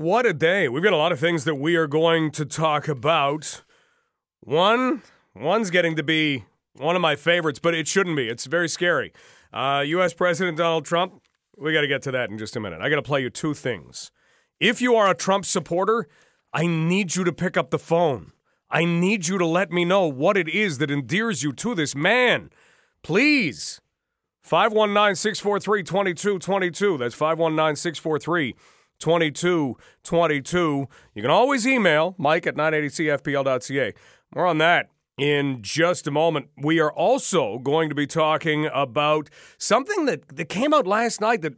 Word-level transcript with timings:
What 0.00 0.24
a 0.24 0.32
day. 0.32 0.66
We've 0.66 0.82
got 0.82 0.94
a 0.94 0.96
lot 0.96 1.12
of 1.12 1.20
things 1.20 1.44
that 1.44 1.56
we 1.56 1.76
are 1.76 1.86
going 1.86 2.30
to 2.30 2.46
talk 2.46 2.88
about. 2.88 3.60
One, 4.40 5.02
one's 5.34 5.68
getting 5.68 5.94
to 5.96 6.02
be 6.02 6.46
one 6.72 6.96
of 6.96 7.02
my 7.02 7.16
favorites, 7.16 7.58
but 7.58 7.74
it 7.74 7.86
shouldn't 7.86 8.16
be. 8.16 8.26
It's 8.26 8.46
very 8.46 8.66
scary. 8.66 9.12
Uh, 9.52 9.84
U.S. 9.86 10.14
President 10.14 10.56
Donald 10.56 10.86
Trump, 10.86 11.20
we 11.58 11.74
got 11.74 11.82
to 11.82 11.86
get 11.86 12.00
to 12.04 12.10
that 12.12 12.30
in 12.30 12.38
just 12.38 12.56
a 12.56 12.60
minute. 12.60 12.80
I 12.80 12.88
got 12.88 12.96
to 12.96 13.02
play 13.02 13.20
you 13.20 13.28
two 13.28 13.52
things. 13.52 14.10
If 14.58 14.80
you 14.80 14.96
are 14.96 15.10
a 15.10 15.14
Trump 15.14 15.44
supporter, 15.44 16.08
I 16.50 16.66
need 16.66 17.14
you 17.14 17.22
to 17.24 17.32
pick 17.32 17.58
up 17.58 17.68
the 17.68 17.78
phone. 17.78 18.32
I 18.70 18.86
need 18.86 19.28
you 19.28 19.36
to 19.36 19.46
let 19.46 19.70
me 19.70 19.84
know 19.84 20.06
what 20.06 20.38
it 20.38 20.48
is 20.48 20.78
that 20.78 20.90
endears 20.90 21.42
you 21.42 21.52
to 21.52 21.74
this 21.74 21.94
man. 21.94 22.48
Please. 23.02 23.82
519 24.44 25.14
643 25.14 25.82
2222. 25.82 26.96
That's 26.96 27.14
519 27.14 27.76
643 27.76 28.56
2222. 29.00 30.88
You 31.14 31.22
can 31.22 31.30
always 31.30 31.66
email 31.66 32.14
mike 32.18 32.46
at 32.46 32.54
980cfpl.ca. 32.54 33.94
More 34.34 34.46
on 34.46 34.58
that 34.58 34.90
in 35.18 35.58
just 35.60 36.06
a 36.06 36.10
moment. 36.10 36.48
We 36.56 36.80
are 36.80 36.92
also 36.92 37.58
going 37.58 37.88
to 37.88 37.94
be 37.94 38.06
talking 38.06 38.68
about 38.72 39.28
something 39.58 40.06
that, 40.06 40.28
that 40.28 40.48
came 40.48 40.72
out 40.72 40.86
last 40.86 41.20
night 41.20 41.42
that, 41.42 41.54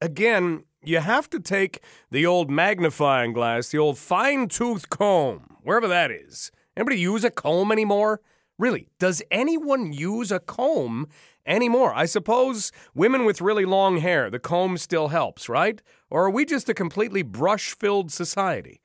again, 0.00 0.64
you 0.82 0.98
have 0.98 1.28
to 1.30 1.40
take 1.40 1.82
the 2.10 2.26
old 2.26 2.50
magnifying 2.50 3.32
glass, 3.32 3.68
the 3.68 3.78
old 3.78 3.98
fine 3.98 4.48
tooth 4.48 4.88
comb, 4.90 5.56
wherever 5.62 5.88
that 5.88 6.10
is. 6.10 6.50
Anybody 6.76 7.00
use 7.00 7.24
a 7.24 7.30
comb 7.30 7.72
anymore? 7.72 8.20
Really, 8.58 8.88
does 8.98 9.22
anyone 9.30 9.92
use 9.92 10.30
a 10.30 10.38
comb 10.38 11.08
anymore? 11.44 11.92
I 11.94 12.06
suppose 12.06 12.70
women 12.94 13.24
with 13.24 13.40
really 13.40 13.64
long 13.64 13.98
hair, 13.98 14.30
the 14.30 14.38
comb 14.38 14.78
still 14.78 15.08
helps, 15.08 15.48
right? 15.48 15.82
Or 16.14 16.26
are 16.26 16.30
we 16.30 16.44
just 16.44 16.68
a 16.68 16.74
completely 16.74 17.22
brush 17.22 17.74
filled 17.74 18.12
society? 18.12 18.80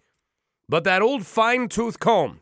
But 0.67 0.83
that 0.85 1.03
old 1.03 1.27
fine 1.27 1.70
tooth 1.70 1.99
comb, 1.99 2.39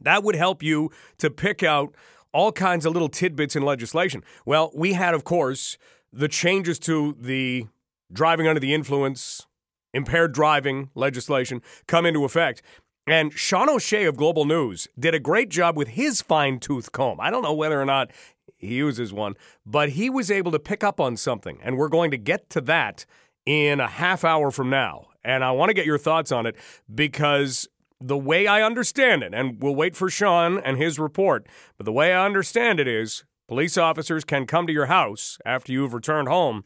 that 0.00 0.22
would 0.24 0.36
help 0.36 0.62
you 0.62 0.90
to 1.18 1.28
pick 1.28 1.62
out 1.62 1.94
all 2.32 2.50
kinds 2.50 2.86
of 2.86 2.94
little 2.94 3.10
tidbits 3.10 3.54
in 3.54 3.62
legislation. 3.62 4.24
Well, 4.46 4.72
we 4.74 4.94
had, 4.94 5.12
of 5.12 5.24
course, 5.24 5.76
the 6.14 6.28
changes 6.28 6.78
to 6.78 7.14
the 7.20 7.66
driving 8.10 8.48
under 8.48 8.58
the 8.58 8.72
influence, 8.72 9.46
impaired 9.92 10.32
driving 10.32 10.88
legislation 10.94 11.60
come 11.86 12.06
into 12.06 12.24
effect. 12.24 12.62
And 13.06 13.34
Sean 13.34 13.68
O'Shea 13.68 14.06
of 14.06 14.16
Global 14.16 14.46
News 14.46 14.88
did 14.98 15.14
a 15.14 15.20
great 15.20 15.50
job 15.50 15.76
with 15.76 15.88
his 15.88 16.22
fine 16.22 16.58
tooth 16.58 16.90
comb. 16.90 17.20
I 17.20 17.28
don't 17.28 17.42
know 17.42 17.52
whether 17.52 17.78
or 17.78 17.84
not 17.84 18.12
he 18.54 18.76
uses 18.76 19.12
one, 19.12 19.34
but 19.66 19.90
he 19.90 20.08
was 20.08 20.30
able 20.30 20.52
to 20.52 20.58
pick 20.58 20.82
up 20.82 21.02
on 21.02 21.18
something. 21.18 21.58
And 21.62 21.76
we're 21.76 21.90
going 21.90 22.10
to 22.12 22.16
get 22.16 22.48
to 22.48 22.62
that 22.62 23.04
in 23.46 23.80
a 23.80 23.86
half 23.86 24.24
hour 24.24 24.50
from 24.50 24.68
now. 24.68 25.06
And 25.24 25.42
I 25.42 25.52
want 25.52 25.70
to 25.70 25.74
get 25.74 25.86
your 25.86 25.98
thoughts 25.98 26.30
on 26.30 26.46
it 26.46 26.56
because 26.92 27.68
the 28.00 28.18
way 28.18 28.46
I 28.46 28.62
understand 28.62 29.22
it, 29.22 29.32
and 29.32 29.62
we'll 29.62 29.74
wait 29.74 29.96
for 29.96 30.10
Sean 30.10 30.58
and 30.58 30.76
his 30.76 30.98
report, 30.98 31.46
but 31.78 31.86
the 31.86 31.92
way 31.92 32.12
I 32.12 32.26
understand 32.26 32.78
it 32.78 32.86
is 32.86 33.24
police 33.48 33.78
officers 33.78 34.24
can 34.24 34.46
come 34.46 34.66
to 34.66 34.72
your 34.72 34.86
house 34.86 35.38
after 35.46 35.72
you've 35.72 35.94
returned 35.94 36.28
home 36.28 36.64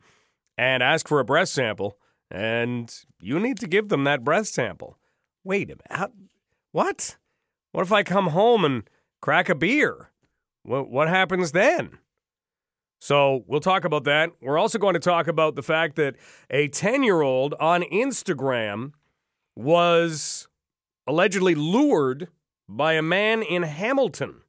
and 0.58 0.82
ask 0.82 1.06
for 1.06 1.20
a 1.20 1.24
breath 1.24 1.48
sample, 1.48 1.96
and 2.30 2.94
you 3.20 3.38
need 3.38 3.58
to 3.58 3.66
give 3.66 3.88
them 3.88 4.04
that 4.04 4.24
breath 4.24 4.48
sample. 4.48 4.98
Wait 5.44 5.70
a 5.70 5.76
minute. 5.90 6.12
What? 6.72 7.16
What 7.72 7.82
if 7.82 7.92
I 7.92 8.02
come 8.02 8.28
home 8.28 8.64
and 8.64 8.82
crack 9.22 9.48
a 9.48 9.54
beer? 9.54 10.10
What 10.62 11.08
happens 11.08 11.52
then? 11.52 11.98
So 13.00 13.44
we'll 13.46 13.60
talk 13.60 13.84
about 13.84 14.04
that. 14.04 14.30
We're 14.42 14.58
also 14.58 14.78
going 14.78 14.92
to 14.92 15.00
talk 15.00 15.26
about 15.26 15.56
the 15.56 15.62
fact 15.62 15.96
that 15.96 16.16
a 16.50 16.68
10 16.68 17.02
year 17.02 17.22
old 17.22 17.54
on 17.58 17.82
Instagram 17.82 18.92
was 19.56 20.48
allegedly 21.06 21.54
lured 21.54 22.28
by 22.68 22.92
a 22.92 23.02
man 23.02 23.42
in 23.42 23.62
Hamilton. 23.62 24.42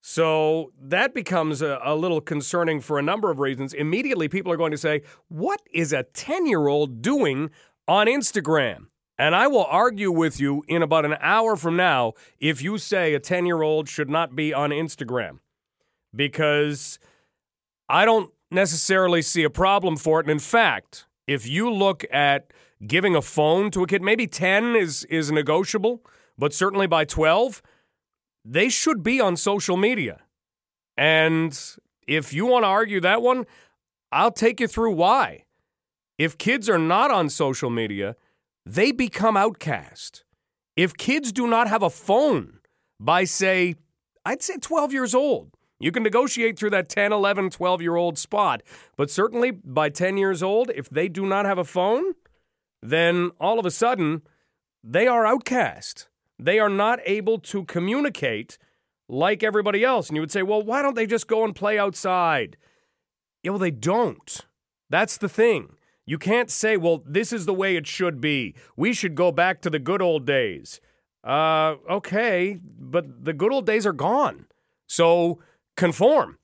So 0.00 0.72
that 0.80 1.12
becomes 1.12 1.60
a, 1.60 1.80
a, 1.82 1.96
little 1.96 2.20
concerning 2.20 2.80
for 2.80 2.98
a 2.98 3.02
number 3.02 3.30
of 3.30 3.40
reasons. 3.40 3.72
Immediately, 3.72 4.28
people 4.28 4.52
are 4.52 4.56
going 4.56 4.70
to 4.70 4.78
say, 4.78 5.02
What 5.28 5.60
is 5.72 5.92
a 5.92 6.04
10 6.04 6.46
year 6.46 6.68
old 6.68 7.02
doing 7.02 7.50
on 7.88 8.06
Instagram? 8.06 8.86
And 9.18 9.34
I 9.34 9.48
will 9.48 9.64
argue 9.64 10.12
with 10.12 10.38
you 10.38 10.62
in 10.68 10.82
about 10.82 11.04
an 11.04 11.16
hour 11.20 11.56
from 11.56 11.76
now 11.76 12.12
if 12.38 12.62
you 12.62 12.78
say 12.78 13.14
a 13.14 13.20
10 13.20 13.44
year 13.44 13.62
old 13.62 13.88
should 13.88 14.10
not 14.10 14.36
be 14.36 14.54
on 14.54 14.70
Instagram. 14.70 15.38
Because 16.14 16.98
I 17.88 18.04
don't 18.04 18.30
necessarily 18.50 19.22
see 19.22 19.42
a 19.42 19.50
problem 19.50 19.96
for 19.96 20.20
it. 20.20 20.24
And 20.24 20.30
in 20.30 20.38
fact, 20.38 21.06
if 21.26 21.46
you 21.46 21.70
look 21.70 22.04
at 22.10 22.52
giving 22.86 23.14
a 23.14 23.22
phone 23.22 23.70
to 23.72 23.82
a 23.82 23.86
kid, 23.86 24.02
maybe 24.02 24.26
10 24.26 24.76
is, 24.76 25.04
is 25.04 25.30
negotiable, 25.30 26.02
but 26.38 26.52
certainly 26.52 26.86
by 26.86 27.04
12, 27.04 27.62
they 28.44 28.68
should 28.68 29.02
be 29.02 29.20
on 29.20 29.36
social 29.36 29.76
media. 29.76 30.20
And 30.96 31.58
if 32.06 32.32
you 32.32 32.46
want 32.46 32.64
to 32.64 32.68
argue 32.68 33.00
that 33.00 33.22
one, 33.22 33.46
I'll 34.12 34.30
take 34.32 34.60
you 34.60 34.68
through 34.68 34.92
why. 34.92 35.44
If 36.18 36.38
kids 36.38 36.68
are 36.68 36.78
not 36.78 37.10
on 37.10 37.28
social 37.28 37.70
media, 37.70 38.16
they 38.64 38.92
become 38.92 39.36
outcast. 39.36 40.24
If 40.76 40.96
kids 40.96 41.32
do 41.32 41.46
not 41.46 41.68
have 41.68 41.82
a 41.82 41.90
phone 41.90 42.60
by, 43.00 43.24
say, 43.24 43.74
I'd 44.24 44.42
say 44.42 44.56
12 44.58 44.92
years 44.92 45.14
old, 45.14 45.56
you 45.84 45.92
can 45.92 46.02
negotiate 46.02 46.58
through 46.58 46.70
that 46.70 46.88
10, 46.88 47.12
11, 47.12 47.50
12 47.50 47.82
year 47.82 47.96
old 47.96 48.18
spot. 48.18 48.62
But 48.96 49.10
certainly 49.10 49.50
by 49.50 49.90
10 49.90 50.16
years 50.16 50.42
old, 50.42 50.70
if 50.74 50.88
they 50.88 51.08
do 51.08 51.26
not 51.26 51.44
have 51.44 51.58
a 51.58 51.64
phone, 51.64 52.14
then 52.82 53.30
all 53.38 53.58
of 53.58 53.66
a 53.66 53.70
sudden 53.70 54.22
they 54.82 55.06
are 55.06 55.24
outcast 55.24 56.08
they 56.38 56.58
are 56.58 56.68
not 56.68 57.00
able 57.04 57.38
to 57.38 57.64
communicate 57.64 58.58
like 59.08 59.42
everybody 59.42 59.84
else. 59.84 60.08
And 60.08 60.16
you 60.16 60.22
would 60.22 60.32
say, 60.32 60.42
well, 60.42 60.62
why 60.62 60.82
don't 60.82 60.94
they 60.94 61.06
just 61.06 61.26
go 61.26 61.44
and 61.44 61.54
play 61.54 61.78
outside? 61.78 62.56
Yeah, 63.42 63.52
well, 63.52 63.58
they 63.58 63.70
don't. 63.70 64.40
That's 64.90 65.16
the 65.16 65.28
thing. 65.28 65.76
You 66.06 66.18
can't 66.18 66.50
say, 66.50 66.76
well, 66.76 67.02
this 67.06 67.32
is 67.32 67.46
the 67.46 67.54
way 67.54 67.76
it 67.76 67.86
should 67.86 68.20
be. 68.20 68.54
We 68.76 68.92
should 68.92 69.14
go 69.14 69.32
back 69.32 69.62
to 69.62 69.70
the 69.70 69.78
good 69.78 70.02
old 70.02 70.26
days. 70.26 70.80
Uh, 71.22 71.76
okay, 71.88 72.58
but 72.62 73.24
the 73.24 73.32
good 73.32 73.52
old 73.52 73.66
days 73.66 73.86
are 73.86 73.94
gone. 73.94 74.46
So 74.86 75.40
conform. 75.76 76.38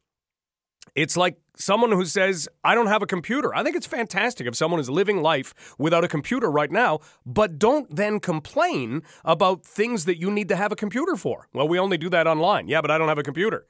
It's 0.95 1.17
like 1.17 1.37
someone 1.57 1.93
who 1.93 2.05
says, 2.05 2.49
I 2.65 2.75
don't 2.75 2.89
have 2.89 3.03
a 3.03 3.07
computer. 3.07 3.55
I 3.55 3.63
think 3.63 3.77
it's 3.77 3.87
fantastic 3.87 4.47
if 4.47 4.57
someone 4.57 4.81
is 4.81 4.91
living 4.91 5.23
life 5.23 5.75
without 5.79 6.05
a 6.05 6.09
computer 6.09 6.51
right 6.51 6.71
now, 6.71 7.01
but 7.25 7.59
don't 7.59 7.95
then 7.95 8.19
complain 8.19 9.03
about 9.25 9.65
things 9.65 10.05
that 10.07 10.19
you 10.19 10.31
need 10.31 10.49
to 10.49 10.57
have 10.57 10.73
a 10.73 10.77
computer 10.77 11.17
for. 11.17 11.49
Well, 11.53 11.69
we 11.69 11.79
only 11.79 11.99
do 11.99 12.09
that 12.11 12.27
online. 12.27 12.69
Yeah, 12.69 12.81
but 12.81 12.91
I 12.91 12.99
don't 12.99 13.09
have 13.09 13.19
a 13.19 13.23
computer. 13.23 13.67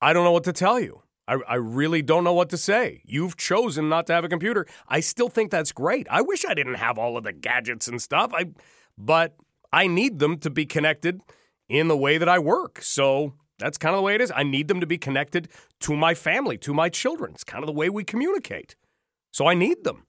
I 0.00 0.12
don't 0.12 0.24
know 0.24 0.32
what 0.32 0.44
to 0.44 0.52
tell 0.52 0.80
you. 0.80 1.02
I, 1.26 1.38
I 1.48 1.54
really 1.54 2.02
don't 2.02 2.24
know 2.24 2.34
what 2.34 2.50
to 2.50 2.58
say. 2.58 3.02
You've 3.06 3.36
chosen 3.36 3.88
not 3.88 4.06
to 4.08 4.12
have 4.12 4.24
a 4.24 4.28
computer. 4.28 4.66
I 4.88 5.00
still 5.00 5.28
think 5.28 5.50
that's 5.50 5.72
great. 5.72 6.06
I 6.10 6.20
wish 6.20 6.44
I 6.44 6.54
didn't 6.54 6.74
have 6.74 6.98
all 6.98 7.16
of 7.16 7.24
the 7.24 7.32
gadgets 7.32 7.88
and 7.88 8.02
stuff. 8.02 8.32
I, 8.34 8.46
but 8.98 9.36
I 9.72 9.86
need 9.86 10.18
them 10.18 10.38
to 10.38 10.50
be 10.50 10.66
connected 10.66 11.20
in 11.68 11.88
the 11.88 11.96
way 11.96 12.18
that 12.18 12.28
I 12.28 12.38
work. 12.38 12.82
So 12.82 13.34
that's 13.64 13.78
kind 13.78 13.94
of 13.94 13.98
the 13.98 14.02
way 14.02 14.14
it 14.14 14.20
is. 14.20 14.32
I 14.34 14.42
need 14.42 14.68
them 14.68 14.80
to 14.80 14.86
be 14.86 14.98
connected 14.98 15.48
to 15.80 15.96
my 15.96 16.14
family, 16.14 16.58
to 16.58 16.74
my 16.74 16.88
children. 16.88 17.32
It's 17.32 17.44
kind 17.44 17.62
of 17.62 17.66
the 17.66 17.72
way 17.72 17.88
we 17.88 18.04
communicate. 18.04 18.76
So 19.32 19.46
I 19.46 19.54
need 19.54 19.84
them. 19.84 20.06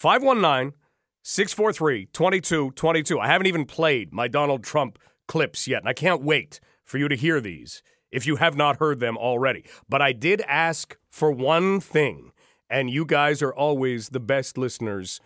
519 0.00 0.74
643 1.22 2.06
2222. 2.06 3.20
I 3.20 3.26
haven't 3.26 3.46
even 3.46 3.64
played 3.66 4.12
my 4.12 4.28
Donald 4.28 4.64
Trump 4.64 4.98
clips 5.28 5.68
yet, 5.68 5.82
and 5.82 5.88
I 5.88 5.92
can't 5.92 6.22
wait 6.22 6.58
for 6.84 6.98
you 6.98 7.08
to 7.08 7.16
hear 7.16 7.40
these 7.40 7.82
if 8.10 8.26
you 8.26 8.36
have 8.36 8.56
not 8.56 8.78
heard 8.78 8.98
them 8.98 9.16
already. 9.16 9.64
But 9.88 10.02
I 10.02 10.12
did 10.12 10.40
ask 10.48 10.96
for 11.10 11.30
one 11.30 11.80
thing, 11.80 12.32
and 12.68 12.90
you 12.90 13.04
guys 13.04 13.42
are 13.42 13.54
always 13.54 14.08
the 14.08 14.20
best 14.20 14.58
listeners 14.58 15.20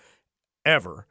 ever. 0.65 1.07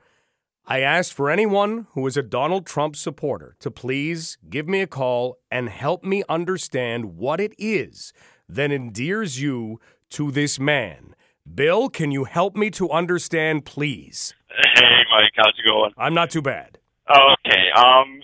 I 0.71 0.79
asked 0.79 1.11
for 1.11 1.29
anyone 1.29 1.87
who 1.95 2.07
is 2.07 2.15
a 2.15 2.23
Donald 2.23 2.65
Trump 2.65 2.95
supporter 2.95 3.57
to 3.59 3.69
please 3.69 4.37
give 4.49 4.69
me 4.69 4.79
a 4.79 4.87
call 4.87 5.37
and 5.51 5.67
help 5.67 6.01
me 6.01 6.23
understand 6.29 7.17
what 7.17 7.41
it 7.41 7.53
is 7.57 8.13
that 8.47 8.71
endears 8.71 9.41
you 9.41 9.81
to 10.11 10.31
this 10.31 10.61
man. 10.61 11.13
Bill, 11.53 11.89
can 11.89 12.11
you 12.11 12.23
help 12.23 12.55
me 12.55 12.69
to 12.69 12.89
understand, 12.89 13.65
please? 13.65 14.33
Hey, 14.47 15.03
Mike, 15.11 15.33
how's 15.35 15.53
it 15.59 15.67
going? 15.67 15.91
I'm 15.97 16.13
not 16.13 16.29
too 16.29 16.41
bad. 16.41 16.77
Okay. 17.09 17.65
Um. 17.75 18.21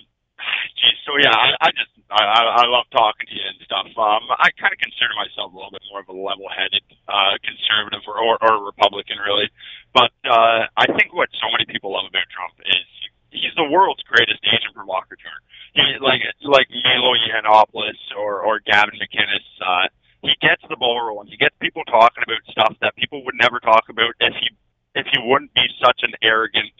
Geez, 0.80 0.96
so 1.04 1.18
yeah, 1.22 1.36
I, 1.36 1.66
I 1.66 1.70
just 1.72 1.97
I, 2.10 2.64
I 2.64 2.66
love 2.66 2.88
talking 2.88 3.28
to 3.28 3.34
you 3.36 3.44
and 3.44 3.60
stuff. 3.68 3.92
Um, 3.92 4.24
I 4.32 4.48
kind 4.56 4.72
of 4.72 4.80
consider 4.80 5.12
myself 5.12 5.52
a 5.52 5.56
little 5.56 5.72
bit 5.72 5.84
more 5.92 6.00
of 6.00 6.08
a 6.08 6.16
level-headed 6.16 6.80
uh, 7.04 7.36
conservative 7.44 8.00
or, 8.08 8.16
or, 8.16 8.40
or 8.40 8.64
Republican, 8.64 9.20
really. 9.20 9.52
But 9.92 10.16
uh, 10.24 10.72
I 10.72 10.86
think 10.96 11.12
what 11.12 11.28
so 11.36 11.52
many 11.52 11.68
people 11.68 11.92
love 11.92 12.08
about 12.08 12.24
Trump 12.32 12.56
is 12.64 12.88
he's 13.30 13.52
the 13.56 13.68
world's 13.68 14.02
greatest 14.08 14.40
agent 14.48 14.72
provocateur. 14.72 15.36
He 15.74 15.84
like 16.00 16.24
like 16.42 16.68
Milo 16.72 17.12
Yiannopoulos 17.12 18.00
or 18.16 18.40
or 18.40 18.60
Gavin 18.60 18.96
McInnes. 18.96 19.48
Uh, 19.60 19.88
he 20.22 20.34
gets 20.40 20.62
the 20.68 20.76
ball 20.76 21.00
rolling. 21.00 21.28
He 21.28 21.36
gets 21.36 21.54
people 21.60 21.84
talking 21.84 22.24
about 22.24 22.40
stuff 22.50 22.74
that 22.80 22.96
people 22.96 23.24
would 23.24 23.36
never 23.36 23.60
talk 23.60 23.84
about 23.88 24.14
if 24.20 24.34
he 24.40 24.48
if 24.94 25.06
he 25.12 25.18
wouldn't 25.22 25.54
be 25.54 25.66
such 25.84 26.00
an 26.02 26.12
arrogant, 26.22 26.72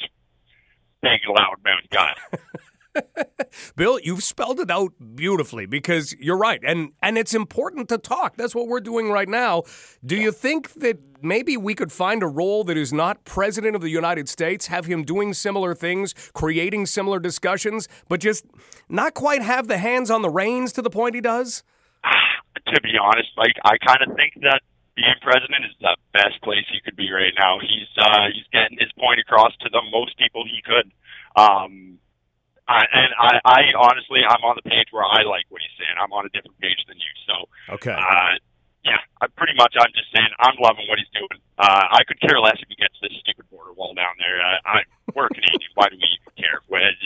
big, 1.03 1.21
loud 1.29 1.61
mouth 1.65 1.89
guy. 1.91 2.15
Bill, 3.77 3.99
you've 4.03 4.23
spelled 4.23 4.61
it 4.61 4.71
out 4.71 4.93
beautifully 5.15 5.67
because 5.67 6.15
you're 6.19 6.37
right. 6.37 6.61
And 6.65 6.93
and 7.03 7.19
it's 7.19 7.35
important 7.35 7.89
to 7.91 7.99
talk. 7.99 8.37
That's 8.37 8.55
what 8.55 8.69
we're 8.69 8.81
doing 8.81 9.11
right 9.11 9.29
now. 9.29 9.65
Do 10.05 10.17
you 10.17 10.33
think 10.33 10.75
that 10.75 10.99
maybe 11.23 11.57
we 11.57 11.75
could 11.75 11.93
find 11.93 12.23
a 12.23 12.27
role 12.27 12.65
that 12.65 12.77
is 12.77 12.93
not 12.93 13.25
president 13.25 13.77
of 13.77 13.83
the 13.83 13.91
United 13.91 14.29
States, 14.29 14.67
have 14.69 14.87
him 14.87 15.05
doing 15.05 15.35
similar 15.35 15.75
things, 15.75 16.15
creating 16.33 16.87
similar 16.87 17.19
discussions, 17.19 17.89
but 18.09 18.21
just 18.21 18.45
not 18.89 19.15
quite 19.15 19.43
have 19.43 19.69
the 19.69 19.79
hands 19.79 20.11
on 20.11 20.23
the 20.23 20.31
reins 20.31 20.73
to 20.73 20.83
the 20.83 20.91
point 20.91 21.15
he 21.15 21.21
does? 21.21 21.63
to 22.67 22.81
be 22.81 22.93
honest, 23.01 23.29
like 23.37 23.55
I 23.65 23.79
kind 23.79 24.03
of 24.09 24.17
think 24.17 24.35
that 24.43 24.61
being 24.97 25.15
president 25.23 25.65
is 25.65 25.77
the 25.81 25.97
best 26.13 26.43
place 26.43 26.65
he 26.73 26.81
could 26.81 26.97
be 26.97 27.11
right 27.13 27.33
now. 27.39 27.59
He's 27.61 27.89
uh, 27.97 28.27
he's 28.35 28.47
getting 28.53 28.79
his 28.79 28.91
point 28.99 29.21
across 29.21 29.53
to 29.61 29.69
the 29.71 29.83
most 29.93 30.19
people 30.19 30.45
he 30.45 30.61
could. 30.63 30.91
Um, 31.37 31.99
I, 32.69 32.85
and 32.85 33.11
I, 33.17 33.33
I 33.45 33.61
honestly, 33.81 34.21
I'm 34.29 34.45
on 34.45 34.61
the 34.61 34.69
page 34.69 34.93
where 34.93 35.05
I 35.05 35.25
like 35.25 35.49
what 35.49 35.65
he's 35.65 35.73
saying. 35.81 35.97
I'm 35.97 36.13
on 36.13 36.29
a 36.29 36.33
different 36.37 36.61
page 36.61 36.79
than 36.85 37.01
you. 37.01 37.13
So, 37.25 37.35
okay. 37.81 37.97
Uh, 37.97 38.37
yeah, 38.85 39.01
I 39.21 39.27
pretty 39.35 39.57
much. 39.57 39.73
I'm 39.75 39.91
just 39.97 40.13
saying 40.13 40.29
I'm 40.39 40.55
loving 40.61 40.85
what 40.87 41.01
he's 41.01 41.11
doing. 41.17 41.41
Uh, 41.57 41.85
I 41.91 42.05
could 42.05 42.21
care 42.21 42.39
less 42.39 42.61
if 42.61 42.69
he 42.69 42.77
gets 42.77 42.95
this 43.03 43.13
stupid 43.25 43.49
border 43.51 43.73
wall 43.73 43.97
down 43.97 44.15
there. 44.21 44.39
Uh, 44.39 44.61
I, 44.65 44.77
we're 45.17 45.33
Canadian. 45.33 45.73
Why 45.75 45.89
do 45.89 45.97
we 45.97 46.07
even 46.07 46.33
care? 46.37 46.61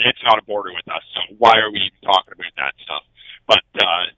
It's 0.05 0.23
not 0.27 0.37
a 0.37 0.45
border 0.45 0.75
with 0.75 0.87
us, 0.91 1.03
so 1.15 1.21
why 1.39 1.57
are 1.63 1.71
we 1.71 1.81
even 1.89 2.03
talking 2.05 2.35
about 2.35 2.55
that 2.59 2.75
stuff? 2.83 3.07
But 3.47 3.65
uh, 3.81 4.13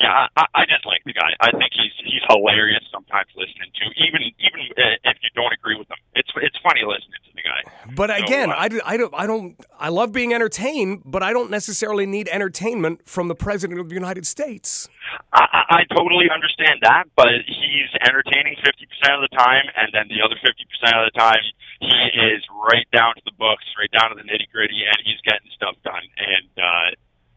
yeah, 0.00 0.28
I, 0.36 0.44
I 0.54 0.62
just 0.66 0.86
like 0.86 1.02
the 1.04 1.12
guy. 1.12 1.34
I 1.40 1.50
think 1.50 1.74
he's 1.74 1.94
he's 2.04 2.22
hilarious 2.28 2.84
sometimes 2.92 3.28
listening 3.34 3.70
to, 3.74 3.84
even 3.98 4.22
even 4.38 4.60
if 4.78 5.16
you 5.22 5.30
don't 5.34 5.52
agree 5.52 5.76
with 5.76 5.90
him. 5.90 5.98
It's 6.14 6.30
it's 6.36 6.56
funny 6.62 6.82
listening 6.86 7.18
to 7.26 7.32
the 7.34 7.42
guy. 7.42 7.62
But 7.94 8.10
again, 8.14 8.48
so, 8.48 8.54
uh, 8.54 8.58
I, 8.58 8.94
I, 8.94 8.96
don't, 8.96 9.14
I 9.14 9.26
don't, 9.26 9.56
I 9.78 9.88
love 9.88 10.12
being 10.12 10.32
entertained, 10.32 11.02
but 11.04 11.22
I 11.22 11.32
don't 11.32 11.50
necessarily 11.50 12.06
need 12.06 12.28
entertainment 12.28 13.08
from 13.08 13.28
the 13.28 13.34
President 13.34 13.80
of 13.80 13.88
the 13.88 13.94
United 13.94 14.26
States. 14.26 14.88
I, 15.32 15.82
I 15.82 15.94
totally 15.94 16.30
understand 16.30 16.80
that, 16.82 17.04
but 17.16 17.28
he's 17.46 17.90
entertaining 18.06 18.56
50% 18.60 19.14
of 19.14 19.22
the 19.22 19.34
time, 19.36 19.64
and 19.76 19.90
then 19.92 20.08
the 20.08 20.22
other 20.24 20.36
50% 20.36 20.52
of 20.94 21.10
the 21.12 21.18
time, 21.18 21.42
he 21.80 21.88
is 21.88 22.42
right 22.70 22.86
down 22.92 23.14
to 23.14 23.22
the 23.24 23.32
books, 23.38 23.64
right 23.78 23.90
down 23.90 24.10
to 24.10 24.16
the 24.16 24.26
nitty 24.26 24.50
gritty, 24.52 24.82
and 24.84 24.98
he's 25.04 25.20
getting 25.24 25.48
stuff 25.54 25.76
done. 25.84 26.02
And 26.18 26.50
uh, 26.58 26.88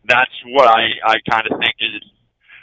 that's 0.05 0.33
what 0.47 0.67
I, 0.67 0.89
I 1.05 1.15
kind 1.29 1.45
of 1.49 1.59
think 1.59 1.75
is, 1.79 2.03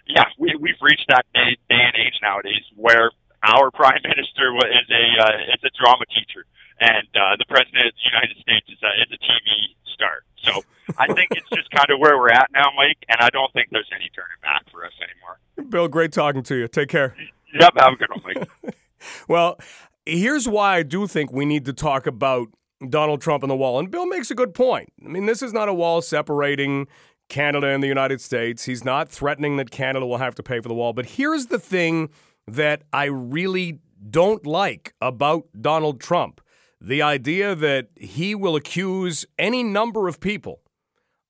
yeah, 0.09 0.25
we, 0.39 0.57
we've 0.59 0.81
reached 0.81 1.07
that 1.09 1.27
day, 1.35 1.57
day 1.69 1.83
and 1.85 1.97
age 1.97 2.19
nowadays 2.23 2.65
where 2.77 3.11
our 3.43 3.71
prime 3.81 4.03
minister 4.03 4.51
is 4.57 4.89
a 4.91 5.05
uh, 5.23 5.55
is 5.55 5.63
a 5.65 5.71
drama 5.79 6.05
teacher 6.11 6.45
and 6.81 7.09
uh, 7.15 7.37
the 7.39 7.45
president 7.47 7.87
of 7.87 7.95
the 7.95 8.07
United 8.07 8.37
States 8.39 8.67
is 8.69 8.79
a, 8.83 8.91
is 9.03 9.11
a 9.11 9.19
TV 9.19 9.75
star. 9.95 10.23
So 10.43 10.63
I 10.97 11.13
think 11.13 11.31
it's 11.33 11.49
just 11.51 11.71
kind 11.71 11.91
of 11.91 11.99
where 11.99 12.17
we're 12.17 12.31
at 12.31 12.51
now, 12.53 12.71
Mike, 12.77 12.99
and 13.09 13.19
I 13.21 13.31
don't 13.31 13.53
think 13.53 13.69
there's 13.71 13.91
any 13.95 14.11
turning 14.15 14.39
back 14.43 14.65
for 14.71 14.85
us 14.85 14.93
anymore. 15.03 15.71
Bill, 15.71 15.89
great 15.89 16.13
talking 16.13 16.43
to 16.45 16.55
you. 16.55 16.69
Take 16.69 16.89
care. 16.89 17.17
Yep, 17.59 17.73
have 17.77 17.93
a 17.93 17.97
good 17.97 18.11
one, 18.11 18.23
Mike. 18.25 18.75
well, 19.29 19.59
here's 20.07 20.49
why 20.49 20.77
I 20.77 20.83
do 20.83 21.07
think 21.07 21.33
we 21.33 21.45
need 21.45 21.65
to 21.65 21.73
talk 21.73 22.07
about 22.07 22.49
Donald 22.89 23.21
Trump 23.21 23.43
and 23.43 23.51
the 23.51 23.57
wall. 23.57 23.79
And 23.79 23.91
Bill 23.91 24.07
makes 24.07 24.31
a 24.31 24.35
good 24.35 24.55
point. 24.55 24.93
I 25.05 25.09
mean, 25.09 25.27
this 25.27 25.43
is 25.43 25.53
not 25.53 25.69
a 25.69 25.75
wall 25.75 26.01
separating 26.01 26.87
Canada 27.29 27.69
and 27.69 27.83
the 27.83 27.89
United 27.89 28.21
States. 28.21 28.65
He's 28.65 28.85
not 28.85 29.09
threatening 29.09 29.57
that 29.57 29.71
Canada 29.71 30.07
will 30.07 30.19
have 30.19 30.35
to 30.37 30.43
pay 30.43 30.61
for 30.61 30.69
the 30.69 30.75
wall. 30.75 30.93
But 30.93 31.07
here's 31.07 31.47
the 31.47 31.59
thing 31.59 32.11
that 32.47 32.83
I 32.93 33.05
really 33.05 33.81
don't 34.11 34.47
like 34.47 34.95
about 35.01 35.47
Donald 35.61 36.01
Trump 36.01 36.41
the 36.81 37.03
idea 37.03 37.57
that 37.57 37.89
he 37.97 38.37
will 38.37 38.55
accuse 38.55 39.27
any 39.37 39.65
number 39.65 40.07
of 40.07 40.21
people 40.21 40.61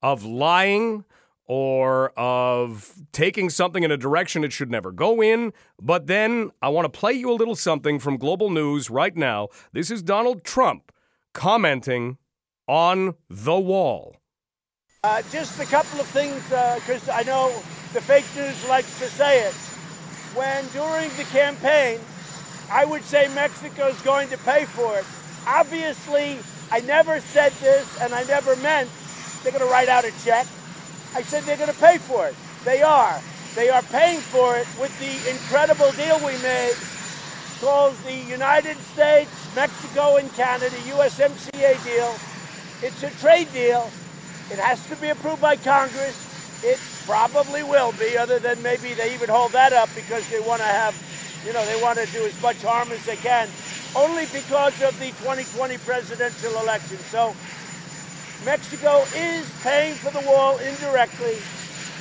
of 0.03 0.23
lying 0.25 1.05
or 1.47 2.11
of 2.19 2.93
taking 3.13 3.49
something 3.49 3.83
in 3.83 3.91
a 3.91 3.97
direction 3.97 4.45
it 4.45 4.53
should 4.53 4.71
never 4.71 4.93
go 4.93 5.23
in. 5.23 5.53
But 5.81 6.07
then 6.07 6.51
I 6.61 6.69
want 6.69 6.93
to 6.93 6.99
play 6.99 7.15
you 7.15 7.31
a 7.31 7.35
little 7.35 7.57
something 7.57 7.99
from 7.99 8.19
Global 8.19 8.51
News 8.51 8.91
right 8.91 9.17
now. 9.17 9.49
This 9.73 9.91
is 9.91 10.03
Donald 10.03 10.45
Trump 10.45 10.93
commenting 11.33 12.19
on 12.67 13.15
the 13.31 13.59
wall. 13.59 14.18
Uh, 15.09 15.23
just 15.33 15.59
a 15.59 15.65
couple 15.65 15.99
of 15.99 16.07
things, 16.09 16.37
because 16.45 17.09
uh, 17.09 17.13
I 17.15 17.23
know 17.23 17.49
the 17.95 18.01
fake 18.03 18.27
news 18.37 18.69
likes 18.69 18.99
to 18.99 19.07
say 19.07 19.41
it. 19.41 19.55
When 20.37 20.67
during 20.77 21.09
the 21.17 21.25
campaign, 21.33 21.99
I 22.71 22.85
would 22.85 23.03
say 23.05 23.27
Mexico 23.35 23.87
is 23.87 23.99
going 24.03 24.29
to 24.29 24.37
pay 24.37 24.67
for 24.67 24.99
it. 24.99 25.07
Obviously, 25.47 26.37
I 26.71 26.81
never 26.81 27.21
said 27.21 27.53
this 27.53 27.89
and 28.03 28.13
I 28.13 28.25
never 28.25 28.55
meant 28.57 28.91
they're 29.43 29.51
going 29.51 29.65
to 29.65 29.73
write 29.73 29.89
out 29.89 30.05
a 30.05 30.13
check. 30.23 30.47
I 31.15 31.23
said 31.23 31.45
they're 31.45 31.57
going 31.57 31.73
to 31.73 31.81
pay 31.81 31.97
for 31.97 32.29
it. 32.29 32.35
They 32.67 32.83
are. 32.83 33.19
They 33.55 33.71
are 33.71 33.83
paying 33.85 34.21
for 34.21 34.59
it 34.59 34.69
with 34.79 34.93
the 35.01 35.31
incredible 35.31 35.91
deal 35.93 36.19
we 36.19 36.37
made 36.43 36.77
called 37.63 37.97
the 38.05 38.15
United 38.15 38.77
States, 38.93 39.33
Mexico, 39.57 40.17
and 40.17 40.31
Canada 40.35 40.77
USMCA 40.85 41.83
deal. 41.83 42.15
It's 42.83 43.03
a 43.03 43.11
trade 43.23 43.51
deal. 43.55 43.91
It 44.51 44.59
has 44.59 44.85
to 44.89 44.97
be 44.97 45.09
approved 45.09 45.43
by 45.43 45.57
Congress. 45.57 46.17
It 46.65 46.79
probably 47.07 47.63
will 47.63 47.93
be, 47.93 48.17
other 48.17 48.39
than 48.39 48.61
maybe 48.63 48.95
they 48.95 49.15
even 49.15 49.29
hold 49.29 49.53
that 49.53 49.73
up 49.73 49.89
because 49.95 50.29
they 50.31 50.41
want 50.41 50.61
to 50.61 50.67
have, 50.67 50.95
you 51.47 51.53
know, 51.53 51.65
they 51.67 51.81
want 51.83 51.99
to 51.99 52.07
do 52.07 52.25
as 52.25 52.41
much 52.43 52.63
harm 52.63 52.91
as 52.93 53.05
they 53.05 53.17
can 53.17 53.49
only 53.97 54.27
because 54.27 54.81
of 54.83 54.99
the 54.99 55.09
2020 55.25 55.79
presidential 55.79 56.53
election. 56.61 56.99
So 57.11 57.35
Mexico 58.45 59.05
is 59.15 59.49
paying 59.63 59.95
for 59.95 60.11
the 60.11 60.27
wall 60.27 60.59
indirectly. 60.59 61.37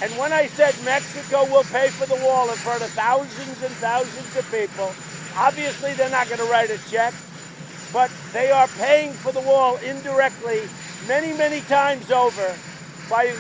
And 0.02 0.12
when 0.18 0.34
I 0.34 0.48
said 0.48 0.76
Mexico 0.84 1.46
will 1.46 1.64
pay 1.64 1.90
for 1.90 2.06
the 2.06 2.22
wall 2.24 2.50
in 2.50 2.56
front 2.56 2.84
of 2.84 2.90
thousands 2.92 3.64
and 3.64 3.74
thousands 3.82 4.36
of 4.36 4.50
people, 4.52 4.94
obviously 5.36 5.94
they're 5.94 6.10
not 6.10 6.28
going 6.28 6.40
to 6.40 6.46
write 6.46 6.70
a 6.70 6.78
check, 6.90 7.14
but 7.92 8.12
they 8.34 8.52
are 8.52 8.68
paying 8.80 9.14
for 9.14 9.32
the 9.32 9.42
wall 9.42 9.78
indirectly 9.78 10.62
many, 11.08 11.34
many 11.38 11.62
times 11.62 12.12
over 12.12 12.56
by 13.10 13.34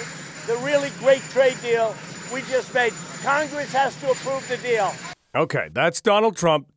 the 0.48 0.56
really 0.57 0.89
great 1.00 1.21
trade 1.30 1.57
deal 1.62 1.95
we 2.33 2.42
just 2.42 2.74
made. 2.74 2.94
Congress 3.24 3.71
has 3.74 3.95
to 4.01 4.12
approve 4.12 4.45
the 4.48 4.57
deal. 4.57 4.94
Okay, 5.36 5.69
that's 5.71 6.01
Donald 6.01 6.36
Trump 6.36 6.68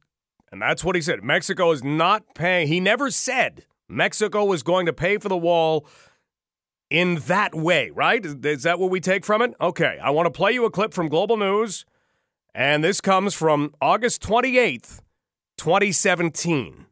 and 0.52 0.60
that's 0.60 0.84
what 0.84 0.96
he 0.96 1.02
said. 1.02 1.22
Mexico 1.22 1.70
is 1.70 1.84
not 1.84 2.34
paying. 2.34 2.68
He 2.68 2.80
never 2.80 3.10
said 3.10 3.66
Mexico 3.88 4.44
was 4.44 4.62
going 4.62 4.86
to 4.86 4.92
pay 4.92 5.18
for 5.18 5.28
the 5.28 5.36
wall 5.36 5.86
in 6.88 7.16
that 7.26 7.54
way, 7.54 7.90
right? 7.90 8.24
Is, 8.24 8.62
that 8.64 8.78
what 8.78 8.90
we 8.90 9.00
take 9.00 9.24
from 9.24 9.42
it? 9.42 9.54
Okay, 9.60 9.98
I 10.02 10.10
want 10.10 10.26
to 10.26 10.30
play 10.30 10.52
you 10.52 10.64
a 10.64 10.70
clip 10.70 10.92
from 10.92 11.08
Global 11.08 11.36
News, 11.36 11.84
and 12.54 12.82
this 12.82 13.00
comes 13.00 13.34
from 13.34 13.72
August 13.80 14.22
28th, 14.22 15.00
2017. 15.56 16.86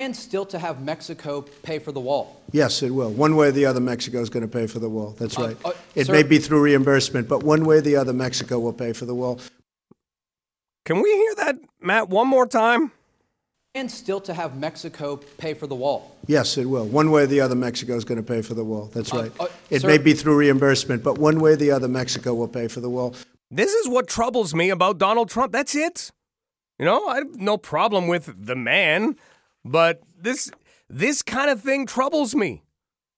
And 0.00 0.16
still 0.16 0.46
to 0.46 0.58
have 0.58 0.82
Mexico 0.82 1.42
pay 1.62 1.78
for 1.78 1.92
the 1.92 2.00
wall. 2.00 2.40
Yes, 2.52 2.82
it 2.82 2.90
will. 2.90 3.10
One 3.10 3.36
way 3.36 3.48
or 3.48 3.52
the 3.52 3.66
other, 3.66 3.80
Mexico 3.80 4.20
is 4.20 4.30
going 4.30 4.42
to 4.42 4.48
pay 4.48 4.66
for 4.66 4.78
the 4.78 4.88
wall. 4.88 5.14
That's 5.18 5.38
uh, 5.38 5.42
right. 5.42 5.56
Uh, 5.64 5.68
uh, 5.68 5.72
it 5.94 6.06
sir, 6.06 6.12
may 6.12 6.22
be 6.22 6.38
through 6.38 6.62
reimbursement, 6.62 7.28
but 7.28 7.42
one 7.42 7.66
way 7.66 7.76
or 7.76 7.80
the 7.82 7.96
other, 7.96 8.14
Mexico 8.14 8.58
will 8.58 8.72
pay 8.72 8.92
for 8.94 9.04
the 9.04 9.14
wall. 9.14 9.38
Can 10.86 11.02
we 11.02 11.12
hear 11.12 11.34
that, 11.36 11.58
Matt, 11.80 12.08
one 12.08 12.26
more 12.26 12.46
time? 12.46 12.92
and 13.74 13.90
still 13.90 14.20
to 14.20 14.34
have 14.34 14.56
Mexico 14.56 15.16
pay 15.38 15.54
for 15.54 15.66
the 15.66 15.74
wall. 15.74 16.16
Yes, 16.26 16.58
it 16.58 16.64
will. 16.64 16.86
One 16.86 17.10
way 17.10 17.22
or 17.22 17.26
the 17.26 17.40
other, 17.40 17.54
Mexico 17.54 17.96
is 17.96 18.04
going 18.04 18.16
to 18.20 18.26
pay 18.26 18.42
for 18.42 18.54
the 18.54 18.64
wall. 18.64 18.90
That's 18.92 19.12
uh, 19.14 19.22
right. 19.22 19.32
Uh, 19.38 19.46
it 19.70 19.82
sir, 19.82 19.86
may 19.86 19.98
be 19.98 20.12
through 20.12 20.36
reimbursement, 20.36 21.04
but 21.04 21.18
one 21.18 21.40
way 21.40 21.52
or 21.52 21.56
the 21.56 21.70
other, 21.70 21.86
Mexico 21.86 22.34
will 22.34 22.48
pay 22.48 22.66
for 22.66 22.80
the 22.80 22.90
wall. 22.90 23.14
This 23.50 23.72
is 23.72 23.88
what 23.88 24.08
troubles 24.08 24.54
me 24.54 24.70
about 24.70 24.98
Donald 24.98 25.30
Trump. 25.30 25.52
That's 25.52 25.74
it. 25.74 26.10
You 26.78 26.84
know, 26.84 27.06
I 27.08 27.16
have 27.16 27.36
no 27.36 27.58
problem 27.58 28.08
with 28.08 28.46
the 28.46 28.56
man, 28.56 29.16
but 29.64 30.02
this 30.18 30.50
this 30.88 31.22
kind 31.22 31.50
of 31.50 31.60
thing 31.60 31.86
troubles 31.86 32.34
me. 32.34 32.62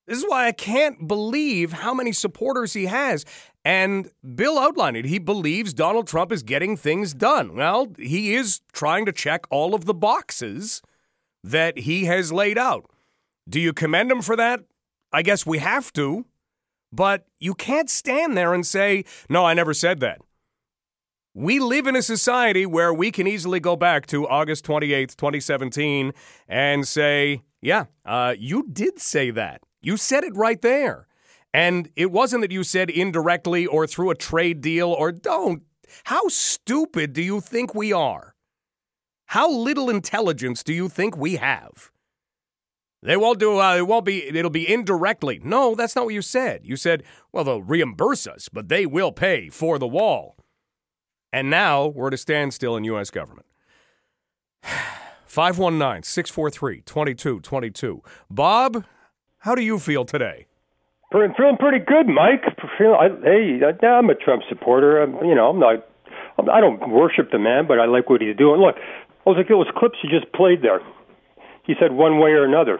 This 0.06 0.18
is 0.18 0.24
why 0.28 0.46
I 0.46 0.52
can't 0.52 1.06
believe 1.06 1.72
how 1.72 1.94
many 1.94 2.12
supporters 2.12 2.72
he 2.72 2.86
has. 2.86 3.24
And 3.64 4.10
Bill 4.34 4.58
outlined 4.58 4.96
it. 4.96 5.04
He 5.04 5.18
believes 5.18 5.72
Donald 5.72 6.08
Trump 6.08 6.32
is 6.32 6.42
getting 6.42 6.76
things 6.76 7.14
done. 7.14 7.54
Well, 7.54 7.92
he 7.96 8.34
is 8.34 8.60
trying 8.72 9.06
to 9.06 9.12
check 9.12 9.46
all 9.50 9.74
of 9.74 9.84
the 9.84 9.94
boxes 9.94 10.82
that 11.44 11.78
he 11.78 12.04
has 12.06 12.32
laid 12.32 12.58
out. 12.58 12.90
Do 13.48 13.60
you 13.60 13.72
commend 13.72 14.10
him 14.10 14.22
for 14.22 14.36
that? 14.36 14.64
I 15.12 15.22
guess 15.22 15.46
we 15.46 15.58
have 15.58 15.92
to. 15.94 16.26
But 16.92 17.26
you 17.38 17.54
can't 17.54 17.88
stand 17.88 18.36
there 18.36 18.52
and 18.52 18.66
say, 18.66 19.04
no, 19.28 19.46
I 19.46 19.54
never 19.54 19.72
said 19.72 20.00
that. 20.00 20.20
We 21.34 21.60
live 21.60 21.86
in 21.86 21.96
a 21.96 22.02
society 22.02 22.66
where 22.66 22.92
we 22.92 23.10
can 23.10 23.26
easily 23.26 23.58
go 23.58 23.74
back 23.74 24.06
to 24.08 24.28
August 24.28 24.66
28th, 24.66 25.16
2017, 25.16 26.12
and 26.46 26.86
say, 26.86 27.40
yeah, 27.62 27.86
uh, 28.04 28.34
you 28.38 28.68
did 28.70 29.00
say 29.00 29.30
that. 29.30 29.62
You 29.80 29.96
said 29.96 30.24
it 30.24 30.36
right 30.36 30.60
there. 30.60 31.06
And 31.54 31.88
it 31.96 32.10
wasn't 32.10 32.42
that 32.42 32.52
you 32.52 32.64
said 32.64 32.90
indirectly 32.90 33.66
or 33.66 33.86
through 33.86 34.10
a 34.10 34.14
trade 34.14 34.60
deal 34.60 34.90
or 34.90 35.10
don't. 35.10 35.62
How 36.04 36.28
stupid 36.28 37.14
do 37.14 37.22
you 37.22 37.40
think 37.40 37.74
we 37.74 37.94
are? 37.94 38.34
How 39.26 39.50
little 39.50 39.88
intelligence 39.88 40.62
do 40.62 40.74
you 40.74 40.90
think 40.90 41.16
we 41.16 41.36
have? 41.36 41.90
They 43.02 43.16
won't 43.16 43.38
do. 43.38 43.58
Uh, 43.58 43.76
it 43.76 43.86
won't 43.86 44.04
be. 44.04 44.28
It'll 44.28 44.50
be 44.50 44.70
indirectly. 44.70 45.40
No, 45.42 45.74
that's 45.74 45.96
not 45.96 46.04
what 46.04 46.14
you 46.14 46.22
said. 46.22 46.60
You 46.64 46.76
said, 46.76 47.02
well, 47.32 47.42
they'll 47.42 47.62
reimburse 47.62 48.26
us, 48.26 48.50
but 48.50 48.68
they 48.68 48.84
will 48.84 49.12
pay 49.12 49.48
for 49.48 49.78
the 49.78 49.88
wall. 49.88 50.36
And 51.32 51.48
now 51.48 51.86
we're 51.86 52.08
at 52.08 52.14
a 52.14 52.18
standstill 52.18 52.76
in 52.76 52.84
U.S. 52.84 53.10
government. 53.10 53.46
519 55.24 56.02
643 56.02 56.82
2222. 56.82 58.02
Bob, 58.30 58.84
how 59.38 59.54
do 59.54 59.62
you 59.62 59.78
feel 59.78 60.04
today? 60.04 60.46
I'm 61.10 61.34
feeling 61.34 61.56
pretty 61.58 61.78
good, 61.84 62.06
Mike. 62.06 62.44
I, 62.80 63.08
hey, 63.24 63.60
I'm 63.86 64.10
a 64.10 64.14
Trump 64.14 64.42
supporter. 64.48 65.02
I'm, 65.02 65.14
you 65.24 65.34
know, 65.34 65.48
I'm 65.48 65.58
not. 65.58 65.88
I 66.38 66.60
don't 66.60 66.90
worship 66.90 67.30
the 67.30 67.38
man, 67.38 67.66
but 67.66 67.78
I 67.78 67.86
like 67.86 68.08
what 68.08 68.20
he's 68.20 68.36
doing. 68.36 68.60
Look, 68.60 68.76
those 69.24 69.36
those 69.48 69.66
clips 69.76 69.98
you 70.02 70.10
just 70.10 70.32
played 70.32 70.62
there. 70.62 70.80
He 71.64 71.74
said 71.78 71.92
one 71.92 72.18
way 72.18 72.30
or 72.30 72.44
another. 72.44 72.78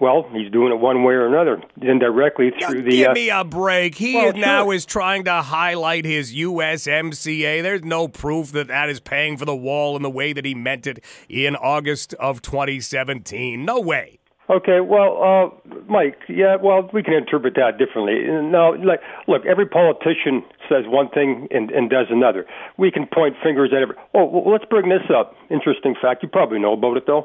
Well, 0.00 0.28
he's 0.32 0.50
doing 0.50 0.72
it 0.72 0.80
one 0.80 1.04
way 1.04 1.14
or 1.14 1.26
another, 1.26 1.62
indirectly 1.80 2.52
through 2.60 2.82
the. 2.82 2.90
Give 2.90 3.10
uh, 3.10 3.14
me 3.14 3.30
a 3.30 3.44
break. 3.44 3.94
He 3.94 4.16
well, 4.16 4.32
now 4.32 4.64
sure. 4.64 4.74
is 4.74 4.84
trying 4.84 5.24
to 5.24 5.42
highlight 5.42 6.04
his 6.04 6.34
USMCA. 6.34 7.62
There's 7.62 7.84
no 7.84 8.08
proof 8.08 8.50
that 8.52 8.68
that 8.68 8.90
is 8.90 8.98
paying 8.98 9.36
for 9.36 9.44
the 9.44 9.54
wall 9.54 9.96
in 9.96 10.02
the 10.02 10.10
way 10.10 10.32
that 10.32 10.44
he 10.44 10.54
meant 10.54 10.86
it 10.86 11.04
in 11.28 11.54
August 11.54 12.12
of 12.14 12.42
2017. 12.42 13.64
No 13.64 13.78
way. 13.78 14.18
Okay, 14.50 14.80
well, 14.80 15.22
uh, 15.24 15.70
Mike, 15.88 16.18
yeah, 16.28 16.56
well, 16.60 16.90
we 16.92 17.02
can 17.02 17.14
interpret 17.14 17.54
that 17.54 17.78
differently. 17.78 18.26
Now, 18.28 18.74
like, 18.76 19.00
look, 19.26 19.46
every 19.46 19.64
politician 19.64 20.44
says 20.68 20.84
one 20.86 21.08
thing 21.08 21.48
and, 21.50 21.70
and 21.70 21.88
does 21.88 22.08
another. 22.10 22.44
We 22.76 22.90
can 22.90 23.06
point 23.06 23.36
fingers 23.42 23.70
at 23.74 23.80
every. 23.80 23.96
Oh, 24.12 24.26
well, 24.26 24.52
let's 24.52 24.66
bring 24.66 24.90
this 24.90 25.08
up. 25.08 25.34
Interesting 25.48 25.94
fact. 26.00 26.22
You 26.22 26.28
probably 26.28 26.58
know 26.58 26.74
about 26.74 26.98
it 26.98 27.04
though. 27.06 27.24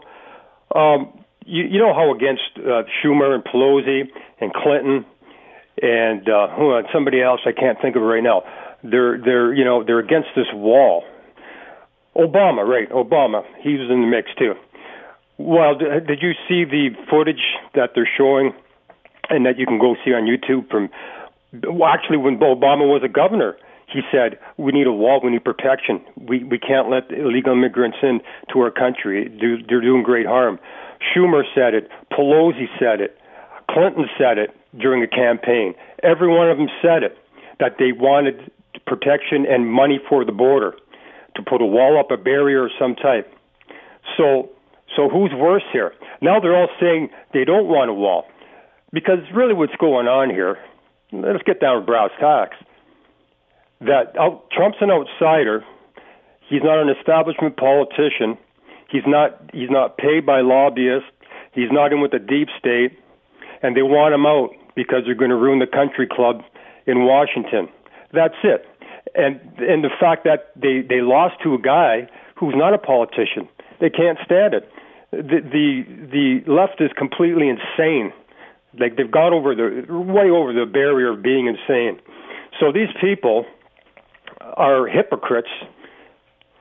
Um, 0.74 1.26
you, 1.46 1.64
you 1.64 1.80
know 1.80 1.94
how 1.94 2.14
against 2.14 2.42
uh, 2.58 2.84
Schumer 3.02 3.36
and 3.36 3.44
Pelosi 3.44 4.10
and 4.40 4.54
Clinton 4.54 5.06
and 5.82 6.28
uh, 6.28 6.84
somebody 6.94 7.22
else 7.22 7.42
I 7.46 7.52
can't 7.52 7.78
think 7.82 7.96
of 7.96 8.02
right 8.02 8.24
now. 8.24 8.44
They're 8.84 9.18
they're 9.18 9.54
you 9.54 9.66
know 9.66 9.84
they're 9.84 10.00
against 10.00 10.30
this 10.36 10.48
wall. 10.54 11.04
Obama, 12.16 12.68
right? 12.68 12.90
Obama, 12.90 13.44
he 13.62 13.76
was 13.76 13.90
in 13.90 14.02
the 14.02 14.08
mix 14.08 14.30
too. 14.38 14.54
Well, 15.38 15.76
did 15.78 16.22
you 16.22 16.34
see 16.48 16.66
the 16.66 16.90
footage 17.10 17.56
that 17.74 17.92
they're 17.96 18.10
showing, 18.18 18.52
and 19.30 19.46
that 19.46 19.58
you 19.58 19.66
can 19.66 19.80
go 19.80 19.96
see 20.04 20.12
on 20.12 20.28
YouTube 20.28 20.70
from? 20.70 20.90
Well, 21.54 21.90
actually, 21.90 22.18
when 22.18 22.38
Obama 22.40 22.88
was 22.88 23.02
a 23.04 23.08
governor, 23.08 23.56
he 23.88 24.02
said 24.12 24.38
we 24.58 24.72
need 24.72 24.88
a 24.88 24.92
wall, 24.92 25.22
we 25.24 25.32
need 25.32 25.44
protection. 25.44 26.02
We 26.18 26.44
we 26.44 26.60
can't 26.60 26.90
let 26.90 27.12
illegal 27.12 27.54
immigrants 27.54 27.98
in 28.02 28.22
to 28.54 28.60
our 28.60 28.72
country. 28.72 29.30
They're 29.40 29.82
doing 29.82 30.04
great 30.04 30.26
harm. 30.26 30.60
Schumer 31.02 31.44
said 31.56 31.74
it. 31.74 31.90
Pelosi 32.12 32.68
said 32.80 33.02
it. 33.02 33.18
Clinton 33.70 34.08
said 34.18 34.38
it 34.38 34.56
during 34.78 35.02
the 35.02 35.08
campaign. 35.08 35.74
Every 36.04 36.28
one 36.28 36.50
of 36.50 36.58
them 36.58 36.70
said 36.82 37.04
it 37.04 37.18
that 37.60 37.76
they 37.78 37.92
wanted 37.92 38.52
protection 38.86 39.46
and 39.48 39.68
money 39.72 40.00
for 40.10 40.26
the 40.26 40.32
border 40.32 40.74
to 41.36 41.42
put 41.42 41.62
a 41.62 41.66
wall 41.66 42.00
up, 42.00 42.12
a 42.12 42.18
barrier 42.18 42.66
of 42.66 42.72
some 42.80 42.96
type. 42.96 43.32
So, 44.18 44.50
so 44.96 45.10
who's 45.10 45.32
worse 45.34 45.64
here? 45.72 45.94
Now 46.22 46.40
they're 46.40 46.56
all 46.56 46.70
saying 46.80 47.10
they 47.34 47.46
don't 47.46 47.68
want 47.68 47.90
a 47.90 47.94
wall 47.94 48.26
because 48.92 49.20
really 49.34 49.54
what's 49.54 49.76
going 49.80 50.08
on 50.08 50.30
here. 50.30 50.58
Let's 51.12 51.44
get 51.44 51.60
down 51.60 51.80
to 51.80 51.86
brass 51.86 52.12
tacks. 52.20 52.58
That 53.82 54.18
out, 54.20 54.50
Trump's 54.52 54.78
an 54.82 54.92
outsider. 54.92 55.64
He's 56.50 56.62
not 56.64 56.80
an 56.80 56.90
establishment 56.90 57.58
politician. 57.58 58.38
He's 58.90 59.04
not 59.06 59.40
he's 59.54 59.70
not 59.70 59.98
paid 59.98 60.26
by 60.26 60.42
lobbyists. 60.42 61.10
He's 61.54 61.72
not 61.72 61.94
in 61.94 62.02
with 62.02 62.12
the 62.12 62.20
deep 62.20 62.50
state, 62.58 62.98
and 63.62 63.76
they 63.76 63.82
want 63.82 64.14
him 64.14 64.26
out 64.26 64.50
because 64.76 65.04
they're 65.06 65.16
going 65.16 65.32
to 65.32 65.36
ruin 65.36 65.60
the 65.60 65.68
country 65.68 66.08
club 66.08 66.42
in 66.86 67.06
Washington. 67.06 67.70
That's 68.14 68.38
it. 68.44 68.66
And 69.16 69.40
and 69.58 69.84
the 69.84 69.94
fact 70.00 70.24
that 70.26 70.52
they 70.56 70.82
they 70.82 71.02
lost 71.02 71.36
to 71.44 71.54
a 71.54 71.62
guy 71.62 72.08
who's 72.36 72.56
not 72.56 72.74
a 72.74 72.78
politician, 72.78 73.48
they 73.80 73.90
can't 73.90 74.18
stand 74.26 74.54
it. 74.54 74.72
The 75.12 75.42
the 75.42 75.84
the 76.12 76.52
left 76.52 76.82
is 76.82 76.92
completely 76.98 77.50
insane. 77.50 78.14
Like 78.80 78.98
they've 78.98 79.10
gone 79.10 79.34
over 79.34 79.56
the 79.56 79.86
way 79.92 80.30
over 80.30 80.54
the 80.54 80.66
barrier 80.66 81.14
of 81.14 81.22
being 81.22 81.48
insane. 81.48 82.00
So 82.60 82.72
these 82.72 82.90
people 83.02 83.46
are 84.42 84.88
hypocrites 84.88 85.50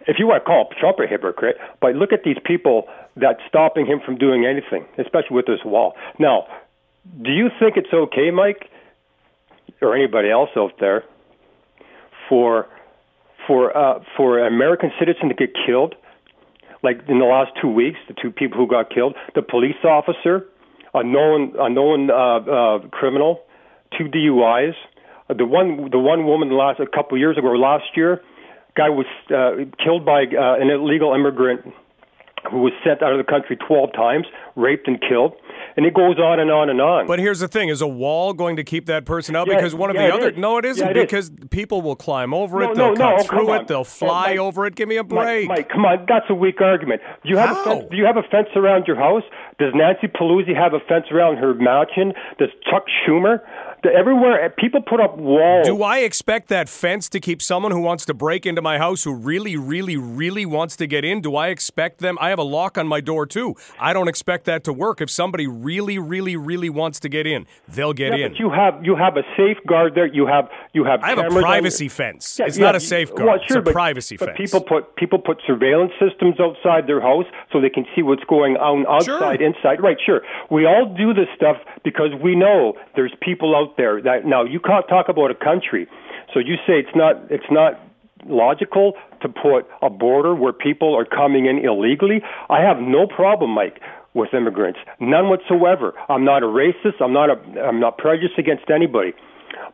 if 0.08 0.18
you 0.18 0.26
want 0.26 0.42
to 0.42 0.46
call 0.46 0.70
Trump 0.80 0.98
a 0.98 1.06
hypocrite, 1.06 1.56
but 1.80 1.94
look 1.94 2.12
at 2.12 2.24
these 2.24 2.38
people 2.44 2.88
that's 3.14 3.40
stopping 3.46 3.86
him 3.86 4.00
from 4.04 4.16
doing 4.16 4.46
anything, 4.46 4.86
especially 4.96 5.36
with 5.36 5.46
this 5.46 5.60
wall. 5.64 5.94
Now, 6.18 6.46
do 7.22 7.30
you 7.30 7.50
think 7.60 7.76
it's 7.76 7.92
okay, 7.92 8.30
Mike, 8.30 8.70
or 9.82 9.94
anybody 9.94 10.30
else 10.30 10.48
out 10.56 10.72
there, 10.80 11.04
for 12.28 12.66
for 13.46 13.76
uh, 13.76 14.02
for 14.16 14.38
an 14.38 14.52
American 14.52 14.90
citizen 14.98 15.28
to 15.28 15.34
get 15.34 15.50
killed? 15.66 15.94
Like 16.82 17.00
in 17.08 17.18
the 17.18 17.24
last 17.26 17.52
two 17.60 17.68
weeks, 17.68 17.98
the 18.08 18.14
two 18.14 18.30
people 18.30 18.56
who 18.56 18.66
got 18.66 18.88
killed, 18.90 19.14
the 19.34 19.42
police 19.42 19.76
officer, 19.84 20.46
a 20.94 21.04
known 21.04 21.54
a 21.58 21.68
known 21.68 22.10
uh, 22.10 22.14
uh, 22.14 22.78
criminal, 22.88 23.42
two 23.96 24.04
DUIs. 24.04 24.74
The 25.28 25.44
one 25.44 25.90
the 25.90 25.98
one 25.98 26.24
woman 26.24 26.50
last 26.50 26.80
a 26.80 26.86
couple 26.86 27.18
years 27.18 27.36
ago, 27.36 27.48
last 27.48 27.84
year, 27.94 28.22
guy 28.78 28.88
was 28.88 29.06
uh, 29.34 29.66
killed 29.82 30.06
by 30.06 30.22
uh, 30.22 30.62
an 30.62 30.70
illegal 30.70 31.12
immigrant 31.12 31.66
who 32.50 32.58
was 32.58 32.72
sent 32.84 33.02
out 33.02 33.12
of 33.12 33.18
the 33.18 33.28
country 33.30 33.56
12 33.56 33.92
times, 33.92 34.26
raped 34.54 34.86
and 34.86 35.00
killed. 35.00 35.34
And 35.76 35.86
it 35.86 35.94
goes 35.94 36.18
on 36.18 36.40
and 36.40 36.50
on 36.50 36.70
and 36.70 36.80
on. 36.80 37.06
But 37.06 37.20
here's 37.20 37.38
the 37.38 37.46
thing: 37.46 37.68
is 37.68 37.80
a 37.80 37.86
wall 37.86 38.32
going 38.32 38.56
to 38.56 38.64
keep 38.64 38.86
that 38.86 39.04
person 39.04 39.36
out? 39.36 39.46
Yeah, 39.46 39.56
because 39.56 39.76
one 39.76 39.90
of 39.90 39.96
yeah, 39.96 40.08
the 40.08 40.14
other 40.14 40.32
no, 40.32 40.58
it 40.58 40.64
isn't 40.64 40.84
yeah, 40.84 40.90
it 40.90 41.06
because 41.06 41.28
is. 41.28 41.36
people 41.50 41.82
will 41.82 41.94
climb 41.94 42.34
over 42.34 42.58
no, 42.58 42.72
it, 42.72 42.74
they'll 42.74 42.94
no, 42.94 42.96
cut 42.96 43.16
no, 43.16 43.22
through 43.22 43.52
it, 43.54 43.68
they'll 43.68 43.84
fly 43.84 44.30
Mike, 44.30 44.38
over 44.38 44.66
it. 44.66 44.74
Give 44.74 44.88
me 44.88 44.96
a 44.96 45.04
break, 45.04 45.46
Mike, 45.46 45.58
Mike. 45.58 45.68
Come 45.68 45.84
on, 45.84 46.04
that's 46.08 46.26
a 46.30 46.34
weak 46.34 46.60
argument. 46.60 47.00
Do 47.22 47.28
you 47.28 47.36
have 47.36 47.50
How? 47.50 47.60
a 47.60 47.64
fence, 47.64 47.84
do 47.90 47.96
you 47.96 48.04
have 48.06 48.16
a 48.16 48.24
fence 48.24 48.48
around 48.56 48.86
your 48.88 48.96
house? 48.96 49.22
Does 49.58 49.72
Nancy 49.74 50.06
Pelosi 50.06 50.54
have 50.54 50.72
a 50.72 50.80
fence 50.80 51.06
around 51.10 51.38
her 51.38 51.54
mansion? 51.54 52.12
Does 52.38 52.50
Chuck 52.70 52.84
Schumer? 53.02 53.40
everywhere 53.84 54.44
eh, 54.44 54.48
people 54.58 54.80
put 54.82 55.00
up 55.00 55.16
walls. 55.16 55.66
Do 55.66 55.82
I 55.82 55.98
expect 55.98 56.48
that 56.48 56.68
fence 56.68 57.08
to 57.10 57.20
keep 57.20 57.40
someone 57.40 57.72
who 57.72 57.80
wants 57.80 58.04
to 58.06 58.14
break 58.14 58.46
into 58.46 58.62
my 58.62 58.78
house 58.78 59.04
who 59.04 59.14
really, 59.14 59.56
really, 59.56 59.96
really 59.96 60.46
wants 60.46 60.76
to 60.76 60.86
get 60.86 61.04
in? 61.04 61.20
Do 61.20 61.36
I 61.36 61.48
expect 61.48 61.98
them? 62.00 62.18
I 62.20 62.30
have 62.30 62.38
a 62.38 62.44
lock 62.44 62.78
on 62.78 62.88
my 62.88 63.00
door 63.00 63.26
too. 63.26 63.54
I 63.78 63.92
don't 63.92 64.08
expect 64.08 64.44
that 64.46 64.64
to 64.64 64.72
work. 64.72 65.00
If 65.00 65.10
somebody 65.10 65.46
really, 65.46 65.98
really, 65.98 66.36
really 66.36 66.70
wants 66.70 67.00
to 67.00 67.08
get 67.08 67.26
in, 67.26 67.46
they'll 67.68 67.92
get 67.92 68.16
yeah, 68.16 68.26
in. 68.26 68.32
But 68.32 68.38
you 68.38 68.50
have 68.50 68.84
you 68.84 68.96
have 68.96 69.16
a 69.16 69.22
safeguard 69.36 69.94
there. 69.94 70.06
You 70.06 70.26
have 70.26 70.48
you 70.72 70.84
have. 70.84 71.02
I 71.02 71.10
have 71.10 71.18
a 71.18 71.28
privacy 71.28 71.88
fence. 71.88 72.38
Yeah, 72.38 72.46
it's 72.46 72.58
yeah, 72.58 72.64
not 72.64 72.76
a 72.76 72.80
safeguard. 72.80 73.26
Well, 73.26 73.38
sure, 73.38 73.44
it's 73.44 73.56
a 73.56 73.62
but, 73.62 73.72
privacy 73.72 74.16
but 74.16 74.28
fence. 74.28 74.38
People 74.38 74.60
put 74.60 74.96
people 74.96 75.18
put 75.18 75.40
surveillance 75.46 75.92
systems 76.00 76.40
outside 76.40 76.86
their 76.86 77.00
house 77.00 77.26
so 77.52 77.60
they 77.60 77.70
can 77.70 77.86
see 77.94 78.02
what's 78.02 78.24
going 78.24 78.56
on 78.56 78.86
outside, 78.86 79.38
sure. 79.38 79.46
Inside. 79.48 79.82
Right? 79.82 79.96
Sure. 80.04 80.20
We 80.50 80.66
all 80.66 80.84
do 80.96 81.14
this 81.14 81.28
stuff 81.34 81.56
because 81.84 82.12
we 82.22 82.36
know 82.36 82.76
there's 82.94 83.14
people 83.20 83.56
out 83.56 83.76
there 83.76 84.00
that 84.02 84.26
now 84.26 84.44
you 84.44 84.60
can't 84.60 84.86
talk 84.88 85.08
about 85.08 85.30
a 85.30 85.34
country. 85.34 85.88
So 86.32 86.40
you 86.40 86.56
say 86.66 86.76
it's 86.84 86.94
not 86.94 87.16
it's 87.30 87.50
not 87.50 87.80
logical 88.26 88.92
to 89.22 89.28
put 89.28 89.66
a 89.82 89.90
border 89.90 90.34
where 90.34 90.52
people 90.52 90.94
are 90.94 91.04
coming 91.04 91.46
in 91.46 91.58
illegally. 91.64 92.20
I 92.50 92.60
have 92.60 92.78
no 92.78 93.06
problem, 93.06 93.50
Mike, 93.50 93.80
with 94.14 94.34
immigrants, 94.34 94.78
none 95.00 95.28
whatsoever. 95.28 95.94
I'm 96.08 96.24
not 96.24 96.42
a 96.42 96.46
racist. 96.46 97.00
I'm 97.00 97.12
not 97.12 97.30
a 97.30 97.36
I'm 97.60 97.80
not 97.80 97.98
prejudiced 97.98 98.38
against 98.38 98.70
anybody. 98.70 99.12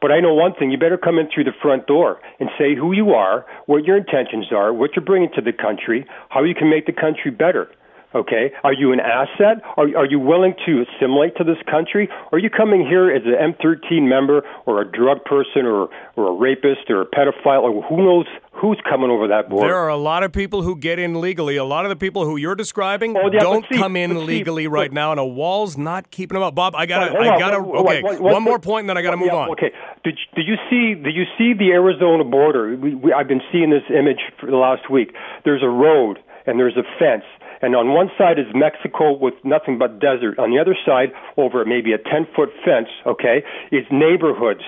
But 0.01 0.13
I 0.13 0.21
know 0.21 0.35
one 0.35 0.55
thing: 0.55 0.71
you 0.71 0.79
better 0.79 0.99
come 0.99 1.19
in 1.19 1.29
through 1.33 1.45
the 1.45 1.57
front 1.63 1.87
door 1.87 2.21
and 2.39 2.49
say 2.59 2.75
who 2.75 2.93
you 2.93 3.11
are, 3.11 3.47
what 3.67 3.85
your 3.85 3.97
intentions 3.97 4.53
are, 4.53 4.73
what 4.73 4.91
you're 4.95 5.05
bringing 5.05 5.31
to 5.35 5.41
the 5.41 5.53
country, 5.53 6.07
how 6.29 6.45
you 6.45 6.55
can 6.55 6.71
make 6.71 6.87
the 6.87 6.93
country 6.93 7.31
better. 7.31 7.69
Okay, 8.15 8.53
are 8.63 8.73
you 8.73 8.93
an 8.93 9.01
asset? 9.01 9.61
Are, 9.77 9.89
are 9.97 10.07
you 10.07 10.21
willing 10.21 10.55
to 10.67 10.85
assimilate 10.85 11.37
to 11.37 11.45
this 11.45 11.57
country? 11.69 12.09
Are 12.31 12.39
you 12.39 12.49
coming 12.49 12.87
here 12.87 13.11
as 13.11 13.23
an 13.25 13.35
M13 13.35 14.09
member 14.09 14.43
or 14.67 14.81
a 14.81 14.85
drug 14.85 15.25
person 15.25 15.67
or, 15.67 15.89
or 16.15 16.29
a 16.29 16.33
rapist 16.33 16.91
or 16.91 17.03
a 17.03 17.07
pedophile 17.07 17.63
or 17.63 17.83
who 17.83 17.97
knows 17.97 18.27
who's 18.53 18.81
coming 18.89 19.11
over 19.11 19.27
that 19.27 19.51
border? 19.51 19.67
There 19.67 19.77
are 19.77 19.89
a 19.89 19.97
lot 19.97 20.23
of 20.23 20.31
people 20.31 20.63
who 20.63 20.77
get 20.77 21.01
in 21.01 21.21
legally. 21.21 21.57
A 21.57 21.65
lot 21.65 21.85
of 21.85 21.89
the 21.89 21.97
people 21.97 22.25
who 22.25 22.37
you're 22.37 22.55
describing 22.55 23.17
oh, 23.17 23.31
yeah, 23.33 23.41
don't 23.41 23.67
see, 23.69 23.79
come 23.79 23.97
in 23.97 24.27
legally 24.27 24.63
see, 24.65 24.69
right 24.69 24.93
now, 24.93 25.11
and 25.11 25.19
a 25.19 25.25
wall's 25.25 25.77
not 25.77 26.13
keeping 26.13 26.35
them 26.35 26.45
up. 26.45 26.55
Bob, 26.55 26.77
I 26.77 26.87
gotta, 26.87 27.19
I 27.19 27.37
gotta. 27.37 27.57
okay, 27.57 28.01
one 28.21 28.45
more 28.45 28.61
point, 28.61 28.85
and 28.85 28.91
then 28.91 28.99
I 28.99 29.03
gotta 29.03 29.17
oh, 29.17 29.21
move 29.21 29.31
yeah, 29.33 29.39
on. 29.39 29.51
Okay, 29.51 29.73
did 30.05 30.17
did 30.37 30.47
you 30.47 30.55
see? 30.71 30.95
Did 30.95 31.17
you 31.17 31.25
see 31.37 31.53
the 31.53 31.73
Arizona 31.73 32.23
border? 32.23 32.77
We, 32.77 32.95
we, 32.95 33.13
I've 33.13 33.27
been 33.27 33.43
seeing 33.51 33.71
this 33.71 33.83
image 33.91 34.21
for 34.39 34.49
the 34.49 34.57
last 34.57 34.89
week. 34.89 35.13
There's 35.45 35.65
a 35.65 35.69
road 35.69 36.21
and 36.47 36.59
there's 36.59 36.77
a 36.77 36.85
fence 36.99 37.25
and 37.65 37.75
on 37.75 37.93
one 37.95 38.11
side 38.19 38.39
is 38.39 38.47
Mexico 38.55 39.17
with 39.17 39.35
nothing 39.43 39.79
but 39.79 39.99
desert. 39.99 40.39
On 40.39 40.51
the 40.51 40.61
other 40.61 40.77
side, 40.85 41.13
over 41.37 41.65
maybe 41.65 41.93
a 41.93 41.99
10 41.99 42.29
foot 42.37 42.51
fence, 42.65 42.89
okay, 43.07 43.43
is 43.73 43.85
neighborhoods, 43.91 44.61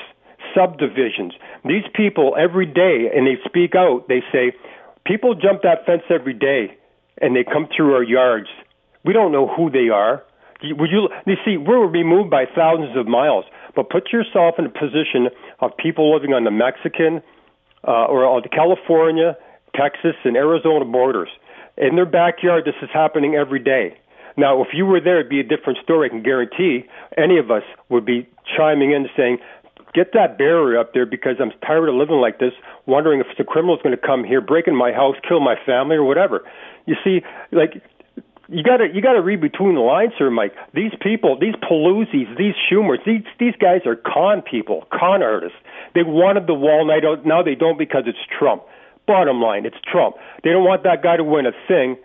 subdivisions. 0.54 1.34
These 1.64 1.84
people 1.94 2.34
every 2.38 2.66
day, 2.66 3.12
and 3.14 3.26
they 3.26 3.36
speak 3.44 3.74
out, 3.74 4.08
they 4.08 4.22
say, 4.32 4.52
people 5.04 5.34
jump 5.34 5.62
that 5.62 5.84
fence 5.84 6.02
every 6.08 6.34
day 6.34 6.76
and 7.20 7.36
they 7.36 7.44
come 7.44 7.68
through 7.74 7.94
our 7.94 8.02
yards. 8.02 8.48
We 9.04 9.12
don't 9.12 9.32
know 9.32 9.46
who 9.46 9.70
they 9.70 9.88
are. 9.88 10.22
Would 10.62 10.90
you? 10.90 11.08
You 11.26 11.36
see, 11.44 11.56
we're 11.56 11.86
removed 11.86 12.30
by 12.30 12.44
thousands 12.46 12.96
of 12.96 13.06
miles, 13.06 13.44
but 13.74 13.90
put 13.90 14.10
yourself 14.10 14.54
in 14.58 14.66
a 14.66 14.70
position 14.70 15.28
of 15.60 15.76
people 15.76 16.14
living 16.14 16.32
on 16.32 16.44
the 16.44 16.50
Mexican 16.50 17.22
uh, 17.86 18.08
or 18.08 18.24
on 18.24 18.42
the 18.42 18.48
California, 18.48 19.36
Texas, 19.74 20.16
and 20.24 20.36
Arizona 20.36 20.84
borders. 20.84 21.28
In 21.76 21.96
their 21.96 22.06
backyard, 22.06 22.64
this 22.64 22.74
is 22.82 22.88
happening 22.92 23.34
every 23.34 23.60
day. 23.60 23.98
Now, 24.36 24.62
if 24.62 24.68
you 24.72 24.84
were 24.86 25.00
there, 25.00 25.20
it'd 25.20 25.30
be 25.30 25.40
a 25.40 25.44
different 25.44 25.78
story. 25.82 26.08
I 26.08 26.10
can 26.10 26.22
guarantee 26.22 26.84
any 27.16 27.38
of 27.38 27.50
us 27.50 27.62
would 27.88 28.04
be 28.04 28.28
chiming 28.56 28.92
in 28.92 29.08
saying, 29.16 29.38
get 29.94 30.12
that 30.12 30.36
barrier 30.36 30.78
up 30.78 30.92
there 30.92 31.06
because 31.06 31.36
I'm 31.40 31.52
tired 31.66 31.88
of 31.88 31.94
living 31.94 32.20
like 32.20 32.38
this, 32.38 32.52
wondering 32.84 33.20
if 33.20 33.26
the 33.38 33.44
criminal's 33.44 33.80
going 33.82 33.96
to 33.96 34.00
come 34.00 34.24
here, 34.24 34.40
break 34.40 34.68
in 34.68 34.76
my 34.76 34.92
house, 34.92 35.16
kill 35.26 35.40
my 35.40 35.56
family, 35.64 35.96
or 35.96 36.04
whatever. 36.04 36.44
You 36.84 36.96
see, 37.02 37.22
like 37.50 37.82
you 38.48 38.62
got 38.62 38.76
to 38.76 38.86
you 38.92 39.00
got 39.00 39.14
to 39.14 39.22
read 39.22 39.40
between 39.40 39.74
the 39.74 39.80
lines 39.80 40.12
here, 40.18 40.30
Mike. 40.30 40.54
These 40.74 40.92
people, 41.00 41.38
these 41.38 41.54
Pelosi's, 41.56 42.28
these 42.36 42.54
Schumers, 42.70 43.04
these 43.04 43.24
these 43.40 43.54
guys 43.58 43.80
are 43.86 43.96
con 43.96 44.42
people, 44.42 44.86
con 44.92 45.22
artists. 45.22 45.58
They 45.94 46.02
wanted 46.02 46.46
the 46.46 46.54
wall, 46.54 46.86
now 46.86 47.16
now 47.24 47.42
they 47.42 47.54
don't 47.54 47.78
because 47.78 48.04
it's 48.06 48.18
Trump. 48.38 48.62
Bottom 49.06 49.40
line, 49.40 49.66
it's 49.66 49.76
Trump. 49.90 50.16
They 50.42 50.50
don't 50.50 50.64
want 50.64 50.82
that 50.82 51.02
guy 51.02 51.16
to 51.16 51.24
win 51.24 51.46
a 51.46 51.52
thing 51.68 51.96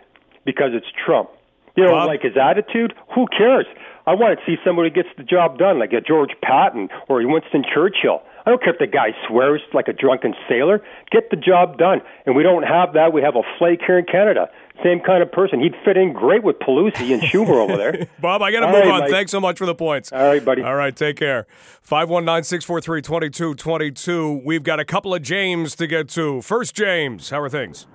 because 0.44 0.70
it's 0.72 0.86
Trump. 1.04 1.30
You 1.76 1.84
don't 1.84 2.06
like 2.06 2.22
his 2.22 2.36
attitude? 2.36 2.92
Who 3.14 3.26
cares? 3.26 3.66
I 4.06 4.14
want 4.14 4.38
to 4.38 4.44
see 4.44 4.56
somebody 4.64 4.90
who 4.90 4.94
gets 4.94 5.08
the 5.16 5.22
job 5.24 5.58
done, 5.58 5.78
like 5.78 5.92
a 5.92 6.00
George 6.00 6.32
Patton 6.42 6.88
or 7.08 7.22
a 7.22 7.26
Winston 7.26 7.64
Churchill. 7.64 8.22
I 8.44 8.50
don't 8.50 8.62
care 8.62 8.72
if 8.72 8.78
the 8.78 8.86
guy 8.86 9.14
swears 9.28 9.60
like 9.72 9.88
a 9.88 9.92
drunken 9.92 10.34
sailor. 10.48 10.82
Get 11.10 11.30
the 11.30 11.36
job 11.36 11.78
done. 11.78 12.00
And 12.26 12.34
we 12.34 12.42
don't 12.42 12.64
have 12.64 12.94
that. 12.94 13.12
We 13.12 13.22
have 13.22 13.36
a 13.36 13.42
flake 13.58 13.80
here 13.86 13.98
in 13.98 14.04
Canada. 14.04 14.48
Same 14.82 15.00
kind 15.00 15.22
of 15.22 15.30
person. 15.30 15.60
He'd 15.60 15.74
fit 15.84 15.96
in 15.96 16.12
great 16.12 16.42
with 16.42 16.58
Pelosi 16.58 17.12
and 17.12 17.22
Schumer 17.22 17.62
over 17.62 17.76
there. 17.76 18.08
Bob, 18.20 18.42
I 18.42 18.50
got 18.50 18.60
to 18.60 18.66
move 18.66 18.76
right, 18.76 18.88
on. 18.88 19.00
Mike. 19.02 19.10
Thanks 19.10 19.30
so 19.30 19.40
much 19.40 19.58
for 19.58 19.66
the 19.66 19.74
points. 19.74 20.10
All 20.12 20.24
right, 20.24 20.44
buddy. 20.44 20.62
All 20.62 20.74
right, 20.74 20.94
take 20.94 21.16
care. 21.16 21.46
519 21.82 22.42
643 22.42 23.02
2222. 23.02 24.42
We've 24.44 24.64
got 24.64 24.80
a 24.80 24.84
couple 24.84 25.14
of 25.14 25.22
James 25.22 25.76
to 25.76 25.86
get 25.86 26.08
to. 26.10 26.42
First, 26.42 26.74
James, 26.74 27.30
how 27.30 27.40
are 27.40 27.48
things? 27.48 27.86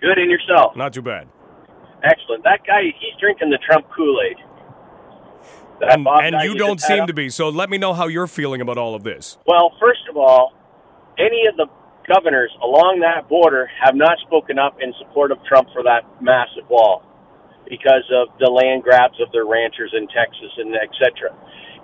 Good, 0.00 0.18
and 0.18 0.30
yourself? 0.30 0.76
Not 0.76 0.92
too 0.92 1.02
bad. 1.02 1.28
Excellent. 2.02 2.42
That 2.44 2.60
guy, 2.66 2.82
he's 2.98 3.14
drinking 3.20 3.50
the 3.50 3.58
Trump 3.58 3.86
Kool 3.94 4.20
Aid. 4.22 4.36
Um, 5.82 6.06
and, 6.06 6.34
and 6.34 6.44
you 6.44 6.54
don't 6.56 6.80
seem 6.80 7.06
to 7.06 7.14
be. 7.14 7.30
So 7.30 7.48
let 7.48 7.70
me 7.70 7.78
know 7.78 7.94
how 7.94 8.08
you're 8.08 8.26
feeling 8.26 8.60
about 8.60 8.78
all 8.78 8.94
of 8.94 9.04
this. 9.04 9.38
Well, 9.46 9.72
first 9.80 10.00
of 10.10 10.16
all, 10.16 10.52
any 11.18 11.46
of 11.46 11.56
the 11.56 11.66
governors 12.08 12.50
along 12.62 13.00
that 13.00 13.28
border 13.28 13.68
have 13.84 13.94
not 13.94 14.18
spoken 14.26 14.58
up 14.58 14.78
in 14.80 14.92
support 14.98 15.30
of 15.30 15.38
Trump 15.44 15.68
for 15.72 15.82
that 15.84 16.02
massive 16.20 16.68
wall 16.68 17.02
because 17.68 18.08
of 18.10 18.28
the 18.40 18.50
land 18.50 18.82
grabs 18.82 19.20
of 19.20 19.30
their 19.30 19.44
ranchers 19.44 19.92
in 19.92 20.08
Texas 20.08 20.50
and 20.56 20.74
etc. 20.74 21.36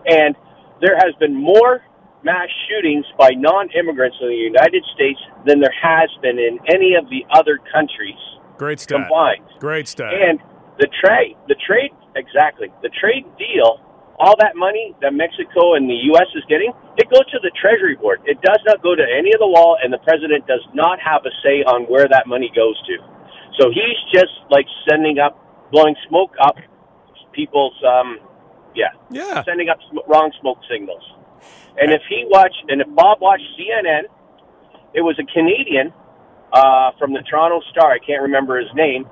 And 0.06 0.34
there 0.80 0.96
has 0.96 1.14
been 1.20 1.34
more 1.36 1.84
mass 2.24 2.48
shootings 2.66 3.04
by 3.18 3.30
non-immigrants 3.36 4.16
in 4.20 4.28
the 4.28 4.34
United 4.34 4.82
States 4.94 5.20
than 5.46 5.60
there 5.60 5.76
has 5.76 6.08
been 6.22 6.38
in 6.38 6.58
any 6.72 6.96
of 6.96 7.04
the 7.10 7.22
other 7.36 7.60
countries 7.70 8.18
Great 8.56 8.80
stat. 8.80 8.96
combined. 8.96 9.44
Great 9.60 9.86
stat. 9.86 10.14
And 10.14 10.40
the 10.78 10.88
trade, 11.04 11.36
the 11.48 11.56
trade, 11.66 11.92
exactly, 12.16 12.68
the 12.82 12.90
trade 12.90 13.24
deal 13.38 13.80
all 14.18 14.34
that 14.38 14.54
money 14.54 14.94
that 15.02 15.12
Mexico 15.12 15.74
and 15.74 15.90
the 15.90 15.98
U.S. 16.14 16.30
is 16.34 16.44
getting, 16.48 16.70
it 16.96 17.10
goes 17.10 17.26
to 17.34 17.38
the 17.42 17.50
Treasury 17.58 17.96
Board. 17.96 18.22
It 18.26 18.40
does 18.42 18.60
not 18.66 18.82
go 18.82 18.94
to 18.94 19.02
any 19.02 19.34
of 19.34 19.40
the 19.40 19.50
wall, 19.50 19.76
and 19.82 19.92
the 19.92 19.98
president 19.98 20.46
does 20.46 20.62
not 20.72 20.98
have 21.00 21.26
a 21.26 21.32
say 21.42 21.66
on 21.66 21.84
where 21.90 22.06
that 22.06 22.26
money 22.26 22.50
goes 22.54 22.78
to. 22.86 22.94
So 23.58 23.70
he's 23.70 23.98
just 24.14 24.34
like 24.50 24.66
sending 24.88 25.18
up, 25.18 25.38
blowing 25.70 25.94
smoke 26.08 26.34
up 26.40 26.56
people's, 27.32 27.74
um, 27.82 28.18
yeah, 28.74 28.94
yeah, 29.10 29.42
sending 29.42 29.68
up 29.68 29.78
sm- 29.90 30.06
wrong 30.06 30.30
smoke 30.40 30.58
signals. 30.70 31.02
And 31.76 31.90
if 31.90 32.02
he 32.08 32.24
watched, 32.30 32.62
and 32.68 32.80
if 32.80 32.88
Bob 32.94 33.20
watched 33.20 33.46
CNN, 33.58 34.06
it 34.94 35.02
was 35.02 35.18
a 35.18 35.26
Canadian 35.26 35.92
uh, 36.52 36.92
from 36.98 37.12
the 37.12 37.22
Toronto 37.28 37.60
Star. 37.70 37.90
I 37.90 37.98
can't 37.98 38.22
remember 38.22 38.58
his 38.58 38.70
name 38.74 39.06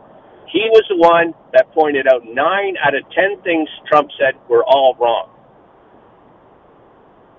he 0.53 0.69
was 0.71 0.85
the 0.88 0.97
one 0.97 1.35
that 1.55 1.73
pointed 1.73 2.07
out 2.07 2.23
nine 2.27 2.77
out 2.85 2.95
of 2.95 3.03
ten 3.11 3.41
things 3.43 3.69
Trump 3.88 4.11
said 4.19 4.35
were 4.49 4.62
all 4.65 4.95
wrong. 5.01 5.31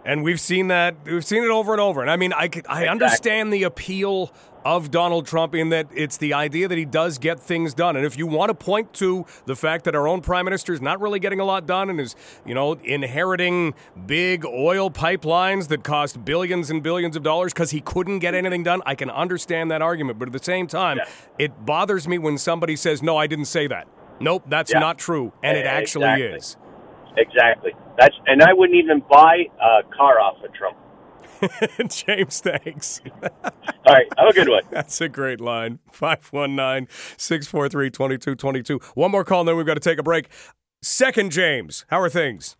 And 0.05 0.23
we've 0.23 0.41
seen 0.41 0.67
that. 0.67 0.95
We've 1.05 1.23
seen 1.23 1.43
it 1.43 1.49
over 1.49 1.71
and 1.71 1.79
over. 1.79 2.01
And 2.01 2.11
I 2.11 2.17
mean, 2.17 2.33
I, 2.33 2.39
I 2.39 2.45
exactly. 2.45 2.87
understand 2.87 3.53
the 3.53 3.63
appeal 3.63 4.33
of 4.65 4.91
Donald 4.91 5.25
Trump 5.27 5.55
in 5.55 5.69
that 5.69 5.87
it's 5.93 6.17
the 6.17 6.33
idea 6.33 6.67
that 6.67 6.77
he 6.77 6.85
does 6.85 7.17
get 7.17 7.39
things 7.39 7.73
done. 7.73 7.95
And 7.95 8.05
if 8.05 8.17
you 8.17 8.27
want 8.27 8.49
to 8.49 8.53
point 8.53 8.93
to 8.93 9.25
the 9.45 9.55
fact 9.55 9.85
that 9.85 9.95
our 9.95 10.07
own 10.07 10.21
prime 10.21 10.45
minister 10.45 10.73
is 10.73 10.81
not 10.81 11.01
really 11.01 11.19
getting 11.19 11.39
a 11.39 11.45
lot 11.45 11.65
done 11.65 11.89
and 11.89 11.99
is, 11.99 12.15
you 12.45 12.53
know, 12.53 12.73
inheriting 12.83 13.73
big 14.05 14.45
oil 14.45 14.89
pipelines 14.89 15.67
that 15.67 15.83
cost 15.83 16.23
billions 16.23 16.69
and 16.69 16.83
billions 16.83 17.15
of 17.15 17.23
dollars 17.23 17.53
because 17.53 17.71
he 17.71 17.81
couldn't 17.81 18.19
get 18.19 18.33
anything 18.33 18.63
done, 18.63 18.81
I 18.85 18.95
can 18.95 19.09
understand 19.09 19.71
that 19.71 19.81
argument. 19.81 20.19
But 20.19 20.29
at 20.29 20.33
the 20.33 20.43
same 20.43 20.67
time, 20.67 20.97
yeah. 20.97 21.05
it 21.37 21.65
bothers 21.65 22.07
me 22.07 22.17
when 22.17 22.37
somebody 22.37 22.75
says, 22.75 23.03
no, 23.03 23.17
I 23.17 23.27
didn't 23.27 23.45
say 23.45 23.67
that. 23.67 23.87
Nope, 24.19 24.43
that's 24.47 24.71
yeah. 24.71 24.79
not 24.79 24.97
true. 24.97 25.33
And 25.43 25.57
it 25.57 25.65
eh, 25.65 25.69
actually 25.69 26.05
exactly. 26.05 26.37
is. 26.37 26.57
Exactly. 27.17 27.71
That's 27.97 28.15
and 28.25 28.41
I 28.41 28.53
wouldn't 28.53 28.77
even 28.77 29.03
buy 29.09 29.45
a 29.61 29.83
car 29.95 30.19
off 30.19 30.43
of 30.43 30.53
Trump. 30.53 30.77
James, 31.89 32.39
thanks. 32.41 33.01
All 33.21 33.31
right. 33.87 34.05
Have 34.17 34.29
a 34.29 34.33
good 34.33 34.49
one. 34.49 34.63
That's 34.71 35.01
a 35.01 35.09
great 35.09 35.39
line. 35.41 35.79
519 35.91 36.87
643 37.17 37.89
2222. 37.89 38.79
One 38.95 39.11
more 39.11 39.23
call, 39.23 39.41
and 39.41 39.49
then 39.49 39.57
we've 39.57 39.65
got 39.65 39.75
to 39.75 39.79
take 39.79 39.99
a 39.99 40.03
break. 40.03 40.29
Second, 40.81 41.31
James, 41.31 41.85
how 41.89 41.99
are 41.99 42.09
things? 42.09 42.57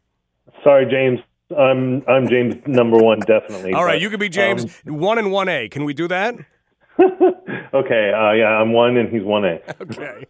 Sorry, 0.64 0.86
James. 0.86 1.20
I'm 1.58 2.04
I'm 2.08 2.28
James 2.28 2.56
number 2.66 2.98
one, 2.98 3.20
definitely. 3.20 3.74
All 3.74 3.86
right, 3.86 3.96
but, 3.96 4.02
you 4.02 4.10
can 4.10 4.20
be 4.20 4.30
James 4.30 4.66
um, 4.88 4.98
one 4.98 5.18
and 5.18 5.32
one 5.32 5.50
A. 5.50 5.70
Can 5.70 5.84
we 5.84 5.94
do 5.94 6.08
that? 6.08 6.36
okay, 7.00 8.12
uh, 8.16 8.32
yeah, 8.34 8.60
I'm 8.60 8.72
one 8.72 8.98
and 8.98 9.10
he's 9.10 9.24
one 9.24 9.46
A. 9.46 9.60
Okay. 9.82 10.26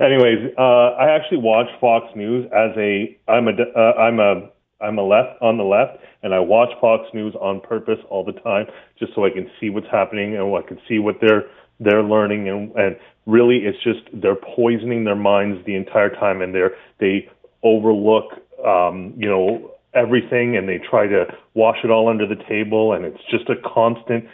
Anyways, 0.00 0.54
uh, 0.58 0.62
I 0.62 1.10
actually 1.14 1.38
watch 1.38 1.66
Fox 1.80 2.06
News 2.16 2.46
as 2.46 2.76
a 2.76 3.18
I'm 3.28 3.48
a 3.48 3.52
uh, 3.52 3.92
I'm 3.98 4.18
a 4.18 4.50
I'm 4.84 4.98
a 4.98 5.02
left 5.02 5.40
on 5.40 5.56
the 5.56 5.64
left, 5.64 5.98
and 6.22 6.34
I 6.34 6.40
watch 6.40 6.70
Fox 6.80 7.04
News 7.14 7.34
on 7.40 7.60
purpose 7.60 7.98
all 8.10 8.24
the 8.24 8.32
time, 8.32 8.66
just 8.98 9.14
so 9.14 9.24
I 9.24 9.30
can 9.30 9.50
see 9.60 9.70
what's 9.70 9.88
happening 9.90 10.36
and 10.36 10.54
I 10.54 10.62
can 10.62 10.78
see 10.88 10.98
what 10.98 11.16
they're 11.20 11.44
they're 11.80 12.04
learning, 12.04 12.48
and 12.48 12.72
and 12.76 12.96
really, 13.26 13.58
it's 13.64 13.82
just 13.82 14.00
they're 14.12 14.36
poisoning 14.36 15.04
their 15.04 15.16
minds 15.16 15.64
the 15.66 15.74
entire 15.74 16.10
time, 16.10 16.40
and 16.42 16.54
they're 16.54 16.74
they 17.00 17.28
overlook, 17.62 18.32
um, 18.64 19.14
you 19.16 19.28
know, 19.28 19.70
everything, 19.94 20.56
and 20.56 20.68
they 20.68 20.78
try 20.78 21.06
to 21.06 21.24
wash 21.54 21.78
it 21.82 21.90
all 21.90 22.08
under 22.08 22.26
the 22.26 22.40
table, 22.48 22.92
and 22.92 23.04
it's 23.04 23.24
just 23.30 23.48
a 23.48 23.56
constant 23.56 24.24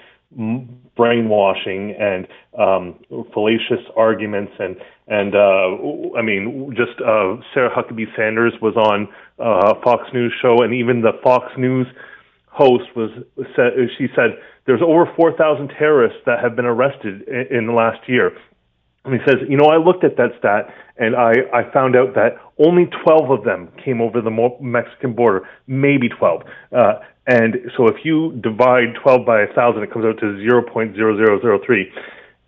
brainwashing 0.97 1.93
and 1.99 2.29
um, 2.59 2.99
fallacious 3.33 3.85
arguments 3.97 4.53
and 4.59 4.77
and 5.11 5.35
uh, 5.35 6.17
I 6.17 6.23
mean 6.23 6.75
just 6.75 6.99
uh, 7.01 7.37
Sarah 7.53 7.71
Huckabee 7.71 8.17
Sanders 8.17 8.55
was 8.63 8.77
on 8.77 9.09
uh, 9.39 9.75
Fox 9.85 10.05
News 10.15 10.33
show 10.41 10.63
and 10.63 10.73
even 10.73 11.03
the 11.03 11.13
Fox 11.23 11.53
News 11.59 11.87
host 12.47 12.85
was 12.97 13.11
said 13.55 13.73
she 13.99 14.09
said 14.17 14.39
there's 14.67 14.83
over 14.83 15.11
4,000 15.17 15.69
terrorists 15.79 16.21
that 16.27 16.41
have 16.41 16.55
been 16.55 16.65
arrested 16.65 17.23
in, 17.27 17.59
in 17.59 17.67
the 17.67 17.73
last 17.73 18.09
year. 18.09 18.31
And 19.05 19.15
he 19.15 19.21
says, 19.27 19.37
you 19.49 19.57
know, 19.57 19.67
I 19.67 19.79
looked 19.79 20.05
at 20.05 20.17
that 20.17 20.31
stat 20.39 20.73
and 20.99 21.17
I, 21.17 21.33
I 21.53 21.73
found 21.73 21.97
out 21.97 22.15
that 22.15 22.37
only 22.59 22.87
12 23.03 23.31
of 23.31 23.45
them 23.45 23.73
came 23.83 24.01
over 24.03 24.21
the 24.21 24.31
Mexican 24.61 25.15
border, 25.15 25.49
maybe 25.67 26.09
12. 26.09 26.43
Uh, 26.71 26.93
and 27.27 27.57
so 27.77 27.89
if 27.89 28.05
you 28.05 28.39
divide 28.43 28.95
12 29.03 29.25
by 29.25 29.45
1,000, 29.47 29.83
it 29.83 29.91
comes 29.91 30.05
out 30.05 30.19
to 30.21 30.27
0.0003. 30.27 31.83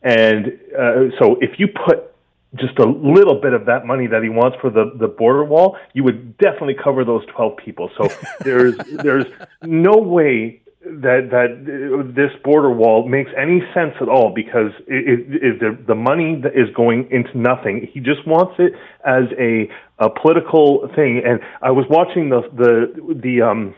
And 0.03 0.47
uh, 0.79 1.17
so 1.19 1.39
if 1.41 1.59
you 1.59 1.69
put 1.69 2.12
just 2.57 2.79
a 2.79 2.85
little 2.85 3.41
bit 3.41 3.55
of 3.55 3.67
that 3.67 3.87
money 3.87 4.07
that 4.07 4.23
he 4.23 4.29
wants 4.29 4.57
for 4.61 4.71
the, 4.71 4.93
the 4.99 5.09
border 5.09 5.45
wall, 5.45 5.77
you 5.95 6.05
would 6.05 6.37
definitely 6.39 6.77
cover 6.83 7.05
those 7.05 7.25
12 7.35 7.57
people. 7.57 7.91
So 7.97 8.09
there's, 8.41 8.77
there's 8.77 9.27
no 9.63 9.97
way 9.97 10.63
that 10.85 11.29
that 11.31 12.13
this 12.15 12.31
border 12.43 12.71
wall 12.71 13.09
makes 13.09 13.31
any 13.39 13.61
sense 13.73 13.95
at 14.01 14.09
all 14.09 14.33
because 14.35 14.73
it, 14.89 15.09
it, 15.09 15.43
it, 15.43 15.61
the 15.61 15.79
the 15.87 15.95
money 15.95 16.41
that 16.43 16.57
is 16.59 16.75
going 16.75 17.09
into 17.11 17.39
nothing. 17.39 17.89
He 17.93 18.01
just 18.01 18.27
wants 18.27 18.55
it 18.59 18.73
as 19.07 19.25
a 19.39 19.71
a 19.99 20.11
political 20.11 20.89
thing. 20.95 21.23
And 21.25 21.41
I 21.61 21.71
was 21.71 21.87
watching 21.89 22.31
the 22.31 22.43
the 22.53 23.15
the 23.15 23.43
um 23.43 23.75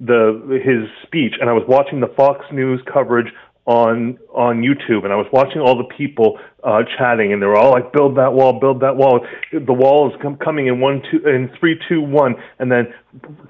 the 0.00 0.60
his 0.64 0.88
speech, 1.06 1.34
and 1.40 1.48
I 1.48 1.52
was 1.52 1.64
watching 1.68 2.00
the 2.00 2.12
Fox 2.16 2.44
News 2.52 2.80
coverage 2.92 3.32
on 3.66 4.18
on 4.34 4.62
YouTube, 4.62 5.04
and 5.04 5.12
I 5.12 5.16
was 5.16 5.26
watching 5.32 5.60
all 5.60 5.76
the 5.76 5.94
people 5.96 6.40
uh, 6.64 6.82
chatting, 6.96 7.32
and 7.32 7.42
they 7.42 7.46
were 7.46 7.56
all 7.56 7.72
like, 7.72 7.92
"Build 7.92 8.16
that 8.16 8.32
wall, 8.32 8.58
build 8.60 8.80
that 8.80 8.96
wall." 8.96 9.26
The 9.52 9.72
wall 9.72 10.10
is 10.10 10.20
com- 10.22 10.36
coming 10.36 10.66
in 10.68 10.80
one, 10.80 11.02
two, 11.10 11.18
in 11.26 11.50
three, 11.58 11.78
two, 11.88 12.00
one, 12.00 12.36
and 12.58 12.70
then 12.70 12.92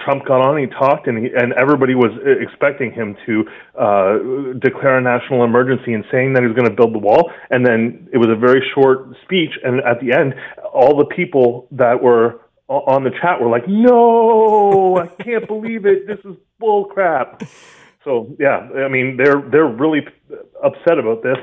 Trump 0.00 0.24
got 0.24 0.40
on, 0.40 0.58
he 0.58 0.66
talked, 0.66 1.06
and 1.06 1.18
he, 1.18 1.30
and 1.34 1.52
everybody 1.52 1.94
was 1.94 2.10
uh, 2.24 2.30
expecting 2.40 2.92
him 2.92 3.16
to 3.26 3.44
uh, 3.78 4.18
declare 4.58 4.98
a 4.98 5.02
national 5.02 5.44
emergency 5.44 5.92
and 5.92 6.04
saying 6.10 6.32
that 6.34 6.42
he 6.42 6.46
was 6.46 6.56
going 6.56 6.68
to 6.68 6.74
build 6.74 6.94
the 6.94 6.98
wall, 6.98 7.30
and 7.50 7.66
then 7.66 8.08
it 8.12 8.18
was 8.18 8.28
a 8.28 8.36
very 8.36 8.62
short 8.74 9.08
speech, 9.24 9.52
and 9.62 9.80
at 9.80 10.00
the 10.00 10.12
end, 10.12 10.34
all 10.72 10.96
the 10.96 11.06
people 11.06 11.68
that 11.72 12.02
were 12.02 12.40
on 12.68 13.04
the 13.04 13.10
chat 13.10 13.40
were 13.40 13.48
like, 13.48 13.68
"No, 13.68 14.96
I 14.96 15.06
can't 15.22 15.46
believe 15.46 15.84
it. 15.86 16.06
This 16.06 16.18
is 16.24 16.36
bull 16.58 16.86
crap." 16.86 17.42
So 18.04 18.34
yeah, 18.38 18.68
I 18.84 18.88
mean 18.88 19.16
they're 19.16 19.40
they're 19.50 19.66
really 19.66 20.00
upset 20.62 20.98
about 20.98 21.22
this, 21.22 21.36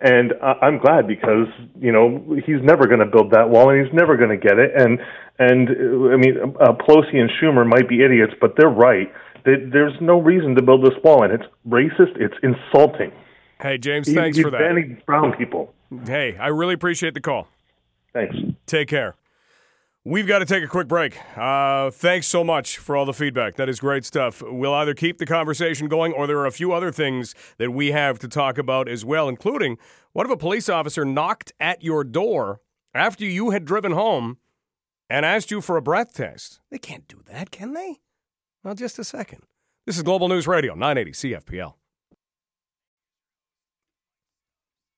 and 0.00 0.32
I'm 0.42 0.78
glad 0.78 1.06
because 1.06 1.46
you 1.78 1.92
know 1.92 2.36
he's 2.44 2.62
never 2.62 2.86
going 2.86 3.00
to 3.00 3.06
build 3.06 3.30
that 3.32 3.48
wall, 3.48 3.70
and 3.70 3.84
he's 3.84 3.94
never 3.94 4.16
going 4.16 4.30
to 4.30 4.36
get 4.36 4.58
it. 4.58 4.72
And 4.76 4.98
and 5.38 5.68
I 6.12 6.16
mean 6.16 6.36
uh, 6.60 6.72
Pelosi 6.72 7.16
and 7.16 7.30
Schumer 7.40 7.66
might 7.66 7.88
be 7.88 8.02
idiots, 8.02 8.32
but 8.40 8.54
they're 8.56 8.68
right. 8.68 9.12
They, 9.44 9.56
there's 9.70 9.94
no 10.00 10.20
reason 10.20 10.54
to 10.56 10.62
build 10.62 10.84
this 10.84 10.94
wall, 11.02 11.22
and 11.22 11.32
it's 11.32 11.44
racist. 11.68 12.16
It's 12.16 12.34
insulting. 12.42 13.12
Hey 13.60 13.78
James, 13.78 14.12
thanks 14.12 14.36
he, 14.36 14.42
for 14.42 14.50
that. 14.50 14.58
Banning 14.58 15.00
brown 15.06 15.32
people. 15.36 15.72
Hey, 16.06 16.36
I 16.38 16.48
really 16.48 16.74
appreciate 16.74 17.14
the 17.14 17.20
call. 17.20 17.46
Thanks. 18.12 18.36
Take 18.66 18.88
care. 18.88 19.16
We've 20.06 20.26
got 20.26 20.40
to 20.40 20.44
take 20.44 20.62
a 20.62 20.66
quick 20.66 20.86
break. 20.86 21.16
Uh, 21.34 21.90
thanks 21.90 22.26
so 22.26 22.44
much 22.44 22.76
for 22.76 22.94
all 22.94 23.06
the 23.06 23.14
feedback. 23.14 23.56
That 23.56 23.70
is 23.70 23.80
great 23.80 24.04
stuff. 24.04 24.42
We'll 24.42 24.74
either 24.74 24.92
keep 24.92 25.16
the 25.16 25.24
conversation 25.24 25.88
going 25.88 26.12
or 26.12 26.26
there 26.26 26.38
are 26.40 26.46
a 26.46 26.52
few 26.52 26.72
other 26.72 26.92
things 26.92 27.34
that 27.56 27.70
we 27.70 27.92
have 27.92 28.18
to 28.18 28.28
talk 28.28 28.58
about 28.58 28.86
as 28.86 29.02
well, 29.02 29.30
including 29.30 29.78
what 30.12 30.26
if 30.26 30.32
a 30.32 30.36
police 30.36 30.68
officer 30.68 31.06
knocked 31.06 31.52
at 31.58 31.82
your 31.82 32.04
door 32.04 32.60
after 32.92 33.24
you 33.24 33.48
had 33.48 33.64
driven 33.64 33.92
home 33.92 34.36
and 35.08 35.24
asked 35.24 35.50
you 35.50 35.62
for 35.62 35.78
a 35.78 35.82
breath 35.82 36.12
test? 36.12 36.60
They 36.70 36.76
can't 36.78 37.08
do 37.08 37.22
that, 37.24 37.50
can 37.50 37.72
they? 37.72 38.00
Well, 38.62 38.74
just 38.74 38.98
a 38.98 39.04
second. 39.04 39.40
This 39.86 39.96
is 39.96 40.02
Global 40.02 40.28
News 40.28 40.46
Radio, 40.46 40.74
980 40.74 41.12
CFPL. 41.12 41.74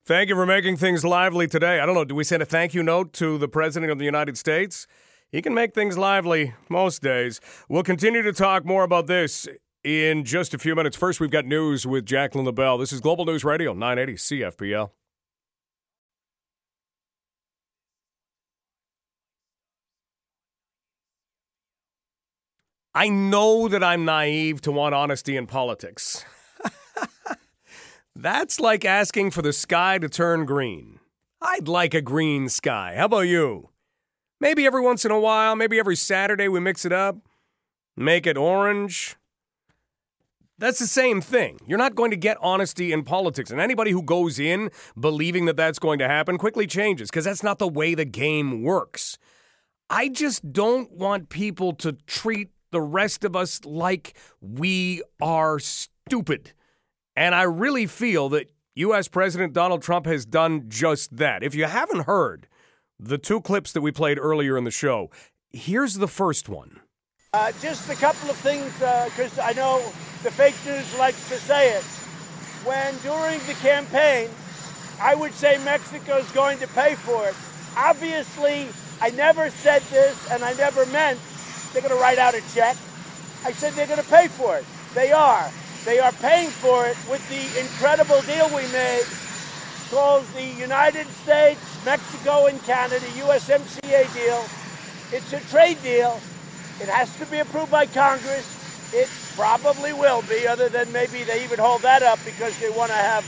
Thank 0.07 0.29
you 0.29 0.37
for 0.37 0.47
making 0.47 0.77
things 0.77 1.05
lively 1.05 1.49
today. 1.49 1.81
I 1.81 1.85
don't 1.85 1.97
know, 1.97 2.05
do 2.05 2.15
we 2.15 2.23
send 2.23 2.41
a 2.41 2.47
thank 2.47 2.75
you 2.75 2.85
note 2.85 3.13
to 3.15 3.39
the 3.39 3.49
President 3.49 3.91
of 3.91 3.99
the 3.99 4.05
United 4.05 4.39
States? 4.39 4.87
He 5.33 5.43
can 5.43 5.53
make 5.53 5.75
things 5.75 5.99
lively 5.99 6.55
most 6.69 7.03
days. 7.03 7.41
We'll 7.69 7.83
continue 7.83 8.23
to 8.23 8.33
talk 8.33 8.65
more 8.65 8.85
about 8.85 9.09
this 9.09 9.49
in 9.83 10.23
just 10.23 10.55
a 10.55 10.59
few 10.59 10.77
minutes. 10.77 10.97
First, 10.97 11.19
we've 11.19 11.33
got 11.33 11.45
news 11.45 11.89
with 11.89 12.07
Jacqueline 12.07 12.45
LaBelle. 12.45 12.79
This 12.79 12.93
is 12.93 13.01
Global 13.01 13.25
News 13.25 13.43
Radio, 13.43 13.73
980 13.73 14.15
CFPL. 14.15 14.91
I 22.95 23.09
know 23.09 23.67
that 23.67 23.83
I'm 23.83 24.05
naive 24.05 24.61
to 24.61 24.71
want 24.71 24.95
honesty 24.95 25.37
in 25.37 25.49
politics. 25.49 26.25
That's 28.19 28.59
like 28.59 28.87
asking 28.87 29.33
for 29.33 29.43
the 29.43 29.53
sky 29.53 29.99
to 29.99 30.09
turn 30.09 30.47
green. 30.47 31.01
I'd 31.43 31.69
like 31.69 31.93
a 31.93 32.01
green 32.01 32.49
sky. 32.49 32.95
How 32.97 33.05
about 33.05 33.29
you? 33.29 33.69
Maybe 34.41 34.65
every 34.65 34.81
once 34.81 35.05
in 35.05 35.11
a 35.11 35.21
while, 35.21 35.55
maybe 35.55 35.79
every 35.79 35.97
Saturday 35.97 36.49
we 36.49 36.59
mix 36.59 36.87
it 36.87 36.95
up, 36.95 37.19
make 37.95 38.27
it 38.27 38.39
orange. 38.39 39.17
That's 40.57 40.79
the 40.79 40.87
same 40.87 41.21
thing. 41.21 41.59
You're 41.67 41.77
not 41.77 41.95
going 41.95 42.11
to 42.11 42.17
get 42.17 42.39
honesty 42.41 42.91
in 42.91 43.03
politics. 43.03 43.51
And 43.51 43.61
anybody 43.61 43.91
who 43.91 44.03
goes 44.03 44.39
in 44.39 44.71
believing 44.99 45.45
that 45.45 45.59
that's 45.59 45.79
going 45.79 45.99
to 45.99 46.09
happen 46.09 46.39
quickly 46.39 46.67
changes 46.67 47.11
because 47.11 47.27
that's 47.27 47.43
not 47.43 47.59
the 47.59 47.69
way 47.69 47.95
the 47.95 48.07
game 48.07 48.63
works. 48.63 49.19
I 49.91 50.09
just 50.09 50.55
don't 50.55 50.91
want 50.91 51.29
people 51.29 51.75
to 51.75 51.93
treat 52.07 52.49
the 52.71 52.81
rest 52.81 53.25
of 53.25 53.37
us 53.37 53.63
like 53.67 54.17
we 54.41 55.03
are 55.21 55.59
stupid. 55.59 56.55
And 57.17 57.35
I 57.35 57.43
really 57.43 57.87
feel 57.87 58.29
that 58.31 58.51
U.S. 58.75 59.09
President 59.09 59.55
Donald 59.55 59.83
Trump 59.83 60.05
has 60.07 60.27
done 60.27 60.67
just 60.69 61.17
that. 61.17 61.43
If 61.43 61.55
you 61.55 61.65
haven't 61.65 62.01
heard 62.01 62.47
the 63.01 63.17
two 63.17 63.41
clips 63.41 63.73
that 63.73 63.81
we 63.81 63.91
played 63.91 64.19
earlier 64.19 64.59
in 64.59 64.65
the 64.65 64.71
show, 64.71 65.11
here's 65.51 65.95
the 65.95 66.09
first 66.09 66.49
one. 66.49 66.81
Uh, 67.33 67.53
just 67.61 67.89
a 67.91 67.95
couple 67.95 68.29
of 68.31 68.37
things, 68.37 68.71
because 68.75 69.39
uh, 69.39 69.43
I 69.43 69.53
know 69.55 69.79
the 70.23 70.31
fake 70.31 70.55
news 70.67 70.99
likes 70.99 71.29
to 71.31 71.37
say 71.37 71.77
it. 71.77 71.85
When 72.65 72.95
during 72.99 73.39
the 73.47 73.55
campaign, 73.63 74.29
I 75.01 75.15
would 75.15 75.33
say 75.33 75.63
Mexico 75.65 76.17
is 76.19 76.31
going 76.33 76.59
to 76.59 76.69
pay 76.69 76.95
for 76.97 77.29
it. 77.29 77.35
Obviously, 77.77 78.69
I 79.01 79.11
never 79.11 79.51
said 79.51 79.83
this, 79.91 80.31
and 80.31 80.43
I 80.43 80.53
never 80.55 80.85
meant 80.87 81.19
they're 81.73 81.83
going 81.83 81.95
to 81.95 82.01
write 82.01 82.19
out 82.19 82.35
a 82.35 82.43
check. 82.55 82.77
I 83.45 83.53
said 83.53 83.73
they're 83.75 83.87
going 83.87 84.03
to 84.03 84.11
pay 84.11 84.29
for 84.29 84.57
it. 84.57 84.65
They 84.95 85.13
are. 85.13 85.51
They 85.87 86.01
are 86.01 86.11
paying 86.11 86.51
for 86.51 86.85
it 86.85 86.97
with 87.09 87.23
the 87.31 87.61
incredible 87.61 88.21
deal 88.23 88.49
we 88.49 88.67
made 88.73 89.05
called 89.89 90.27
the 90.35 90.43
United 90.43 91.07
States, 91.23 91.61
Mexico, 91.85 92.47
and 92.47 92.61
Canada 92.65 93.07
USMCA 93.15 94.13
deal. 94.13 94.45
It's 95.13 95.33
a 95.33 95.39
trade 95.49 95.81
deal. 95.85 96.19
It 96.81 96.89
has 96.89 97.15
to 97.19 97.27
be 97.27 97.39
approved 97.39 97.71
by 97.71 97.87
Congress. 97.87 98.51
It 98.93 99.09
probably 99.37 99.93
will 99.93 100.23
be, 100.23 100.49
other 100.49 100.69
than 100.69 100.91
maybe 100.91 101.23
they 101.23 101.45
even 101.45 101.61
hold 101.61 101.83
that 101.83 102.03
up 102.03 102.19
because 102.25 102.59
they 102.59 102.71
want 102.71 102.91
to 102.91 102.99
have, 102.99 103.25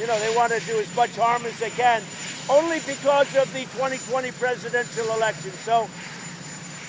you 0.00 0.08
know, 0.08 0.18
they 0.18 0.34
want 0.34 0.50
to 0.50 0.58
do 0.66 0.80
as 0.80 0.92
much 0.96 1.14
harm 1.14 1.46
as 1.46 1.56
they 1.60 1.70
can, 1.70 2.02
only 2.50 2.80
because 2.80 3.28
of 3.36 3.46
the 3.52 3.62
2020 3.78 4.32
presidential 4.32 5.14
election. 5.14 5.52
So 5.62 5.88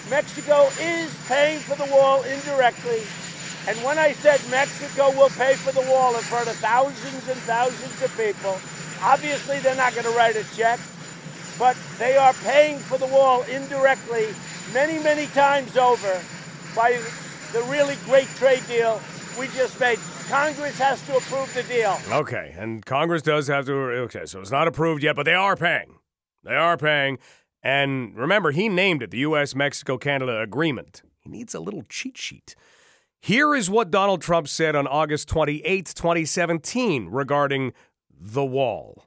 Mexico 0.10 0.68
is 0.82 1.14
paying 1.28 1.60
for 1.60 1.76
the 1.76 1.86
wall 1.94 2.24
indirectly. 2.24 3.04
And 3.68 3.78
when 3.84 4.00
I 4.00 4.14
said 4.14 4.42
Mexico 4.50 5.12
will 5.12 5.30
pay 5.30 5.54
for 5.54 5.72
the 5.72 5.88
wall 5.90 6.16
in 6.16 6.22
front 6.22 6.48
of 6.48 6.56
thousands 6.56 7.28
and 7.28 7.38
thousands 7.42 8.02
of 8.02 8.16
people, 8.18 8.58
obviously 9.02 9.60
they're 9.60 9.76
not 9.76 9.94
going 9.94 10.06
to 10.06 10.12
write 10.12 10.36
a 10.36 10.44
check, 10.56 10.80
but 11.60 11.78
they 12.00 12.18
are 12.18 12.34
paying 12.44 12.80
for 12.80 12.98
the 12.98 13.06
wall 13.08 13.44
indirectly 13.44 14.28
many, 14.74 14.98
many 15.04 15.28
times 15.28 15.78
over 15.78 16.22
by 16.76 17.00
the 17.54 17.62
really 17.64 17.96
great 18.06 18.28
trade 18.36 18.64
deal 18.68 19.00
we 19.38 19.48
just 19.48 19.80
made. 19.80 20.00
Congress 20.28 20.78
has 20.80 21.06
to 21.08 21.18
approve 21.18 21.54
the 21.54 21.64
deal. 21.64 21.98
Okay, 22.12 22.56
and 22.58 22.86
Congress 22.86 23.22
does 23.22 23.48
have 23.48 23.66
to. 23.66 23.74
Okay, 23.74 24.26
so 24.26 24.40
it's 24.40 24.52
not 24.52 24.68
approved 24.68 25.04
yet, 25.04 25.16
but 25.16 25.24
they 25.24 25.34
are 25.34 25.56
paying. 25.56 26.00
They 26.44 26.56
are 26.56 26.78
paying. 26.78 27.20
And 27.62 28.16
remember, 28.16 28.52
he 28.52 28.70
named 28.70 29.04
it 29.04 29.12
the 29.12 29.20
U.S. 29.20 29.54
Mexico 29.54 29.98
Canada 29.98 30.42
Agreement. 30.42 31.02
He 31.20 31.30
needs 31.30 31.54
a 31.54 31.60
little 31.60 31.84
cheat 31.90 32.18
sheet. 32.18 32.56
Here 33.24 33.54
is 33.54 33.70
what 33.70 33.92
Donald 33.92 34.20
Trump 34.20 34.48
said 34.48 34.76
on 34.76 34.88
August 34.88 35.28
28, 35.28 35.94
2017, 35.96 37.08
regarding 37.08 37.72
the 38.20 38.44
wall. 38.44 39.06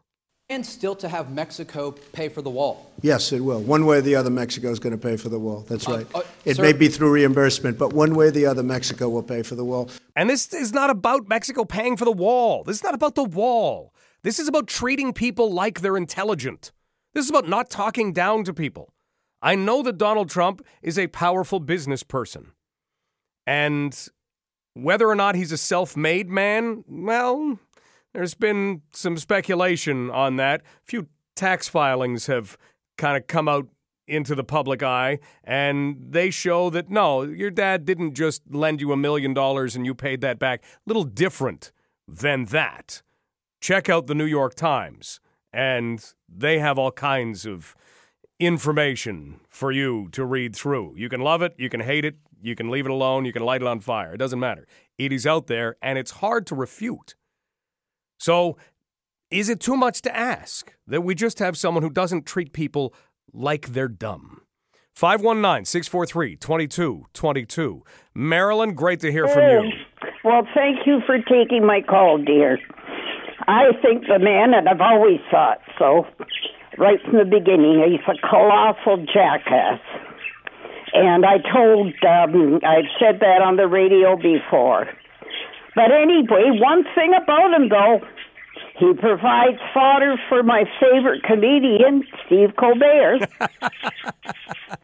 And 0.48 0.64
still 0.64 0.94
to 0.96 1.08
have 1.08 1.32
Mexico 1.32 1.90
pay 2.12 2.28
for 2.28 2.40
the 2.40 2.50
wall. 2.50 2.92
Yes, 3.02 3.32
it 3.32 3.40
will. 3.40 3.60
One 3.60 3.86
way 3.86 3.98
or 3.98 4.02
the 4.02 4.14
other, 4.14 4.30
Mexico 4.30 4.70
is 4.70 4.78
going 4.78 4.96
to 4.96 5.02
pay 5.02 5.16
for 5.16 5.30
the 5.30 5.38
wall. 5.40 5.64
That's 5.68 5.88
uh, 5.88 5.96
right. 5.96 6.06
Uh, 6.14 6.18
uh, 6.18 6.22
it 6.44 6.56
sir, 6.58 6.62
may 6.62 6.72
be 6.72 6.86
through 6.86 7.10
reimbursement, 7.10 7.76
but 7.76 7.92
one 7.92 8.14
way 8.14 8.28
or 8.28 8.30
the 8.30 8.46
other, 8.46 8.62
Mexico 8.62 9.08
will 9.08 9.24
pay 9.24 9.42
for 9.42 9.56
the 9.56 9.64
wall. 9.64 9.90
And 10.14 10.30
this 10.30 10.54
is 10.54 10.72
not 10.72 10.90
about 10.90 11.26
Mexico 11.26 11.64
paying 11.64 11.96
for 11.96 12.04
the 12.04 12.12
wall. 12.12 12.62
This 12.62 12.76
is 12.76 12.84
not 12.84 12.94
about 12.94 13.16
the 13.16 13.24
wall. 13.24 13.92
This 14.22 14.38
is 14.38 14.46
about 14.46 14.68
treating 14.68 15.12
people 15.12 15.52
like 15.52 15.80
they're 15.80 15.96
intelligent. 15.96 16.70
This 17.14 17.24
is 17.24 17.30
about 17.30 17.48
not 17.48 17.68
talking 17.68 18.12
down 18.12 18.44
to 18.44 18.54
people. 18.54 18.94
I 19.42 19.56
know 19.56 19.82
that 19.82 19.98
Donald 19.98 20.30
Trump 20.30 20.64
is 20.82 21.00
a 21.00 21.08
powerful 21.08 21.58
business 21.58 22.04
person. 22.04 22.52
And 23.46 24.08
whether 24.74 25.08
or 25.08 25.14
not 25.14 25.34
he's 25.34 25.52
a 25.52 25.58
self 25.58 25.96
made 25.96 26.28
man, 26.28 26.84
well, 26.88 27.58
there's 28.12 28.34
been 28.34 28.82
some 28.92 29.16
speculation 29.16 30.10
on 30.10 30.36
that. 30.36 30.60
A 30.60 30.84
few 30.84 31.08
tax 31.34 31.68
filings 31.68 32.26
have 32.26 32.56
kind 32.96 33.16
of 33.16 33.26
come 33.26 33.48
out 33.48 33.68
into 34.06 34.34
the 34.34 34.44
public 34.44 34.82
eye, 34.82 35.18
and 35.42 35.96
they 36.10 36.30
show 36.30 36.70
that 36.70 36.90
no, 36.90 37.22
your 37.22 37.50
dad 37.50 37.84
didn't 37.84 38.14
just 38.14 38.42
lend 38.50 38.80
you 38.80 38.92
a 38.92 38.96
million 38.96 39.32
dollars 39.32 39.74
and 39.74 39.86
you 39.86 39.94
paid 39.94 40.20
that 40.20 40.38
back. 40.38 40.62
Little 40.86 41.04
different 41.04 41.72
than 42.06 42.46
that. 42.46 43.02
Check 43.60 43.88
out 43.88 44.06
the 44.06 44.14
New 44.14 44.26
York 44.26 44.54
Times, 44.54 45.20
and 45.52 46.04
they 46.28 46.58
have 46.58 46.78
all 46.78 46.92
kinds 46.92 47.46
of 47.46 47.74
information 48.38 49.40
for 49.48 49.70
you 49.70 50.08
to 50.12 50.24
read 50.24 50.54
through. 50.54 50.94
You 50.96 51.08
can 51.08 51.20
love 51.20 51.42
it, 51.42 51.54
you 51.56 51.68
can 51.68 51.80
hate 51.80 52.04
it, 52.04 52.16
you 52.42 52.54
can 52.54 52.70
leave 52.70 52.86
it 52.86 52.90
alone, 52.90 53.24
you 53.24 53.32
can 53.32 53.44
light 53.44 53.62
it 53.62 53.68
on 53.68 53.80
fire. 53.80 54.14
It 54.14 54.18
doesn't 54.18 54.40
matter. 54.40 54.66
It 54.98 55.12
is 55.12 55.26
out 55.26 55.46
there 55.46 55.76
and 55.82 55.98
it's 55.98 56.12
hard 56.12 56.46
to 56.48 56.54
refute. 56.54 57.14
So, 58.18 58.56
is 59.30 59.48
it 59.48 59.60
too 59.60 59.76
much 59.76 60.02
to 60.02 60.16
ask 60.16 60.74
that 60.86 61.02
we 61.02 61.14
just 61.14 61.38
have 61.38 61.56
someone 61.56 61.82
who 61.82 61.90
doesn't 61.90 62.26
treat 62.26 62.52
people 62.52 62.94
like 63.32 63.72
they're 63.72 63.88
dumb? 63.88 64.42
519 64.94 65.64
643 65.64 66.36
2222. 66.36 67.82
Marilyn, 68.14 68.74
great 68.74 69.00
to 69.00 69.10
hear 69.10 69.26
from 69.26 69.42
you. 69.42 69.72
Well, 70.22 70.46
thank 70.54 70.86
you 70.86 71.00
for 71.04 71.18
taking 71.18 71.66
my 71.66 71.80
call, 71.80 72.18
dear. 72.18 72.58
I 73.46 73.72
think 73.82 74.04
the 74.06 74.18
man, 74.18 74.54
and 74.54 74.68
I've 74.68 74.80
always 74.80 75.20
thought 75.30 75.58
so, 75.78 76.06
right 76.78 77.00
from 77.02 77.18
the 77.18 77.24
beginning, 77.24 77.82
he's 77.86 78.06
a 78.08 78.18
colossal 78.26 79.04
jackass. 79.12 79.80
And 80.92 81.26
I 81.26 81.38
told, 81.38 81.92
um, 82.06 82.60
I've 82.64 82.90
said 83.00 83.20
that 83.20 83.42
on 83.42 83.56
the 83.56 83.66
radio 83.66 84.16
before. 84.16 84.88
But 85.74 85.90
anyway, 85.90 86.54
one 86.54 86.84
thing 86.94 87.12
about 87.20 87.52
him, 87.52 87.68
though, 87.68 88.00
he 88.78 88.92
provides 88.94 89.58
fodder 89.72 90.16
for 90.28 90.42
my 90.42 90.64
favorite 90.80 91.22
comedian, 91.24 92.04
Steve 92.26 92.50
Colbert. 92.56 93.28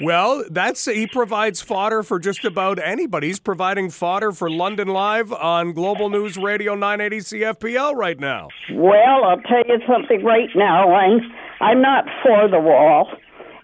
well, 0.00 0.44
that's 0.50 0.84
he 0.84 1.06
provides 1.06 1.60
fodder 1.60 2.02
for 2.02 2.18
just 2.18 2.44
about 2.44 2.78
anybody. 2.78 3.28
He's 3.28 3.40
providing 3.40 3.90
fodder 3.90 4.32
for 4.32 4.50
London 4.50 4.88
Live 4.88 5.32
on 5.32 5.72
Global 5.72 6.10
News 6.10 6.36
Radio 6.36 6.74
980 6.74 7.38
CFPL 7.38 7.94
right 7.94 8.18
now. 8.18 8.48
Well, 8.72 9.24
I'll 9.24 9.42
tell 9.42 9.64
you 9.66 9.78
something 9.86 10.24
right 10.24 10.50
now. 10.54 10.94
I'm 10.94 11.20
I'm 11.60 11.80
not 11.80 12.04
for 12.22 12.48
the 12.48 12.60
wall 12.60 13.08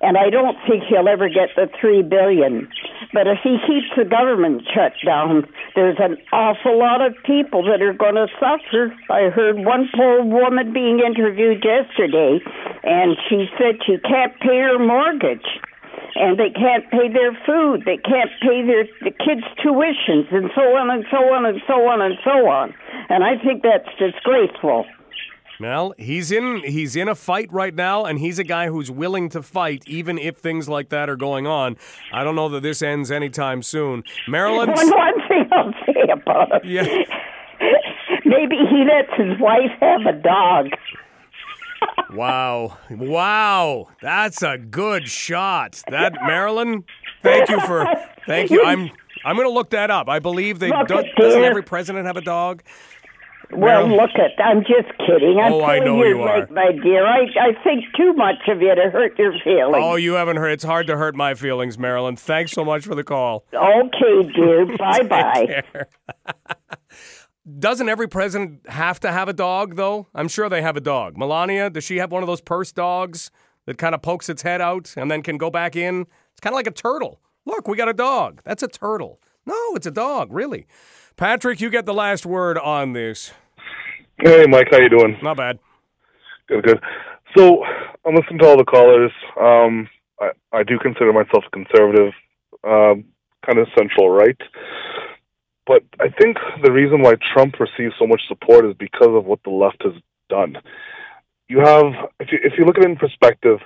and 0.00 0.16
I 0.16 0.30
don't 0.30 0.56
think 0.66 0.84
he'll 0.88 1.08
ever 1.08 1.28
get 1.28 1.50
the 1.56 1.68
three 1.78 2.02
billion. 2.02 2.68
But 3.12 3.26
if 3.26 3.38
he 3.42 3.58
keeps 3.66 3.90
the 3.96 4.04
government 4.04 4.62
shut 4.72 4.92
down, 5.04 5.44
there's 5.74 5.98
an 6.00 6.16
awful 6.32 6.78
lot 6.78 7.04
of 7.04 7.14
people 7.24 7.64
that 7.64 7.82
are 7.82 7.92
going 7.92 8.14
to 8.14 8.28
suffer. 8.40 8.94
I 9.10 9.28
heard 9.28 9.56
one 9.58 9.88
poor 9.94 10.24
woman 10.24 10.72
being 10.72 11.00
interviewed 11.00 11.64
yesterday, 11.64 12.40
and 12.82 13.16
she 13.28 13.46
said 13.58 13.80
she 13.84 13.98
can't 13.98 14.38
pay 14.40 14.60
her 14.60 14.78
mortgage. 14.78 15.46
And 16.14 16.38
they 16.38 16.51
can't 16.51 16.90
pay 16.90 17.09
their 17.09 17.33
food. 17.46 17.83
They 17.85 17.96
can't 17.99 18.31
pay 18.42 18.64
their 18.66 18.85
the 19.03 19.11
kids' 19.11 19.46
tuitions, 19.64 20.33
and 20.35 20.51
so 20.55 20.62
on 20.77 20.90
and 20.90 21.05
so 21.11 21.18
on 21.33 21.46
and 21.46 21.61
so 21.66 21.75
on 21.88 22.03
and 22.03 22.14
so 22.25 22.49
on. 22.49 22.75
And 23.09 23.25
I 23.25 23.37
think 23.42 23.62
that's 23.62 23.88
disgraceful. 23.99 24.87
Well, 25.61 25.92
he's 25.99 26.33
in 26.33 26.62
he's 26.64 26.96
in 26.96 27.07
a 27.09 27.14
fight 27.14 27.53
right 27.53 27.75
now, 27.75 28.07
and 28.07 28.18
he's 28.18 28.38
a 28.38 28.44
guy 28.44 28.68
who's 28.68 28.90
willing 28.90 29.29
to 29.31 29.42
fight 29.42 29.85
even 29.87 30.18
if 30.18 30.38
things 30.38 30.68
like 30.68 30.88
that 30.88 31.11
are 31.11 31.16
going 31.16 31.46
on. 31.46 31.77
I 32.12 32.25
don't 32.25 32.35
know 32.35 32.49
that 32.49 32.62
this 32.62 32.81
ends 32.81 33.11
anytime 33.11 33.62
soon. 33.62 34.03
Marilyn. 34.27 34.70
One, 34.70 34.90
one 34.90 35.29
thing 35.29 35.49
I'll 35.53 35.75
say 35.85 36.11
about 36.11 36.64
him. 36.64 36.70
Yeah. 36.70 36.85
Maybe 38.25 38.57
he 38.57 38.85
lets 38.85 39.12
his 39.16 39.38
wife 39.38 39.70
have 39.81 40.03
a 40.07 40.18
dog. 40.18 40.68
Wow. 42.14 42.79
Wow. 42.90 43.88
That's 44.03 44.42
a 44.42 44.59
good 44.59 45.09
shot. 45.09 45.83
That 45.88 46.14
Marilyn, 46.27 46.85
thank 47.23 47.49
you 47.49 47.61
for 47.61 47.87
thank 48.27 48.51
you. 48.51 48.64
I'm 48.64 48.90
I'm 49.25 49.37
going 49.37 49.49
to 49.49 49.53
look 49.53 49.70
that 49.70 49.90
up. 49.90 50.09
I 50.09 50.18
believe 50.18 50.59
they 50.59 50.70
do, 50.70 51.03
doesn't 51.16 51.44
every 51.44 51.62
president 51.62 52.07
have 52.07 52.16
a 52.16 52.23
dog? 52.23 52.62
Well, 53.53 53.88
look 53.88 54.11
at. 54.14 54.42
I'm 54.42 54.61
just 54.61 54.96
kidding. 54.99 55.40
I'm 55.42 55.53
oh, 55.53 55.64
I 55.64 55.81
know 55.81 56.05
you 56.05 56.23
are, 56.23 56.46
my 56.51 56.70
dear. 56.70 57.05
I 57.05 57.23
I 57.40 57.62
think 57.64 57.85
too 57.96 58.12
much 58.12 58.37
of 58.46 58.61
you 58.61 58.75
to 58.75 58.90
hurt 58.90 59.18
your 59.18 59.33
feelings. 59.42 59.77
Oh, 59.77 59.96
you 59.96 60.14
haven't 60.14 60.37
heard. 60.37 60.53
It's 60.53 60.64
hard 60.64 60.87
to 60.87 60.96
hurt 60.96 61.16
my 61.16 61.35
feelings, 61.35 61.77
Marilyn. 61.77 62.16
Thanks 62.16 62.53
so 62.53 62.64
much 62.64 62.85
for 62.85 62.94
the 62.94 63.05
call. 63.05 63.44
Okay, 63.53 64.33
dear. 64.35 64.66
bye 64.79 65.03
bye. 65.03 65.62
Doesn't 67.58 67.88
every 67.88 68.08
president 68.08 68.68
have 68.68 69.00
to 69.00 69.10
have 69.10 69.28
a 69.28 69.32
dog, 69.32 69.76
though? 69.76 70.06
I'm 70.14 70.28
sure 70.28 70.48
they 70.48 70.62
have 70.62 70.76
a 70.76 70.80
dog. 70.80 71.16
Melania, 71.16 71.70
does 71.70 71.84
she 71.84 71.96
have 71.96 72.12
one 72.12 72.22
of 72.22 72.26
those 72.26 72.40
purse 72.40 72.70
dogs 72.70 73.30
that 73.66 73.78
kind 73.78 73.94
of 73.94 74.02
pokes 74.02 74.28
its 74.28 74.42
head 74.42 74.60
out 74.60 74.94
and 74.96 75.10
then 75.10 75.22
can 75.22 75.38
go 75.38 75.50
back 75.50 75.74
in? 75.74 76.06
It's 76.32 76.40
kind 76.40 76.52
of 76.52 76.56
like 76.56 76.66
a 76.66 76.70
turtle. 76.70 77.20
Look, 77.46 77.66
we 77.66 77.76
got 77.76 77.88
a 77.88 77.94
dog. 77.94 78.42
That's 78.44 78.62
a 78.62 78.68
turtle. 78.68 79.20
No, 79.46 79.56
it's 79.74 79.86
a 79.86 79.90
dog, 79.90 80.32
really. 80.32 80.66
Patrick, 81.16 81.60
you 81.60 81.70
get 81.70 81.86
the 81.86 81.94
last 81.94 82.26
word 82.26 82.58
on 82.58 82.92
this. 82.92 83.32
Hey, 84.18 84.46
Mike, 84.46 84.68
how 84.70 84.78
you 84.78 84.90
doing? 84.90 85.16
Not 85.22 85.38
bad. 85.38 85.58
Good, 86.46 86.64
good. 86.64 86.80
So 87.36 87.64
I'm 88.04 88.14
listening 88.14 88.38
to 88.40 88.46
all 88.46 88.56
the 88.56 88.64
callers. 88.64 89.12
Um, 89.40 89.88
I, 90.20 90.30
I 90.52 90.62
do 90.62 90.78
consider 90.78 91.12
myself 91.12 91.44
a 91.46 91.50
conservative, 91.50 92.12
um, 92.64 93.04
kind 93.46 93.58
of 93.58 93.66
central 93.76 94.10
right. 94.10 94.36
But 95.66 95.83
I 96.01 96.09
think 96.09 96.37
the 96.62 96.73
reason 96.73 97.03
why 97.03 97.14
Trump 97.33 97.55
receives 97.61 97.94
so 97.99 98.07
much 98.07 98.23
support 98.29 98.64
is 98.64 98.75
because 98.79 99.14
of 99.14 99.25
what 99.25 99.40
the 99.44 99.51
left 99.51 99.83
has 99.83 99.94
done. 100.29 100.57
You 101.49 101.59
have, 101.61 101.92
if 102.18 102.33
you, 102.33 102.38
if 102.42 102.55
you 102.59 102.64
look 102.64 102.79
at 102.79 102.85
it 102.85 102.90
in 102.90 102.96
perspective, 102.96 103.59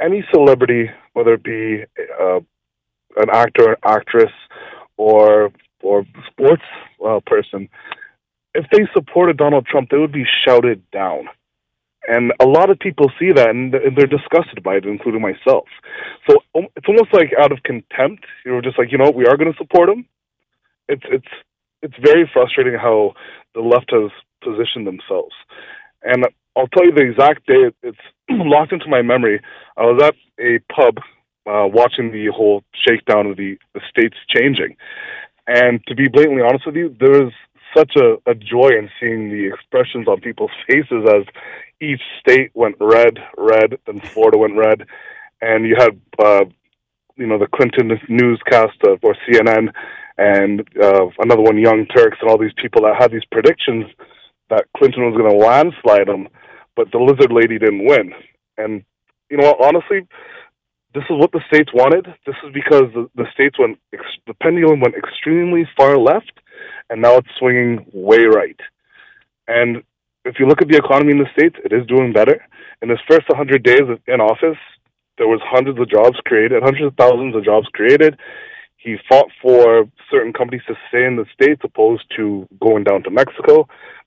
any 0.00 0.24
celebrity, 0.32 0.90
whether 1.12 1.34
it 1.34 1.42
be 1.42 1.84
uh, 2.20 2.40
an 3.16 3.30
actor, 3.32 3.70
an 3.70 3.76
actress, 3.84 4.32
or 4.96 5.50
or 5.82 6.04
sports 6.30 6.62
uh, 7.06 7.20
person, 7.26 7.68
if 8.54 8.66
they 8.72 8.86
supported 8.92 9.36
Donald 9.36 9.66
Trump, 9.66 9.90
they 9.90 9.98
would 9.98 10.12
be 10.12 10.26
shouted 10.44 10.82
down. 10.90 11.28
And 12.08 12.32
a 12.40 12.46
lot 12.46 12.70
of 12.70 12.78
people 12.78 13.10
see 13.18 13.32
that 13.32 13.50
and 13.50 13.72
they're 13.72 14.06
disgusted 14.06 14.62
by 14.62 14.76
it, 14.76 14.86
including 14.86 15.20
myself. 15.20 15.66
So 16.28 16.38
um, 16.54 16.66
it's 16.74 16.86
almost 16.88 17.12
like 17.12 17.32
out 17.38 17.52
of 17.52 17.62
contempt. 17.62 18.24
You're 18.44 18.62
just 18.62 18.78
like, 18.78 18.90
you 18.90 18.98
know, 18.98 19.10
we 19.10 19.26
are 19.26 19.36
going 19.36 19.52
to 19.52 19.58
support 19.58 19.90
him. 19.90 20.06
It's 20.88 21.04
it's 21.10 21.32
it's 21.82 21.94
very 22.02 22.28
frustrating 22.32 22.74
how 22.74 23.14
the 23.54 23.60
left 23.60 23.90
has 23.92 24.10
positioned 24.42 24.86
themselves. 24.86 25.34
And 26.02 26.26
I'll 26.56 26.68
tell 26.68 26.86
you 26.86 26.92
the 26.92 27.08
exact 27.08 27.46
day. 27.46 27.70
It's 27.82 27.98
locked 28.30 28.72
into 28.72 28.88
my 28.88 29.02
memory. 29.02 29.40
I 29.76 29.82
was 29.82 30.02
at 30.02 30.14
a 30.44 30.58
pub 30.72 30.98
uh, 31.46 31.66
watching 31.66 32.12
the 32.12 32.26
whole 32.34 32.62
shakedown 32.86 33.26
of 33.26 33.36
the, 33.36 33.56
the 33.74 33.80
states 33.88 34.16
changing, 34.28 34.76
and 35.46 35.80
to 35.86 35.94
be 35.94 36.08
blatantly 36.08 36.42
honest 36.42 36.66
with 36.66 36.76
you, 36.76 36.94
there 37.00 37.10
was 37.10 37.32
such 37.76 37.96
a, 37.96 38.16
a 38.30 38.34
joy 38.34 38.68
in 38.68 38.90
seeing 39.00 39.30
the 39.30 39.46
expressions 39.46 40.08
on 40.08 40.20
people's 40.20 40.50
faces 40.68 41.06
as 41.08 41.24
each 41.80 42.00
state 42.20 42.50
went 42.54 42.76
red, 42.80 43.18
red, 43.36 43.78
then 43.86 44.00
Florida 44.00 44.36
went 44.36 44.56
red, 44.56 44.86
and 45.40 45.66
you 45.66 45.76
had 45.78 46.00
uh, 46.18 46.44
you 47.18 47.26
know 47.26 47.38
the 47.38 47.48
Clinton 47.48 47.90
newscast 48.08 48.78
of, 48.86 49.00
or 49.02 49.16
CNN 49.28 49.68
and 50.18 50.60
uh, 50.82 51.06
another 51.20 51.42
one, 51.42 51.58
Young 51.58 51.86
Turks, 51.94 52.18
and 52.20 52.28
all 52.28 52.38
these 52.38 52.54
people 52.60 52.82
that 52.82 53.00
had 53.00 53.12
these 53.12 53.24
predictions 53.30 53.86
that 54.50 54.64
Clinton 54.76 55.04
was 55.04 55.16
going 55.16 55.30
to 55.30 55.36
landslide 55.36 56.08
him, 56.08 56.28
but 56.74 56.90
the 56.90 56.98
lizard 56.98 57.32
lady 57.32 57.58
didn't 57.58 57.86
win. 57.86 58.12
And 58.56 58.84
you 59.30 59.36
know, 59.36 59.54
honestly, 59.62 60.06
this 60.94 61.04
is 61.04 61.16
what 61.16 61.32
the 61.32 61.40
states 61.52 61.70
wanted. 61.74 62.06
This 62.26 62.34
is 62.44 62.52
because 62.52 62.84
the, 62.94 63.08
the 63.14 63.26
states 63.32 63.58
went, 63.58 63.78
ex- 63.92 64.22
the 64.26 64.34
pendulum 64.34 64.80
went 64.80 64.94
extremely 64.96 65.68
far 65.76 65.98
left, 65.98 66.32
and 66.90 67.00
now 67.02 67.16
it's 67.16 67.28
swinging 67.38 67.86
way 67.92 68.24
right. 68.24 68.58
And 69.46 69.82
if 70.24 70.36
you 70.38 70.46
look 70.46 70.62
at 70.62 70.68
the 70.68 70.76
economy 70.76 71.12
in 71.12 71.18
the 71.18 71.30
states, 71.32 71.56
it 71.64 71.72
is 71.72 71.86
doing 71.86 72.12
better. 72.12 72.44
In 72.82 72.88
his 72.88 72.98
first 73.08 73.28
100 73.28 73.62
days 73.62 73.82
in 74.06 74.20
office, 74.20 74.58
there 75.18 75.28
was 75.28 75.40
hundreds 75.44 75.78
of 75.78 75.90
jobs 75.90 76.16
created, 76.24 76.62
hundreds 76.62 76.86
of 76.86 76.94
thousands 76.96 77.34
of 77.36 77.44
jobs 77.44 77.66
created. 77.72 78.18
He 78.76 78.96
fought 79.08 79.28
for 79.42 79.84
certain 80.10 80.32
companies 80.32 80.62
to 80.68 80.74
stay 80.88 81.04
in 81.04 81.16
the 81.16 81.26
states, 81.34 81.60
opposed 81.64 82.04
to 82.16 82.48
going 82.60 82.84
down 82.84 83.02
to 83.02 83.10
Mexico. 83.10 83.66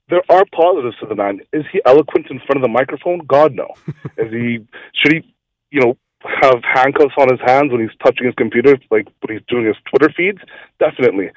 There 0.09 0.23
are 0.29 0.45
positives 0.55 0.95
to 1.01 1.05
the 1.05 1.15
man. 1.15 1.41
Is 1.53 1.63
he 1.71 1.81
eloquent 1.85 2.27
in 2.29 2.39
front 2.39 2.57
of 2.57 2.61
the 2.61 2.69
microphone? 2.69 3.19
God 3.27 3.53
no. 3.53 3.67
is 4.17 4.31
he? 4.31 4.65
Should 4.93 5.13
he? 5.13 5.35
You 5.71 5.81
know, 5.81 5.97
have 6.41 6.61
handcuffs 6.63 7.15
on 7.17 7.29
his 7.29 7.39
hands 7.45 7.71
when 7.71 7.81
he's 7.81 7.97
touching 8.03 8.25
his 8.25 8.35
computer, 8.35 8.77
like 8.89 9.07
when 9.21 9.37
he's 9.37 9.45
doing 9.47 9.65
his 9.65 9.75
Twitter 9.89 10.13
feeds? 10.15 10.39
Definitely. 10.79 11.31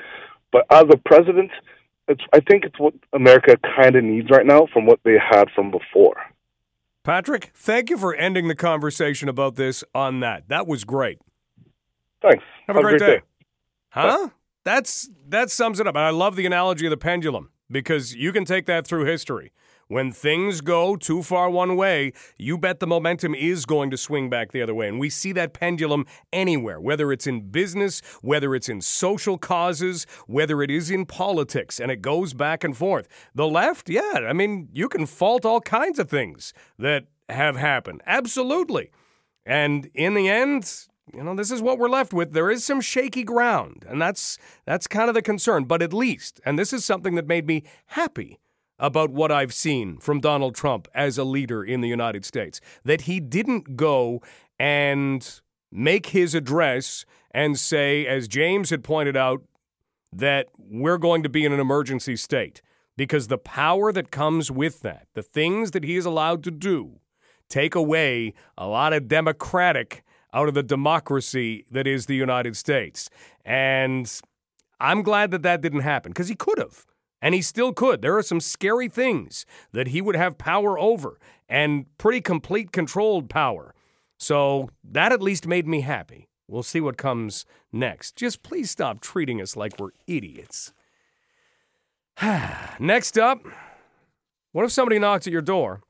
But 0.53 0.67
as 0.71 0.85
a 0.91 0.97
president, 0.97 1.51
it's, 2.09 2.23
I 2.33 2.41
think 2.41 2.65
it's 2.65 2.79
what 2.79 2.95
America 3.13 3.57
kind 3.77 3.97
of 3.97 4.05
needs 4.05 4.31
right 4.31 4.47
now 4.47 4.67
from 4.73 4.87
what 4.87 5.01
they 5.05 5.17
had 5.19 5.47
from 5.55 5.71
before. 5.71 6.17
Patrick, 7.05 7.53
thank 7.55 7.91
you 7.91 7.99
for 7.99 8.15
ending 8.15 8.49
the 8.49 8.55
conversation 8.55 9.29
about 9.29 9.57
this 9.57 9.85
on 9.95 10.21
that. 10.21 10.49
That 10.49 10.67
was 10.67 10.85
great. 10.85 11.19
Thanks. 12.23 12.43
Have, 12.67 12.77
Have 12.77 12.77
a 12.77 12.81
great, 12.81 12.99
great 12.99 13.09
day. 13.09 13.17
day. 13.17 13.23
Huh? 13.91 14.27
Bye. 14.27 14.33
That's 14.65 15.11
that 15.29 15.51
sums 15.51 15.79
it 15.79 15.87
up. 15.87 15.95
And 15.95 16.05
I 16.05 16.11
love 16.11 16.37
the 16.37 16.47
analogy 16.47 16.87
of 16.87 16.91
the 16.91 16.97
pendulum 16.97 17.51
because 17.71 18.15
you 18.15 18.33
can 18.33 18.47
take 18.47 18.65
that 18.67 18.87
through 18.87 19.05
history. 19.05 19.53
When 19.89 20.13
things 20.13 20.61
go 20.61 20.97
too 20.97 21.23
far 21.23 21.51
one 21.51 21.77
way, 21.77 22.13
you 22.39 22.57
bet 22.57 22.81
the 22.81 22.87
momentum 22.87 23.35
is 23.35 23.67
going 23.67 23.91
to 23.91 23.97
swing 23.97 24.31
back 24.31 24.53
the 24.53 24.63
other 24.63 24.75
way. 24.75 24.89
And 24.89 24.99
we 24.99 25.11
see 25.11 25.33
that 25.33 25.53
pendulum 25.53 26.07
anywhere, 26.33 26.81
whether 26.81 27.13
it's 27.13 27.27
in 27.27 27.51
business, 27.51 28.01
whether 28.23 28.55
it's 28.55 28.69
in 28.69 28.81
social 28.81 29.39
causes, 29.39 30.07
whether 30.27 30.63
it 30.63 30.71
is 30.71 30.91
in 30.91 31.07
politics, 31.07 31.79
and 31.79 31.91
it 31.91 32.03
goes 32.03 32.35
back 32.35 32.65
and 32.65 32.77
forth. 32.77 33.09
The 33.35 33.47
left, 33.47 33.89
yeah, 33.89 34.27
I 34.29 34.33
mean, 34.33 34.69
you 34.73 34.89
can 34.89 35.07
fault 35.07 35.45
all 35.45 35.61
kinds 35.61 35.99
of 35.99 36.09
things 36.09 36.53
that 36.79 37.05
have 37.29 37.57
happened. 37.57 38.03
Absolutely. 38.07 38.91
And 39.47 39.91
in 39.95 40.15
the 40.15 40.29
end, 40.29 40.87
you 41.13 41.23
know, 41.23 41.35
this 41.35 41.51
is 41.51 41.61
what 41.61 41.79
we're 41.79 41.89
left 41.89 42.13
with. 42.13 42.33
There 42.33 42.51
is 42.51 42.65
some 42.65 42.81
shaky 42.81 43.25
ground, 43.25 43.85
and 43.87 44.01
that's 44.01 44.39
that's 44.65 44.87
kind 44.87 45.09
of 45.09 45.15
the 45.15 45.23
concern. 45.23 45.65
But 45.65 45.83
at 45.83 45.93
least, 45.93 46.41
and 46.47 46.59
this 46.59 46.73
is 46.73 46.85
something 46.85 47.15
that 47.17 47.27
made 47.27 47.47
me 47.47 47.65
happy 47.89 48.39
about 48.79 49.11
what 49.11 49.31
I've 49.31 49.55
seen 49.55 49.99
from 49.99 50.21
Donald 50.21 50.55
Trump 50.55 50.89
as 50.95 51.19
a 51.19 51.25
leader 51.25 51.63
in 51.63 51.81
the 51.81 51.89
United 51.89 52.25
States. 52.25 52.61
That 52.85 53.03
he 53.03 53.21
didn't 53.21 53.77
go 53.77 54.23
and 54.59 55.41
make 55.71 56.07
his 56.07 56.35
address 56.35 57.05
and 57.31 57.59
say, 57.59 58.07
as 58.07 58.29
James 58.29 58.71
had 58.71 58.85
pointed 58.85 59.17
out, 59.17 59.43
that 60.13 60.49
we're 60.57 60.99
going 60.99 61.23
to 61.23 61.29
be 61.29 61.45
in 61.45 61.53
an 61.53 61.61
emergency 61.61 62.17
state. 62.17 62.63
Because 62.97 63.27
the 63.27 63.39
power 63.39 63.93
that 63.93 64.13
comes 64.13 64.53
with 64.53 64.83
that, 64.83 65.09
the 65.15 65.23
things 65.23 65.73
that 65.73 65.83
he 65.83 65.97
is 65.97 66.07
allowed 66.07 66.45
to 66.45 66.53
do, 66.53 67.01
take 67.49 67.75
away 67.75 68.35
a 68.57 68.69
lot 68.69 68.93
of 68.93 69.09
democratic 69.09 70.05
out 70.33 70.47
of 70.47 70.55
the 70.55 70.63
democracy 70.63 71.65
that 71.71 71.89
is 71.89 72.07
the 72.07 72.15
United 72.15 72.57
States. 72.57 73.11
And 73.45 74.21
I'm 74.79 75.03
glad 75.03 75.33
that 75.33 75.43
that 75.43 75.61
didn't 75.61 75.81
happen 75.81 76.11
because 76.13 76.29
he 76.29 76.37
could 76.37 76.59
have. 76.59 76.87
And 77.25 77.35
he 77.35 77.41
still 77.41 77.73
could. 77.73 78.03
There 78.03 78.19
are 78.19 78.23
some 78.23 78.39
scary 78.39 78.87
things 78.87 79.47
that 79.73 79.89
he 79.89 80.03
would 80.03 80.15
have 80.15 80.37
power 80.37 80.79
over 80.79 81.19
and 81.49 81.87
pretty 81.97 82.21
complete 82.21 82.71
controlled 82.71 83.31
power. 83.31 83.75
So 84.19 84.69
that 84.85 85.11
at 85.11 85.23
least 85.23 85.47
made 85.47 85.67
me 85.67 85.81
happy. 85.81 86.29
We'll 86.47 86.63
see 86.63 86.83
what 86.83 86.99
comes 86.99 87.47
next. 87.73 88.15
Just 88.15 88.43
please 88.43 88.71
stop 88.71 89.01
treating 89.01 89.41
us 89.41 89.57
like 89.57 89.79
we're 89.79 89.93
idiots. 90.07 90.75
next 92.79 93.17
up, 93.17 93.41
what 94.53 94.67
if 94.67 94.73
somebody 94.73 94.99
knocks 94.99 95.27
at 95.27 95.33
your 95.33 95.41
door? 95.41 95.81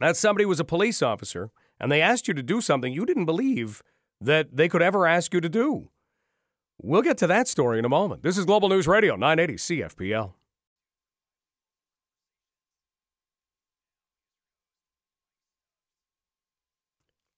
That 0.00 0.16
somebody 0.16 0.46
was 0.46 0.60
a 0.60 0.64
police 0.64 1.02
officer 1.02 1.50
and 1.78 1.92
they 1.92 2.00
asked 2.00 2.26
you 2.26 2.32
to 2.32 2.42
do 2.42 2.62
something 2.62 2.90
you 2.90 3.04
didn't 3.04 3.26
believe 3.26 3.82
that 4.18 4.56
they 4.56 4.70
could 4.70 4.80
ever 4.80 5.06
ask 5.06 5.34
you 5.34 5.42
to 5.42 5.48
do. 5.50 5.90
We'll 6.80 7.02
get 7.02 7.18
to 7.18 7.26
that 7.26 7.48
story 7.48 7.78
in 7.78 7.84
a 7.84 7.90
moment. 7.90 8.22
This 8.22 8.38
is 8.38 8.46
Global 8.46 8.70
News 8.70 8.88
Radio, 8.88 9.14
980 9.14 9.56
CFPL. 9.56 10.32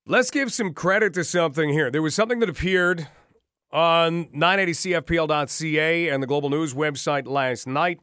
Let's 0.09 0.31
give 0.31 0.53
some 0.53 0.73
credit 0.73 1.15
to 1.15 1.25
something 1.25 1.71
here. 1.71 1.91
There 1.91 2.01
was 2.01 2.15
something 2.15 2.39
that 2.39 2.49
appeared 2.49 3.09
on 3.73 4.27
980cfpl.ca 4.27 6.09
and 6.09 6.23
the 6.23 6.29
Global 6.29 6.49
News 6.49 6.75
website 6.75 7.27
last 7.27 7.67
night. 7.67 7.99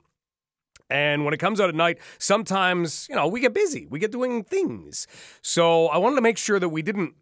And 0.90 1.24
when 1.24 1.34
it 1.34 1.38
comes 1.40 1.62
out 1.62 1.70
at 1.70 1.76
night, 1.76 2.00
sometimes, 2.18 3.08
you 3.10 3.16
know, 3.16 3.30
we 3.30 3.40
get 3.40 3.54
busy. 3.54 3.88
We 3.90 4.00
get 4.00 4.12
doing 4.12 4.44
things. 4.44 5.08
So 5.42 5.88
I 5.88 5.98
wanted 5.98 6.18
to 6.18 6.22
make 6.22 6.38
sure 6.38 6.60
that 6.60 6.68
we 6.68 6.82
didn't 6.82 7.14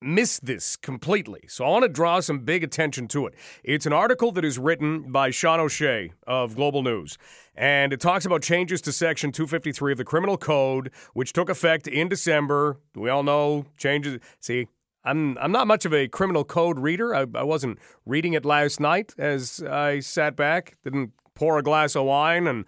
miss 0.00 0.38
this 0.38 0.76
completely. 0.76 1.46
So 1.48 1.64
I 1.64 1.70
want 1.70 1.82
to 1.82 1.88
draw 1.88 2.20
some 2.20 2.38
big 2.44 2.62
attention 2.62 3.08
to 3.08 3.26
it. 3.26 3.34
It's 3.64 3.84
an 3.84 3.92
article 3.92 4.30
that 4.30 4.44
is 4.44 4.60
written 4.60 5.10
by 5.10 5.30
Sean 5.30 5.58
O'Shea 5.58 6.12
of 6.24 6.54
Global 6.54 6.84
News. 6.84 7.18
And 7.54 7.92
it 7.92 8.00
talks 8.00 8.26
about 8.26 8.42
changes 8.42 8.80
to 8.82 8.92
Section 8.92 9.30
253 9.30 9.92
of 9.92 9.98
the 9.98 10.04
Criminal 10.04 10.36
Code, 10.36 10.90
which 11.12 11.32
took 11.32 11.48
effect 11.48 11.86
in 11.86 12.08
December. 12.08 12.78
We 12.94 13.10
all 13.10 13.22
know 13.22 13.66
changes. 13.76 14.18
See, 14.40 14.66
I'm 15.04 15.38
I'm 15.38 15.52
not 15.52 15.66
much 15.66 15.84
of 15.84 15.94
a 15.94 16.08
criminal 16.08 16.44
code 16.44 16.78
reader. 16.78 17.14
I, 17.14 17.26
I 17.34 17.44
wasn't 17.44 17.78
reading 18.04 18.32
it 18.32 18.44
last 18.44 18.80
night 18.80 19.14
as 19.18 19.62
I 19.62 20.00
sat 20.00 20.34
back, 20.34 20.78
didn't 20.82 21.12
pour 21.34 21.58
a 21.58 21.62
glass 21.62 21.94
of 21.94 22.06
wine 22.06 22.46
and 22.46 22.64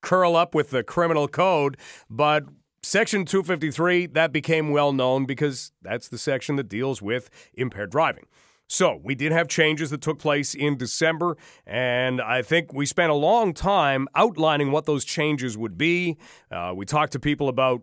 curl 0.00 0.36
up 0.36 0.54
with 0.54 0.70
the 0.70 0.82
criminal 0.82 1.26
code, 1.26 1.76
but 2.08 2.44
Section 2.82 3.24
253, 3.24 4.06
that 4.06 4.32
became 4.32 4.70
well 4.70 4.92
known 4.92 5.26
because 5.26 5.72
that's 5.82 6.08
the 6.08 6.16
section 6.16 6.56
that 6.56 6.68
deals 6.68 7.02
with 7.02 7.28
impaired 7.52 7.90
driving. 7.90 8.24
So, 8.68 9.00
we 9.02 9.14
did 9.14 9.32
have 9.32 9.48
changes 9.48 9.88
that 9.90 10.02
took 10.02 10.18
place 10.18 10.54
in 10.54 10.76
December, 10.76 11.38
and 11.66 12.20
I 12.20 12.42
think 12.42 12.74
we 12.74 12.84
spent 12.84 13.10
a 13.10 13.14
long 13.14 13.54
time 13.54 14.08
outlining 14.14 14.72
what 14.72 14.84
those 14.84 15.06
changes 15.06 15.56
would 15.56 15.78
be. 15.78 16.18
Uh, 16.50 16.74
we 16.76 16.84
talked 16.84 17.12
to 17.12 17.18
people 17.18 17.48
about 17.48 17.82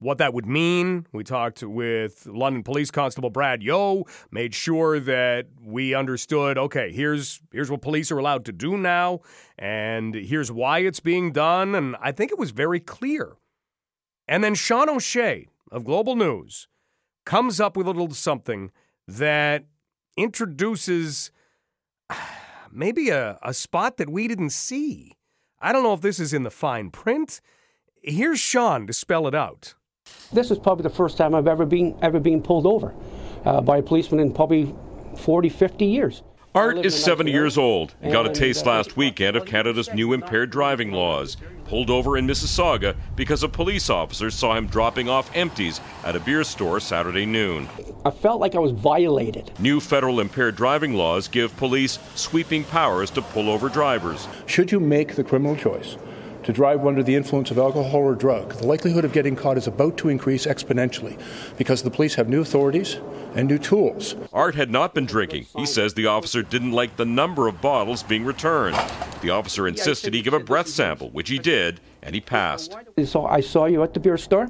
what 0.00 0.18
that 0.18 0.34
would 0.34 0.46
mean. 0.46 1.06
We 1.12 1.24
talked 1.24 1.62
with 1.62 2.26
London 2.26 2.62
Police 2.62 2.90
Constable 2.90 3.30
Brad 3.30 3.62
Yo, 3.62 4.04
made 4.30 4.54
sure 4.54 5.00
that 5.00 5.46
we 5.62 5.94
understood, 5.94 6.58
okay, 6.58 6.92
here's 6.92 7.40
here's 7.50 7.70
what 7.70 7.82
police 7.82 8.12
are 8.12 8.18
allowed 8.18 8.44
to 8.44 8.52
do 8.52 8.76
now 8.76 9.20
and 9.58 10.14
here's 10.14 10.52
why 10.52 10.80
it's 10.80 11.00
being 11.00 11.32
done 11.32 11.74
and 11.74 11.96
I 12.00 12.12
think 12.12 12.30
it 12.30 12.38
was 12.38 12.50
very 12.50 12.80
clear 12.80 13.36
and 14.28 14.44
then 14.44 14.54
Sean 14.54 14.88
O'Shea 14.88 15.48
of 15.72 15.84
Global 15.84 16.14
News 16.14 16.68
comes 17.24 17.60
up 17.60 17.76
with 17.76 17.86
a 17.86 17.90
little 17.90 18.14
something 18.14 18.70
that 19.06 19.64
introduces 20.18 21.30
maybe 22.72 23.08
a, 23.08 23.38
a 23.42 23.54
spot 23.54 23.96
that 23.96 24.10
we 24.10 24.28
didn't 24.28 24.50
see. 24.50 25.16
I 25.60 25.72
don't 25.72 25.82
know 25.82 25.94
if 25.94 26.00
this 26.00 26.20
is 26.20 26.34
in 26.34 26.42
the 26.42 26.50
fine 26.50 26.90
print. 26.90 27.40
Here's 28.02 28.40
Sean 28.40 28.86
to 28.86 28.92
spell 28.92 29.26
it 29.26 29.34
out. 29.34 29.74
This 30.32 30.50
is 30.50 30.58
probably 30.58 30.82
the 30.82 30.94
first 30.94 31.16
time 31.16 31.34
I've 31.34 31.48
ever 31.48 31.66
been 31.66 31.96
ever 32.02 32.20
been 32.20 32.42
pulled 32.42 32.66
over 32.66 32.94
uh, 33.44 33.60
by 33.60 33.78
a 33.78 33.82
policeman 33.82 34.20
in 34.20 34.32
probably 34.32 34.74
40, 35.16 35.48
50 35.48 35.84
years. 35.84 36.22
Art 36.54 36.84
is 36.84 37.04
70 37.04 37.30
years 37.30 37.58
old 37.58 37.94
and 38.00 38.12
got 38.12 38.26
a 38.26 38.32
taste 38.32 38.66
last 38.66 38.96
weekend 38.96 39.36
of 39.36 39.44
Canada's 39.44 39.92
new 39.92 40.12
impaired 40.12 40.50
driving 40.50 40.92
laws. 40.92 41.36
Pulled 41.68 41.90
over 41.90 42.16
in 42.16 42.26
Mississauga 42.26 42.96
because 43.14 43.42
a 43.42 43.48
police 43.48 43.90
officer 43.90 44.30
saw 44.30 44.56
him 44.56 44.66
dropping 44.66 45.08
off 45.08 45.30
empties 45.36 45.80
at 46.02 46.16
a 46.16 46.20
beer 46.20 46.42
store 46.42 46.80
Saturday 46.80 47.26
noon. 47.26 47.68
I 48.06 48.10
felt 48.10 48.40
like 48.40 48.54
I 48.54 48.58
was 48.58 48.72
violated. 48.72 49.52
New 49.58 49.78
federal 49.78 50.20
impaired 50.20 50.56
driving 50.56 50.94
laws 50.94 51.28
give 51.28 51.54
police 51.58 51.98
sweeping 52.14 52.64
powers 52.64 53.10
to 53.10 53.22
pull 53.22 53.50
over 53.50 53.68
drivers. 53.68 54.26
Should 54.46 54.72
you 54.72 54.80
make 54.80 55.14
the 55.14 55.22
criminal 55.22 55.56
choice 55.56 55.98
to 56.44 56.52
drive 56.54 56.86
under 56.86 57.02
the 57.02 57.14
influence 57.14 57.50
of 57.50 57.58
alcohol 57.58 58.00
or 58.00 58.14
drug, 58.14 58.54
the 58.54 58.66
likelihood 58.66 59.04
of 59.04 59.12
getting 59.12 59.36
caught 59.36 59.58
is 59.58 59.66
about 59.66 59.98
to 59.98 60.08
increase 60.08 60.46
exponentially 60.46 61.20
because 61.58 61.82
the 61.82 61.90
police 61.90 62.14
have 62.14 62.30
new 62.30 62.40
authorities 62.40 62.96
and 63.34 63.46
new 63.46 63.58
tools. 63.58 64.16
Art 64.32 64.54
had 64.54 64.70
not 64.70 64.94
been 64.94 65.04
drinking. 65.04 65.44
He 65.54 65.66
says 65.66 65.92
the 65.92 66.06
officer 66.06 66.42
didn't 66.42 66.72
like 66.72 66.96
the 66.96 67.04
number 67.04 67.48
of 67.48 67.60
bottles 67.60 68.02
being 68.02 68.24
returned. 68.24 68.76
The 69.20 69.30
officer 69.30 69.66
insisted 69.66 70.14
he 70.14 70.22
give 70.22 70.34
a 70.34 70.40
breath 70.40 70.68
sample, 70.68 71.10
which 71.10 71.28
he 71.28 71.38
did, 71.38 71.80
and 72.02 72.14
he 72.14 72.20
passed. 72.20 72.76
So 73.04 73.26
I 73.26 73.40
saw 73.40 73.64
you 73.66 73.82
at 73.82 73.94
the 73.94 74.00
beer 74.00 74.16
store. 74.16 74.48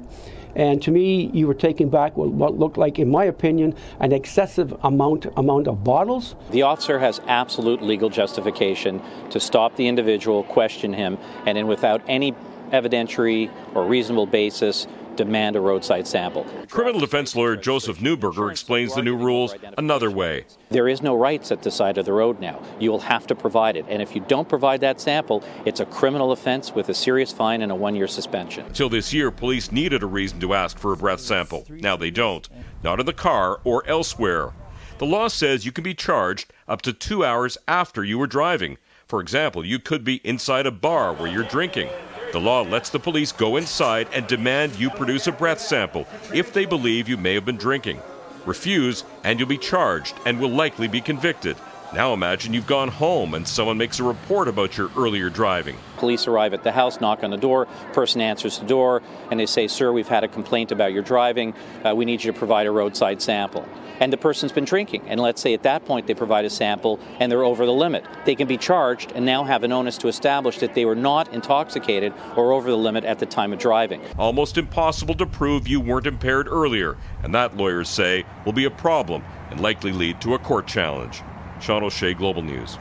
And 0.55 0.81
to 0.81 0.91
me, 0.91 1.29
you 1.33 1.47
were 1.47 1.53
taking 1.53 1.89
back 1.89 2.17
what 2.17 2.57
looked 2.57 2.77
like, 2.77 2.97
in 2.97 3.09
my 3.09 3.25
opinion, 3.25 3.75
an 3.99 4.11
excessive 4.11 4.75
amount 4.83 5.27
amount 5.37 5.67
of 5.67 5.83
bottles. 5.83 6.35
The 6.51 6.63
officer 6.63 6.97
has 6.99 7.21
absolute 7.27 7.81
legal 7.81 8.09
justification 8.09 9.01
to 9.29 9.39
stop 9.39 9.75
the 9.75 9.87
individual, 9.87 10.43
question 10.43 10.93
him, 10.93 11.17
and 11.45 11.57
then 11.57 11.67
without 11.67 12.01
any 12.07 12.33
evidentiary 12.71 13.51
or 13.75 13.85
reasonable 13.85 14.25
basis 14.25 14.87
demand 15.19 15.57
a 15.57 15.59
roadside 15.59 16.07
sample. 16.07 16.45
Criminal 16.69 17.01
defense 17.01 17.35
lawyer 17.35 17.57
Joseph 17.57 17.99
Neuberger 17.99 18.49
explains 18.49 18.95
the 18.95 19.01
new 19.01 19.17
rules 19.17 19.53
another 19.77 20.09
way. 20.09 20.45
There 20.69 20.87
is 20.87 21.01
no 21.01 21.13
rights 21.13 21.51
at 21.51 21.61
the 21.61 21.71
side 21.71 21.97
of 21.97 22.05
the 22.05 22.13
road 22.13 22.39
now. 22.39 22.61
You 22.79 22.89
will 22.91 23.01
have 23.01 23.27
to 23.27 23.35
provide 23.35 23.75
it. 23.75 23.85
And 23.89 24.01
if 24.01 24.15
you 24.15 24.21
don't 24.29 24.47
provide 24.47 24.79
that 24.79 25.01
sample, 25.01 25.43
it's 25.65 25.81
a 25.81 25.85
criminal 25.85 26.31
offense 26.31 26.73
with 26.73 26.87
a 26.87 26.93
serious 26.93 27.33
fine 27.33 27.61
and 27.61 27.71
a 27.71 27.75
one 27.75 27.95
year 27.97 28.07
suspension. 28.07 28.65
Until 28.65 28.87
this 28.87 29.13
year, 29.13 29.29
police 29.29 29.73
needed 29.73 30.03
a 30.03 30.07
reason 30.07 30.39
to 30.39 30.53
ask 30.53 30.79
for 30.79 30.93
a 30.93 30.97
breath 30.97 31.19
sample. 31.19 31.65
Now 31.69 31.97
they 31.97 32.11
don't. 32.11 32.47
Not 32.81 33.01
in 33.01 33.05
the 33.05 33.11
car 33.11 33.59
or 33.65 33.85
elsewhere. 33.87 34.53
The 34.99 35.05
law 35.05 35.27
says 35.27 35.65
you 35.65 35.73
can 35.73 35.83
be 35.83 35.93
charged 35.93 36.53
up 36.65 36.81
to 36.83 36.93
two 36.93 37.25
hours 37.25 37.57
after 37.67 38.05
you 38.05 38.17
were 38.17 38.27
driving. 38.27 38.77
For 39.05 39.19
example, 39.19 39.65
you 39.65 39.79
could 39.79 40.05
be 40.05 40.21
inside 40.23 40.65
a 40.65 40.71
bar 40.71 41.13
where 41.13 41.27
you're 41.29 41.43
drinking. 41.43 41.89
The 42.31 42.39
law 42.39 42.61
lets 42.61 42.91
the 42.91 42.99
police 42.99 43.31
go 43.31 43.57
inside 43.57 44.07
and 44.13 44.27
demand 44.27 44.75
you 44.75 44.91
produce 44.91 45.25
a 45.25 45.31
breath 45.31 45.59
sample 45.59 46.05
if 46.31 46.53
they 46.53 46.65
believe 46.65 47.09
you 47.09 47.17
may 47.17 47.33
have 47.33 47.45
been 47.45 47.57
drinking. 47.57 48.01
Refuse, 48.45 49.03
and 49.23 49.39
you'll 49.39 49.49
be 49.49 49.57
charged 49.57 50.13
and 50.27 50.39
will 50.39 50.49
likely 50.49 50.87
be 50.87 51.01
convicted. 51.01 51.57
Now 51.91 52.13
imagine 52.13 52.53
you've 52.53 52.67
gone 52.67 52.89
home 52.89 53.33
and 53.33 53.47
someone 53.47 53.79
makes 53.79 53.99
a 53.99 54.03
report 54.03 54.47
about 54.47 54.77
your 54.77 54.91
earlier 54.95 55.31
driving. 55.31 55.77
Police 55.99 56.27
arrive 56.27 56.53
at 56.53 56.63
the 56.63 56.71
house, 56.71 56.99
knock 56.99 57.23
on 57.23 57.29
the 57.29 57.37
door, 57.37 57.67
person 57.93 58.21
answers 58.21 58.57
the 58.57 58.65
door, 58.65 59.01
and 59.29 59.39
they 59.39 59.45
say, 59.45 59.67
Sir, 59.67 59.91
we've 59.91 60.07
had 60.07 60.23
a 60.23 60.27
complaint 60.27 60.71
about 60.71 60.93
your 60.93 61.03
driving. 61.03 61.53
Uh, 61.85 61.93
we 61.93 62.05
need 62.05 62.23
you 62.23 62.31
to 62.31 62.37
provide 62.37 62.67
a 62.67 62.71
roadside 62.71 63.21
sample. 63.21 63.65
And 63.99 64.13
the 64.13 64.17
person's 64.17 64.53
been 64.53 64.65
drinking. 64.65 65.03
And 65.07 65.19
let's 65.19 65.41
say 65.41 65.53
at 65.53 65.63
that 65.63 65.85
point 65.85 66.07
they 66.07 66.13
provide 66.13 66.45
a 66.45 66.49
sample 66.49 66.99
and 67.19 67.29
they're 67.29 67.43
over 67.43 67.65
the 67.65 67.73
limit. 67.73 68.05
They 68.25 68.35
can 68.35 68.47
be 68.47 68.57
charged 68.57 69.11
and 69.13 69.25
now 69.25 69.43
have 69.43 69.63
an 69.63 69.73
onus 69.73 69.97
to 69.99 70.07
establish 70.07 70.59
that 70.59 70.73
they 70.73 70.85
were 70.85 70.95
not 70.95 71.33
intoxicated 71.33 72.13
or 72.37 72.53
over 72.53 72.69
the 72.69 72.77
limit 72.77 73.03
at 73.03 73.19
the 73.19 73.25
time 73.25 73.51
of 73.51 73.59
driving. 73.59 74.01
Almost 74.17 74.57
impossible 74.57 75.15
to 75.15 75.25
prove 75.25 75.67
you 75.67 75.81
weren't 75.81 76.07
impaired 76.07 76.47
earlier, 76.47 76.97
and 77.23 77.35
that, 77.35 77.57
lawyers 77.57 77.89
say, 77.89 78.25
will 78.45 78.53
be 78.53 78.65
a 78.65 78.71
problem 78.71 79.23
and 79.51 79.59
likely 79.59 79.91
lead 79.91 80.21
to 80.21 80.33
a 80.33 80.39
court 80.39 80.65
challenge. 80.65 81.21
Sean 81.59 81.83
O'Shea, 81.83 82.13
Global 82.13 82.41
News. 82.41 82.75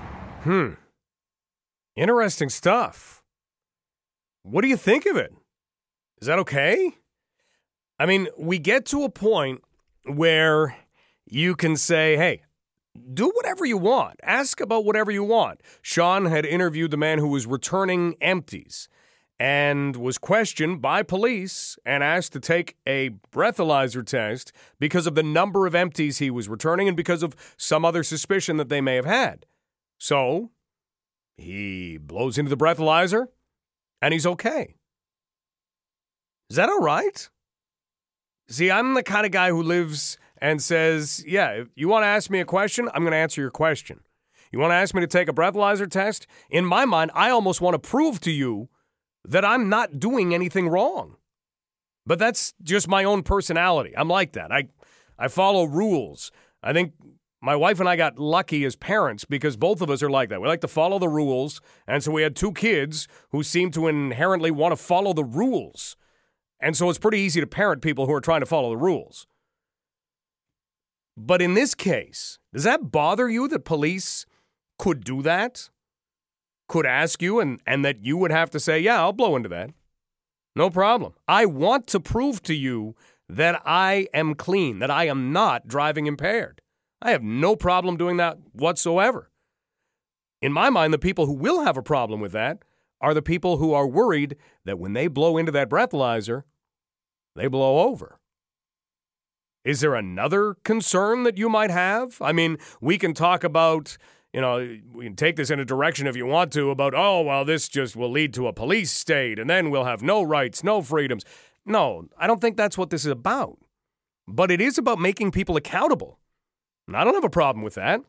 Hmm. 0.44 0.74
Interesting 1.98 2.48
stuff. 2.48 3.24
What 4.44 4.62
do 4.62 4.68
you 4.68 4.76
think 4.76 5.04
of 5.04 5.16
it? 5.16 5.32
Is 6.20 6.28
that 6.28 6.38
okay? 6.38 6.94
I 7.98 8.06
mean, 8.06 8.28
we 8.38 8.60
get 8.60 8.86
to 8.86 9.02
a 9.02 9.08
point 9.08 9.62
where 10.04 10.76
you 11.26 11.56
can 11.56 11.76
say, 11.76 12.16
hey, 12.16 12.42
do 13.14 13.32
whatever 13.34 13.64
you 13.64 13.76
want. 13.76 14.20
Ask 14.22 14.60
about 14.60 14.84
whatever 14.84 15.10
you 15.10 15.24
want. 15.24 15.60
Sean 15.82 16.26
had 16.26 16.46
interviewed 16.46 16.92
the 16.92 16.96
man 16.96 17.18
who 17.18 17.26
was 17.26 17.46
returning 17.46 18.14
empties 18.20 18.88
and 19.40 19.96
was 19.96 20.18
questioned 20.18 20.80
by 20.80 21.02
police 21.02 21.80
and 21.84 22.04
asked 22.04 22.32
to 22.34 22.38
take 22.38 22.76
a 22.86 23.10
breathalyzer 23.32 24.06
test 24.06 24.52
because 24.78 25.08
of 25.08 25.16
the 25.16 25.24
number 25.24 25.66
of 25.66 25.74
empties 25.74 26.18
he 26.18 26.30
was 26.30 26.48
returning 26.48 26.86
and 26.86 26.96
because 26.96 27.24
of 27.24 27.34
some 27.56 27.84
other 27.84 28.04
suspicion 28.04 28.56
that 28.56 28.68
they 28.68 28.80
may 28.80 28.94
have 28.94 29.04
had. 29.04 29.46
So 29.98 30.52
he 31.38 31.96
blows 31.96 32.36
into 32.36 32.50
the 32.50 32.56
breathalyzer 32.56 33.28
and 34.02 34.12
he's 34.12 34.26
okay. 34.26 34.74
Is 36.50 36.56
that 36.56 36.68
all 36.68 36.80
right? 36.80 37.28
See, 38.48 38.70
I'm 38.70 38.94
the 38.94 39.02
kind 39.02 39.24
of 39.24 39.32
guy 39.32 39.50
who 39.50 39.62
lives 39.62 40.18
and 40.38 40.62
says, 40.62 41.24
Yeah, 41.26 41.50
if 41.50 41.68
you 41.76 41.88
want 41.88 42.02
to 42.02 42.08
ask 42.08 42.30
me 42.30 42.40
a 42.40 42.44
question, 42.44 42.88
I'm 42.92 43.02
going 43.02 43.12
to 43.12 43.18
answer 43.18 43.40
your 43.40 43.50
question. 43.50 44.00
You 44.50 44.58
want 44.58 44.70
to 44.70 44.76
ask 44.76 44.94
me 44.94 45.00
to 45.00 45.06
take 45.06 45.28
a 45.28 45.34
breathalyzer 45.34 45.90
test? 45.90 46.26
In 46.50 46.64
my 46.64 46.84
mind, 46.84 47.10
I 47.14 47.30
almost 47.30 47.60
want 47.60 47.74
to 47.74 47.78
prove 47.78 48.20
to 48.20 48.30
you 48.30 48.68
that 49.24 49.44
I'm 49.44 49.68
not 49.68 50.00
doing 50.00 50.34
anything 50.34 50.68
wrong. 50.68 51.16
But 52.06 52.18
that's 52.18 52.54
just 52.62 52.88
my 52.88 53.04
own 53.04 53.22
personality. 53.22 53.92
I'm 53.94 54.08
like 54.08 54.32
that. 54.32 54.50
I 54.50 54.68
I 55.18 55.28
follow 55.28 55.64
rules. 55.64 56.32
I 56.62 56.72
think 56.72 56.94
my 57.40 57.54
wife 57.54 57.78
and 57.78 57.88
I 57.88 57.96
got 57.96 58.18
lucky 58.18 58.64
as 58.64 58.74
parents 58.74 59.24
because 59.24 59.56
both 59.56 59.80
of 59.80 59.90
us 59.90 60.02
are 60.02 60.10
like 60.10 60.28
that. 60.28 60.40
We 60.40 60.48
like 60.48 60.60
to 60.62 60.68
follow 60.68 60.98
the 60.98 61.08
rules. 61.08 61.60
And 61.86 62.02
so 62.02 62.10
we 62.10 62.22
had 62.22 62.34
two 62.34 62.52
kids 62.52 63.06
who 63.30 63.42
seem 63.42 63.70
to 63.72 63.86
inherently 63.86 64.50
want 64.50 64.72
to 64.72 64.76
follow 64.76 65.12
the 65.12 65.24
rules. 65.24 65.96
And 66.60 66.76
so 66.76 66.90
it's 66.90 66.98
pretty 66.98 67.18
easy 67.18 67.40
to 67.40 67.46
parent 67.46 67.80
people 67.80 68.06
who 68.06 68.12
are 68.12 68.20
trying 68.20 68.40
to 68.40 68.46
follow 68.46 68.70
the 68.70 68.76
rules. 68.76 69.26
But 71.16 71.40
in 71.40 71.54
this 71.54 71.74
case, 71.74 72.38
does 72.52 72.64
that 72.64 72.90
bother 72.90 73.28
you 73.28 73.46
that 73.48 73.64
police 73.64 74.26
could 74.78 75.04
do 75.04 75.22
that? 75.22 75.70
Could 76.68 76.86
ask 76.86 77.22
you 77.22 77.40
and, 77.40 77.60
and 77.66 77.84
that 77.84 78.04
you 78.04 78.16
would 78.16 78.32
have 78.32 78.50
to 78.50 78.60
say, 78.60 78.80
yeah, 78.80 79.00
I'll 79.00 79.12
blow 79.12 79.36
into 79.36 79.48
that. 79.48 79.70
No 80.56 80.70
problem. 80.70 81.14
I 81.28 81.46
want 81.46 81.86
to 81.88 82.00
prove 82.00 82.42
to 82.42 82.54
you 82.54 82.96
that 83.28 83.62
I 83.64 84.08
am 84.12 84.34
clean, 84.34 84.80
that 84.80 84.90
I 84.90 85.06
am 85.06 85.32
not 85.32 85.68
driving 85.68 86.06
impaired. 86.06 86.62
I 87.00 87.12
have 87.12 87.22
no 87.22 87.56
problem 87.56 87.96
doing 87.96 88.16
that 88.16 88.38
whatsoever. 88.52 89.30
In 90.40 90.52
my 90.52 90.70
mind, 90.70 90.92
the 90.92 90.98
people 90.98 91.26
who 91.26 91.34
will 91.34 91.64
have 91.64 91.76
a 91.76 91.82
problem 91.82 92.20
with 92.20 92.32
that 92.32 92.62
are 93.00 93.14
the 93.14 93.22
people 93.22 93.58
who 93.58 93.72
are 93.72 93.86
worried 93.86 94.36
that 94.64 94.78
when 94.78 94.92
they 94.92 95.06
blow 95.06 95.36
into 95.36 95.52
that 95.52 95.70
breathalyzer, 95.70 96.42
they 97.36 97.46
blow 97.46 97.88
over. 97.88 98.18
Is 99.64 99.80
there 99.80 99.94
another 99.94 100.54
concern 100.64 101.24
that 101.24 101.36
you 101.36 101.48
might 101.48 101.70
have? 101.70 102.20
I 102.20 102.32
mean, 102.32 102.58
we 102.80 102.98
can 102.98 103.14
talk 103.14 103.44
about, 103.44 103.96
you 104.32 104.40
know, 104.40 104.78
we 104.92 105.04
can 105.04 105.16
take 105.16 105.36
this 105.36 105.50
in 105.50 105.60
a 105.60 105.64
direction 105.64 106.06
if 106.06 106.16
you 106.16 106.26
want 106.26 106.52
to 106.54 106.70
about, 106.70 106.94
oh, 106.94 107.22
well, 107.22 107.44
this 107.44 107.68
just 107.68 107.94
will 107.94 108.10
lead 108.10 108.32
to 108.34 108.46
a 108.46 108.52
police 108.52 108.90
state 108.90 109.38
and 109.38 109.48
then 109.48 109.70
we'll 109.70 109.84
have 109.84 110.02
no 110.02 110.22
rights, 110.22 110.64
no 110.64 110.82
freedoms. 110.82 111.24
No, 111.66 112.08
I 112.16 112.26
don't 112.26 112.40
think 112.40 112.56
that's 112.56 112.78
what 112.78 112.90
this 112.90 113.04
is 113.04 113.12
about. 113.12 113.58
But 114.26 114.50
it 114.50 114.60
is 114.60 114.78
about 114.78 114.98
making 114.98 115.32
people 115.32 115.56
accountable. 115.56 116.18
And 116.88 116.96
I 116.96 117.04
don't 117.04 117.14
have 117.14 117.22
a 117.22 117.30
problem 117.30 117.62
with 117.62 117.74
that. 117.74 118.00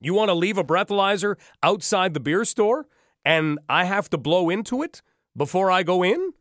You 0.00 0.12
want 0.12 0.28
to 0.28 0.34
leave 0.34 0.58
a 0.58 0.64
breathalyzer 0.64 1.36
outside 1.62 2.12
the 2.12 2.20
beer 2.20 2.44
store 2.44 2.88
and 3.24 3.60
I 3.68 3.84
have 3.84 4.10
to 4.10 4.18
blow 4.18 4.50
into 4.50 4.82
it 4.82 5.00
before 5.36 5.70
I 5.70 5.84
go 5.84 6.02
in? 6.02 6.32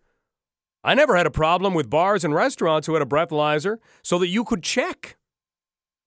I 0.83 0.95
never 0.95 1.15
had 1.15 1.27
a 1.27 1.31
problem 1.31 1.75
with 1.75 1.89
bars 1.89 2.23
and 2.23 2.33
restaurants 2.33 2.87
who 2.87 2.93
had 2.93 3.03
a 3.03 3.05
breathalyzer 3.05 3.77
so 4.01 4.17
that 4.17 4.27
you 4.27 4.43
could 4.43 4.63
check. 4.63 5.17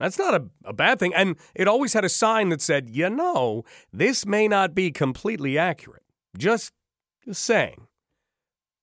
That's 0.00 0.18
not 0.18 0.34
a, 0.34 0.44
a 0.64 0.72
bad 0.72 0.98
thing. 0.98 1.14
And 1.14 1.36
it 1.54 1.68
always 1.68 1.92
had 1.92 2.04
a 2.04 2.08
sign 2.08 2.48
that 2.48 2.60
said, 2.60 2.90
you 2.90 3.08
know, 3.08 3.64
this 3.92 4.26
may 4.26 4.48
not 4.48 4.74
be 4.74 4.90
completely 4.90 5.56
accurate. 5.56 6.02
Just, 6.36 6.72
just 7.24 7.44
saying. 7.44 7.86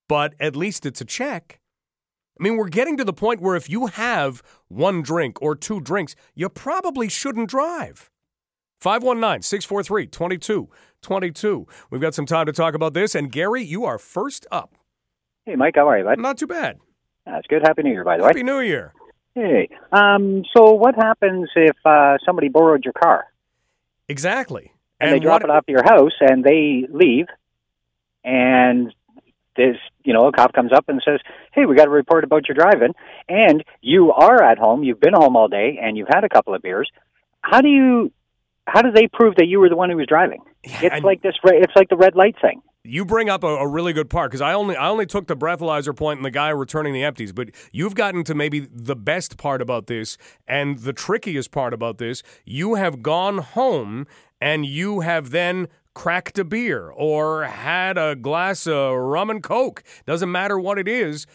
But 0.08 0.34
at 0.40 0.56
least 0.56 0.86
it's 0.86 1.02
a 1.02 1.06
check. 1.06 1.61
I 2.42 2.44
mean, 2.44 2.58
we're 2.58 2.70
getting 2.70 2.98
to 2.98 3.04
the 3.04 3.14
point 3.14 3.40
where 3.40 3.56
if 3.56 3.70
you 3.70 3.86
have 3.86 4.42
one 4.68 5.04
drink 5.04 5.40
or 5.44 5.56
two 5.56 5.80
drinks, 5.80 6.16
you 6.34 6.50
probably 6.50 7.08
shouldn't 7.08 7.52
drive. 7.52 8.10
519 8.80 9.44
643 9.44 10.08
2222. 10.08 11.68
We've 11.92 12.02
got 12.02 12.16
some 12.16 12.26
time 12.26 12.48
to 12.48 12.52
talk 12.52 12.74
about 12.74 12.94
this. 12.96 13.14
And 13.14 13.32
Gary, 13.32 13.62
you 13.64 13.86
are 13.86 14.00
first 14.00 14.48
up. 14.52 14.74
Hey, 15.46 15.56
Mike, 15.56 15.76
how 15.76 15.88
are 15.88 16.00
you, 16.00 16.04
bud? 16.04 16.18
Not 16.18 16.40
too 16.40 16.48
bad. 16.48 16.80
That's 17.28 17.46
good. 17.46 17.62
Happy 17.62 17.84
New 17.84 17.92
Year, 17.92 18.04
by 18.04 18.18
the 18.18 18.24
Happy 18.24 18.38
way. 18.38 18.40
Happy 18.40 18.44
New 18.44 18.60
Year. 18.62 18.94
Hey, 19.36 19.70
um, 19.92 20.44
so 20.58 20.72
what 20.74 20.96
happens 20.96 21.48
if 21.56 21.76
uh, 21.86 22.18
somebody 22.26 22.50
borrowed 22.50 22.84
your 22.84 22.94
car 22.94 23.26
Exactly. 24.08 24.74
and, 25.00 25.14
they 25.14 25.20
drop 25.20 25.44
what- 25.44 25.50
it 25.52 25.56
off 25.56 25.66
to 25.68 25.72
your 25.72 25.84
house 25.84 26.12
and 26.20 26.44
they 26.44 26.88
leave, 26.92 27.28
and 28.24 28.92
this, 29.56 29.76
you 30.04 30.14
know, 30.14 30.28
a 30.28 30.32
cop 30.32 30.54
comes 30.54 30.72
up 30.72 30.86
and 30.88 31.02
says, 31.04 31.20
"Hey, 31.52 31.66
we 31.66 31.76
got 31.76 31.88
a 31.88 31.92
report 31.92 32.24
about 32.24 32.48
your 32.48 32.56
driving," 32.56 32.94
and 33.28 33.64
you 33.82 34.12
are 34.12 34.42
at 34.42 34.58
home, 34.58 34.84
you've 34.84 35.00
been 35.00 35.14
home 35.14 35.36
all 35.36 35.48
day, 35.48 35.80
and 35.82 35.98
you've 35.98 36.08
had 36.08 36.24
a 36.24 36.30
couple 36.30 36.54
of 36.54 36.62
beers. 36.62 36.90
How 37.42 37.62
do 37.62 37.70
you? 37.70 38.12
How 38.68 38.82
do 38.82 38.92
they 38.92 39.08
prove 39.08 39.36
that 39.36 39.48
you 39.48 39.60
were 39.60 39.70
the 39.70 39.76
one 39.76 39.90
who 39.90 39.98
was 39.98 40.08
driving? 40.08 40.42
it's 40.64 41.04
like 41.04 41.22
this. 41.22 41.36
It's 41.44 41.76
like 41.76 41.90
the 41.90 41.98
red 41.98 42.16
light 42.16 42.36
thing. 42.42 42.62
You 42.84 43.06
bring 43.06 43.30
up 43.30 43.44
a, 43.44 43.48
a 43.48 43.68
really 43.68 43.94
good 43.94 44.10
part 44.10 44.32
because 44.32 44.42
I 44.42 44.54
only 44.54 44.76
I 44.76 44.90
only 44.90 45.06
took 45.06 45.28
the 45.28 45.36
breathalyzer 45.36 45.96
point 45.96 46.18
and 46.18 46.26
the 46.26 46.32
guy 46.32 46.50
returning 46.50 46.94
the 46.94 47.04
empties, 47.04 47.32
but 47.32 47.50
you've 47.72 47.96
gotten 47.96 48.24
to 48.24 48.34
maybe 48.34 48.62
the 48.72 48.96
best 48.96 49.38
part 49.38 49.62
about 49.62 49.88
this 49.88 50.18
and 50.48 50.80
the 50.80 50.94
trickiest 50.94 51.52
part 51.52 51.74
about 51.74 52.00
this. 52.00 52.24
You 52.44 52.76
have 52.76 53.04
gone 53.04 53.40
home 53.40 54.08
and 54.40 54.66
you 54.66 55.02
have 55.02 55.30
then 55.30 55.68
cracked 55.94 56.40
a 56.40 56.44
beer 56.44 56.90
or 56.90 57.44
had 57.44 57.98
a 57.98 58.16
glass 58.16 58.68
of 58.68 58.96
rum 58.96 59.30
and 59.30 59.44
coke. 59.44 59.84
Doesn't 60.06 60.32
matter 60.32 60.60
what 60.60 60.78
it 60.78 60.88
is. 60.88 61.28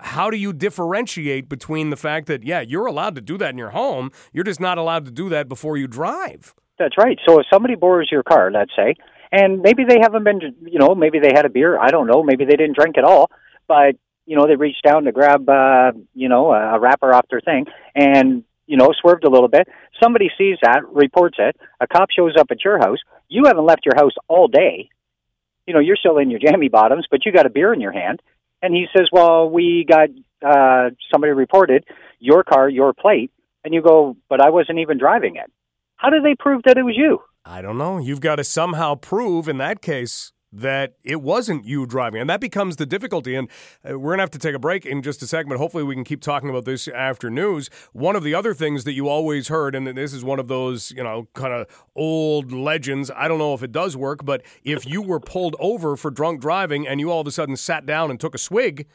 How 0.00 0.30
do 0.30 0.36
you 0.36 0.52
differentiate 0.52 1.48
between 1.48 1.90
the 1.90 1.96
fact 1.96 2.26
that 2.26 2.44
yeah 2.44 2.60
you're 2.60 2.86
allowed 2.86 3.14
to 3.14 3.20
do 3.20 3.38
that 3.38 3.50
in 3.50 3.58
your 3.58 3.70
home, 3.70 4.10
you're 4.32 4.44
just 4.44 4.60
not 4.60 4.76
allowed 4.76 5.04
to 5.06 5.10
do 5.10 5.28
that 5.28 5.48
before 5.48 5.76
you 5.76 5.86
drive? 5.86 6.54
That's 6.78 6.96
right. 6.98 7.18
So 7.26 7.38
if 7.38 7.46
somebody 7.52 7.76
borrows 7.76 8.08
your 8.10 8.22
car, 8.22 8.50
let's 8.50 8.72
say, 8.76 8.96
and 9.30 9.62
maybe 9.62 9.84
they 9.88 9.98
haven't 10.00 10.24
been, 10.24 10.40
you 10.62 10.78
know, 10.78 10.94
maybe 10.94 11.20
they 11.20 11.30
had 11.34 11.44
a 11.44 11.48
beer. 11.48 11.78
I 11.78 11.88
don't 11.88 12.06
know. 12.06 12.22
Maybe 12.22 12.44
they 12.44 12.56
didn't 12.56 12.76
drink 12.76 12.98
at 12.98 13.04
all, 13.04 13.30
but 13.68 13.96
you 14.26 14.36
know, 14.36 14.46
they 14.46 14.56
reached 14.56 14.82
down 14.82 15.04
to 15.04 15.12
grab, 15.12 15.48
uh, 15.48 15.92
you 16.14 16.28
know, 16.28 16.50
a 16.52 16.78
wrapper 16.80 17.12
off 17.12 17.26
their 17.30 17.40
thing, 17.40 17.66
and 17.94 18.44
you 18.66 18.76
know, 18.76 18.90
swerved 19.00 19.24
a 19.24 19.30
little 19.30 19.48
bit. 19.48 19.68
Somebody 20.02 20.30
sees 20.38 20.56
that, 20.62 20.80
reports 20.90 21.36
it. 21.38 21.56
A 21.80 21.86
cop 21.86 22.08
shows 22.10 22.34
up 22.38 22.46
at 22.50 22.64
your 22.64 22.78
house. 22.78 22.98
You 23.28 23.44
haven't 23.46 23.64
left 23.64 23.84
your 23.84 23.94
house 23.96 24.12
all 24.28 24.48
day. 24.48 24.88
You 25.66 25.74
know, 25.74 25.80
you're 25.80 25.96
still 25.96 26.18
in 26.18 26.30
your 26.30 26.40
jammy 26.40 26.68
bottoms, 26.68 27.06
but 27.10 27.24
you 27.24 27.32
got 27.32 27.46
a 27.46 27.50
beer 27.50 27.72
in 27.72 27.80
your 27.80 27.92
hand. 27.92 28.20
And 28.62 28.74
he 28.74 28.86
says, 28.96 29.08
"Well, 29.12 29.48
we 29.50 29.86
got 29.88 30.08
uh, 30.46 30.90
somebody 31.10 31.32
reported 31.32 31.84
your 32.18 32.44
car, 32.44 32.68
your 32.68 32.92
plate," 32.92 33.30
and 33.64 33.72
you 33.72 33.82
go, 33.82 34.16
"But 34.28 34.40
I 34.40 34.50
wasn't 34.50 34.78
even 34.78 34.98
driving 34.98 35.36
it." 35.36 35.50
How 35.96 36.10
do 36.10 36.20
they 36.20 36.34
prove 36.34 36.62
that 36.64 36.76
it 36.76 36.82
was 36.82 36.96
you? 36.96 37.20
I 37.46 37.62
don't 37.62 37.78
know. 37.78 37.98
You've 37.98 38.20
got 38.20 38.36
to 38.36 38.44
somehow 38.44 38.94
prove 38.94 39.48
in 39.48 39.58
that 39.58 39.80
case 39.80 40.32
that 40.54 40.94
it 41.02 41.20
wasn't 41.20 41.64
you 41.64 41.84
driving. 41.84 42.20
And 42.20 42.30
that 42.30 42.40
becomes 42.40 42.76
the 42.76 42.86
difficulty. 42.86 43.34
And 43.34 43.48
uh, 43.84 43.98
we're 43.98 44.10
going 44.10 44.18
to 44.18 44.22
have 44.22 44.30
to 44.30 44.38
take 44.38 44.54
a 44.54 44.58
break 44.58 44.86
in 44.86 45.02
just 45.02 45.22
a 45.22 45.44
but 45.48 45.58
hopefully 45.58 45.82
we 45.82 45.94
can 45.94 46.04
keep 46.04 46.20
talking 46.20 46.48
about 46.48 46.64
this 46.64 46.86
after 46.88 47.28
news. 47.28 47.68
One 47.92 48.14
of 48.14 48.22
the 48.22 48.34
other 48.34 48.54
things 48.54 48.84
that 48.84 48.92
you 48.92 49.08
always 49.08 49.48
heard, 49.48 49.74
and 49.74 49.86
this 49.86 50.12
is 50.12 50.22
one 50.22 50.38
of 50.38 50.46
those, 50.46 50.92
you 50.92 51.02
know, 51.02 51.26
kind 51.34 51.52
of 51.52 51.66
old 51.96 52.52
legends. 52.52 53.10
I 53.16 53.26
don't 53.26 53.38
know 53.38 53.54
if 53.54 53.62
it 53.64 53.72
does 53.72 53.96
work, 53.96 54.24
but 54.24 54.42
if 54.62 54.86
you 54.86 55.02
were 55.02 55.18
pulled 55.18 55.56
over 55.58 55.96
for 55.96 56.10
drunk 56.10 56.40
driving 56.40 56.86
and 56.86 57.00
you 57.00 57.10
all 57.10 57.20
of 57.20 57.26
a 57.26 57.32
sudden 57.32 57.56
sat 57.56 57.84
down 57.84 58.10
and 58.10 58.20
took 58.20 58.34
a 58.34 58.38
swig 58.38 58.86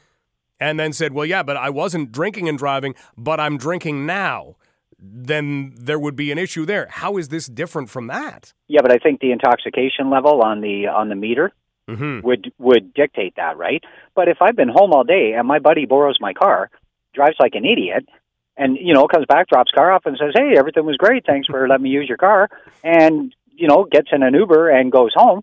and 0.60 0.80
then 0.80 0.94
said, 0.94 1.14
well, 1.14 1.26
yeah, 1.26 1.44
but 1.44 1.58
I 1.58 1.70
wasn't 1.70 2.12
drinking 2.12 2.48
and 2.48 2.58
driving, 2.58 2.96
but 3.18 3.40
I'm 3.40 3.58
drinking 3.58 4.06
now. 4.06 4.56
Then 5.02 5.74
there 5.76 6.00
would 6.00 6.16
be 6.16 6.32
an 6.32 6.38
issue 6.38 6.66
there. 6.66 6.88
How 6.90 7.18
is 7.18 7.30
this 7.30 7.48
different 7.48 7.90
from 7.90 8.08
that? 8.08 8.54
Yeah, 8.68 8.82
but 8.82 8.92
I 8.92 8.98
think 8.98 9.22
the 9.22 9.32
intoxication 9.32 10.10
level 10.10 10.42
on 10.42 10.62
the 10.62 10.88
on 10.88 11.10
the 11.10 11.16
meter 11.16 11.52
Mm-hmm. 11.90 12.22
would 12.24 12.52
would 12.60 12.94
dictate 12.94 13.36
that, 13.38 13.58
right? 13.58 13.84
But 14.14 14.28
if 14.28 14.38
I've 14.42 14.56
been 14.56 14.70
home 14.70 14.94
all 14.94 15.04
day 15.04 15.34
and 15.36 15.48
my 15.48 15.58
buddy 15.58 15.88
borrows 15.88 16.18
my 16.22 16.34
car, 16.34 16.70
drives 17.16 17.38
like 17.40 17.56
an 17.56 17.66
idiot, 17.66 18.08
and 18.56 18.78
you 18.80 18.94
know 18.94 19.08
comes 19.08 19.26
back, 19.26 19.48
drops 19.48 19.72
car 19.72 19.92
off, 19.92 20.06
and 20.06 20.16
says, 20.16 20.34
"Hey, 20.36 20.54
everything 20.56 20.86
was 20.86 20.98
great. 20.98 21.26
Thanks 21.26 21.48
for 21.48 21.68
letting 21.68 21.84
me 21.84 21.90
use 21.90 22.08
your 22.08 22.20
car," 22.20 22.48
and 22.84 23.34
you 23.56 23.68
know 23.68 23.86
gets 23.92 24.10
in 24.12 24.22
an 24.22 24.36
Uber 24.36 24.70
and 24.70 24.92
goes 24.92 25.14
home. 25.16 25.42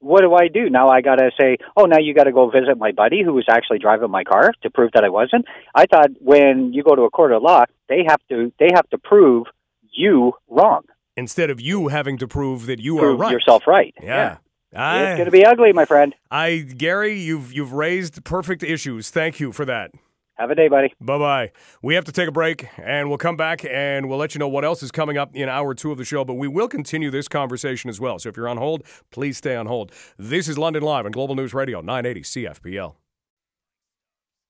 What 0.00 0.20
do 0.20 0.34
I 0.34 0.48
do 0.48 0.70
now? 0.70 0.88
I 0.88 1.00
got 1.00 1.16
to 1.16 1.30
say, 1.40 1.58
"Oh, 1.76 1.84
now 1.84 1.98
you 1.98 2.14
got 2.14 2.24
to 2.24 2.32
go 2.32 2.48
visit 2.50 2.78
my 2.78 2.92
buddy 2.92 3.22
who 3.22 3.34
was 3.34 3.46
actually 3.50 3.78
driving 3.80 4.10
my 4.10 4.22
car 4.24 4.52
to 4.62 4.70
prove 4.70 4.92
that 4.94 5.04
I 5.04 5.08
wasn't." 5.08 5.46
I 5.74 5.86
thought 5.86 6.10
when 6.20 6.72
you 6.72 6.82
go 6.84 6.94
to 6.94 7.02
a 7.02 7.10
court 7.10 7.32
of 7.32 7.42
law, 7.42 7.64
they 7.88 8.04
have 8.06 8.20
to 8.28 8.52
they 8.58 8.68
have 8.74 8.88
to 8.90 8.98
prove 8.98 9.46
you 9.90 10.32
wrong. 10.48 10.82
Instead 11.16 11.50
of 11.50 11.60
you 11.60 11.88
having 11.88 12.16
to 12.18 12.28
prove 12.28 12.66
that 12.66 12.78
you 12.78 12.96
Prove 12.98 13.18
are 13.18 13.22
right. 13.24 13.32
yourself 13.32 13.66
right. 13.66 13.92
Yeah. 14.00 14.36
I- 14.74 15.02
It's 15.02 15.16
going 15.16 15.24
to 15.24 15.30
be 15.32 15.44
ugly, 15.44 15.72
my 15.72 15.84
friend. 15.84 16.14
I 16.30 16.58
Gary, 16.58 17.18
you've 17.18 17.52
you've 17.52 17.72
raised 17.72 18.24
perfect 18.24 18.62
issues. 18.62 19.10
Thank 19.10 19.40
you 19.40 19.50
for 19.52 19.64
that. 19.64 19.90
Have 20.38 20.50
a 20.50 20.54
day, 20.54 20.68
buddy. 20.68 20.94
Bye 21.00 21.18
bye. 21.18 21.52
We 21.82 21.96
have 21.96 22.04
to 22.04 22.12
take 22.12 22.28
a 22.28 22.32
break, 22.32 22.68
and 22.78 23.08
we'll 23.08 23.18
come 23.18 23.36
back 23.36 23.64
and 23.64 24.08
we'll 24.08 24.18
let 24.18 24.36
you 24.36 24.38
know 24.38 24.46
what 24.46 24.64
else 24.64 24.84
is 24.84 24.92
coming 24.92 25.18
up 25.18 25.34
in 25.34 25.48
hour 25.48 25.74
two 25.74 25.90
of 25.90 25.98
the 25.98 26.04
show. 26.04 26.24
But 26.24 26.34
we 26.34 26.46
will 26.46 26.68
continue 26.68 27.10
this 27.10 27.26
conversation 27.26 27.90
as 27.90 27.98
well. 28.00 28.20
So 28.20 28.28
if 28.28 28.36
you're 28.36 28.48
on 28.48 28.56
hold, 28.56 28.84
please 29.10 29.36
stay 29.36 29.56
on 29.56 29.66
hold. 29.66 29.90
This 30.16 30.46
is 30.46 30.56
London 30.56 30.84
Live 30.84 31.06
on 31.06 31.10
Global 31.10 31.34
News 31.34 31.54
Radio 31.54 31.80
980 31.80 32.20
CFPL. 32.20 32.94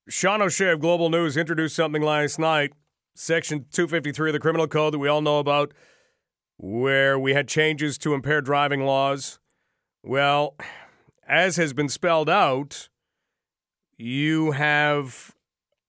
Sean 0.07 0.43
O'Shea 0.43 0.71
of 0.71 0.79
Global 0.79 1.09
News 1.09 1.35
introduced 1.35 1.75
something 1.75 2.03
last 2.03 2.37
night, 2.37 2.73
Section 3.15 3.65
253 3.71 4.29
of 4.29 4.33
the 4.33 4.39
Criminal 4.39 4.67
Code 4.67 4.93
that 4.93 4.99
we 4.99 5.07
all 5.07 5.21
know 5.21 5.39
about, 5.39 5.73
where 6.57 7.17
we 7.17 7.33
had 7.33 7.47
changes 7.47 7.97
to 7.99 8.13
impaired 8.13 8.45
driving 8.45 8.85
laws. 8.85 9.39
Well, 10.03 10.55
as 11.27 11.57
has 11.57 11.73
been 11.73 11.89
spelled 11.89 12.29
out, 12.29 12.89
you 13.97 14.51
have 14.51 15.35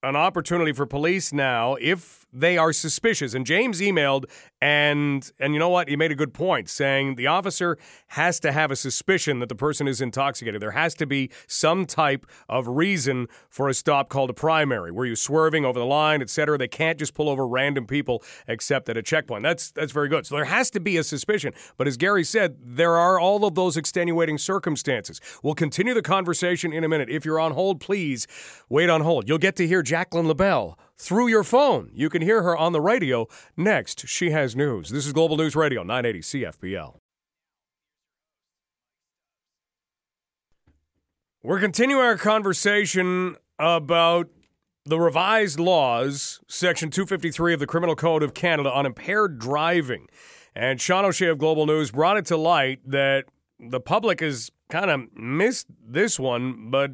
an 0.02 0.16
opportunity 0.16 0.72
for 0.72 0.86
police 0.86 1.32
now, 1.32 1.76
if 1.80 2.19
they 2.32 2.56
are 2.58 2.72
suspicious. 2.72 3.34
And 3.34 3.44
James 3.46 3.80
emailed 3.80 4.24
and 4.60 5.30
and 5.40 5.54
you 5.54 5.58
know 5.58 5.68
what? 5.68 5.88
He 5.88 5.96
made 5.96 6.12
a 6.12 6.14
good 6.14 6.34
point 6.34 6.68
saying 6.68 7.14
the 7.14 7.26
officer 7.26 7.78
has 8.08 8.38
to 8.40 8.52
have 8.52 8.70
a 8.70 8.76
suspicion 8.76 9.38
that 9.38 9.48
the 9.48 9.54
person 9.54 9.88
is 9.88 10.00
intoxicated. 10.00 10.60
There 10.60 10.72
has 10.72 10.94
to 10.96 11.06
be 11.06 11.30
some 11.46 11.86
type 11.86 12.26
of 12.48 12.68
reason 12.68 13.26
for 13.48 13.68
a 13.68 13.74
stop 13.74 14.08
called 14.08 14.30
a 14.30 14.34
primary. 14.34 14.90
Were 14.92 15.06
you 15.06 15.16
swerving 15.16 15.64
over 15.64 15.78
the 15.78 15.86
line, 15.86 16.20
etc.? 16.20 16.58
They 16.58 16.68
can't 16.68 16.98
just 16.98 17.14
pull 17.14 17.28
over 17.28 17.46
random 17.46 17.86
people 17.86 18.22
except 18.46 18.88
at 18.88 18.96
a 18.96 19.02
checkpoint. 19.02 19.42
That's 19.42 19.70
that's 19.70 19.92
very 19.92 20.08
good. 20.08 20.26
So 20.26 20.34
there 20.34 20.44
has 20.44 20.70
to 20.70 20.80
be 20.80 20.96
a 20.96 21.04
suspicion. 21.04 21.54
But 21.76 21.88
as 21.88 21.96
Gary 21.96 22.24
said, 22.24 22.56
there 22.62 22.96
are 22.96 23.18
all 23.18 23.44
of 23.44 23.54
those 23.54 23.76
extenuating 23.76 24.38
circumstances. 24.38 25.20
We'll 25.42 25.54
continue 25.54 25.94
the 25.94 26.02
conversation 26.02 26.72
in 26.72 26.84
a 26.84 26.88
minute. 26.88 27.08
If 27.08 27.24
you're 27.24 27.40
on 27.40 27.52
hold, 27.52 27.80
please 27.80 28.26
wait 28.68 28.90
on 28.90 29.00
hold. 29.00 29.28
You'll 29.28 29.38
get 29.38 29.56
to 29.56 29.66
hear 29.66 29.82
Jacqueline 29.82 30.28
LaBelle 30.28 30.78
through 31.00 31.28
your 31.28 31.42
phone. 31.42 31.90
You 31.94 32.10
can 32.10 32.20
hear 32.20 32.42
her 32.42 32.54
on 32.54 32.72
the 32.72 32.80
radio 32.80 33.26
next. 33.56 34.06
She 34.06 34.30
has 34.30 34.54
news. 34.54 34.90
This 34.90 35.06
is 35.06 35.14
Global 35.14 35.38
News 35.38 35.56
Radio 35.56 35.82
980 35.82 36.20
CFPL. 36.20 36.96
We're 41.42 41.58
continuing 41.58 42.02
our 42.02 42.18
conversation 42.18 43.36
about 43.58 44.28
the 44.84 45.00
revised 45.00 45.58
laws, 45.58 46.38
Section 46.48 46.90
253 46.90 47.54
of 47.54 47.60
the 47.60 47.66
Criminal 47.66 47.96
Code 47.96 48.22
of 48.22 48.34
Canada 48.34 48.70
on 48.70 48.84
impaired 48.84 49.38
driving. 49.38 50.06
And 50.54 50.82
Sean 50.82 51.06
O'Shea 51.06 51.28
of 51.28 51.38
Global 51.38 51.64
News 51.64 51.92
brought 51.92 52.18
it 52.18 52.26
to 52.26 52.36
light 52.36 52.80
that 52.84 53.24
the 53.58 53.80
public 53.80 54.20
has 54.20 54.50
kind 54.68 54.90
of 54.90 55.16
missed 55.16 55.66
this 55.82 56.20
one, 56.20 56.70
but 56.70 56.92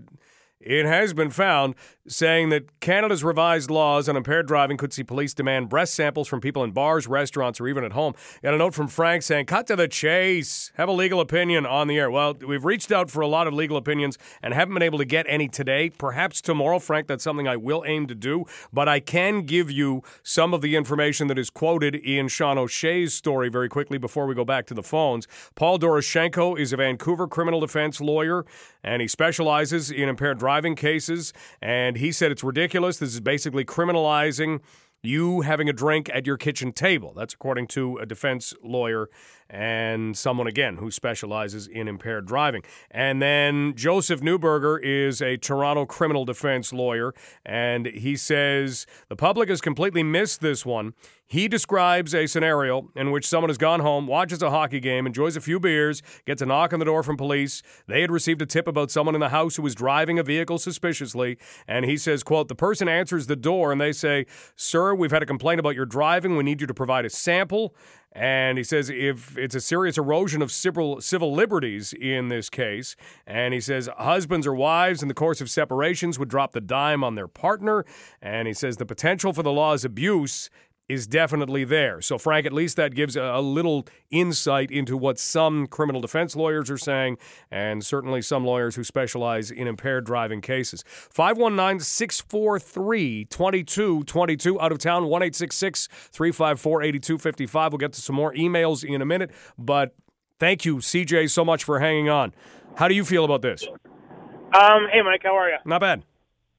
it 0.61 0.87
has 0.87 1.13
been 1.13 1.31
found 1.31 1.75
saying 2.09 2.51
that 2.51 2.81
Canada's 2.81 3.25
revised 3.25 3.71
laws 3.71 4.09
on 4.09 4.17
impaired 4.17 4.47
driving 4.47 4.77
could 4.77 4.93
see 4.93 5.03
police 5.03 5.35
demand 5.35 5.69
breast 5.69 5.95
samples 5.95 6.29
from 6.29 6.41
people 6.41 6.63
in 6.63 6.71
bars, 6.71 7.07
restaurants, 7.07 7.61
or 7.61 7.69
even 7.69 7.85
at 7.85 7.93
home. 7.93 8.15
Got 8.43 8.55
a 8.55 8.59
note 8.59 8.75
from 8.75 8.89
Frank 8.89 9.23
saying, 9.23 9.47
cut 9.47 9.67
to 9.67 9.77
the 9.77 9.89
chase. 9.89 10.73
Have 10.77 10.89
a 10.89 10.93
legal 10.93 11.21
opinion 11.21 11.67
on 11.67 11.89
the 11.89 11.99
air. 11.99 12.11
Well, 12.11 12.35
we've 12.35 12.65
reached 12.65 12.93
out 12.93 13.11
for 13.11 13.21
a 13.21 13.27
lot 13.27 13.47
of 13.47 13.55
legal 13.55 13.77
opinions 13.77 14.19
and 14.43 14.55
haven't 14.55 14.75
been 14.75 14.83
able 14.83 14.99
to 14.99 15.05
get 15.05 15.27
any 15.29 15.49
today. 15.49 15.91
Perhaps 15.91 16.41
tomorrow, 16.41 16.79
Frank, 16.79 17.09
that's 17.09 17.25
something 17.25 17.49
I 17.49 17.57
will 17.57 17.85
aim 17.87 18.07
to 18.07 18.15
do. 18.15 18.45
But 18.73 18.89
I 18.89 19.01
can 19.01 19.43
give 19.43 19.71
you 19.71 20.03
some 20.23 20.55
of 20.55 20.61
the 20.63 20.77
information 20.77 21.27
that 21.29 21.39
is 21.39 21.51
quoted 21.51 21.95
in 21.95 22.29
Sean 22.29 22.59
O'Shea's 22.59 23.15
story 23.15 23.49
very 23.49 23.69
quickly 23.69 23.99
before 23.99 24.27
we 24.27 24.35
go 24.35 24.45
back 24.45 24.67
to 24.67 24.75
the 24.75 24.83
phones. 24.83 25.27
Paul 25.55 25.79
Doroshenko 25.79 26.59
is 26.59 26.73
a 26.73 26.77
Vancouver 26.77 27.27
criminal 27.27 27.61
defense 27.61 28.01
lawyer, 28.01 28.45
and 28.83 29.03
he 29.03 29.09
specializes 29.09 29.91
in 29.91 30.09
impaired 30.09 30.39
driving 30.39 30.77
cases. 30.77 31.33
And 31.61 31.96
he 31.97 32.13
said 32.13 32.31
it's 32.31 32.45
ridiculous. 32.45 32.99
This 32.99 33.15
is 33.15 33.21
basically 33.21 33.65
criminalizing 33.65 34.61
you 35.03 35.43
having 35.43 35.69
a 35.69 35.73
drink 35.73 36.11
at 36.13 36.27
your 36.27 36.37
kitchen 36.37 36.73
table. 36.73 37.13
That's 37.15 37.35
according 37.35 37.69
to 37.69 37.99
a 37.99 38.07
defense 38.07 38.55
lawyer 38.63 39.09
and 39.49 40.17
someone, 40.17 40.47
again, 40.47 40.77
who 40.77 40.91
specializes 40.91 41.67
in 41.67 41.89
impaired 41.89 42.27
driving. 42.27 42.63
And 42.91 43.23
then 43.23 43.75
Joseph 43.77 44.21
Neuberger 44.21 44.79
is 44.83 45.21
a 45.23 45.37
Toronto 45.37 45.87
criminal 45.87 46.25
defense 46.25 46.73
lawyer, 46.73 47.15
and 47.45 47.87
he 47.87 48.17
says 48.17 48.87
the 49.09 49.17
public 49.17 49.49
has 49.49 49.61
completely 49.61 50.03
missed 50.03 50.41
this 50.41 50.67
one. 50.67 50.95
He 51.29 51.49
describes 51.49 52.15
a 52.15 52.29
scenario 52.29 52.93
in 52.95 53.11
which 53.11 53.27
someone 53.27 53.51
has 53.51 53.59
gone 53.59 53.81
home, 53.81 54.07
watches 54.07 54.43
a 54.43 54.51
hockey 54.51 54.79
game, 54.79 55.07
enjoys 55.07 55.37
a 55.37 55.41
few 55.41 55.59
beers, 55.59 56.01
gets 56.25 56.41
a 56.41 56.47
knock 56.47 56.73
on 56.73 56.79
the 56.79 56.85
door 56.85 57.03
from 57.03 57.17
police. 57.17 57.65
They 57.89 58.01
had 58.01 58.13
received 58.13 58.41
a 58.43 58.47
tip 58.47 58.69
about 58.69 58.93
someone 58.93 59.17
in 59.17 59.21
the 59.21 59.31
house 59.31 59.57
who 59.57 59.63
was 59.63 59.75
driving 59.75 60.21
a 60.21 60.23
vehicle 60.23 60.59
suspiciously, 60.59 61.37
and 61.67 61.85
he 61.85 61.97
says, 61.97 62.23
quote, 62.23 62.47
the 62.47 62.55
person 62.55 62.89
answers 62.89 63.27
the 63.27 63.35
door 63.35 63.73
and 63.73 63.81
they 63.81 63.91
say, 63.91 64.27
"Sir, 64.55 64.95
we've 64.95 65.11
had 65.11 65.23
a 65.23 65.27
complaint 65.27 65.59
about 65.59 65.75
your 65.75 65.85
driving. 65.87 66.37
We 66.37 66.45
need 66.45 66.61
you 66.61 66.67
to 66.69 66.75
provide 66.75 67.05
a 67.05 67.11
sample." 67.11 67.75
And 68.17 68.57
he 68.57 68.65
says 68.65 68.89
if 68.89 69.37
it's 69.37 69.55
a 69.55 69.61
serious 69.61 69.99
erosion 69.99 70.41
of 70.41 70.51
civil, 70.51 71.03
civil 71.03 71.35
liberties 71.35 71.93
in 71.93 72.29
this 72.29 72.49
case, 72.49 72.97
and 73.27 73.53
he 73.53 73.61
says 73.61 73.91
husbands 73.99 74.47
or 74.47 74.55
wives 74.55 75.03
in 75.03 75.09
the 75.09 75.15
course 75.15 75.43
of 75.43 75.51
separations 75.51 76.19
would 76.19 76.31
drop 76.31 76.53
the 76.53 76.63
dime 76.63 77.05
on 77.05 77.15
their 77.15 77.29
partner, 77.29 77.85
and 78.23 78.49
he 78.49 78.55
says 78.55 78.79
the 78.79 78.87
potential 78.87 79.35
for 79.35 79.43
the 79.43 79.53
law's 79.53 79.85
abuse 79.85 80.49
is 80.89 81.07
definitely 81.07 81.65
there. 81.65 82.01
So, 82.01 82.19
Frank, 82.19 82.47
at 82.47 82.53
least 82.53 82.77
that 82.77 82.95
gives 82.95 83.17
a, 83.17 83.23
a, 83.23 83.41
little 83.41 83.87
insight 84.11 84.71
into 84.71 84.97
what 84.97 85.19
some 85.19 85.67
criminal 85.67 86.01
defense 86.01 86.37
lawyers 86.37 86.71
are 86.71 86.79
saying, 86.79 87.19
and 87.51 87.85
certainly 87.85 88.23
some 88.23 88.45
lawyers 88.45 88.77
who 88.77 88.85
specialize 88.85 89.51
in 89.51 89.67
impaired 89.67 90.05
driving 90.07 90.41
cases. 90.41 90.85
519 90.87 91.81
643 91.81 93.25
2222 93.25 94.61
out 94.61 94.73
of 94.73 94.79
town, 94.79 95.07
1 95.07 95.23
354 95.31 96.83
8255. 96.83 97.73
We'll 97.73 97.79
get 97.79 97.93
to 97.95 98.01
some 98.01 98.17
more 98.17 98.33
emails 98.35 98.85
in 98.85 99.03
a 99.03 99.07
minute, 99.07 99.31
but 99.59 99.95
thank 100.39 100.65
you, 100.65 100.77
CJ, 100.77 101.31
so 101.31 101.45
much 101.45 101.65
for 101.65 101.81
hanging 101.81 102.09
on. 102.09 102.33
How 102.77 102.89
do 102.89 102.95
you 102.95 103.05
feel 103.05 103.25
about 103.25 103.43
this? 103.43 103.67
Um, 103.67 104.87
hey, 104.93 105.03
Mike, 105.03 105.23
how 105.25 105.37
are 105.37 105.49
you? 105.49 105.57
Not 105.65 105.81
bad. 105.81 106.03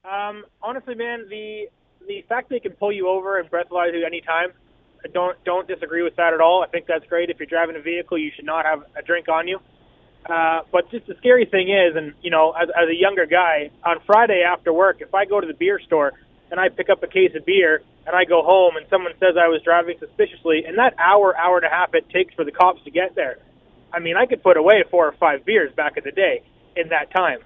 Um, 0.04 0.44
honestly, 0.62 0.94
man, 0.94 1.26
the 1.28 1.68
the 2.08 2.24
fact 2.28 2.48
they 2.48 2.58
can 2.58 2.72
pull 2.72 2.90
you 2.90 3.08
over 3.08 3.38
and 3.38 3.48
breathalyze 3.50 3.92
you 3.92 4.04
anytime, 4.04 4.50
I 5.04 5.08
don't 5.08 5.36
don't 5.44 5.68
disagree 5.68 6.02
with 6.02 6.16
that 6.16 6.34
at 6.34 6.40
all. 6.40 6.64
I 6.64 6.66
think 6.66 6.86
that's 6.86 7.06
great. 7.06 7.30
If 7.30 7.38
you're 7.38 7.46
driving 7.46 7.76
a 7.76 7.80
vehicle, 7.80 8.18
you 8.18 8.32
should 8.34 8.46
not 8.46 8.64
have 8.64 8.82
a 8.96 9.02
drink 9.02 9.28
on 9.28 9.46
you. 9.46 9.60
Uh, 10.26 10.62
but 10.72 10.90
just 10.90 11.06
the 11.06 11.14
scary 11.18 11.46
thing 11.46 11.68
is, 11.68 11.94
and 11.94 12.14
you 12.20 12.30
know, 12.30 12.52
as, 12.52 12.68
as 12.70 12.88
a 12.88 12.94
younger 12.94 13.26
guy, 13.26 13.70
on 13.84 13.98
Friday 14.06 14.42
after 14.42 14.72
work, 14.72 15.00
if 15.00 15.14
I 15.14 15.24
go 15.26 15.40
to 15.40 15.46
the 15.46 15.54
beer 15.54 15.78
store 15.86 16.12
and 16.50 16.58
I 16.58 16.70
pick 16.70 16.88
up 16.88 17.02
a 17.02 17.06
case 17.06 17.32
of 17.36 17.44
beer 17.44 17.82
and 18.06 18.16
I 18.16 18.24
go 18.24 18.42
home 18.42 18.76
and 18.76 18.86
someone 18.90 19.12
says 19.20 19.36
I 19.38 19.48
was 19.48 19.62
driving 19.62 19.96
suspiciously, 20.00 20.64
and 20.66 20.78
that 20.78 20.94
hour, 20.98 21.36
hour 21.36 21.58
and 21.58 21.66
a 21.66 21.70
half 21.70 21.94
it 21.94 22.08
takes 22.10 22.34
for 22.34 22.44
the 22.44 22.52
cops 22.52 22.82
to 22.84 22.90
get 22.90 23.14
there, 23.14 23.38
I 23.92 24.00
mean, 24.00 24.16
I 24.16 24.26
could 24.26 24.42
put 24.42 24.56
away 24.56 24.82
four 24.90 25.06
or 25.06 25.12
five 25.12 25.44
beers 25.44 25.72
back 25.74 25.96
in 25.96 26.04
the 26.04 26.12
day 26.12 26.42
in 26.74 26.88
that 26.88 27.12
time 27.12 27.38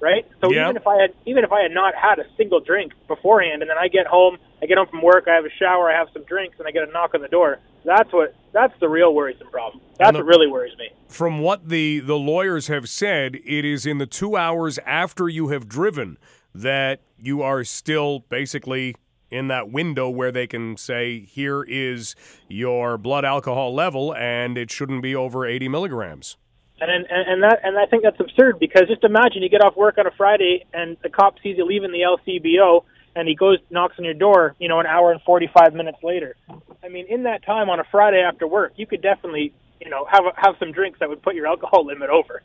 right? 0.00 0.26
So 0.40 0.50
yep. 0.50 0.64
even 0.64 0.76
if 0.76 0.86
I 0.86 1.00
had 1.00 1.14
even 1.26 1.44
if 1.44 1.52
I 1.52 1.62
had 1.62 1.72
not 1.72 1.94
had 1.94 2.18
a 2.18 2.24
single 2.36 2.60
drink 2.60 2.92
beforehand, 3.06 3.62
and 3.62 3.70
then 3.70 3.78
I 3.78 3.88
get 3.88 4.06
home, 4.06 4.38
I 4.62 4.66
get 4.66 4.78
home 4.78 4.88
from 4.88 5.02
work, 5.02 5.24
I 5.28 5.34
have 5.34 5.44
a 5.44 5.54
shower, 5.58 5.90
I 5.90 5.98
have 5.98 6.08
some 6.12 6.24
drinks, 6.24 6.58
and 6.58 6.66
I 6.66 6.70
get 6.70 6.88
a 6.88 6.92
knock 6.92 7.14
on 7.14 7.22
the 7.22 7.28
door. 7.28 7.58
That's 7.84 8.12
what 8.12 8.34
that's 8.52 8.74
the 8.80 8.88
real 8.88 9.14
worrisome 9.14 9.48
problem. 9.50 9.82
That's 9.98 10.12
the, 10.12 10.18
what 10.18 10.26
really 10.26 10.46
worries 10.46 10.76
me. 10.78 10.90
From 11.08 11.40
what 11.40 11.68
the 11.68 12.00
the 12.00 12.16
lawyers 12.16 12.66
have 12.68 12.88
said, 12.88 13.36
it 13.44 13.64
is 13.64 13.86
in 13.86 13.98
the 13.98 14.06
two 14.06 14.36
hours 14.36 14.78
after 14.86 15.28
you 15.28 15.48
have 15.48 15.68
driven 15.68 16.18
that 16.54 17.00
you 17.18 17.42
are 17.42 17.64
still 17.64 18.20
basically 18.28 18.94
in 19.30 19.48
that 19.48 19.70
window 19.70 20.08
where 20.08 20.32
they 20.32 20.46
can 20.46 20.76
say, 20.76 21.20
here 21.20 21.62
is 21.62 22.14
your 22.48 22.96
blood 22.96 23.24
alcohol 23.24 23.74
level, 23.74 24.14
and 24.14 24.56
it 24.56 24.70
shouldn't 24.70 25.02
be 25.02 25.14
over 25.14 25.46
80 25.46 25.68
milligrams. 25.68 26.36
And, 26.80 26.90
and 26.90 27.06
and 27.10 27.42
that 27.42 27.58
and 27.64 27.76
I 27.76 27.86
think 27.86 28.04
that's 28.04 28.20
absurd 28.20 28.60
because 28.60 28.84
just 28.88 29.02
imagine 29.02 29.42
you 29.42 29.48
get 29.48 29.62
off 29.62 29.76
work 29.76 29.98
on 29.98 30.06
a 30.06 30.12
Friday 30.16 30.64
and 30.72 30.96
the 31.02 31.08
cop 31.08 31.34
sees 31.42 31.56
you 31.58 31.66
leaving 31.66 31.90
the 31.90 32.02
LCBO 32.02 32.84
and 33.16 33.26
he 33.26 33.34
goes 33.34 33.58
knocks 33.70 33.96
on 33.98 34.04
your 34.04 34.14
door, 34.14 34.54
you 34.60 34.68
know, 34.68 34.78
an 34.78 34.86
hour 34.86 35.10
and 35.10 35.20
45 35.22 35.74
minutes 35.74 35.98
later. 36.04 36.36
I 36.84 36.88
mean, 36.88 37.06
in 37.08 37.24
that 37.24 37.44
time 37.44 37.68
on 37.68 37.80
a 37.80 37.84
Friday 37.90 38.20
after 38.20 38.46
work, 38.46 38.74
you 38.76 38.86
could 38.86 39.02
definitely, 39.02 39.52
you 39.80 39.90
know, 39.90 40.06
have 40.08 40.22
have 40.36 40.54
some 40.60 40.70
drinks 40.70 41.00
that 41.00 41.08
would 41.08 41.20
put 41.20 41.34
your 41.34 41.48
alcohol 41.48 41.84
limit 41.84 42.10
over. 42.10 42.44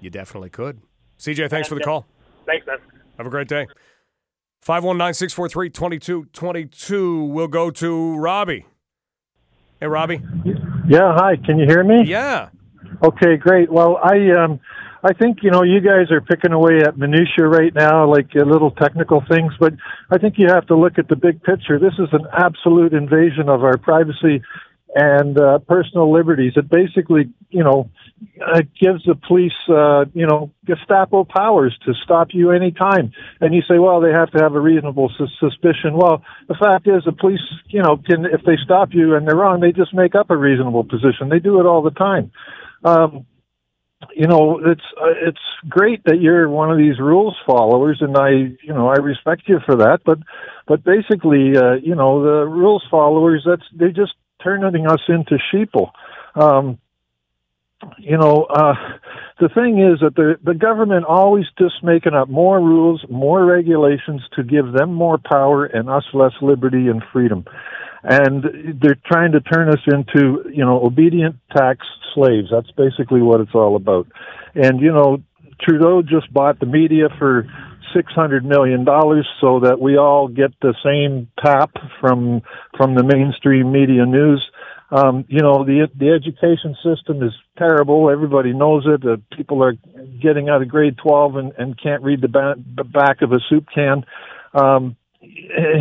You 0.00 0.10
definitely 0.10 0.50
could. 0.50 0.80
CJ, 1.18 1.50
thanks 1.50 1.68
and, 1.68 1.74
for 1.74 1.74
the 1.74 1.84
call. 1.84 2.06
Thanks, 2.44 2.64
man. 2.66 2.78
Have 3.16 3.26
a 3.26 3.30
great 3.30 3.48
day. 3.48 3.66
519-643-2222. 4.64 7.28
We'll 7.28 7.48
go 7.48 7.70
to 7.70 8.16
Robbie. 8.16 8.66
Hey, 9.80 9.86
Robbie. 9.86 10.20
Yeah, 10.88 11.14
hi. 11.16 11.36
Can 11.36 11.58
you 11.58 11.66
hear 11.66 11.84
me? 11.84 12.02
Yeah. 12.04 12.48
Okay, 13.02 13.36
great. 13.36 13.70
Well, 13.70 13.98
I 14.02 14.30
um, 14.42 14.60
I 15.02 15.12
think 15.12 15.38
you 15.42 15.50
know 15.50 15.62
you 15.62 15.80
guys 15.80 16.10
are 16.10 16.20
picking 16.20 16.52
away 16.52 16.80
at 16.86 16.96
minutia 16.98 17.46
right 17.46 17.74
now, 17.74 18.10
like 18.10 18.30
uh, 18.34 18.44
little 18.44 18.70
technical 18.70 19.22
things, 19.28 19.52
but 19.60 19.74
I 20.10 20.18
think 20.18 20.34
you 20.38 20.48
have 20.48 20.66
to 20.68 20.76
look 20.76 20.98
at 20.98 21.08
the 21.08 21.16
big 21.16 21.42
picture. 21.42 21.78
This 21.78 21.94
is 21.98 22.08
an 22.12 22.26
absolute 22.32 22.92
invasion 22.94 23.48
of 23.48 23.64
our 23.64 23.76
privacy 23.76 24.42
and 24.94 25.38
uh, 25.38 25.58
personal 25.58 26.10
liberties. 26.10 26.54
It 26.56 26.70
basically, 26.70 27.28
you 27.50 27.62
know, 27.62 27.90
uh, 28.40 28.62
gives 28.80 29.04
the 29.04 29.14
police, 29.14 29.52
uh, 29.68 30.06
you 30.14 30.26
know, 30.26 30.50
Gestapo 30.64 31.24
powers 31.24 31.76
to 31.84 31.92
stop 32.02 32.28
you 32.32 32.50
anytime. 32.50 33.12
And 33.42 33.54
you 33.54 33.60
say, 33.68 33.78
well, 33.78 34.00
they 34.00 34.10
have 34.10 34.30
to 34.30 34.42
have 34.42 34.54
a 34.54 34.60
reasonable 34.60 35.12
su- 35.18 35.26
suspicion. 35.38 35.92
Well, 35.94 36.22
the 36.48 36.54
fact 36.54 36.88
is, 36.88 37.04
the 37.04 37.12
police, 37.12 37.40
you 37.68 37.82
know, 37.82 37.98
can 37.98 38.24
if 38.24 38.40
they 38.46 38.56
stop 38.64 38.90
you 38.92 39.16
and 39.16 39.28
they're 39.28 39.36
wrong, 39.36 39.60
they 39.60 39.72
just 39.72 39.92
make 39.92 40.14
up 40.14 40.30
a 40.30 40.36
reasonable 40.36 40.84
position. 40.84 41.28
They 41.28 41.40
do 41.40 41.60
it 41.60 41.66
all 41.66 41.82
the 41.82 41.90
time 41.90 42.32
um, 42.84 43.26
you 44.14 44.26
know, 44.26 44.60
it's 44.64 44.82
uh, 45.00 45.14
it's 45.26 45.38
great 45.68 46.04
that 46.04 46.20
you're 46.20 46.48
one 46.48 46.70
of 46.70 46.78
these 46.78 46.98
rules 46.98 47.36
followers, 47.46 47.98
and 48.00 48.16
I, 48.16 48.30
you 48.30 48.74
know, 48.74 48.88
I 48.88 48.96
respect 48.96 49.42
you 49.46 49.58
for 49.64 49.76
that. 49.76 50.00
But, 50.04 50.18
but 50.66 50.84
basically, 50.84 51.56
uh, 51.56 51.74
you 51.74 51.94
know, 51.94 52.22
the 52.22 52.46
rules 52.46 52.84
followers, 52.90 53.42
that's 53.46 53.64
they're 53.74 53.90
just 53.90 54.12
turning 54.42 54.86
us 54.86 55.00
into 55.08 55.38
sheeple. 55.52 55.90
Um, 56.34 56.78
you 57.98 58.16
know, 58.16 58.46
uh, 58.50 58.74
the 59.40 59.48
thing 59.48 59.78
is 59.78 60.00
that 60.00 60.14
the 60.14 60.38
the 60.44 60.54
government 60.54 61.04
always 61.06 61.46
just 61.58 61.82
making 61.82 62.14
up 62.14 62.28
more 62.28 62.58
rules, 62.58 63.04
more 63.08 63.44
regulations 63.44 64.22
to 64.34 64.42
give 64.42 64.72
them 64.72 64.92
more 64.92 65.18
power 65.18 65.66
and 65.66 65.88
us 65.88 66.04
less 66.12 66.32
liberty 66.40 66.88
and 66.88 67.02
freedom. 67.12 67.44
And 68.08 68.80
they're 68.80 68.98
trying 69.04 69.32
to 69.32 69.40
turn 69.40 69.68
us 69.68 69.80
into, 69.86 70.48
you 70.52 70.64
know, 70.64 70.80
obedient 70.84 71.36
tax 71.56 71.84
slaves. 72.14 72.48
That's 72.52 72.70
basically 72.72 73.20
what 73.20 73.40
it's 73.40 73.54
all 73.54 73.74
about. 73.74 74.06
And 74.54 74.80
you 74.80 74.92
know, 74.92 75.18
Trudeau 75.60 76.02
just 76.02 76.32
bought 76.32 76.60
the 76.60 76.66
media 76.66 77.08
for 77.18 77.48
six 77.94 78.12
hundred 78.12 78.44
million 78.44 78.84
dollars 78.84 79.26
so 79.40 79.60
that 79.60 79.80
we 79.80 79.96
all 79.96 80.28
get 80.28 80.52
the 80.62 80.74
same 80.84 81.28
tap 81.44 81.72
from 82.00 82.42
from 82.76 82.94
the 82.94 83.02
mainstream 83.02 83.72
media 83.72 84.06
news 84.06 84.40
um, 84.90 85.24
you 85.28 85.40
know, 85.40 85.64
the 85.64 85.88
the 85.96 86.10
education 86.10 86.76
system 86.84 87.22
is 87.22 87.32
terrible. 87.58 88.08
Everybody 88.08 88.52
knows 88.52 88.86
it. 88.86 89.04
Uh, 89.04 89.16
people 89.36 89.62
are 89.64 89.74
getting 90.22 90.48
out 90.48 90.62
of 90.62 90.68
grade 90.68 90.96
12 91.02 91.36
and, 91.36 91.52
and 91.58 91.80
can't 91.80 92.02
read 92.02 92.20
the, 92.20 92.28
ba- 92.28 92.54
the 92.76 92.84
back 92.84 93.22
of 93.22 93.32
a 93.32 93.40
soup 93.48 93.66
can. 93.74 94.04
Um, 94.54 94.96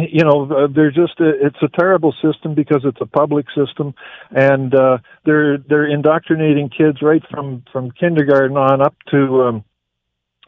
you 0.09 0.23
know, 0.23 0.49
uh, 0.51 0.67
they're 0.73 0.91
just 0.91 1.19
a, 1.19 1.45
it's 1.45 1.61
a 1.61 1.69
terrible 1.77 2.13
system 2.21 2.55
because 2.55 2.81
it's 2.83 3.01
a 3.01 3.05
public 3.05 3.45
system, 3.55 3.93
and 4.31 4.73
uh, 4.73 4.97
they're 5.25 5.57
they're 5.57 5.87
indoctrinating 5.87 6.69
kids 6.69 7.01
right 7.01 7.23
from 7.29 7.63
from 7.71 7.91
kindergarten 7.91 8.57
on 8.57 8.81
up 8.81 8.95
to. 9.11 9.43
Um, 9.43 9.65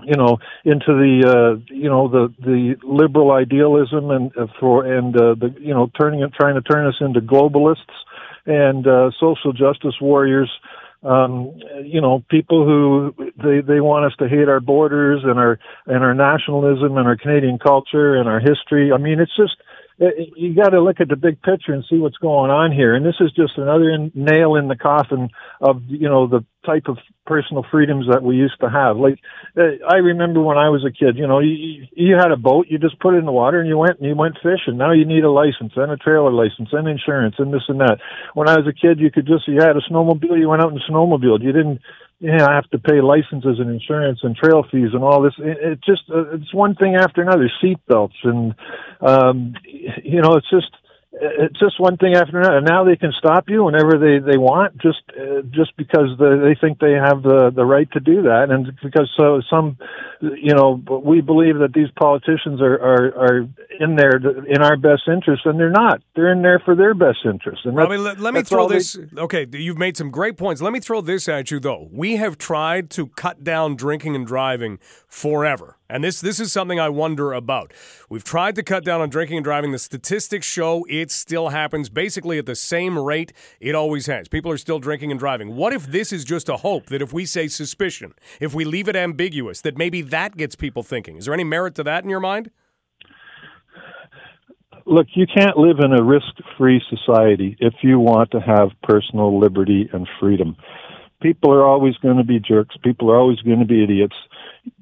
you 0.04 0.16
know 0.16 0.38
into 0.64 0.93
the 0.93 1.24
uh 1.26 1.74
you 1.74 1.89
know 1.89 2.08
the 2.08 2.32
the 2.41 2.76
liberal 2.84 3.32
idealism 3.32 4.12
and 4.12 4.32
uh, 4.38 4.45
for 4.60 4.86
and 4.86 5.16
uh, 5.16 5.34
the 5.34 5.56
you 5.60 5.74
know 5.74 5.89
turning 6.00 6.24
trying 6.39 6.54
to 6.54 6.62
turn 6.62 6.86
us 6.86 6.93
into 7.02 7.20
globalists 7.20 7.78
and 8.45 8.88
uh, 8.88 9.12
social 9.20 9.54
justice 9.54 9.95
warriors. 10.00 10.52
Um, 11.04 11.54
you 11.84 12.02
know, 12.02 12.24
people 12.30 12.66
who 12.66 13.14
they 13.38 13.62
they 13.62 13.80
want 13.80 14.06
us 14.06 14.14
to 14.18 14.28
hate 14.28 14.50
our 14.50 14.60
borders 14.60 15.22
and 15.24 15.38
our 15.38 15.60
and 15.86 16.04
our 16.04 16.14
nationalism 16.14 16.98
and 16.98 17.08
our 17.08 17.16
Canadian 17.16 17.60
culture 17.60 18.16
and 18.16 18.28
our 18.28 18.39
history. 18.39 18.91
I 18.91 18.98
mean, 18.98 19.20
it's 19.20 19.36
just 19.36 19.58
you 20.00 20.54
got 20.54 20.70
to 20.70 20.82
look 20.82 21.02
at 21.02 21.08
the 21.10 21.16
big 21.16 21.41
picture 21.41 21.74
and 21.74 21.84
see 21.89 21.98
what's 21.98 22.18
going 22.18 22.52
on 22.52 22.72
here. 22.72 22.93
And 22.93 23.06
this 23.06 23.16
is 23.20 23.32
just 23.32 23.58
another 23.58 23.89
in, 23.89 24.12
nail 24.14 24.56
in 24.56 24.68
the 24.68 24.76
coffin 24.76 25.30
of 25.60 25.82
you 25.88 26.08
know 26.08 26.28
the 26.28 26.45
type 26.66 26.84
of 26.88 26.98
personal 27.26 27.66
freedoms 27.72 28.06
that 28.12 28.22
we 28.22 28.36
used 28.36 28.60
to 28.62 28.70
have. 28.70 28.98
Like 28.98 29.20
uh, 29.58 29.82
I 29.89 29.98
remember 29.98 30.41
when 30.41 30.58
I 30.58 30.70
was 30.70 30.86
a 30.86 30.91
kid, 30.91 31.18
you 31.18 31.26
know, 31.26 31.39
you, 31.39 31.88
you 31.95 32.16
had 32.16 32.32
a 32.32 32.38
boat, 32.38 32.68
you 32.70 32.78
just 32.78 33.00
put 33.00 33.16
it 33.16 33.18
in 33.18 33.26
the 33.26 33.32
water 33.32 33.60
and 33.60 33.68
you 33.68 33.78
went 33.78 33.98
and 33.98 34.08
you 34.08 34.16
went 34.16 34.36
fishing. 34.36 34.78
Now 34.78 34.91
you 34.91 35.06
need 35.06 35.24
a 35.24 35.32
license 35.32 35.74
and 35.76 35.91
a 35.91 35.98
trailer 35.98 36.32
license 36.32 36.70
and 36.72 36.88
insurance 36.88 37.36
and 37.39 37.52
this 37.52 37.66
and 37.68 37.80
that. 37.80 37.98
When 38.36 38.48
I 38.48 38.56
was 38.56 38.68
a 38.68 38.74
kid, 38.74 39.00
you 39.00 39.10
could 39.10 39.26
just 39.26 39.48
you 39.48 39.62
had 39.62 39.78
a 39.78 39.82
snowmobile, 39.89 40.38
you 40.38 40.50
went 40.50 40.62
out 40.62 40.72
and 40.72 40.82
snowmobiled. 40.88 41.41
You 41.41 41.54
didn't 41.54 41.82
yeah, 42.20 42.47
I 42.47 42.55
have 42.55 42.70
to 42.72 42.80
pay 42.80 42.99
licenses 43.01 43.59
and 43.59 43.70
insurance 43.70 44.20
and 44.24 44.36
trail 44.36 44.65
fees 44.72 44.89
and 44.93 45.03
all 45.03 45.22
this. 45.22 45.34
It, 45.38 45.57
it 45.61 45.80
just 45.84 46.03
uh, 46.09 46.36
it's 46.36 46.53
one 46.53 46.76
thing 46.76 46.95
after 46.95 47.22
another. 47.22 47.49
Seat 47.61 47.78
belts 47.88 48.15
and 48.24 48.55
um, 49.01 49.53
you 50.03 50.22
know, 50.22 50.34
it's 50.34 50.49
just 50.49 50.72
it's 51.14 51.60
just 51.60 51.80
one 51.80 51.97
thing 51.97 52.16
after 52.16 52.39
another. 52.39 52.58
And 52.58 52.68
Now 52.68 52.84
they 52.84 52.95
can 52.95 53.12
stop 53.18 53.49
you 53.49 53.64
whenever 53.64 53.97
they 53.97 54.20
they 54.20 54.38
want, 54.38 54.78
just 54.78 55.01
uh, 55.10 55.41
just 55.49 55.76
because 55.78 56.18
the, 56.18 56.41
they 56.43 56.60
think 56.60 56.80
they 56.80 56.93
have 56.93 57.24
the 57.24 57.51
the 57.55 57.66
right 57.66 57.89
to 57.91 57.99
do 57.99 58.24
that, 58.24 58.47
and 58.49 58.78
because 58.84 59.12
so 59.16 59.41
some, 59.49 59.78
you 60.22 60.53
know, 60.53 60.82
we 61.03 61.22
believe 61.22 61.60
that 61.60 61.74
these 61.74 61.89
politicians 61.97 62.62
are 62.62 62.76
are, 62.76 63.05
are 63.18 63.47
in 63.80 63.95
there 63.95 64.20
to, 64.20 64.43
in 64.43 64.62
our 64.62 64.78
best 64.78 65.03
interest, 65.08 65.45
and 65.45 65.60
they're 65.60 65.70
not. 65.70 66.01
They're 66.16 66.32
in 66.32 66.41
there 66.41 66.60
for 66.60 66.76
their 66.76 66.93
best 66.93 67.20
interest. 67.26 67.66
And 67.66 67.76
Robbie, 67.76 67.97
let, 67.97 68.20
let 68.20 68.34
me 68.34 68.43
throw 68.43 68.68
this. 68.68 68.93
They, 68.93 69.22
okay, 69.22 69.47
you've 69.51 69.78
made 69.78 69.97
some 69.97 70.12
great 70.12 70.38
points. 70.38 70.62
Let 70.62 70.74
me 70.74 70.80
throw 70.80 71.01
this 71.01 71.28
at 71.30 71.51
you 71.51 71.60
though. 71.60 71.88
We 71.91 72.18
have 72.18 72.38
tried 72.38 72.89
to 72.91 73.08
cut 73.08 73.43
down 73.43 73.76
drinking 73.76 74.16
and 74.16 74.28
driving 74.28 74.80
forever. 75.08 75.76
And 75.89 76.03
this 76.03 76.19
this 76.19 76.39
is 76.39 76.51
something 76.51 76.79
I 76.79 76.89
wonder 76.89 77.31
about. 77.33 77.73
We've 78.09 78.23
tried 78.23 78.55
to 78.55 78.63
cut 78.63 78.83
down 78.83 78.99
on 78.99 79.09
drinking 79.09 79.38
and 79.38 79.43
driving. 79.43 79.71
The 79.71 79.79
statistics 79.79 80.45
show 80.45 80.85
it 80.89 81.11
still 81.11 81.49
happens 81.49 81.89
basically 81.89 82.38
at 82.38 82.45
the 82.45 82.55
same 82.55 82.99
rate 82.99 83.31
it 83.59 83.73
always 83.73 84.07
has. 84.07 84.27
People 84.27 84.51
are 84.51 84.57
still 84.57 84.79
drinking 84.79 85.11
and 85.11 85.19
driving. 85.19 85.55
What 85.55 85.73
if 85.73 85.88
this 85.88 86.11
is 86.11 86.25
just 86.25 86.49
a 86.49 86.57
hope 86.57 86.88
that 86.88 87.01
if 87.01 87.13
we 87.13 87.25
say 87.25 87.47
suspicion, 87.47 88.13
if 88.41 88.53
we 88.53 88.65
leave 88.65 88.89
it 88.89 88.95
ambiguous, 88.95 89.61
that 89.61 89.77
maybe 89.77 90.01
that 90.01 90.35
gets 90.35 90.55
people 90.55 90.83
thinking? 90.83 91.17
Is 91.17 91.25
there 91.25 91.33
any 91.33 91.45
merit 91.45 91.75
to 91.75 91.83
that 91.83 92.03
in 92.03 92.09
your 92.09 92.19
mind? 92.19 92.51
Look, 94.85 95.07
you 95.15 95.27
can't 95.27 95.57
live 95.57 95.79
in 95.79 95.91
a 95.91 96.01
risk-free 96.01 96.81
society 96.89 97.57
if 97.59 97.73
you 97.81 97.99
want 97.99 98.31
to 98.31 98.39
have 98.39 98.69
personal 98.83 99.38
liberty 99.38 99.89
and 99.91 100.07
freedom. 100.17 100.55
People 101.21 101.51
are 101.51 101.65
always 101.65 101.97
going 101.97 102.17
to 102.17 102.23
be 102.23 102.39
jerks. 102.39 102.75
People 102.83 103.11
are 103.11 103.17
always 103.17 103.39
going 103.41 103.59
to 103.59 103.65
be 103.65 103.83
idiots. 103.83 104.15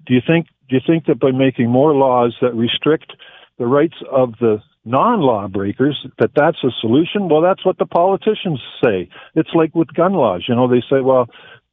Do 0.05 0.13
you 0.13 0.21
think 0.25 0.45
do 0.70 0.76
you 0.76 0.82
think 0.86 1.05
that 1.05 1.20
by 1.20 1.32
making 1.32 1.70
more 1.70 1.93
laws 1.93 2.36
that 2.41 2.53
restrict 2.53 3.13
the 3.57 3.66
rights 3.66 3.95
of 4.11 4.34
the 4.39 4.61
non-law 4.84 5.47
breakers 5.47 6.05
that 6.20 6.32
that's 6.36 6.63
a 6.63 6.70
solution? 6.82 7.30
Well 7.30 7.41
that's 7.41 7.66
what 7.66 7.78
the 7.78 7.86
politicians 7.86 8.61
say. 8.84 9.09
It's 9.36 9.49
like 9.53 9.74
with 9.76 9.93
gun 9.93 10.13
laws. 10.13 10.45
You 10.47 10.55
know 10.55 10.68
they 10.68 10.82
say 10.89 11.01
well 11.01 11.28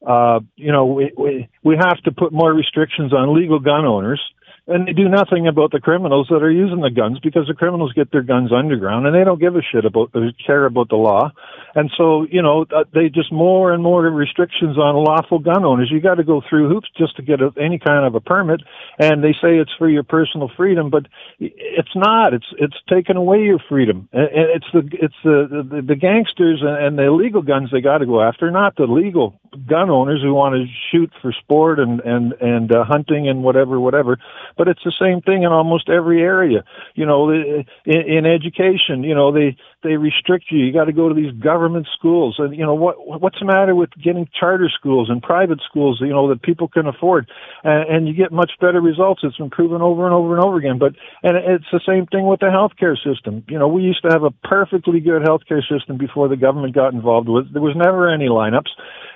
uh 0.06 0.40
you 0.56 0.72
know 0.72 0.86
we 0.86 1.12
we, 1.16 1.48
we 1.62 1.76
have 1.76 1.98
to 2.04 2.12
put 2.12 2.32
more 2.32 2.52
restrictions 2.52 3.12
on 3.12 3.36
legal 3.36 3.60
gun 3.60 3.84
owners 3.84 4.20
and 4.66 4.86
they 4.86 4.92
do 4.92 5.08
nothing 5.08 5.48
about 5.48 5.72
the 5.72 5.80
criminals 5.80 6.28
that 6.30 6.42
are 6.42 6.50
using 6.50 6.80
the 6.80 6.90
guns 6.90 7.18
because 7.20 7.48
the 7.48 7.54
criminals 7.54 7.92
get 7.94 8.12
their 8.12 8.22
guns 8.22 8.52
underground 8.52 9.06
and 9.06 9.14
they 9.14 9.24
don't 9.24 9.40
give 9.40 9.56
a 9.56 9.62
shit 9.62 9.84
about 9.84 10.12
they 10.12 10.34
care 10.46 10.66
about 10.66 10.88
the 10.88 10.96
law. 10.96 11.32
And 11.74 11.90
so 11.96 12.26
you 12.30 12.42
know 12.42 12.66
uh, 12.74 12.84
they 12.94 13.08
just 13.08 13.32
more 13.32 13.72
and 13.72 13.82
more 13.82 14.02
restrictions 14.02 14.78
on 14.78 14.94
lawful 14.94 15.40
gun 15.40 15.64
owners. 15.64 15.90
You 15.90 16.00
got 16.00 16.16
to 16.16 16.24
go 16.24 16.42
through 16.48 16.68
hoops 16.68 16.88
just 16.96 17.16
to 17.16 17.22
get 17.22 17.40
a, 17.40 17.50
any 17.60 17.78
kind 17.78 18.06
of 18.06 18.14
a 18.14 18.20
permit. 18.20 18.60
And 18.98 19.22
they 19.22 19.32
say 19.32 19.58
it's 19.58 19.72
for 19.78 19.88
your 19.88 20.04
personal 20.04 20.50
freedom 20.56 20.90
but 20.90 21.06
it's 21.40 21.94
not. 21.96 22.32
It's 22.32 22.46
it's 22.58 22.76
taken 22.88 23.16
away 23.16 23.42
your 23.42 23.58
freedom. 23.68 24.08
And 24.12 24.28
it's 24.32 24.66
the 24.72 24.88
it's 24.92 25.14
the 25.24 25.66
the, 25.70 25.82
the 25.82 25.96
gangsters 25.96 26.62
and 26.62 26.98
the 26.98 27.04
illegal 27.04 27.42
guns 27.42 27.70
they 27.72 27.80
got 27.80 27.98
to 27.98 28.06
go 28.06 28.22
after 28.22 28.50
not 28.50 28.76
the 28.76 28.84
legal 28.84 29.40
gun 29.68 29.90
owners 29.90 30.22
who 30.22 30.32
want 30.32 30.54
to 30.54 30.66
shoot 30.90 31.10
for 31.20 31.32
sport 31.32 31.80
and 31.80 32.00
and 32.00 32.32
and 32.40 32.74
uh, 32.74 32.84
hunting 32.84 33.28
and 33.28 33.42
whatever 33.42 33.80
whatever 33.80 34.18
but 34.56 34.68
it's 34.68 34.82
the 34.84 34.92
same 35.00 35.20
thing 35.20 35.42
in 35.42 35.52
almost 35.52 35.88
every 35.88 36.22
area. 36.22 36.64
You 36.94 37.06
know, 37.06 37.30
in, 37.30 37.64
in 37.86 38.26
education, 38.26 39.02
you 39.04 39.14
know, 39.14 39.32
they 39.32 39.56
they 39.82 39.96
restrict 39.96 40.46
you. 40.50 40.58
You 40.58 40.72
got 40.72 40.84
to 40.84 40.92
go 40.92 41.08
to 41.08 41.14
these 41.14 41.32
government 41.32 41.88
schools, 41.96 42.36
and 42.38 42.56
you 42.56 42.64
know 42.64 42.74
what 42.74 43.20
what's 43.20 43.38
the 43.38 43.46
matter 43.46 43.74
with 43.74 43.90
getting 44.02 44.28
charter 44.38 44.70
schools 44.72 45.10
and 45.10 45.22
private 45.22 45.60
schools? 45.68 45.98
You 46.00 46.12
know 46.12 46.28
that 46.28 46.42
people 46.42 46.68
can 46.68 46.86
afford, 46.86 47.28
and, 47.64 47.88
and 47.88 48.08
you 48.08 48.14
get 48.14 48.32
much 48.32 48.52
better 48.60 48.80
results. 48.80 49.22
It's 49.24 49.36
been 49.36 49.50
proven 49.50 49.82
over 49.82 50.04
and 50.04 50.14
over 50.14 50.34
and 50.36 50.44
over 50.44 50.56
again. 50.56 50.78
But 50.78 50.94
and 51.22 51.36
it's 51.36 51.70
the 51.72 51.80
same 51.86 52.06
thing 52.06 52.26
with 52.26 52.40
the 52.40 52.46
healthcare 52.46 52.96
system. 52.96 53.44
You 53.48 53.58
know, 53.58 53.68
we 53.68 53.82
used 53.82 54.02
to 54.02 54.10
have 54.10 54.22
a 54.22 54.30
perfectly 54.30 55.00
good 55.00 55.22
healthcare 55.22 55.62
system 55.68 55.98
before 55.98 56.28
the 56.28 56.36
government 56.36 56.74
got 56.74 56.92
involved 56.92 57.28
with. 57.28 57.52
There 57.52 57.62
was 57.62 57.76
never 57.76 58.08
any 58.08 58.28
lineups. 58.28 58.70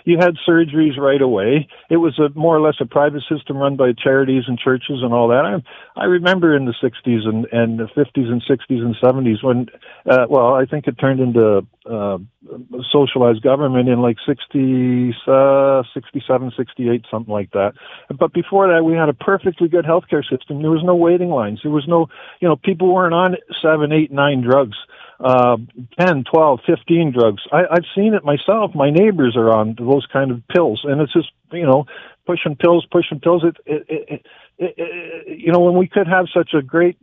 You 0.04 0.18
had 0.18 0.36
surgeries 0.48 0.96
right 0.96 1.20
away. 1.20 1.68
It 1.90 1.96
was 1.96 2.18
a 2.18 2.28
more 2.38 2.56
or 2.56 2.60
less 2.60 2.76
a 2.80 2.86
private 2.86 3.22
system 3.28 3.56
run 3.56 3.76
by 3.76 3.92
charities 3.92 4.44
and 4.46 4.56
churches 4.56 5.02
and 5.02 5.12
all 5.12 5.25
that. 5.28 5.62
I, 5.96 6.00
I 6.00 6.04
remember 6.04 6.56
in 6.56 6.64
the 6.64 6.74
60s 6.82 7.26
and, 7.26 7.46
and 7.52 7.78
the 7.78 7.88
50s 7.96 8.28
and 8.28 8.42
60s 8.42 8.80
and 8.80 8.96
70s 9.02 9.42
when, 9.42 9.66
uh, 10.10 10.26
well, 10.28 10.54
I 10.54 10.66
think 10.66 10.86
it 10.86 10.98
turned 10.98 11.20
into 11.20 11.66
uh, 11.88 12.18
socialized 12.92 13.42
government 13.42 13.88
in 13.88 14.00
like 14.00 14.16
60, 14.26 15.14
uh, 15.26 15.82
67, 15.94 16.52
68, 16.56 17.04
something 17.10 17.32
like 17.32 17.50
that. 17.52 17.72
But 18.18 18.32
before 18.32 18.68
that, 18.68 18.84
we 18.84 18.94
had 18.94 19.08
a 19.08 19.14
perfectly 19.14 19.68
good 19.68 19.84
healthcare 19.84 20.22
system. 20.22 20.62
There 20.62 20.70
was 20.70 20.84
no 20.84 20.96
waiting 20.96 21.30
lines. 21.30 21.60
There 21.62 21.72
was 21.72 21.86
no, 21.88 22.06
you 22.40 22.48
know, 22.48 22.56
people 22.56 22.92
weren't 22.92 23.14
on 23.14 23.36
seven, 23.62 23.92
eight, 23.92 24.12
nine 24.12 24.42
drugs 24.42 24.76
uh, 25.20 25.56
10, 25.98 26.24
12, 26.30 26.60
15 26.66 27.12
drugs. 27.18 27.42
I, 27.52 27.62
I've 27.70 27.86
seen 27.94 28.14
it 28.14 28.24
myself. 28.24 28.72
My 28.74 28.90
neighbors 28.90 29.34
are 29.36 29.50
on 29.50 29.76
those 29.78 30.06
kind 30.12 30.30
of 30.30 30.46
pills, 30.48 30.82
and 30.84 31.00
it's 31.00 31.12
just 31.12 31.30
you 31.52 31.64
know 31.64 31.86
pushing 32.26 32.56
pills, 32.56 32.86
pushing 32.90 33.20
pills. 33.20 33.44
It, 33.44 33.56
it, 33.66 33.86
it, 33.88 34.26
it, 34.58 35.38
you 35.38 35.52
know 35.52 35.60
when 35.60 35.76
we 35.76 35.88
could 35.88 36.06
have 36.06 36.26
such 36.34 36.50
a 36.54 36.62
great 36.62 36.98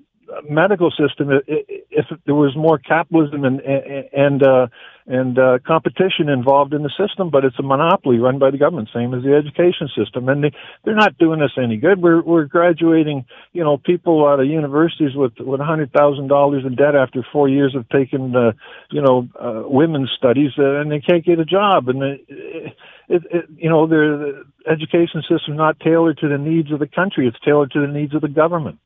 medical 0.50 0.92
system 0.92 1.30
if 1.48 2.06
there 2.26 2.36
was 2.36 2.56
more 2.56 2.78
capitalism 2.78 3.44
and 3.44 3.60
and 3.62 4.44
uh, 4.44 4.68
and 5.06 5.38
uh, 5.38 5.60
competition 5.68 6.30
involved 6.30 6.74
in 6.74 6.82
the 6.84 6.92
system, 6.98 7.30
but 7.30 7.44
it's 7.44 7.60
a 7.60 7.64
monopoly 7.64 8.20
run 8.20 8.40
by 8.40 8.52
the 8.52 8.58
government, 8.58 8.90
same 8.94 9.14
as 9.14 9.22
the 9.24 9.34
education 9.34 9.90
system, 9.98 10.30
and 10.30 10.44
they 10.44 10.52
they're 10.84 10.96
not 10.96 11.18
doing 11.18 11.42
us 11.42 11.52
any 11.62 11.78
good. 11.78 12.02
We're 12.02 12.22
we're 12.22 12.46
graduating, 12.46 13.26
you 13.52 13.64
know, 13.64 13.78
people 13.78 14.26
out 14.26 14.40
of 14.40 14.48
universities 14.48 15.12
with 15.16 15.34
with 15.40 15.60
a 15.60 15.66
hundred 15.66 15.92
thousand 15.92 16.28
dollars 16.28 16.64
in 16.66 16.76
debt 16.76 16.96
after 16.96 17.26
four 17.32 17.50
years 17.50 17.76
of 17.76 17.88
taking, 17.90 18.36
uh, 18.36 18.54
you 18.92 19.02
know, 19.02 19.28
uh, 19.40 19.64
women's 19.68 20.12
studies, 20.18 20.52
uh, 20.58 20.80
and 20.80 20.92
they 20.92 21.00
can't 21.00 21.26
get 21.26 21.40
a 21.40 21.46
job, 21.46 21.90
and 21.90 22.02
it, 22.04 22.76
it, 23.10 23.24
it 23.32 23.46
you 23.56 23.70
know, 23.70 23.88
the 23.88 24.44
education 24.70 25.22
system 25.30 25.56
not 25.56 25.80
tailored 25.80 26.18
to 26.20 26.30
the 26.30 26.38
needs 26.38 26.72
of 26.72 26.80
the 26.80 26.88
country; 26.88 27.28
it's 27.28 27.40
tailored 27.44 27.72
to 27.72 27.82
the 27.82 27.92
needs 27.92 28.14
of 28.14 28.22
the 28.22 28.28
government. 28.28 28.80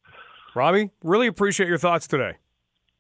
Robbie, 0.56 0.90
really 1.04 1.28
appreciate 1.28 1.70
your 1.70 1.78
thoughts 1.78 2.08
today. 2.08 2.38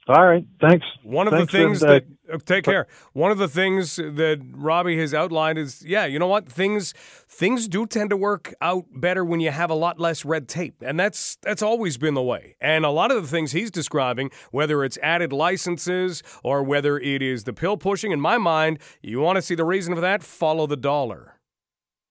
All 0.07 0.25
right. 0.25 0.45
Thanks. 0.61 0.85
One 1.03 1.27
of 1.27 1.33
Thanks 1.33 1.51
the 1.51 1.57
things 1.57 1.79
that 1.81 2.05
uh, 2.31 2.37
take 2.45 2.63
care. 2.63 2.87
One 3.11 3.29
of 3.29 3.37
the 3.37 3.49
things 3.49 3.97
that 3.97 4.39
Robbie 4.53 4.97
has 4.99 5.13
outlined 5.13 5.57
is, 5.57 5.83
yeah, 5.85 6.05
you 6.05 6.17
know 6.17 6.27
what? 6.27 6.47
Things 6.47 6.93
things 7.27 7.67
do 7.67 7.85
tend 7.85 8.09
to 8.11 8.17
work 8.17 8.53
out 8.61 8.85
better 8.95 9.25
when 9.25 9.41
you 9.41 9.51
have 9.51 9.69
a 9.69 9.75
lot 9.75 9.99
less 9.99 10.23
red 10.23 10.47
tape, 10.47 10.81
and 10.81 10.97
that's 10.97 11.37
that's 11.41 11.61
always 11.61 11.97
been 11.97 12.13
the 12.13 12.23
way. 12.23 12.55
And 12.61 12.85
a 12.85 12.89
lot 12.89 13.11
of 13.11 13.21
the 13.21 13.27
things 13.27 13.51
he's 13.51 13.69
describing, 13.69 14.31
whether 14.51 14.81
it's 14.85 14.97
added 15.03 15.33
licenses 15.33 16.23
or 16.41 16.63
whether 16.63 16.97
it 16.97 17.21
is 17.21 17.43
the 17.43 17.53
pill 17.53 17.75
pushing, 17.75 18.13
in 18.13 18.21
my 18.21 18.37
mind, 18.37 18.79
you 19.01 19.19
want 19.19 19.35
to 19.35 19.41
see 19.41 19.55
the 19.55 19.65
reason 19.65 19.93
for 19.93 20.01
that? 20.01 20.23
Follow 20.23 20.67
the 20.67 20.77
dollar. 20.77 21.39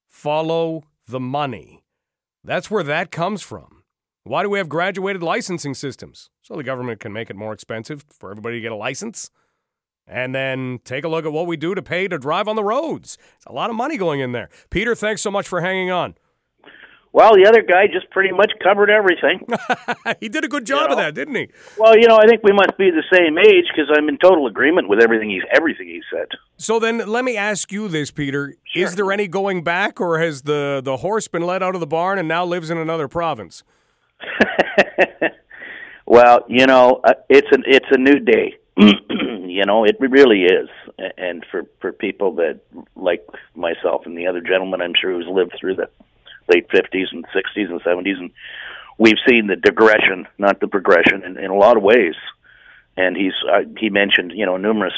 Follow 0.06 0.84
the 1.06 1.20
money. 1.20 1.82
That's 2.44 2.70
where 2.70 2.84
that 2.84 3.10
comes 3.10 3.40
from. 3.42 3.75
Why 4.26 4.42
do 4.42 4.50
we 4.50 4.58
have 4.58 4.68
graduated 4.68 5.22
licensing 5.22 5.74
systems? 5.74 6.30
So 6.42 6.56
the 6.56 6.64
government 6.64 6.98
can 6.98 7.12
make 7.12 7.30
it 7.30 7.36
more 7.36 7.52
expensive 7.52 8.04
for 8.10 8.32
everybody 8.32 8.56
to 8.56 8.60
get 8.60 8.72
a 8.72 8.76
license. 8.76 9.30
And 10.04 10.34
then 10.34 10.80
take 10.84 11.04
a 11.04 11.08
look 11.08 11.24
at 11.24 11.32
what 11.32 11.46
we 11.46 11.56
do 11.56 11.76
to 11.76 11.82
pay 11.82 12.08
to 12.08 12.18
drive 12.18 12.48
on 12.48 12.56
the 12.56 12.64
roads. 12.64 13.18
It's 13.36 13.46
a 13.46 13.52
lot 13.52 13.70
of 13.70 13.76
money 13.76 13.96
going 13.96 14.18
in 14.18 14.32
there. 14.32 14.48
Peter, 14.68 14.96
thanks 14.96 15.22
so 15.22 15.30
much 15.30 15.46
for 15.46 15.60
hanging 15.60 15.92
on. 15.92 16.16
Well, 17.12 17.34
the 17.34 17.46
other 17.48 17.62
guy 17.62 17.86
just 17.86 18.10
pretty 18.10 18.32
much 18.32 18.50
covered 18.62 18.90
everything. 18.90 19.46
he 20.20 20.28
did 20.28 20.44
a 20.44 20.48
good 20.48 20.66
job 20.66 20.90
You 20.90 20.96
of 20.96 20.98
that, 20.98 21.14
didn't 21.14 21.36
he? 21.36 21.48
well, 21.78 21.96
you 21.96 22.08
know, 22.08 22.16
I 22.16 22.26
think 22.26 22.42
we 22.42 22.52
must 22.52 22.76
be 22.76 22.90
the 22.90 23.04
same 23.10 23.38
age 23.38 23.66
because 23.74 23.90
I'm 23.96 24.08
in 24.08 24.18
total 24.18 24.48
agreement 24.48 24.88
with 24.88 25.00
everything 25.00 25.30
he's 25.30 25.42
everything 25.52 25.86
he 25.86 26.02
said. 26.12 26.26
So 26.56 26.78
then 26.78 26.98
let 27.06 27.24
me 27.24 27.36
ask 27.36 27.70
you 27.70 27.88
this, 27.88 28.10
Peter. 28.10 28.56
Is 28.74 28.96
there 28.96 29.10
any 29.12 29.28
going 29.28 29.62
back 29.62 30.00
or 30.00 30.18
has 30.18 30.42
the, 30.42 30.82
the 30.84 30.98
horse 30.98 31.28
been 31.28 31.42
let 31.42 31.62
out 31.62 31.74
of 31.74 31.80
the 31.80 31.86
barn 31.86 32.18
and 32.18 32.26
now 32.28 32.44
lives 32.44 32.70
in 32.70 32.76
another 32.76 33.08
province? 33.08 33.62
Well, 36.06 36.44
you 36.48 36.66
know, 36.66 37.00
uh, 37.02 37.14
it's 37.28 37.48
an 37.50 37.64
it's 37.66 37.88
a 37.90 37.98
new 37.98 38.20
day. 38.20 38.56
you 38.76 39.64
know, 39.66 39.84
it 39.84 39.96
really 39.98 40.44
is. 40.44 40.68
And 41.18 41.44
for 41.50 41.64
for 41.80 41.92
people 41.92 42.36
that 42.36 42.60
like 42.94 43.26
myself 43.54 44.06
and 44.06 44.16
the 44.16 44.28
other 44.28 44.40
gentleman, 44.40 44.80
I'm 44.80 44.94
sure 44.98 45.12
who's 45.12 45.26
lived 45.28 45.56
through 45.58 45.74
the 45.76 45.88
late 46.48 46.68
50s 46.68 47.06
and 47.10 47.26
60s 47.26 47.70
and 47.70 47.82
70s, 47.82 48.18
and 48.18 48.30
we've 48.98 49.18
seen 49.28 49.48
the 49.48 49.56
digression, 49.56 50.28
not 50.38 50.60
the 50.60 50.68
progression, 50.68 51.24
in, 51.24 51.36
in 51.38 51.50
a 51.50 51.56
lot 51.56 51.76
of 51.76 51.82
ways. 51.82 52.14
And 52.96 53.16
he's 53.16 53.34
uh, 53.52 53.62
he 53.76 53.90
mentioned 53.90 54.32
you 54.32 54.46
know 54.46 54.56
numerous 54.56 54.94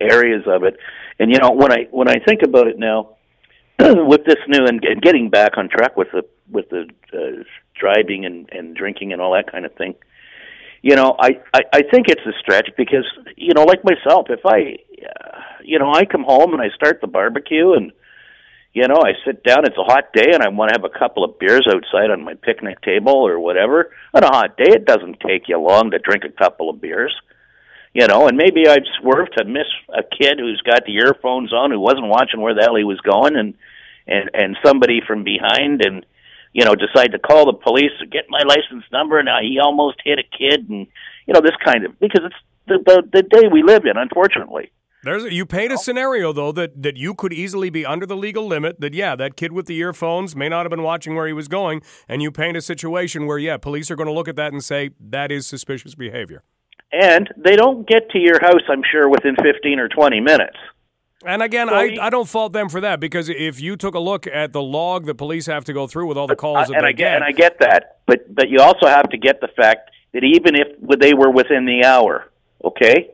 areas 0.00 0.44
of 0.46 0.62
it, 0.62 0.78
and 1.18 1.32
you 1.32 1.38
know 1.40 1.50
when 1.50 1.72
I 1.72 1.88
when 1.90 2.08
I 2.08 2.20
think 2.24 2.42
about 2.44 2.68
it 2.68 2.78
now, 2.78 3.16
with 3.78 4.24
this 4.24 4.38
new 4.48 4.66
and, 4.66 4.84
and 4.84 5.02
getting 5.02 5.30
back 5.30 5.56
on 5.56 5.68
track 5.68 5.96
with 5.96 6.08
the 6.12 6.22
with 6.50 6.68
the 6.70 6.88
uh, 7.12 7.42
driving 7.78 8.24
and, 8.24 8.48
and 8.52 8.76
drinking 8.76 9.12
and 9.12 9.20
all 9.20 9.32
that 9.32 9.50
kind 9.50 9.64
of 9.64 9.74
thing. 9.74 9.94
You 10.82 10.96
know, 10.96 11.16
I, 11.18 11.40
I 11.52 11.60
I 11.72 11.82
think 11.90 12.08
it's 12.08 12.24
a 12.26 12.38
stretch 12.40 12.68
because 12.76 13.06
you 13.36 13.54
know, 13.54 13.64
like 13.64 13.82
myself, 13.84 14.26
if 14.30 14.40
I, 14.46 14.76
uh, 15.04 15.40
you 15.62 15.78
know, 15.78 15.92
I 15.92 16.04
come 16.04 16.24
home 16.24 16.52
and 16.52 16.62
I 16.62 16.68
start 16.74 17.00
the 17.00 17.06
barbecue 17.06 17.72
and 17.72 17.92
you 18.74 18.88
know, 18.88 19.02
I 19.04 19.12
sit 19.24 19.44
down. 19.44 19.64
It's 19.64 19.78
a 19.78 19.84
hot 19.84 20.12
day, 20.12 20.30
and 20.32 20.42
I 20.42 20.48
want 20.48 20.70
to 20.70 20.80
have 20.80 20.84
a 20.84 20.98
couple 20.98 21.22
of 21.22 21.38
beers 21.38 21.66
outside 21.68 22.10
on 22.10 22.24
my 22.24 22.34
picnic 22.34 22.80
table 22.82 23.14
or 23.14 23.38
whatever. 23.38 23.92
On 24.12 24.24
a 24.24 24.26
hot 24.26 24.56
day, 24.56 24.66
it 24.66 24.84
doesn't 24.84 25.20
take 25.20 25.48
you 25.48 25.58
long 25.58 25.92
to 25.92 26.00
drink 26.00 26.24
a 26.24 26.42
couple 26.42 26.68
of 26.68 26.80
beers 26.80 27.14
you 27.94 28.06
know, 28.08 28.26
and 28.26 28.36
maybe 28.36 28.66
I've 28.68 28.86
swerved 29.00 29.34
to 29.38 29.44
miss 29.44 29.70
a 29.88 30.02
kid 30.02 30.38
who's 30.38 30.60
got 30.66 30.84
the 30.84 30.94
earphones 30.96 31.52
on 31.52 31.70
who 31.70 31.78
wasn't 31.78 32.08
watching 32.08 32.40
where 32.40 32.54
the 32.54 32.62
hell 32.62 32.76
he 32.76 32.84
was 32.84 33.00
going, 33.00 33.36
and 33.36 33.54
and 34.06 34.30
and 34.34 34.56
somebody 34.64 35.00
from 35.06 35.22
behind, 35.22 35.80
and 35.84 36.04
you 36.52 36.64
know, 36.64 36.74
decide 36.74 37.12
to 37.12 37.18
call 37.18 37.46
the 37.46 37.52
police 37.52 37.92
to 38.00 38.06
get 38.06 38.24
my 38.28 38.42
license 38.46 38.84
number, 38.92 39.18
and 39.18 39.28
he 39.42 39.58
almost 39.60 39.96
hit 40.04 40.18
a 40.18 40.24
kid, 40.24 40.68
and 40.68 40.88
you 41.26 41.34
know, 41.34 41.40
this 41.40 41.56
kind 41.64 41.86
of 41.86 41.98
because 42.00 42.22
it's 42.24 42.36
the 42.66 42.78
the, 42.84 43.02
the 43.12 43.22
day 43.22 43.48
we 43.50 43.62
live 43.62 43.84
in, 43.86 43.96
unfortunately. 43.96 44.70
There's 45.04 45.24
a, 45.24 45.32
you 45.32 45.44
paint 45.44 45.70
a 45.70 45.76
scenario 45.76 46.32
though 46.32 46.50
that 46.52 46.82
that 46.82 46.96
you 46.96 47.14
could 47.14 47.32
easily 47.32 47.70
be 47.70 47.86
under 47.86 48.06
the 48.06 48.16
legal 48.16 48.46
limit. 48.46 48.80
That 48.80 48.94
yeah, 48.94 49.14
that 49.14 49.36
kid 49.36 49.52
with 49.52 49.66
the 49.66 49.76
earphones 49.76 50.34
may 50.34 50.48
not 50.48 50.64
have 50.64 50.70
been 50.70 50.82
watching 50.82 51.14
where 51.14 51.28
he 51.28 51.32
was 51.32 51.46
going, 51.46 51.82
and 52.08 52.22
you 52.22 52.32
paint 52.32 52.56
a 52.56 52.62
situation 52.62 53.26
where 53.26 53.38
yeah, 53.38 53.56
police 53.56 53.88
are 53.90 53.96
going 53.96 54.08
to 54.08 54.12
look 54.12 54.26
at 54.26 54.36
that 54.36 54.52
and 54.52 54.64
say 54.64 54.90
that 54.98 55.30
is 55.30 55.46
suspicious 55.46 55.94
behavior. 55.94 56.42
And 57.02 57.28
they 57.36 57.56
don't 57.56 57.86
get 57.88 58.10
to 58.10 58.18
your 58.18 58.38
house, 58.40 58.62
I'm 58.68 58.82
sure, 58.90 59.08
within 59.08 59.34
15 59.42 59.78
or 59.80 59.88
20 59.88 60.20
minutes. 60.20 60.56
And 61.26 61.42
again, 61.42 61.68
So 61.68 61.74
I, 61.74 61.88
he- 61.88 61.98
I 61.98 62.10
don't 62.10 62.28
fault 62.28 62.52
them 62.52 62.68
for 62.68 62.80
that 62.82 63.00
because 63.00 63.28
if 63.28 63.60
you 63.60 63.76
took 63.76 63.94
a 63.94 63.98
look 63.98 64.26
at 64.26 64.52
the 64.52 64.62
log 64.62 65.06
the 65.06 65.14
police 65.14 65.46
have 65.46 65.64
to 65.64 65.72
go 65.72 65.86
through 65.86 66.06
with 66.06 66.18
all 66.18 66.26
the 66.26 66.36
calls 66.36 66.68
that 66.68 66.74
and 66.76 66.84
they 66.84 66.88
I 66.88 66.92
get 66.92 67.14
and 67.16 67.24
I 67.24 67.32
get 67.32 67.58
that, 67.60 67.98
but 68.06 68.32
but 68.34 68.48
you 68.50 68.60
also 68.60 68.86
have 68.86 69.08
to 69.10 69.16
get 69.16 69.40
the 69.40 69.48
fact 69.48 69.90
that 70.12 70.22
even 70.22 70.54
if 70.54 70.68
they 71.00 71.14
were 71.14 71.30
within 71.30 71.64
the 71.64 71.84
hour, 71.86 72.30
okay, 72.62 73.10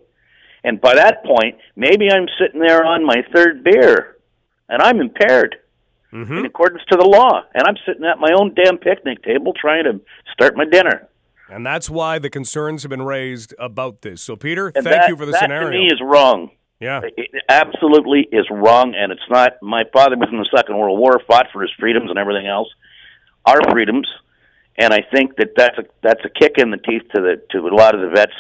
and 0.64 0.80
by 0.80 0.94
that 0.96 1.24
point, 1.24 1.56
maybe 1.76 2.10
I'm 2.10 2.26
sitting 2.38 2.60
there 2.60 2.84
on 2.84 3.06
my 3.06 3.22
third 3.34 3.62
beer, 3.64 4.16
and 4.68 4.82
I'm 4.82 5.00
impaired 5.00 5.56
Mm-hmm. 6.12 6.38
in 6.38 6.44
accordance 6.44 6.82
to 6.90 6.96
the 6.96 7.06
law, 7.06 7.44
and 7.54 7.62
I'm 7.68 7.76
sitting 7.86 8.04
at 8.04 8.18
my 8.18 8.30
own 8.36 8.52
damn 8.54 8.78
picnic 8.78 9.22
table 9.22 9.52
trying 9.54 9.84
to 9.84 10.00
start 10.32 10.56
my 10.56 10.64
dinner. 10.64 11.06
And 11.50 11.64
that's 11.66 11.90
why 11.90 12.18
the 12.18 12.30
concerns 12.30 12.82
have 12.82 12.90
been 12.90 13.02
raised 13.02 13.54
about 13.58 14.02
this. 14.02 14.22
So, 14.22 14.36
Peter, 14.36 14.68
And 14.74 14.84
thank 14.84 15.02
that, 15.02 15.08
you 15.08 15.16
for 15.16 15.26
the 15.26 15.32
that 15.32 15.40
scenario. 15.42 15.70
to 15.70 15.76
me 15.78 15.86
is 15.86 16.00
wrong. 16.02 16.50
Yeah. 16.80 17.00
It 17.16 17.30
absolutely 17.48 18.26
is 18.32 18.46
wrong, 18.50 18.94
and 18.96 19.12
it's 19.12 19.28
not. 19.28 19.52
My 19.62 19.84
father 19.92 20.16
was 20.16 20.28
in 20.32 20.38
the 20.38 20.48
Second 20.56 20.78
World 20.78 20.98
War, 20.98 21.20
fought 21.26 21.48
for 21.52 21.60
his 21.62 21.70
freedoms 21.78 22.08
and 22.08 22.18
everything 22.18 22.46
else, 22.46 22.68
our 23.44 23.58
freedoms, 23.70 24.08
and 24.78 24.94
I 24.94 25.00
think 25.14 25.36
that 25.36 25.50
that's 25.56 25.76
a 25.76 25.84
that's 26.02 26.24
a 26.24 26.30
kick 26.30 26.54
in 26.56 26.70
the 26.70 26.78
teeth 26.78 27.02
to 27.14 27.20
the 27.20 27.42
to 27.50 27.66
a 27.66 27.74
lot 27.74 27.94
of 27.94 28.00
the 28.00 28.08
vets 28.08 28.32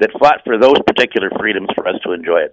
that 0.00 0.10
fought 0.18 0.40
for 0.44 0.58
those 0.58 0.74
particular 0.86 1.30
freedoms 1.38 1.68
for 1.76 1.86
us 1.86 1.94
to 2.04 2.12
enjoy 2.12 2.38
it. 2.40 2.52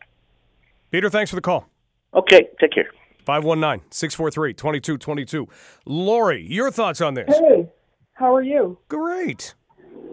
Peter, 0.92 1.10
thanks 1.10 1.32
for 1.32 1.38
the 1.38 1.42
call. 1.42 1.68
Okay, 2.14 2.50
take 2.60 2.72
care. 2.72 2.92
519 3.26 3.86
643 3.90 4.54
2222. 4.54 5.48
Lori, 5.86 6.46
your 6.48 6.70
thoughts 6.70 7.02
on 7.02 7.16
this? 7.16 7.36
Hey, 7.36 7.68
how 8.14 8.36
are 8.36 8.44
you? 8.44 8.78
Great. 8.90 9.56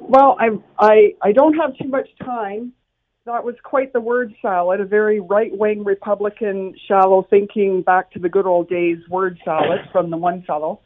Well, 0.00 0.36
I 0.38 0.48
I 0.78 1.14
I 1.20 1.32
don't 1.32 1.54
have 1.54 1.76
too 1.76 1.88
much 1.88 2.08
time. 2.24 2.72
That 3.26 3.44
was 3.44 3.56
quite 3.62 3.92
the 3.92 4.00
word 4.00 4.34
salad, 4.40 4.80
a 4.80 4.86
very 4.86 5.20
right-wing 5.20 5.84
Republican, 5.84 6.74
shallow 6.86 7.26
thinking, 7.28 7.82
back 7.82 8.10
to 8.12 8.18
the 8.18 8.28
good 8.30 8.46
old 8.46 8.70
days 8.70 8.96
word 9.10 9.38
salad 9.44 9.80
from 9.92 10.10
the 10.10 10.16
one 10.16 10.42
fellow. 10.44 10.80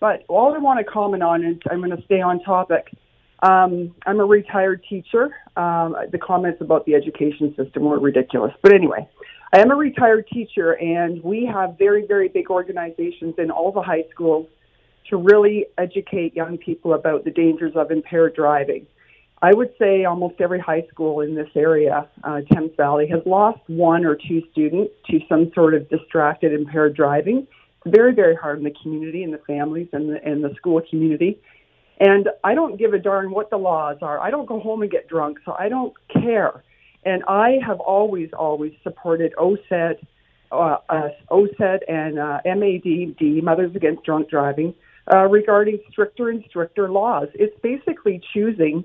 But 0.00 0.24
all 0.26 0.54
I 0.54 0.58
want 0.58 0.78
to 0.78 0.90
comment 0.90 1.22
on 1.22 1.44
is 1.44 1.58
I'm 1.70 1.78
going 1.80 1.94
to 1.94 2.02
stay 2.04 2.22
on 2.22 2.40
topic. 2.40 2.90
Um, 3.42 3.94
I'm 4.06 4.20
a 4.20 4.24
retired 4.24 4.82
teacher. 4.88 5.34
Um, 5.56 5.94
the 6.10 6.18
comments 6.18 6.62
about 6.62 6.86
the 6.86 6.94
education 6.94 7.54
system 7.56 7.82
were 7.82 8.00
ridiculous. 8.00 8.52
But 8.62 8.72
anyway, 8.72 9.06
I 9.52 9.60
am 9.60 9.70
a 9.70 9.76
retired 9.76 10.26
teacher, 10.32 10.72
and 10.80 11.22
we 11.22 11.44
have 11.52 11.76
very, 11.78 12.06
very 12.06 12.28
big 12.28 12.48
organizations 12.48 13.34
in 13.36 13.50
all 13.50 13.70
the 13.70 13.82
high 13.82 14.04
schools 14.10 14.46
to 15.12 15.18
really 15.18 15.66
educate 15.76 16.34
young 16.34 16.56
people 16.56 16.94
about 16.94 17.22
the 17.24 17.30
dangers 17.30 17.72
of 17.76 17.90
impaired 17.90 18.34
driving. 18.34 18.86
I 19.42 19.52
would 19.52 19.70
say 19.78 20.06
almost 20.06 20.40
every 20.40 20.58
high 20.58 20.86
school 20.90 21.20
in 21.20 21.34
this 21.34 21.50
area, 21.54 22.08
uh, 22.24 22.40
Thames 22.50 22.70
Valley, 22.78 23.06
has 23.08 23.20
lost 23.26 23.60
one 23.66 24.06
or 24.06 24.16
two 24.16 24.42
students 24.52 24.90
to 25.10 25.20
some 25.28 25.52
sort 25.54 25.74
of 25.74 25.86
distracted, 25.90 26.54
impaired 26.54 26.96
driving. 26.96 27.46
It's 27.84 27.94
very, 27.94 28.14
very 28.14 28.34
hard 28.34 28.56
on 28.56 28.64
the 28.64 28.74
community 28.82 29.22
and 29.22 29.34
the 29.34 29.42
families 29.46 29.88
and 29.92 30.08
the, 30.08 30.24
and 30.24 30.42
the 30.42 30.54
school 30.54 30.80
community. 30.88 31.38
And 32.00 32.30
I 32.42 32.54
don't 32.54 32.78
give 32.78 32.94
a 32.94 32.98
darn 32.98 33.32
what 33.32 33.50
the 33.50 33.58
laws 33.58 33.98
are. 34.00 34.18
I 34.18 34.30
don't 34.30 34.46
go 34.46 34.60
home 34.60 34.80
and 34.80 34.90
get 34.90 35.08
drunk, 35.08 35.40
so 35.44 35.54
I 35.58 35.68
don't 35.68 35.92
care. 36.10 36.64
And 37.04 37.22
I 37.24 37.58
have 37.66 37.80
always, 37.80 38.30
always 38.32 38.72
supported 38.82 39.34
OSAID, 39.36 39.98
uh, 40.52 40.78
uh, 40.88 41.08
OSAID 41.30 41.80
and 41.86 42.18
uh, 42.18 42.40
MADD, 42.46 43.42
Mothers 43.42 43.76
Against 43.76 44.04
Drunk 44.04 44.30
Driving, 44.30 44.72
uh, 45.12 45.26
regarding 45.26 45.78
stricter 45.90 46.28
and 46.28 46.44
stricter 46.48 46.90
laws. 46.90 47.28
It's 47.34 47.58
basically 47.62 48.20
choosing 48.32 48.84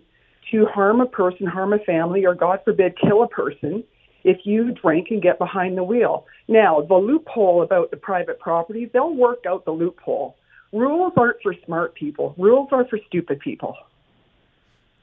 to 0.52 0.66
harm 0.66 1.02
a 1.02 1.06
person, 1.06 1.46
harm 1.46 1.74
a 1.74 1.80
family, 1.80 2.26
or 2.26 2.34
God 2.34 2.62
forbid, 2.64 2.98
kill 2.98 3.24
a 3.24 3.28
person 3.28 3.84
if 4.24 4.38
you 4.46 4.72
drink 4.72 5.08
and 5.10 5.22
get 5.22 5.40
behind 5.40 5.78
the 5.78 5.84
wheel. 5.84 6.26
Now, 6.48 6.82
the 6.82 6.96
loophole 6.96 7.62
about 7.64 7.92
the 7.92 7.98
private 7.98 8.40
property, 8.40 8.90
they'll 8.92 9.14
work 9.14 9.46
out 9.48 9.66
the 9.66 9.72
loophole. 9.72 10.38
Rules 10.74 11.14
aren't 11.16 11.42
for 11.42 11.56
smart 11.66 11.96
people. 11.96 12.36
Rules 12.38 12.70
are 12.72 12.86
for 12.88 13.00
stupid 13.08 13.40
people. 13.40 13.76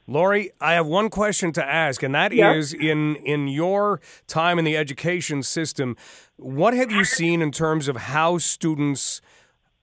Lori, 0.07 0.51
I 0.61 0.73
have 0.73 0.85
one 0.85 1.09
question 1.09 1.51
to 1.53 1.65
ask, 1.65 2.03
and 2.03 2.13
that 2.13 2.31
is: 2.31 2.73
Yeah. 2.73 2.91
in 2.91 3.15
in 3.15 3.47
your 3.47 3.99
time 4.27 4.59
in 4.59 4.65
the 4.65 4.77
education 4.77 5.41
system, 5.41 5.97
what 6.37 6.75
have 6.75 6.91
you 6.91 7.03
seen 7.03 7.41
in 7.41 7.51
terms 7.51 7.87
of 7.87 7.95
how 7.97 8.37
students 8.37 9.21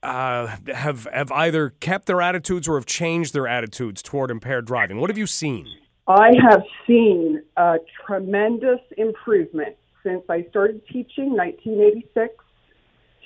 uh, 0.02 0.56
have 0.72 1.06
have 1.12 1.30
either 1.32 1.70
kept 1.80 2.06
their 2.06 2.20
attitudes 2.20 2.68
or 2.68 2.74
have 2.76 2.86
changed 2.86 3.32
their 3.32 3.46
attitudes 3.46 4.02
toward 4.02 4.30
impaired 4.30 4.66
driving? 4.66 5.00
What 5.00 5.10
have 5.10 5.18
you 5.18 5.26
seen? 5.26 5.66
I 6.08 6.32
have 6.50 6.62
seen 6.86 7.42
a 7.56 7.76
tremendous 8.04 8.80
improvement 8.96 9.76
since 10.02 10.22
I 10.28 10.44
started 10.50 10.82
teaching 10.86 11.36
1986 11.36 12.34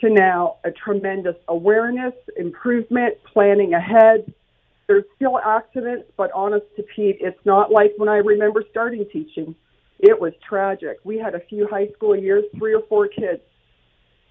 to 0.02 0.10
now 0.10 0.56
a 0.64 0.70
tremendous 0.70 1.36
awareness, 1.48 2.12
improvement, 2.36 3.14
planning 3.32 3.72
ahead. 3.72 4.32
There's 4.86 5.04
still 5.16 5.38
accidents, 5.38 6.10
but 6.16 6.30
honest 6.32 6.66
to 6.76 6.82
Pete, 6.82 7.16
it's 7.20 7.38
not 7.46 7.72
like 7.72 7.94
when 7.96 8.10
I 8.10 8.18
remember 8.18 8.62
starting 8.70 9.06
teaching. 9.10 9.54
It 9.98 10.20
was 10.20 10.34
tragic. 10.46 10.98
We 11.04 11.16
had 11.16 11.34
a 11.34 11.40
few 11.40 11.66
high 11.66 11.88
school 11.96 12.14
years, 12.14 12.44
three 12.58 12.74
or 12.74 12.82
four 12.88 13.08
kids. 13.08 13.40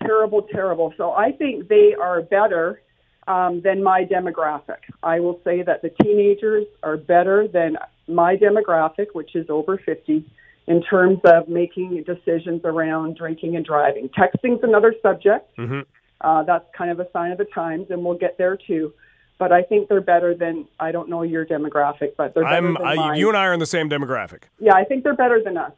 Terrible, 0.05 0.43
terrible. 0.43 0.93
So 0.97 1.11
I 1.11 1.31
think 1.31 1.67
they 1.67 1.95
are 1.99 2.21
better 2.21 2.81
um, 3.27 3.61
than 3.61 3.83
my 3.83 4.05
demographic. 4.05 4.79
I 5.03 5.19
will 5.19 5.39
say 5.43 5.63
that 5.63 5.81
the 5.81 5.89
teenagers 6.03 6.65
are 6.83 6.97
better 6.97 7.47
than 7.47 7.77
my 8.07 8.35
demographic, 8.37 9.07
which 9.13 9.35
is 9.35 9.47
over 9.49 9.77
50, 9.77 10.25
in 10.67 10.81
terms 10.83 11.19
of 11.25 11.47
making 11.47 12.03
decisions 12.03 12.61
around 12.63 13.17
drinking 13.17 13.55
and 13.55 13.65
driving. 13.65 14.09
Texting's 14.09 14.63
another 14.63 14.93
subject. 15.01 15.55
Mm-hmm. 15.57 15.81
Uh, 16.21 16.43
that's 16.43 16.65
kind 16.75 16.91
of 16.91 16.99
a 16.99 17.07
sign 17.11 17.31
of 17.31 17.37
the 17.37 17.45
times, 17.45 17.87
and 17.89 18.03
we'll 18.03 18.17
get 18.17 18.37
there 18.37 18.57
too. 18.57 18.93
But 19.37 19.51
I 19.51 19.63
think 19.63 19.89
they're 19.89 20.01
better 20.01 20.33
than 20.33 20.65
I 20.79 20.91
don't 20.91 21.09
know 21.09 21.23
your 21.23 21.45
demographic, 21.45 22.13
but 22.17 22.33
they're 22.33 22.43
better 22.43 22.55
I'm, 22.55 22.73
than 22.73 22.77
I, 22.77 22.95
mine. 22.95 23.19
you 23.19 23.27
and 23.27 23.37
I 23.37 23.45
are 23.45 23.53
in 23.53 23.59
the 23.59 23.65
same 23.65 23.89
demographic. 23.89 24.43
yeah, 24.59 24.73
I 24.73 24.85
think 24.85 25.03
they're 25.03 25.15
better 25.15 25.41
than 25.43 25.57
us. 25.57 25.73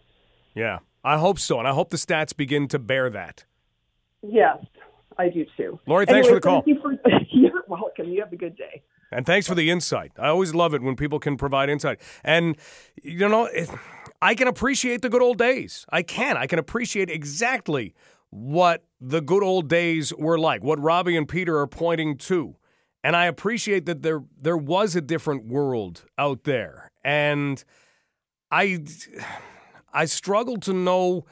Yeah, 0.54 0.80
I 1.04 1.18
hope 1.18 1.40
so, 1.40 1.58
and 1.60 1.68
I 1.68 1.74
hope 1.74 1.90
the 1.90 1.98
stats 1.98 2.36
begin 2.36 2.68
to 2.70 2.80
bear 2.80 3.10
that. 3.10 3.46
Yes, 4.22 4.58
I 5.18 5.30
do 5.30 5.46
too. 5.56 5.80
Lori, 5.88 6.06
thanks 6.06 6.28
Anyway, 6.28 6.30
for 6.30 6.36
the 6.36 6.42
call. 6.42 6.62
Thank 6.62 6.68
you 6.68 6.82
for, 6.82 6.94
you're 7.32 7.64
welcome. 7.68 8.10
You 8.10 8.22
have 8.22 8.34
a 8.34 8.38
good 8.38 8.56
day. 8.56 8.84
And 9.12 9.26
thanks 9.26 9.48
for 9.48 9.56
the 9.56 9.70
insight. 9.70 10.12
I 10.18 10.28
always 10.28 10.54
love 10.54 10.74
it 10.74 10.82
when 10.82 10.96
people 10.96 11.20
can 11.20 11.38
provide 11.38 11.70
insight. 11.70 12.02
And, 12.24 12.58
you 13.02 13.30
know, 13.30 13.46
it, 13.46 13.70
I 14.22 14.36
can 14.36 14.48
appreciate 14.48 15.02
the 15.02 15.10
good 15.10 15.22
old 15.22 15.38
days. 15.38 15.86
I 15.90 16.02
can. 16.02 16.36
I 16.36 16.48
can 16.48 16.60
appreciate 16.60 17.10
exactly 17.10 17.94
what 18.30 18.84
the 19.00 19.22
good 19.22 19.44
old 19.44 19.70
days 19.70 20.14
were 20.14 20.38
like, 20.38 20.64
what 20.64 20.80
Robbie 20.80 21.16
and 21.16 21.28
Peter 21.28 21.58
are 21.60 21.68
pointing 21.68 22.18
to. 22.18 22.56
And 23.04 23.16
I 23.16 23.26
appreciate 23.26 23.86
that 23.86 24.02
there 24.02 24.24
there 24.40 24.58
was 24.58 24.96
a 24.96 25.02
different 25.02 25.46
world 25.46 26.04
out 26.18 26.44
there. 26.44 26.92
And 27.06 27.64
I 28.52 28.84
I 29.94 30.06
struggle 30.06 30.58
to 30.58 30.74
know 30.74 31.26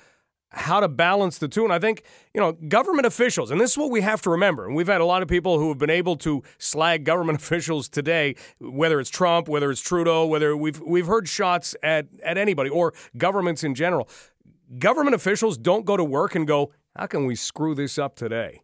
how 0.56 0.80
to 0.80 0.88
balance 0.88 1.38
the 1.38 1.48
two. 1.48 1.64
And 1.64 1.74
I 1.74 1.80
think, 1.80 2.04
you 2.34 2.40
know, 2.40 2.54
government 2.54 3.06
officials, 3.06 3.52
and 3.52 3.60
this 3.60 3.72
is 3.72 3.78
what 3.78 3.92
we 3.92 4.02
have 4.02 4.22
to 4.24 4.30
remember. 4.30 4.66
And 4.66 4.76
we've 4.76 4.88
had 4.88 5.02
a 5.02 5.06
lot 5.06 5.22
of 5.22 5.28
people 5.28 5.60
who 5.60 5.68
have 5.70 5.78
been 5.78 5.90
able 5.90 6.16
to 6.18 6.44
slag 6.58 7.04
government 7.04 7.40
officials 7.42 7.90
today, 7.90 8.36
whether 8.60 9.00
it's 9.00 9.10
Trump, 9.10 9.48
whether 9.48 9.70
it's 9.70 9.82
Trudeau, 9.82 10.26
whether 10.26 10.56
we've 10.56 10.80
we've 10.82 11.08
heard 11.08 11.28
shots 11.28 11.76
at, 11.84 12.08
at 12.24 12.38
anybody 12.38 12.70
or 12.70 12.94
governments 13.18 13.64
in 13.64 13.76
general. 13.76 14.08
Government 14.80 15.14
officials 15.14 15.58
don't 15.58 15.86
go 15.86 15.96
to 15.96 16.04
work 16.04 16.34
and 16.34 16.48
go, 16.48 16.72
how 16.96 17.06
can 17.06 17.26
we 17.26 17.36
screw 17.36 17.76
this 17.76 18.00
up 18.00 18.16
today? 18.16 18.62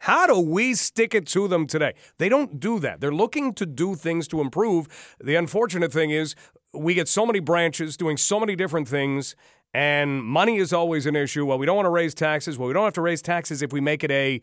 How 0.00 0.26
do 0.26 0.38
we 0.38 0.74
stick 0.74 1.14
it 1.14 1.26
to 1.28 1.48
them 1.48 1.66
today? 1.66 1.94
They 2.18 2.28
don't 2.28 2.60
do 2.60 2.78
that. 2.80 3.00
They're 3.00 3.12
looking 3.12 3.52
to 3.54 3.66
do 3.66 3.94
things 3.94 4.28
to 4.28 4.40
improve. 4.40 5.16
The 5.20 5.34
unfortunate 5.34 5.92
thing 5.92 6.10
is, 6.10 6.34
we 6.72 6.94
get 6.94 7.08
so 7.08 7.24
many 7.24 7.40
branches 7.40 7.96
doing 7.96 8.16
so 8.16 8.38
many 8.38 8.54
different 8.54 8.88
things, 8.88 9.34
and 9.74 10.22
money 10.24 10.56
is 10.56 10.72
always 10.72 11.06
an 11.06 11.16
issue. 11.16 11.44
Well, 11.44 11.58
we 11.58 11.66
don't 11.66 11.76
want 11.76 11.86
to 11.86 11.90
raise 11.90 12.14
taxes. 12.14 12.58
Well, 12.58 12.68
we 12.68 12.74
don't 12.74 12.84
have 12.84 12.94
to 12.94 13.00
raise 13.00 13.22
taxes 13.22 13.62
if 13.62 13.72
we 13.72 13.80
make 13.80 14.02
it 14.02 14.10
a 14.10 14.40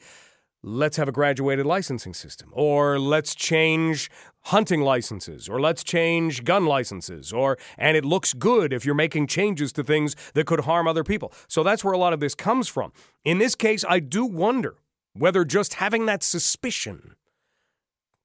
let's 0.68 0.98
have 0.98 1.08
a 1.08 1.12
graduated 1.12 1.66
licensing 1.66 2.14
system, 2.14 2.50
or 2.52 2.98
let's 3.00 3.36
change 3.36 4.10
hunting 4.46 4.82
licenses, 4.82 5.48
or 5.48 5.62
let's 5.62 5.84
change 5.84 6.44
gun 6.44 6.66
licenses, 6.66 7.32
or 7.32 7.58
and 7.78 7.96
it 7.96 8.04
looks 8.04 8.34
good 8.34 8.74
if 8.74 8.86
you're 8.86 8.96
making 8.96 9.28
changes 9.28 9.72
to 9.74 9.84
things 9.84 10.16
that 10.34 10.48
could 10.48 10.62
harm 10.62 10.88
other 10.88 11.04
people. 11.04 11.32
So 11.48 11.64
that's 11.64 11.84
where 11.84 11.94
a 11.94 11.98
lot 11.98 12.14
of 12.14 12.20
this 12.20 12.34
comes 12.34 12.68
from. 12.68 12.92
In 13.24 13.38
this 13.38 13.56
case, 13.56 13.86
I 13.88 14.00
do 14.00 14.26
wonder 14.26 14.76
whether 15.14 15.46
just 15.46 15.76
having 15.76 16.08
that 16.08 16.24
suspicion 16.24 17.16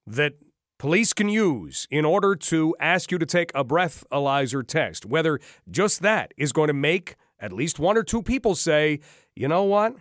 that 0.06 0.34
police 0.80 1.12
can 1.12 1.28
use 1.28 1.86
in 1.90 2.06
order 2.06 2.34
to 2.34 2.74
ask 2.80 3.12
you 3.12 3.18
to 3.18 3.26
take 3.26 3.52
a 3.54 3.62
breathalyzer 3.62 4.66
test, 4.66 5.04
whether 5.04 5.38
just 5.70 6.00
that 6.00 6.32
is 6.38 6.52
going 6.52 6.68
to 6.68 6.72
make 6.72 7.16
at 7.38 7.52
least 7.52 7.78
one 7.78 7.98
or 7.98 8.02
two 8.02 8.22
people 8.22 8.54
say, 8.54 8.98
you 9.36 9.46
know 9.46 9.62
what? 9.62 9.94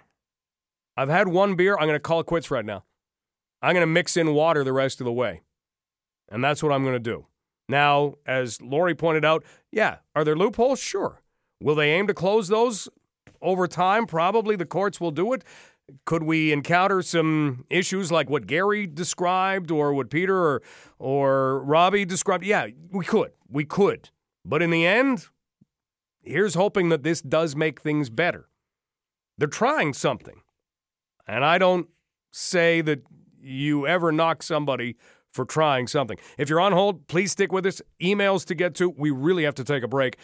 I've 0.96 1.10
had 1.10 1.28
one 1.28 1.56
beer. 1.56 1.76
I'm 1.76 1.86
going 1.86 1.98
to 1.98 2.00
call 2.00 2.22
it 2.22 2.28
quits 2.28 2.50
right 2.50 2.64
now. 2.64 2.86
I'm 3.62 3.74
going 3.74 3.82
to 3.82 3.88
mix 3.88 4.16
in 4.16 4.34
water 4.34 4.64
the 4.64 4.72
rest 4.72 5.02
of 5.02 5.06
the 5.06 5.12
way. 5.12 5.42
And 6.30 6.42
that's 6.42 6.64
what 6.64 6.72
I'm 6.72 6.84
going 6.84 6.96
to 6.96 7.00
do. 7.00 7.26
Now, 7.68 8.16
as 8.26 8.62
Lori 8.62 8.96
pointed 8.96 9.26
out, 9.26 9.44
yeah, 9.74 9.98
are 10.16 10.24
there 10.24 10.38
loopholes? 10.38 10.80
Sure. 10.80 11.22
Will 11.62 11.76
they 11.76 11.92
aim 11.92 12.08
to 12.08 12.14
close 12.14 12.48
those 12.48 12.88
over 13.42 13.68
time? 13.68 14.06
Probably 14.06 14.56
the 14.56 14.66
courts 14.66 15.02
will 15.02 15.12
do 15.12 15.34
it. 15.34 15.44
Could 16.06 16.24
we 16.24 16.52
encounter 16.52 17.02
some 17.02 17.66
issues 17.70 18.12
like 18.12 18.30
what 18.30 18.48
Gary 18.48 18.88
described 18.88 19.72
or 19.72 19.94
what 19.94 20.10
Peter 20.10 20.38
or, 20.38 20.62
or 20.98 21.64
Robbie 21.64 22.06
described? 22.06 22.46
Yeah, 22.46 22.68
we 22.92 23.06
could. 23.06 23.32
We 23.48 23.66
could. 23.66 24.10
But 24.46 24.62
in 24.62 24.70
the 24.70 24.86
end, 24.86 25.28
here's 26.22 26.56
hoping 26.56 26.90
that 26.90 27.04
this 27.04 27.22
does 27.22 27.56
make 27.56 27.82
things 27.82 28.10
better. 28.10 28.48
They're 29.38 29.48
trying 29.48 29.94
something. 29.94 30.42
And 31.28 31.46
I 31.46 31.58
don't 31.58 31.88
say 32.32 32.82
that 32.82 33.04
you 33.40 33.88
ever 33.88 34.12
knock 34.12 34.44
somebody 34.44 34.96
for 35.32 35.46
trying 35.46 35.88
something. 35.88 36.18
If 36.38 36.50
you're 36.50 36.60
on 36.60 36.72
hold, 36.72 37.08
please 37.08 37.32
stick 37.32 37.52
with 37.52 37.66
us. 37.66 37.82
Emails 38.02 38.46
to 38.46 38.56
get 38.56 38.76
to. 38.76 38.90
We 38.90 39.12
really 39.12 39.44
have 39.44 39.56
to 39.56 39.64
take 39.64 39.84
a 39.84 39.88
break. 39.88 40.18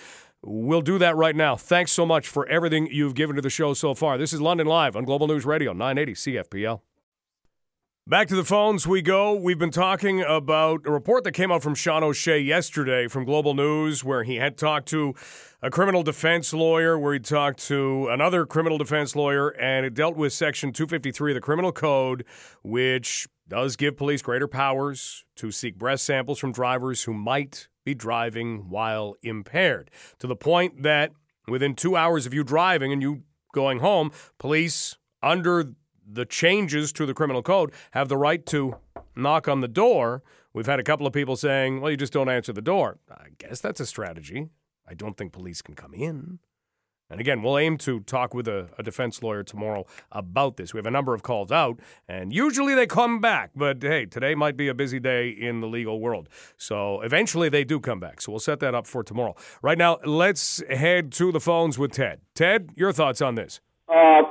We'll 0.43 0.81
do 0.81 0.97
that 0.99 1.15
right 1.15 1.35
now. 1.35 1.55
Thanks 1.55 1.91
so 1.91 2.05
much 2.05 2.27
for 2.27 2.47
everything 2.47 2.87
you've 2.91 3.15
given 3.15 3.35
to 3.35 3.41
the 3.41 3.49
show 3.49 3.73
so 3.73 3.93
far. 3.93 4.17
This 4.17 4.33
is 4.33 4.41
London 4.41 4.67
Live 4.67 4.95
on 4.95 5.03
Global 5.03 5.27
News 5.27 5.45
Radio, 5.45 5.73
980 5.73 6.13
CFPL. 6.13 6.81
Back 8.07 8.27
to 8.27 8.35
the 8.35 8.43
phones 8.43 8.85
we 8.85 9.01
go. 9.01 9.33
We've 9.33 9.57
been 9.57 9.71
talking 9.71 10.21
about 10.21 10.85
a 10.85 10.91
report 10.91 11.23
that 11.23 11.31
came 11.31 11.51
out 11.51 11.63
from 11.63 11.73
Sean 11.73 12.03
O'Shea 12.03 12.39
yesterday 12.39 13.07
from 13.07 13.25
Global 13.25 13.55
News, 13.55 14.03
where 14.03 14.21
he 14.21 14.35
had 14.35 14.59
talked 14.59 14.87
to 14.89 15.15
a 15.63 15.71
criminal 15.71 16.03
defense 16.03 16.53
lawyer, 16.53 16.99
where 16.99 17.15
he 17.15 17.19
talked 17.19 17.57
to 17.65 18.07
another 18.09 18.45
criminal 18.45 18.77
defense 18.77 19.15
lawyer, 19.15 19.49
and 19.49 19.87
it 19.87 19.95
dealt 19.95 20.15
with 20.15 20.33
Section 20.33 20.71
253 20.71 21.31
of 21.31 21.33
the 21.33 21.41
Criminal 21.41 21.71
Code, 21.71 22.23
which 22.61 23.27
does 23.47 23.75
give 23.75 23.97
police 23.97 24.21
greater 24.21 24.47
powers 24.47 25.25
to 25.35 25.51
seek 25.51 25.77
breath 25.77 25.99
samples 25.99 26.39
from 26.39 26.51
drivers 26.51 27.03
who 27.03 27.13
might 27.13 27.67
be 27.83 27.93
driving 27.93 28.69
while 28.69 29.15
impaired, 29.21 29.91
to 30.19 30.27
the 30.27 30.35
point 30.35 30.83
that 30.83 31.11
within 31.47 31.75
two 31.75 31.95
hours 31.95 32.25
of 32.25 32.33
you 32.33 32.43
driving 32.43 32.91
and 32.91 33.01
you 33.01 33.23
going 33.53 33.79
home, 33.79 34.11
police 34.39 34.97
under 35.21 35.73
the 36.07 36.25
changes 36.25 36.91
to 36.93 37.05
the 37.05 37.13
criminal 37.13 37.41
code 37.41 37.71
have 37.91 38.09
the 38.09 38.17
right 38.17 38.45
to 38.45 38.75
knock 39.15 39.47
on 39.47 39.61
the 39.61 39.67
door. 39.67 40.23
We've 40.53 40.65
had 40.65 40.79
a 40.79 40.83
couple 40.83 41.05
of 41.05 41.13
people 41.13 41.35
saying, 41.35 41.81
well, 41.81 41.91
you 41.91 41.97
just 41.97 42.13
don't 42.13 42.29
answer 42.29 42.53
the 42.53 42.61
door. 42.61 42.99
I 43.09 43.27
guess 43.37 43.61
that's 43.61 43.79
a 43.79 43.85
strategy. 43.85 44.49
I 44.87 44.93
don't 44.93 45.17
think 45.17 45.33
police 45.33 45.61
can 45.61 45.75
come 45.75 45.93
in. 45.93 46.39
And 47.09 47.19
again, 47.19 47.43
we'll 47.43 47.57
aim 47.57 47.77
to 47.79 47.99
talk 48.01 48.33
with 48.33 48.47
a, 48.47 48.69
a, 48.79 48.83
defense 48.83 49.21
lawyer 49.21 49.43
tomorrow 49.43 49.85
about 50.11 50.57
this. 50.57 50.73
We 50.73 50.79
have 50.79 50.87
a 50.87 50.91
number 50.91 51.13
of 51.13 51.21
calls 51.21 51.51
out, 51.51 51.79
and 52.07 52.33
usually 52.33 52.73
they 52.73 52.87
come 52.87 53.21
back. 53.21 53.51
But 53.55 53.81
hey, 53.83 54.05
today 54.07 54.33
might 54.33 54.57
be 54.57 54.67
a 54.67 54.73
busy 54.73 54.99
day 54.99 55.29
in 55.29 55.61
the 55.61 55.67
legal 55.67 55.99
world. 55.99 56.29
So 56.57 57.01
eventually 57.01 57.47
they 57.47 57.63
do 57.63 57.79
come 57.79 57.99
back. 57.99 58.21
So 58.21 58.31
we'll 58.31 58.39
set 58.39 58.59
that 58.61 58.73
up 58.73 58.87
for 58.87 59.03
tomorrow. 59.03 59.35
Right 59.61 59.77
now, 59.77 59.99
let's 60.03 60.63
head 60.67 61.11
to 61.13 61.31
the 61.31 61.39
phones 61.39 61.77
with 61.77 61.91
Ted. 61.91 62.21
Ted, 62.33 62.71
your 62.75 62.91
thoughts 62.91 63.21
on 63.21 63.35
this? 63.35 63.59
Uh, 63.87 64.23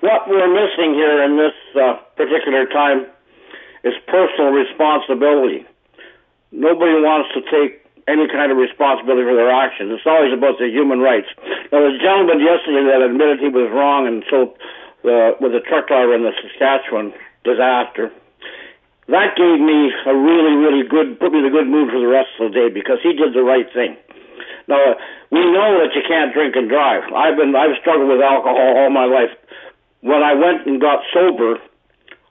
what 0.00 0.28
we're 0.28 0.54
missing 0.54 0.94
here 0.94 1.24
in 1.24 1.36
this 1.36 1.52
uh, 1.74 1.96
particular 2.16 2.66
time 2.66 3.06
is 3.82 3.94
personal 4.06 4.52
responsibility. 4.52 5.66
Nobody 6.52 6.92
wants 6.92 7.30
to 7.34 7.40
take 7.50 7.79
any 8.10 8.26
kind 8.26 8.50
of 8.50 8.58
responsibility 8.58 9.22
for 9.22 9.38
their 9.38 9.54
actions. 9.54 9.94
It's 9.94 10.06
always 10.06 10.34
about 10.34 10.58
the 10.58 10.66
human 10.66 10.98
rights. 10.98 11.30
Now, 11.70 11.86
the 11.86 11.94
gentleman 12.02 12.42
yesterday 12.42 12.82
that 12.90 13.06
admitted 13.06 13.38
he 13.38 13.48
was 13.48 13.70
wrong 13.70 14.10
and 14.10 14.26
so 14.26 14.58
the, 15.06 15.38
with 15.38 15.54
the 15.54 15.62
truck 15.62 15.86
driver 15.86 16.12
in 16.18 16.26
the 16.26 16.34
Saskatchewan 16.34 17.14
disaster, 17.46 18.10
that 19.06 19.38
gave 19.38 19.62
me 19.62 19.94
a 20.06 20.14
really, 20.14 20.54
really 20.58 20.82
good, 20.86 21.18
put 21.22 21.30
me 21.30 21.38
in 21.40 21.46
a 21.46 21.54
good 21.54 21.70
mood 21.70 21.90
for 21.90 22.02
the 22.02 22.10
rest 22.10 22.34
of 22.38 22.50
the 22.50 22.54
day 22.54 22.68
because 22.68 22.98
he 23.02 23.14
did 23.14 23.34
the 23.34 23.46
right 23.46 23.66
thing. 23.70 23.94
Now, 24.66 24.94
we 25.30 25.42
know 25.46 25.82
that 25.82 25.94
you 25.94 26.02
can't 26.06 26.34
drink 26.34 26.54
and 26.54 26.70
drive. 26.70 27.06
I've 27.14 27.38
been, 27.38 27.54
I've 27.54 27.78
struggled 27.80 28.10
with 28.10 28.22
alcohol 28.22 28.78
all 28.78 28.90
my 28.90 29.06
life. 29.06 29.30
When 30.02 30.22
I 30.22 30.34
went 30.34 30.66
and 30.66 30.80
got 30.80 31.02
sober, 31.14 31.58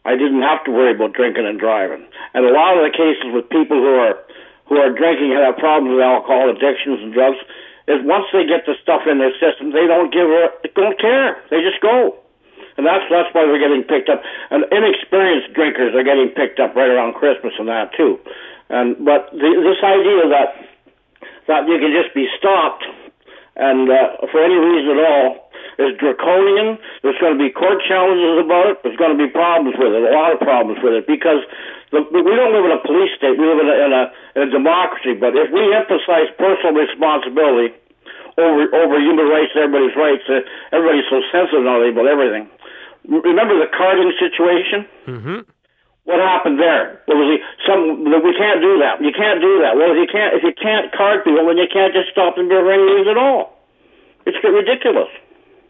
I 0.05 0.15
didn't 0.15 0.41
have 0.41 0.63
to 0.63 0.71
worry 0.71 0.95
about 0.95 1.13
drinking 1.13 1.45
and 1.45 1.59
driving. 1.59 2.07
And 2.33 2.45
a 2.45 2.53
lot 2.55 2.79
of 2.79 2.87
the 2.87 2.95
cases 2.95 3.35
with 3.35 3.49
people 3.51 3.77
who 3.77 3.93
are 3.99 4.15
who 4.69 4.77
are 4.77 4.93
drinking 4.93 5.33
and 5.33 5.41
have 5.41 5.57
problems 5.57 5.97
with 5.97 6.05
alcohol 6.05 6.47
addictions 6.53 7.01
and 7.01 7.11
drugs 7.11 7.41
is 7.89 8.05
once 8.05 8.29
they 8.31 8.45
get 8.45 8.69
the 8.69 8.77
stuff 8.85 9.09
in 9.09 9.17
their 9.17 9.33
system, 9.41 9.73
they 9.73 9.89
don't 9.89 10.13
give 10.13 10.29
a 10.29 10.53
don't 10.77 11.01
care. 11.01 11.41
They 11.49 11.65
just 11.65 11.81
go, 11.81 12.15
and 12.77 12.85
that's 12.85 13.03
that's 13.09 13.33
why 13.33 13.49
they're 13.49 13.59
getting 13.59 13.83
picked 13.83 14.13
up. 14.13 14.21
And 14.53 14.63
inexperienced 14.69 15.57
drinkers 15.57 15.97
are 15.97 16.05
getting 16.05 16.29
picked 16.29 16.61
up 16.61 16.77
right 16.77 16.87
around 16.87 17.17
Christmas 17.17 17.57
and 17.57 17.67
that 17.67 17.91
too. 17.97 18.21
And 18.69 18.93
but 19.03 19.33
the, 19.33 19.49
this 19.65 19.81
idea 19.81 20.29
that 20.29 20.49
that 21.49 21.65
you 21.65 21.81
can 21.81 21.89
just 21.89 22.13
be 22.13 22.29
stopped 22.37 22.85
and 23.59 23.91
uh, 23.91 24.23
for 24.31 24.39
any 24.39 24.55
reason 24.55 24.95
at 24.95 25.03
all, 25.03 25.48
is 25.79 25.95
draconian. 25.95 26.75
There's 27.01 27.17
going 27.23 27.39
to 27.39 27.41
be 27.41 27.49
court 27.49 27.79
challenges 27.87 28.43
about 28.43 28.67
it. 28.67 28.83
There's 28.83 28.99
going 28.99 29.15
to 29.15 29.19
be 29.19 29.31
problems 29.31 29.79
with 29.79 29.95
it, 29.95 30.03
a 30.03 30.11
lot 30.11 30.35
of 30.35 30.43
problems 30.43 30.83
with 30.83 30.93
it, 30.99 31.07
because 31.07 31.39
the, 31.95 32.03
we 32.03 32.35
don't 32.35 32.51
live 32.51 32.67
in 32.67 32.75
a 32.75 32.83
police 32.83 33.15
state. 33.15 33.39
We 33.39 33.47
live 33.47 33.63
in 33.63 33.69
a, 33.71 33.75
in 33.87 33.91
a, 33.95 34.03
in 34.35 34.41
a 34.45 34.51
democracy. 34.51 35.15
But 35.15 35.39
if 35.39 35.49
we 35.55 35.71
emphasize 35.71 36.27
personal 36.35 36.75
responsibility 36.75 37.73
over 38.35 38.67
over 38.75 38.99
human 38.99 39.27
rights, 39.31 39.55
everybody's 39.55 39.95
rights, 39.95 40.27
uh, 40.27 40.43
everybody's 40.75 41.07
so 41.07 41.23
sensitive 41.31 41.63
now 41.63 41.79
about 41.79 42.07
everything. 42.07 42.51
Remember 43.07 43.55
the 43.57 43.71
carding 43.71 44.11
situation? 44.19 44.85
Mm-hmm. 45.07 45.39
What 46.03 46.19
happened 46.19 46.59
there? 46.59 47.01
What 47.05 47.17
was 47.17 47.29
he? 47.31 47.37
Some 47.63 48.03
we 48.03 48.33
can't 48.35 48.61
do 48.61 48.79
that. 48.83 48.99
You 48.99 49.15
can't 49.15 49.39
do 49.39 49.63
that. 49.63 49.79
Well, 49.79 49.95
if 49.95 49.97
you 49.97 50.09
can't 50.11 50.35
if 50.35 50.43
you 50.43 50.53
can't 50.53 50.91
card 50.91 51.23
people, 51.23 51.47
then 51.47 51.57
you 51.57 51.71
can't 51.71 51.93
just 51.93 52.11
stop 52.11 52.35
them 52.35 52.51
for 52.51 52.67
any 52.67 52.83
reason 52.83 53.15
at 53.15 53.19
all. 53.19 53.55
It's 54.25 54.37
ridiculous. 54.43 55.09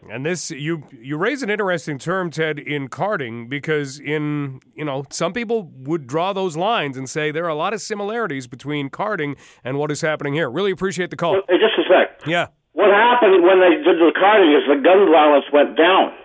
And 0.08 0.26
this 0.26 0.50
you 0.50 0.88
you 0.96 1.18
raise 1.18 1.44
an 1.44 1.50
interesting 1.50 2.00
term, 2.00 2.32
Ted, 2.32 2.58
in 2.58 2.88
carding 2.88 3.50
because 3.50 4.00
in 4.00 4.62
you 4.74 4.86
know 4.86 5.04
some 5.10 5.34
people 5.34 5.72
would 5.76 6.08
draw 6.08 6.32
those 6.32 6.56
lines 6.56 6.96
and 6.96 7.10
say 7.10 7.32
there 7.32 7.44
are 7.44 7.52
a 7.52 7.56
lot 7.56 7.74
of 7.74 7.82
similarities 7.82 8.48
between 8.48 8.90
carding 8.90 9.36
and 9.64 9.78
what 9.78 9.92
is 9.92 10.00
happening 10.00 10.34
here. 10.34 10.50
Really 10.50 10.72
appreciate 10.72 11.10
the 11.10 11.18
call. 11.18 11.36
Just 11.50 11.76
a 11.78 11.84
sec. 11.84 12.26
Yeah. 12.26 12.48
What 12.74 12.90
happened 12.90 13.44
when 13.44 13.60
they 13.60 13.76
did 13.84 14.00
the 14.00 14.12
carding 14.16 14.56
is 14.56 14.64
the 14.72 14.80
gun 14.80 15.12
violence 15.12 15.46
went 15.52 15.76
down. 15.76 16.16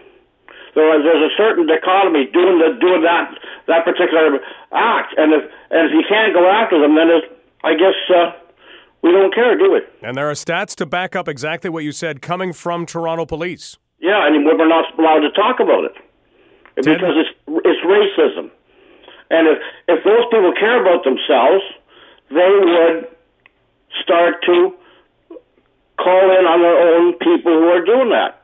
There 0.75 0.87
was, 0.87 1.03
there's 1.03 1.31
a 1.31 1.35
certain 1.39 1.67
dichotomy 1.67 2.31
doing 2.31 2.59
the 2.63 2.79
doing 2.79 3.03
that 3.03 3.35
that 3.67 3.85
particular 3.85 4.39
act, 4.71 5.15
and 5.19 5.35
if 5.35 5.43
and 5.71 5.91
if 5.91 5.93
you 5.95 6.03
can't 6.09 6.35
go 6.35 6.47
after 6.47 6.79
them, 6.79 6.95
then 6.95 7.11
it's, 7.11 7.27
I 7.65 7.75
guess. 7.75 7.99
Uh, 8.07 8.44
we 9.05 9.13
don't 9.13 9.35
care, 9.35 9.53
do 9.53 9.71
we? 9.71 9.81
And 10.01 10.17
there 10.17 10.31
are 10.31 10.33
stats 10.33 10.75
to 10.77 10.87
back 10.87 11.15
up 11.15 11.29
exactly 11.29 11.69
what 11.69 11.85
you 11.85 11.93
said 11.93 12.23
coming 12.23 12.55
from 12.55 12.87
Toronto 12.87 13.27
police. 13.27 13.77
Yeah, 14.01 14.27
and 14.27 14.45
we're 14.45 14.57
not 14.57 14.87
allowed 14.99 15.21
to 15.21 15.31
talk 15.33 15.61
about 15.61 15.85
it 15.85 15.93
because 16.75 17.13
it's 17.21 17.33
it's 17.69 17.85
racism. 17.85 18.49
And 19.29 19.47
if 19.47 19.59
if 19.89 20.05
those 20.05 20.25
people 20.33 20.53
care 20.59 20.81
about 20.81 21.05
themselves, 21.05 21.63
they 22.33 22.53
would 22.65 23.13
start 24.03 24.41
to 24.47 24.73
call 26.01 26.25
in 26.33 26.49
on 26.49 26.65
their 26.65 26.97
own 26.97 27.13
people 27.21 27.53
who 27.53 27.69
are 27.69 27.85
doing 27.85 28.09
that. 28.09 28.41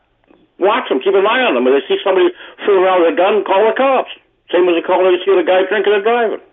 Watch 0.59 0.91
them, 0.91 1.01
keep 1.01 1.15
an 1.15 1.25
eye 1.27 1.41
on 1.41 1.55
them. 1.57 1.67
If 1.69 1.81
they 1.81 1.95
see 1.97 2.01
somebody 2.05 2.29
fooling 2.67 2.85
around 2.85 3.01
with 3.01 3.15
a 3.15 3.17
gun, 3.17 3.45
call 3.45 3.65
the 3.65 3.73
cops. 3.73 4.13
Same 4.53 4.69
as 4.69 4.77
they 4.77 4.85
call 4.85 5.03
when 5.03 5.17
they 5.17 5.25
see 5.25 5.33
a 5.33 5.43
guy 5.43 5.65
drinking 5.69 5.95
and 5.95 6.05
driving. 6.05 6.45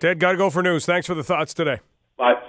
Ted, 0.00 0.18
gotta 0.18 0.38
go 0.38 0.48
for 0.48 0.62
news. 0.62 0.86
Thanks 0.86 1.06
for 1.06 1.14
the 1.14 1.24
thoughts 1.24 1.52
today. 1.52 1.80
Bye. 2.16 2.40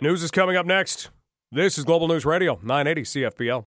News 0.00 0.22
is 0.22 0.30
coming 0.30 0.54
up 0.54 0.64
next. 0.64 1.10
This 1.50 1.76
is 1.76 1.84
Global 1.84 2.06
News 2.06 2.24
Radio, 2.24 2.60
980 2.62 3.02
CFPL. 3.02 3.64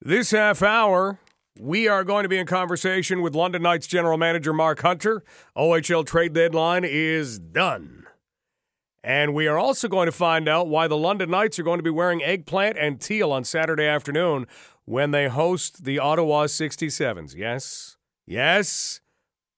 This 0.00 0.32
half 0.32 0.60
hour, 0.60 1.20
we 1.56 1.86
are 1.86 2.02
going 2.02 2.24
to 2.24 2.28
be 2.28 2.36
in 2.36 2.48
conversation 2.48 3.22
with 3.22 3.36
London 3.36 3.62
Knights 3.62 3.86
General 3.86 4.18
Manager 4.18 4.52
Mark 4.52 4.82
Hunter. 4.82 5.22
OHL 5.56 6.04
trade 6.04 6.32
deadline 6.32 6.84
is 6.84 7.38
done. 7.38 8.06
And 9.04 9.34
we 9.34 9.46
are 9.46 9.56
also 9.56 9.86
going 9.86 10.06
to 10.06 10.12
find 10.12 10.48
out 10.48 10.66
why 10.66 10.88
the 10.88 10.96
London 10.96 11.30
Knights 11.30 11.60
are 11.60 11.62
going 11.62 11.78
to 11.78 11.84
be 11.84 11.90
wearing 11.90 12.24
eggplant 12.24 12.76
and 12.76 13.00
teal 13.00 13.30
on 13.30 13.44
Saturday 13.44 13.86
afternoon 13.86 14.48
when 14.84 15.12
they 15.12 15.28
host 15.28 15.84
the 15.84 16.00
Ottawa 16.00 16.46
67s. 16.46 17.36
Yes, 17.36 17.98
yes, 18.26 19.00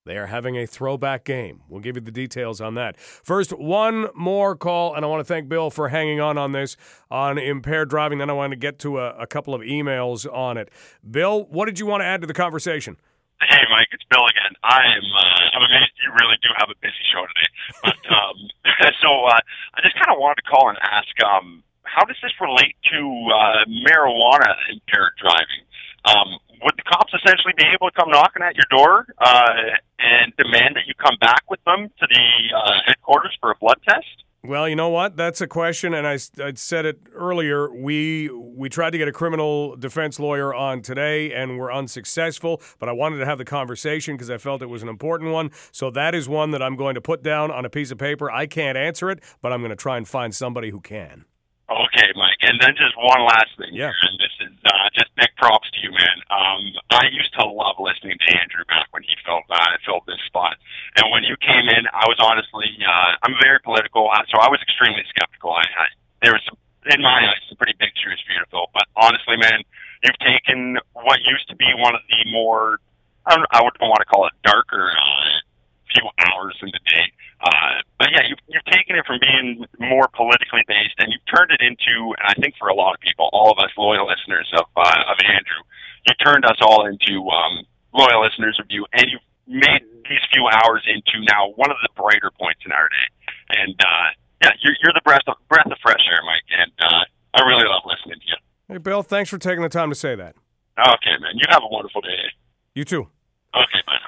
they 0.08 0.16
are 0.16 0.26
having 0.26 0.56
a 0.56 0.66
throwback 0.66 1.24
game. 1.24 1.60
We'll 1.68 1.80
give 1.80 1.96
you 1.96 2.00
the 2.00 2.10
details 2.10 2.60
on 2.60 2.74
that. 2.74 2.98
First, 2.98 3.52
one 3.52 4.08
more 4.14 4.56
call, 4.56 4.94
and 4.94 5.04
I 5.04 5.08
want 5.08 5.20
to 5.20 5.24
thank 5.24 5.48
Bill 5.48 5.70
for 5.70 5.88
hanging 5.88 6.20
on 6.20 6.38
on 6.38 6.52
this 6.52 6.76
on 7.10 7.38
impaired 7.38 7.90
driving. 7.90 8.18
Then 8.18 8.30
I 8.30 8.32
want 8.32 8.52
to 8.52 8.56
get 8.56 8.78
to 8.80 8.98
a, 8.98 9.10
a 9.18 9.26
couple 9.26 9.54
of 9.54 9.60
emails 9.60 10.26
on 10.32 10.56
it. 10.56 10.70
Bill, 11.08 11.44
what 11.44 11.66
did 11.66 11.78
you 11.78 11.86
want 11.86 12.00
to 12.00 12.06
add 12.06 12.22
to 12.22 12.26
the 12.26 12.34
conversation? 12.34 12.96
Hey, 13.40 13.62
Mike, 13.70 13.88
it's 13.92 14.02
Bill 14.10 14.26
again. 14.26 14.56
I 14.64 14.80
am 14.96 15.04
uh, 15.04 15.56
I'm 15.56 15.62
amazed 15.62 15.92
you 16.02 16.10
really 16.16 16.38
do 16.42 16.48
have 16.56 16.70
a 16.70 16.78
busy 16.80 17.04
show 17.12 17.22
today. 17.28 17.50
But 17.84 18.00
um, 18.16 18.36
so 19.02 19.10
uh, 19.28 19.38
I 19.74 19.78
just 19.82 19.94
kind 19.94 20.08
of 20.10 20.18
wanted 20.18 20.42
to 20.42 20.48
call 20.48 20.68
and 20.68 20.78
ask, 20.82 21.12
um, 21.22 21.62
how 21.84 22.04
does 22.04 22.16
this 22.22 22.32
relate 22.40 22.76
to 22.92 23.00
uh, 23.28 23.64
marijuana 23.84 24.56
impaired 24.72 25.12
driving? 25.20 25.67
Um, 26.08 26.38
would 26.62 26.74
the 26.76 26.82
cops 26.82 27.12
essentially 27.14 27.54
be 27.56 27.64
able 27.72 27.90
to 27.90 27.94
come 27.94 28.10
knocking 28.10 28.42
at 28.42 28.56
your 28.56 28.66
door 28.70 29.06
uh, 29.18 29.78
and 29.98 30.32
demand 30.36 30.76
that 30.76 30.86
you 30.86 30.94
come 30.94 31.16
back 31.20 31.42
with 31.48 31.62
them 31.64 31.88
to 32.00 32.06
the 32.08 32.56
uh, 32.56 32.80
headquarters 32.86 33.36
for 33.40 33.50
a 33.50 33.54
blood 33.60 33.78
test? 33.88 34.24
Well, 34.44 34.68
you 34.68 34.76
know 34.76 34.88
what? 34.88 35.16
That's 35.16 35.40
a 35.40 35.48
question, 35.48 35.92
and 35.92 36.06
I, 36.06 36.16
I 36.40 36.52
said 36.54 36.86
it 36.86 37.00
earlier. 37.12 37.72
We 37.72 38.30
we 38.30 38.68
tried 38.68 38.90
to 38.90 38.98
get 38.98 39.08
a 39.08 39.12
criminal 39.12 39.74
defense 39.74 40.20
lawyer 40.20 40.54
on 40.54 40.80
today, 40.80 41.34
and 41.34 41.58
we're 41.58 41.72
unsuccessful. 41.72 42.62
But 42.78 42.88
I 42.88 42.92
wanted 42.92 43.18
to 43.18 43.26
have 43.26 43.38
the 43.38 43.44
conversation 43.44 44.14
because 44.14 44.30
I 44.30 44.38
felt 44.38 44.62
it 44.62 44.66
was 44.66 44.82
an 44.82 44.88
important 44.88 45.32
one. 45.32 45.50
So 45.72 45.90
that 45.90 46.14
is 46.14 46.28
one 46.28 46.52
that 46.52 46.62
I'm 46.62 46.76
going 46.76 46.94
to 46.94 47.00
put 47.00 47.22
down 47.24 47.50
on 47.50 47.64
a 47.64 47.70
piece 47.70 47.90
of 47.90 47.98
paper. 47.98 48.30
I 48.30 48.46
can't 48.46 48.78
answer 48.78 49.10
it, 49.10 49.24
but 49.42 49.52
I'm 49.52 49.60
going 49.60 49.70
to 49.70 49.76
try 49.76 49.96
and 49.96 50.06
find 50.06 50.32
somebody 50.32 50.70
who 50.70 50.80
can. 50.80 51.24
Okay, 51.68 52.08
Mike. 52.16 52.40
And 52.40 52.56
then 52.64 52.72
just 52.80 52.96
one 52.96 53.20
last 53.28 53.52
thing. 53.60 53.76
Yeah. 53.76 53.92
Here, 53.92 54.08
and 54.08 54.16
this 54.16 54.34
is 54.40 54.52
uh, 54.64 54.88
just 54.96 55.12
big 55.20 55.28
props 55.36 55.68
to 55.76 55.78
you, 55.84 55.92
man. 55.92 56.16
Um, 56.32 56.72
I 56.96 57.12
used 57.12 57.28
to 57.36 57.44
love 57.44 57.76
listening 57.76 58.16
to 58.16 58.28
Andrew 58.40 58.64
back 58.72 58.88
when 58.96 59.04
he 59.04 59.12
filled 59.20 59.44
uh, 59.52 59.76
filled 59.84 60.08
this 60.08 60.20
spot. 60.24 60.56
And 60.96 61.12
when 61.12 61.28
you 61.28 61.36
came 61.36 61.68
in, 61.68 61.84
I 61.92 62.08
was 62.08 62.16
honestly, 62.24 62.72
uh, 62.80 63.20
I'm 63.20 63.36
very 63.44 63.60
political, 63.60 64.08
uh, 64.08 64.24
so 64.32 64.40
I 64.40 64.48
was 64.48 64.64
extremely 64.64 65.04
skeptical. 65.12 65.52
I, 65.52 65.68
I 65.68 65.86
there 66.24 66.32
was 66.32 66.42
some, 66.48 66.56
in 66.88 67.04
my 67.04 67.28
eyes, 67.28 67.44
some 67.52 67.60
pretty 67.60 67.76
big 67.76 67.92
shoes 68.00 68.16
for 68.24 68.32
you 68.32 68.40
to 68.40 68.48
fill. 68.48 68.72
But 68.72 68.88
honestly, 68.96 69.36
man, 69.36 69.60
you've 70.02 70.18
taken 70.24 70.80
what 70.96 71.20
used 71.28 71.52
to 71.52 71.56
be 71.56 71.68
one 71.76 71.94
of 71.94 72.00
the 72.08 72.32
more, 72.32 72.80
I 73.28 73.36
don't, 73.36 73.46
I 73.52 73.60
don't 73.60 73.92
want 73.92 74.00
to 74.00 74.08
call 74.08 74.26
it 74.26 74.32
darker 74.40 74.88
uh, 74.88 75.44
few 75.92 76.04
hours 76.26 76.56
in 76.62 76.70
the 76.72 76.82
day. 76.88 77.06
Uh, 77.40 77.80
but 77.98 78.08
yeah, 78.10 78.26
you've, 78.26 78.42
you've 78.48 78.66
taken 78.66 78.96
it 78.96 79.06
from 79.06 79.18
being 79.22 79.64
more 79.78 80.08
politically 80.14 80.62
based 80.66 80.94
and 80.98 81.12
you've 81.12 81.24
turned 81.30 81.50
it 81.50 81.62
into, 81.62 82.14
and 82.18 82.26
I 82.26 82.34
think 82.40 82.54
for 82.58 82.68
a 82.68 82.74
lot 82.74 82.94
of 82.94 83.00
people, 83.00 83.30
all 83.32 83.50
of 83.52 83.58
us 83.58 83.70
loyal 83.78 84.06
listeners 84.06 84.50
of, 84.54 84.66
uh, 84.76 85.12
of 85.12 85.16
Andrew, 85.22 85.62
you 86.06 86.14
turned 86.18 86.44
us 86.44 86.58
all 86.60 86.86
into, 86.86 87.28
um, 87.30 87.62
loyal 87.94 88.22
listeners 88.26 88.58
of 88.60 88.66
you 88.68 88.86
and 88.92 89.06
you've 89.08 89.24
made 89.46 89.82
these 90.08 90.24
few 90.32 90.46
hours 90.46 90.84
into 90.86 91.24
now 91.30 91.50
one 91.56 91.70
of 91.70 91.78
the 91.82 91.88
brighter 91.94 92.30
points 92.38 92.60
in 92.66 92.72
our 92.72 92.88
day. 92.88 93.08
And, 93.54 93.74
uh, 93.80 94.08
yeah, 94.42 94.52
you're, 94.60 94.74
you're 94.82 94.94
the 94.94 95.04
breath 95.04 95.24
of, 95.26 95.36
breath 95.48 95.66
of 95.66 95.78
fresh 95.80 96.02
air, 96.10 96.20
Mike. 96.26 96.46
And, 96.50 96.72
uh, 96.80 97.04
I 97.34 97.46
really 97.46 97.66
love 97.68 97.82
listening 97.86 98.18
to 98.20 98.26
you. 98.26 98.36
Hey, 98.68 98.78
Bill, 98.78 99.02
thanks 99.02 99.30
for 99.30 99.38
taking 99.38 99.62
the 99.62 99.68
time 99.68 99.90
to 99.90 99.94
say 99.94 100.14
that. 100.14 100.34
Okay, 100.78 101.14
man. 101.20 101.34
You 101.34 101.44
have 101.48 101.62
a 101.62 101.68
wonderful 101.70 102.00
day. 102.00 102.32
You 102.74 102.84
too. 102.84 103.08
Okay, 103.54 103.80
bye. 103.86 103.98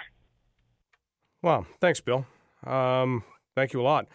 Wow. 1.43 1.66
Thanks, 1.80 2.01
Bill. 2.01 2.26
Um, 2.64 3.24
thank 3.55 3.72
you 3.72 3.80
a 3.80 3.82
lot. 3.82 4.07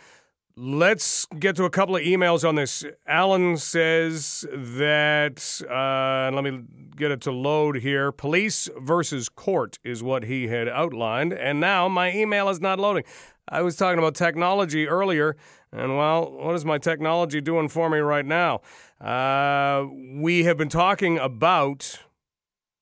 Let's 0.57 1.25
get 1.37 1.57
to 1.57 1.65
a 1.65 1.69
couple 1.69 1.97
of 1.97 2.03
emails 2.03 2.47
on 2.47 2.55
this. 2.55 2.85
Alan 3.05 3.57
says 3.57 4.45
that, 4.53 5.61
uh, 5.69 6.33
let 6.33 6.45
me 6.45 6.63
get 6.95 7.11
it 7.11 7.19
to 7.21 7.31
load 7.31 7.77
here. 7.77 8.13
Police 8.13 8.69
versus 8.77 9.27
court 9.27 9.79
is 9.83 10.01
what 10.01 10.23
he 10.23 10.47
had 10.47 10.69
outlined, 10.69 11.33
and 11.33 11.59
now 11.59 11.89
my 11.89 12.13
email 12.13 12.47
is 12.47 12.61
not 12.61 12.79
loading. 12.79 13.03
I 13.49 13.63
was 13.63 13.75
talking 13.75 13.99
about 13.99 14.15
technology 14.15 14.87
earlier, 14.87 15.35
and 15.73 15.97
well, 15.97 16.31
what 16.31 16.55
is 16.55 16.63
my 16.63 16.77
technology 16.77 17.41
doing 17.41 17.67
for 17.67 17.89
me 17.89 17.97
right 17.97 18.25
now? 18.25 18.61
Uh, 19.01 19.87
we 19.89 20.45
have 20.45 20.55
been 20.55 20.69
talking 20.69 21.17
about 21.17 21.99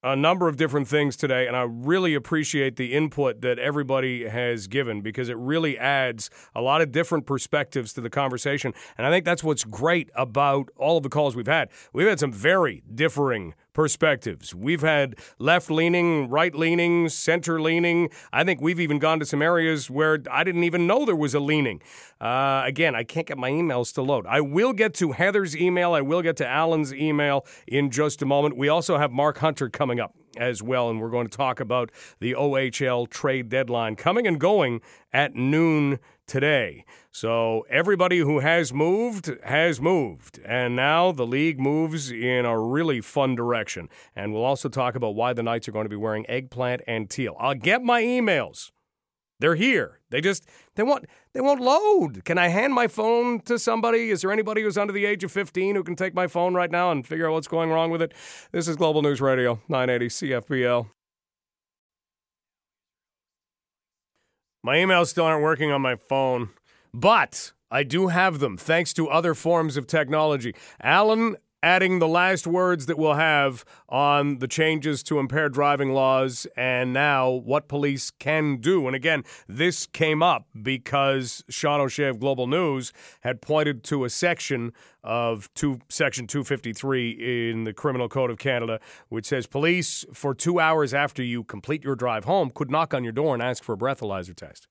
a 0.04 0.16
number 0.16 0.50
of 0.50 0.58
different 0.58 0.88
things 0.88 1.16
today, 1.16 1.48
and 1.48 1.56
I 1.56 1.62
really 1.62 2.14
appreciate 2.14 2.76
the 2.76 2.94
input 2.94 3.40
that 3.42 3.58
everybody 3.58 4.28
has 4.28 4.68
given 4.68 5.02
because 5.02 5.30
it 5.30 5.38
really 5.38 5.78
adds 5.78 6.30
a 6.54 6.62
lot 6.62 6.82
of 6.82 6.92
different 6.92 7.26
perspectives 7.26 7.94
to 7.94 8.02
the 8.02 8.10
conversation. 8.10 8.74
And 8.98 9.08
I 9.08 9.10
think 9.10 9.24
that's 9.24 9.44
what's 9.44 9.64
great 9.64 10.10
about 10.14 10.70
all 10.76 10.98
of 10.98 11.04
the 11.04 11.10
calls 11.10 11.36
we've 11.36 11.48
had. 11.48 11.70
We've 11.94 12.08
had 12.08 12.20
some 12.20 12.34
very 12.34 12.84
differing 12.94 13.54
perspectives. 13.74 14.56
We've 14.56 14.82
had 14.82 15.16
left 15.40 15.70
leaning, 15.70 16.30
right 16.30 16.54
leaning, 16.54 17.10
center 17.10 17.62
leaning. 17.62 18.10
I 18.32 18.44
think 18.44 18.62
we've 18.62 18.80
even 18.80 19.00
gone 19.00 19.20
to 19.20 19.26
some 19.26 19.42
areas 19.42 19.90
where 19.90 20.20
I 20.32 20.44
didn't 20.44 20.64
even 20.64 20.88
know 20.88 21.06
there 21.06 21.16
was 21.16 21.34
a 21.34 21.40
leaning. 21.40 21.82
Uh, 22.22 22.64
again, 22.66 22.96
I 22.96 23.04
can't 23.04 23.28
get 23.28 23.38
my 23.38 23.50
emails 23.50 23.94
to 23.96 24.02
load. 24.02 24.26
I 24.28 24.42
will 24.42 24.74
get 24.74 24.94
to 24.96 25.12
Heather's 25.12 25.56
email. 25.56 25.94
I 25.94 26.02
will 26.02 26.22
get 26.22 26.38
to 26.38 26.48
Alan's 26.48 26.94
email 26.94 27.46
in 27.68 27.92
just 27.92 28.22
a 28.22 28.26
moment. 28.26 28.58
We 28.58 28.70
also 28.70 28.98
have 28.98 29.12
Mark 29.12 29.40
Hunter 29.40 29.70
coming 29.70 30.00
up 30.00 30.16
as 30.38 30.64
well, 30.64 30.90
and 30.90 31.00
we're 31.00 31.10
going 31.10 31.28
to 31.28 31.38
talk 31.38 31.60
about 31.60 31.92
the 32.20 32.34
OHL 32.34 33.10
trade 33.10 33.50
deadline 33.50 33.96
coming 33.96 34.26
and 34.26 34.40
going 34.40 34.82
at 35.12 35.36
noon 35.36 36.00
today. 36.28 36.86
So 37.12 37.66
everybody 37.70 38.20
who 38.20 38.40
has 38.40 38.74
moved 38.74 39.32
has 39.44 39.80
moved. 39.80 40.40
And 40.46 40.76
now 40.76 41.12
the 41.12 41.26
league 41.26 41.60
moves 41.60 42.12
in 42.12 42.46
a 42.46 42.60
really 42.60 43.02
fun 43.02 43.36
direction. 43.36 43.90
And 44.16 44.34
we'll 44.34 44.46
also 44.46 44.70
talk 44.70 44.96
about 44.96 45.16
why 45.16 45.34
the 45.34 45.44
Knights 45.44 45.68
are 45.68 45.72
going 45.72 45.86
to 45.86 45.90
be 45.90 45.96
wearing 45.96 46.30
eggplant 46.30 46.82
and 46.88 47.10
teal. 47.10 47.36
I'll 47.40 47.56
get 47.56 47.84
my 47.84 48.02
emails. 48.02 48.72
They're 49.40 49.56
here. 49.56 50.00
They 50.10 50.22
just 50.22 50.48
they 50.76 50.84
won't 50.84 51.06
they 51.34 51.42
won't 51.42 51.60
load. 51.60 52.24
Can 52.24 52.38
I 52.38 52.48
hand 52.48 52.74
my 52.74 52.88
phone 52.88 53.42
to 53.42 53.60
somebody? 53.60 54.10
Is 54.10 54.22
there 54.22 54.32
anybody 54.32 54.62
who's 54.62 54.78
under 54.78 54.94
the 54.94 55.06
age 55.06 55.24
of 55.24 55.32
15 55.32 55.76
who 55.76 55.84
can 55.84 55.96
take 55.96 56.14
my 56.14 56.28
phone 56.28 56.54
right 56.54 56.72
now 56.72 56.92
and 56.92 57.06
figure 57.06 57.28
out 57.28 57.34
what's 57.34 57.48
going 57.48 57.70
wrong 57.70 57.92
with 57.92 58.02
it? 58.02 58.14
This 58.52 58.68
is 58.68 58.78
Global 58.78 59.02
News 59.02 59.20
Radio 59.20 59.60
980 59.68 60.08
CFPL. 60.08 60.88
My 64.66 64.78
emails 64.78 65.08
still 65.08 65.26
aren't 65.26 65.44
working 65.44 65.74
on 65.74 65.82
my 65.82 65.98
phone, 65.98 66.52
but 66.94 67.52
I 67.70 67.84
do 67.84 68.08
have 68.08 68.40
them 68.40 68.56
thanks 68.56 68.94
to 68.94 69.10
other 69.10 69.34
forms 69.34 69.76
of 69.76 69.88
technology. 69.88 70.56
Alan 70.82 71.36
adding 71.64 72.00
the 72.00 72.08
last 72.08 72.46
words 72.46 72.88
that 72.88 72.98
we'll 72.98 73.14
have 73.14 73.64
on 73.88 74.40
the 74.40 74.48
changes 74.48 75.02
to 75.02 75.18
impaired 75.18 75.54
driving 75.54 75.94
laws 75.94 76.46
and 76.58 76.92
now 76.92 77.32
what 77.32 77.70
police 77.70 78.12
can 78.12 78.58
do. 78.58 78.86
And 78.86 78.96
again, 78.96 79.24
this 79.48 79.88
came 79.88 80.22
up 80.22 80.46
because 80.62 81.44
Sean 81.50 81.80
O'Shea 81.80 82.10
of 82.10 82.20
Global 82.20 82.48
News 82.48 82.92
had 83.22 83.42
pointed 83.42 83.84
to 83.86 84.04
a 84.04 84.10
section 84.10 84.74
of 85.04 85.52
two, 85.54 85.80
Section 85.88 86.28
253 86.28 87.52
in 87.52 87.64
the 87.64 87.74
Criminal 87.74 88.10
Code 88.10 88.30
of 88.30 88.38
Canada, 88.38 88.82
which 89.08 89.26
says 89.26 89.48
police, 89.48 90.04
for 90.14 90.36
two 90.36 90.60
hours 90.60 90.94
after 90.94 91.24
you 91.24 91.46
complete 91.46 91.84
your 91.84 91.96
drive 91.96 92.26
home, 92.26 92.52
could 92.54 92.70
knock 92.70 92.94
on 92.94 93.04
your 93.04 93.14
door 93.14 93.34
and 93.34 93.42
ask 93.42 93.64
for 93.64 93.74
a 93.74 93.78
breathalyzer 93.78 94.36
test. 94.36 94.68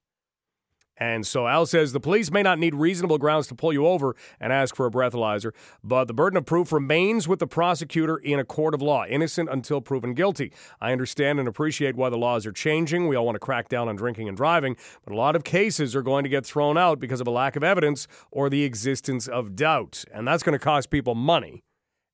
And 1.03 1.27
so 1.27 1.49
Al 1.49 1.67
says 1.67 1.93
the 1.93 1.99
police 1.99 2.31
may 2.31 2.45
not 2.45 2.61
need 2.61 2.77
reasonable 2.77 3.19
grounds 3.19 3.49
to 3.49 3.57
pull 3.57 3.73
you 3.73 3.89
over 3.89 4.15
and 4.39 4.53
ask 4.53 4.77
for 4.77 4.87
a 4.87 4.91
breathalyzer, 4.91 5.51
but 5.83 6.05
the 6.05 6.15
burden 6.15 6.37
of 6.37 6.47
proof 6.47 6.71
remains 6.71 7.27
with 7.27 7.41
the 7.41 7.47
prosecutor 7.49 8.19
in 8.19 8.39
a 8.39 8.45
court 8.45 8.73
of 8.73 8.81
law, 8.81 9.05
innocent 9.07 9.49
until 9.51 9.81
proven 9.81 10.15
guilty. 10.15 10.53
I 10.81 10.93
understand 10.93 11.41
and 11.41 11.49
appreciate 11.49 11.97
why 11.97 12.09
the 12.09 12.17
laws 12.17 12.47
are 12.47 12.53
changing. 12.53 13.09
We 13.09 13.17
all 13.17 13.27
want 13.27 13.35
to 13.35 13.41
crack 13.41 13.69
down 13.69 13.89
on 13.89 13.97
drinking 13.97 14.29
and 14.29 14.37
driving, 14.37 14.77
but 15.05 15.13
a 15.13 15.17
lot 15.17 15.35
of 15.35 15.43
cases 15.43 15.97
are 15.97 16.03
going 16.03 16.23
to 16.23 16.31
get 16.31 16.47
thrown 16.47 16.79
out 16.79 17.01
because 17.01 17.21
of 17.21 17.27
a 17.27 17.33
lack 17.33 17.57
of 17.57 17.65
evidence 17.65 18.07
or 18.31 18.49
the 18.49 18.63
existence 18.63 19.27
of 19.27 19.57
doubt. 19.57 20.05
And 20.15 20.29
that's 20.29 20.45
going 20.45 20.57
to 20.57 20.65
cost 20.65 20.89
people 20.89 21.17
money, 21.17 21.65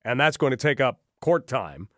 and 0.03 0.19
that's 0.19 0.39
going 0.39 0.53
to 0.53 0.57
take 0.57 0.81
up 0.81 1.03
court 1.21 1.47
time. 1.47 1.89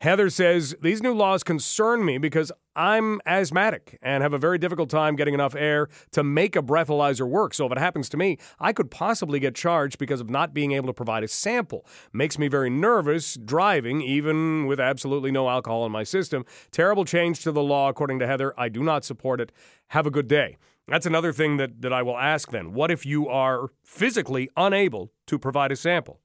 Heather 0.00 0.30
says, 0.30 0.74
These 0.80 1.02
new 1.02 1.12
laws 1.12 1.42
concern 1.42 2.06
me 2.06 2.16
because 2.16 2.50
I'm 2.74 3.20
asthmatic 3.26 3.98
and 4.00 4.22
have 4.22 4.32
a 4.32 4.38
very 4.38 4.56
difficult 4.56 4.88
time 4.88 5.14
getting 5.14 5.34
enough 5.34 5.54
air 5.54 5.88
to 6.12 6.24
make 6.24 6.56
a 6.56 6.62
breathalyzer 6.62 7.28
work. 7.28 7.52
So 7.52 7.66
if 7.66 7.72
it 7.72 7.76
happens 7.76 8.08
to 8.10 8.16
me, 8.16 8.38
I 8.58 8.72
could 8.72 8.90
possibly 8.90 9.38
get 9.38 9.54
charged 9.54 9.98
because 9.98 10.22
of 10.22 10.30
not 10.30 10.54
being 10.54 10.72
able 10.72 10.86
to 10.86 10.94
provide 10.94 11.22
a 11.22 11.28
sample. 11.28 11.84
Makes 12.14 12.38
me 12.38 12.48
very 12.48 12.70
nervous 12.70 13.34
driving, 13.34 14.00
even 14.00 14.64
with 14.64 14.80
absolutely 14.80 15.32
no 15.32 15.50
alcohol 15.50 15.84
in 15.84 15.92
my 15.92 16.04
system. 16.04 16.46
Terrible 16.70 17.04
change 17.04 17.42
to 17.42 17.52
the 17.52 17.62
law, 17.62 17.90
according 17.90 18.20
to 18.20 18.26
Heather. 18.26 18.54
I 18.58 18.70
do 18.70 18.82
not 18.82 19.04
support 19.04 19.38
it. 19.38 19.52
Have 19.88 20.06
a 20.06 20.10
good 20.10 20.28
day. 20.28 20.56
That's 20.88 21.06
another 21.06 21.34
thing 21.34 21.58
that, 21.58 21.82
that 21.82 21.92
I 21.92 22.02
will 22.02 22.18
ask 22.18 22.50
then. 22.50 22.72
What 22.72 22.90
if 22.90 23.04
you 23.04 23.28
are 23.28 23.68
physically 23.84 24.48
unable 24.56 25.12
to 25.26 25.38
provide 25.38 25.72
a 25.72 25.76
sample? 25.76 26.20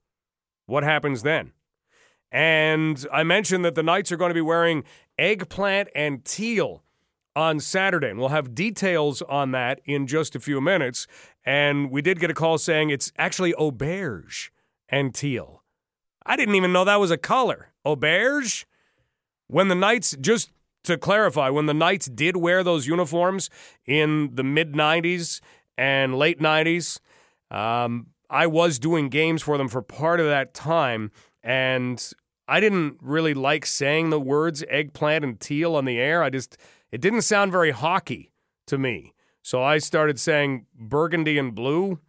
What 0.65 0.85
happens 0.85 1.23
then? 1.23 1.51
And 2.31 3.05
I 3.11 3.23
mentioned 3.23 3.63
that 3.65 3.75
the 3.75 3.83
Knights 3.83 4.11
are 4.11 4.17
going 4.17 4.29
to 4.29 4.35
be 4.35 4.41
wearing 4.41 4.83
eggplant 5.17 5.89
and 5.95 6.23
teal 6.25 6.83
on 7.35 7.59
Saturday. 7.59 8.09
And 8.09 8.19
we'll 8.19 8.29
have 8.29 8.55
details 8.55 9.21
on 9.23 9.51
that 9.51 9.81
in 9.85 10.07
just 10.07 10.35
a 10.35 10.39
few 10.39 10.61
minutes. 10.61 11.07
And 11.45 11.91
we 11.91 12.01
did 12.01 12.19
get 12.19 12.29
a 12.29 12.33
call 12.33 12.57
saying 12.57 12.89
it's 12.89 13.11
actually 13.17 13.53
auberge 13.53 14.49
and 14.89 15.13
teal. 15.13 15.63
I 16.25 16.35
didn't 16.35 16.55
even 16.55 16.73
know 16.73 16.83
that 16.85 16.99
was 16.99 17.11
a 17.11 17.17
color. 17.17 17.71
Auberge? 17.85 18.65
When 19.47 19.67
the 19.67 19.75
Knights, 19.75 20.15
just 20.19 20.51
to 20.83 20.97
clarify, 20.97 21.49
when 21.49 21.67
the 21.67 21.73
Knights 21.73 22.07
did 22.07 22.37
wear 22.37 22.63
those 22.63 22.87
uniforms 22.87 23.49
in 23.85 24.33
the 24.33 24.43
mid 24.43 24.73
90s 24.73 25.39
and 25.77 26.17
late 26.17 26.39
90s, 26.39 26.99
um, 27.51 28.07
I 28.29 28.47
was 28.47 28.79
doing 28.79 29.09
games 29.09 29.43
for 29.43 29.57
them 29.57 29.67
for 29.67 29.81
part 29.81 30.19
of 30.19 30.25
that 30.25 30.53
time. 30.53 31.11
And 31.45 32.03
I 32.47 32.59
didn't 32.59 32.97
really 33.01 33.35
like 33.35 33.67
saying 33.67 34.09
the 34.09 34.19
words 34.19 34.63
eggplant 34.67 35.23
and 35.23 35.39
teal 35.39 35.75
on 35.75 35.85
the 35.85 35.99
air. 35.99 36.23
I 36.23 36.31
just, 36.31 36.57
it 36.91 37.01
didn't 37.01 37.21
sound 37.21 37.51
very 37.51 37.69
hockey 37.69 38.31
to 38.65 38.79
me. 38.79 39.13
So 39.43 39.61
I 39.61 39.77
started 39.77 40.19
saying 40.19 40.65
burgundy 40.75 41.37
and 41.37 41.53
blue, 41.53 41.99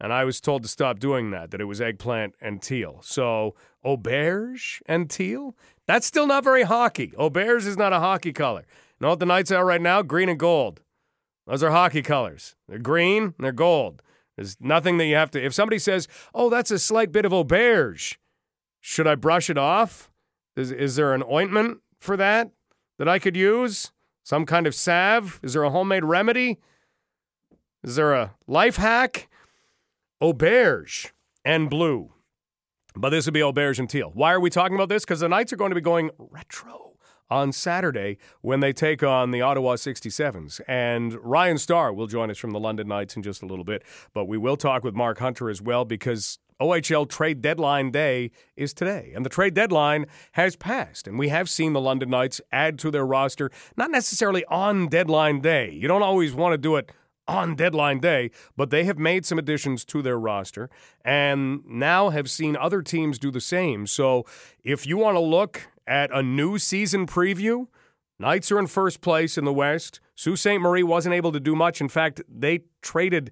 and 0.00 0.14
I 0.14 0.24
was 0.24 0.40
told 0.40 0.62
to 0.62 0.68
stop 0.68 0.98
doing 0.98 1.30
that, 1.30 1.50
that 1.50 1.60
it 1.60 1.66
was 1.66 1.78
eggplant 1.78 2.34
and 2.40 2.62
teal. 2.62 3.00
So 3.02 3.54
auberge 3.84 4.80
and 4.86 5.10
teal? 5.10 5.54
That's 5.86 6.06
still 6.06 6.26
not 6.26 6.42
very 6.42 6.62
hockey. 6.62 7.08
Auberge 7.18 7.66
is 7.66 7.76
not 7.76 7.92
a 7.92 8.00
hockey 8.00 8.32
color. 8.32 8.64
You 8.98 9.04
know 9.04 9.10
what 9.10 9.20
the 9.20 9.26
Knights 9.26 9.52
are 9.52 9.64
right 9.64 9.80
now? 9.80 10.00
Green 10.00 10.30
and 10.30 10.38
gold. 10.38 10.80
Those 11.46 11.62
are 11.62 11.70
hockey 11.70 12.00
colors. 12.00 12.56
They're 12.66 12.78
green 12.78 13.22
and 13.22 13.34
they're 13.40 13.52
gold. 13.52 14.02
There's 14.36 14.56
nothing 14.58 14.96
that 14.98 15.06
you 15.06 15.16
have 15.16 15.30
to. 15.32 15.44
If 15.44 15.54
somebody 15.54 15.78
says, 15.78 16.08
oh, 16.34 16.50
that's 16.50 16.70
a 16.70 16.78
slight 16.78 17.12
bit 17.12 17.26
of 17.26 17.32
auberge, 17.32 18.16
should 18.86 19.08
I 19.08 19.16
brush 19.16 19.50
it 19.50 19.58
off? 19.58 20.08
Is, 20.54 20.70
is 20.70 20.94
there 20.94 21.12
an 21.12 21.24
ointment 21.28 21.78
for 21.98 22.16
that 22.16 22.52
that 23.00 23.08
I 23.08 23.18
could 23.18 23.36
use? 23.36 23.90
Some 24.22 24.46
kind 24.46 24.64
of 24.64 24.76
salve? 24.76 25.40
Is 25.42 25.54
there 25.54 25.64
a 25.64 25.70
homemade 25.70 26.04
remedy? 26.04 26.58
Is 27.82 27.96
there 27.96 28.14
a 28.14 28.36
life 28.46 28.76
hack? 28.76 29.28
Auberge 30.22 31.10
and 31.44 31.68
blue. 31.68 32.12
But 32.94 33.10
this 33.10 33.26
would 33.26 33.34
be 33.34 33.40
auberge 33.40 33.80
and 33.80 33.90
teal. 33.90 34.12
Why 34.14 34.32
are 34.32 34.38
we 34.38 34.50
talking 34.50 34.76
about 34.76 34.88
this? 34.88 35.04
Because 35.04 35.18
the 35.18 35.28
Knights 35.28 35.52
are 35.52 35.56
going 35.56 35.72
to 35.72 35.74
be 35.74 35.80
going 35.80 36.10
retro 36.16 36.92
on 37.28 37.50
Saturday 37.50 38.18
when 38.40 38.60
they 38.60 38.72
take 38.72 39.02
on 39.02 39.32
the 39.32 39.40
Ottawa 39.42 39.74
67s. 39.74 40.60
And 40.68 41.14
Ryan 41.24 41.58
Starr 41.58 41.92
will 41.92 42.06
join 42.06 42.30
us 42.30 42.38
from 42.38 42.52
the 42.52 42.60
London 42.60 42.86
Knights 42.86 43.16
in 43.16 43.24
just 43.24 43.42
a 43.42 43.46
little 43.46 43.64
bit. 43.64 43.82
But 44.14 44.26
we 44.26 44.38
will 44.38 44.56
talk 44.56 44.84
with 44.84 44.94
Mark 44.94 45.18
Hunter 45.18 45.50
as 45.50 45.60
well 45.60 45.84
because 45.84 46.38
OHL 46.60 47.08
trade 47.08 47.42
deadline 47.42 47.90
day 47.90 48.30
is 48.56 48.72
today, 48.72 49.12
and 49.14 49.24
the 49.24 49.30
trade 49.30 49.54
deadline 49.54 50.06
has 50.32 50.56
passed. 50.56 51.06
And 51.06 51.18
we 51.18 51.28
have 51.28 51.48
seen 51.48 51.72
the 51.72 51.80
London 51.80 52.10
Knights 52.10 52.40
add 52.50 52.78
to 52.80 52.90
their 52.90 53.06
roster, 53.06 53.50
not 53.76 53.90
necessarily 53.90 54.44
on 54.46 54.88
deadline 54.88 55.40
day. 55.40 55.70
You 55.70 55.88
don't 55.88 56.02
always 56.02 56.34
want 56.34 56.54
to 56.54 56.58
do 56.58 56.76
it 56.76 56.90
on 57.28 57.56
deadline 57.56 57.98
day, 57.98 58.30
but 58.56 58.70
they 58.70 58.84
have 58.84 58.98
made 58.98 59.26
some 59.26 59.38
additions 59.38 59.84
to 59.84 60.00
their 60.00 60.18
roster 60.18 60.70
and 61.04 61.64
now 61.66 62.10
have 62.10 62.30
seen 62.30 62.56
other 62.56 62.82
teams 62.82 63.18
do 63.18 63.30
the 63.30 63.40
same. 63.40 63.86
So 63.86 64.24
if 64.62 64.86
you 64.86 64.96
want 64.96 65.16
to 65.16 65.20
look 65.20 65.68
at 65.86 66.10
a 66.12 66.22
new 66.22 66.58
season 66.58 67.06
preview, 67.06 67.66
Knights 68.18 68.50
are 68.50 68.58
in 68.58 68.66
first 68.66 69.02
place 69.02 69.36
in 69.36 69.44
the 69.44 69.52
West. 69.52 70.00
Sault 70.14 70.38
Ste. 70.38 70.58
Marie 70.58 70.82
wasn't 70.82 71.14
able 71.14 71.32
to 71.32 71.40
do 71.40 71.54
much. 71.54 71.82
In 71.82 71.88
fact, 71.88 72.22
they 72.28 72.60
traded 72.80 73.30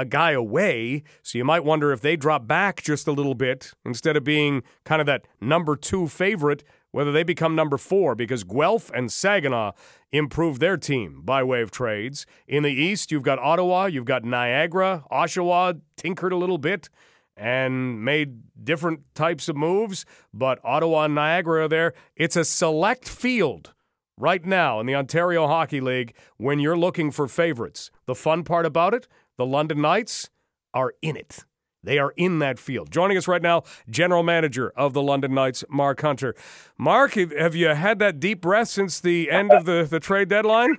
a 0.00 0.04
guy 0.06 0.32
away. 0.32 1.02
So 1.22 1.36
you 1.36 1.44
might 1.44 1.64
wonder 1.64 1.92
if 1.92 2.00
they 2.00 2.16
drop 2.16 2.46
back 2.46 2.82
just 2.82 3.06
a 3.06 3.12
little 3.12 3.34
bit 3.34 3.72
instead 3.84 4.16
of 4.16 4.24
being 4.24 4.62
kind 4.84 5.00
of 5.00 5.06
that 5.06 5.26
number 5.40 5.76
two 5.76 6.08
favorite, 6.08 6.64
whether 6.90 7.12
they 7.12 7.22
become 7.22 7.54
number 7.54 7.76
four 7.76 8.14
because 8.14 8.42
Guelph 8.42 8.90
and 8.94 9.12
Saginaw 9.12 9.72
improved 10.10 10.60
their 10.60 10.78
team 10.78 11.20
by 11.22 11.42
way 11.42 11.60
of 11.60 11.70
trades. 11.70 12.24
In 12.48 12.62
the 12.62 12.72
East, 12.72 13.12
you've 13.12 13.22
got 13.22 13.38
Ottawa, 13.38 13.86
you've 13.86 14.06
got 14.06 14.24
Niagara, 14.24 15.04
Oshawa 15.12 15.80
tinkered 15.96 16.32
a 16.32 16.36
little 16.36 16.58
bit 16.58 16.88
and 17.36 18.02
made 18.02 18.42
different 18.64 19.00
types 19.14 19.48
of 19.48 19.56
moves, 19.56 20.04
but 20.32 20.58
Ottawa 20.64 21.04
and 21.04 21.14
Niagara 21.14 21.64
are 21.64 21.68
there. 21.68 21.92
It's 22.16 22.36
a 22.36 22.44
select 22.44 23.08
field 23.08 23.74
right 24.20 24.44
now 24.44 24.78
in 24.78 24.86
the 24.86 24.94
Ontario 24.94 25.46
Hockey 25.46 25.80
League 25.80 26.14
when 26.36 26.60
you're 26.60 26.76
looking 26.76 27.10
for 27.10 27.26
favorites. 27.26 27.90
The 28.06 28.14
fun 28.14 28.44
part 28.44 28.66
about 28.66 28.94
it, 28.94 29.08
the 29.40 29.46
London 29.46 29.80
Knights 29.80 30.28
are 30.74 30.92
in 31.00 31.16
it. 31.16 31.46
They 31.82 31.98
are 31.98 32.12
in 32.14 32.40
that 32.40 32.58
field. 32.58 32.90
Joining 32.90 33.16
us 33.16 33.26
right 33.26 33.40
now, 33.40 33.62
General 33.88 34.22
Manager 34.22 34.70
of 34.76 34.92
the 34.92 35.00
London 35.00 35.32
Knights, 35.32 35.64
Mark 35.70 36.02
Hunter. 36.02 36.34
Mark, 36.76 37.14
have 37.14 37.54
you 37.54 37.68
had 37.68 38.00
that 38.00 38.20
deep 38.20 38.42
breath 38.42 38.68
since 38.68 39.00
the 39.00 39.30
end 39.30 39.50
of 39.50 39.64
the, 39.64 39.86
the 39.88 39.98
trade 39.98 40.28
deadline? 40.28 40.76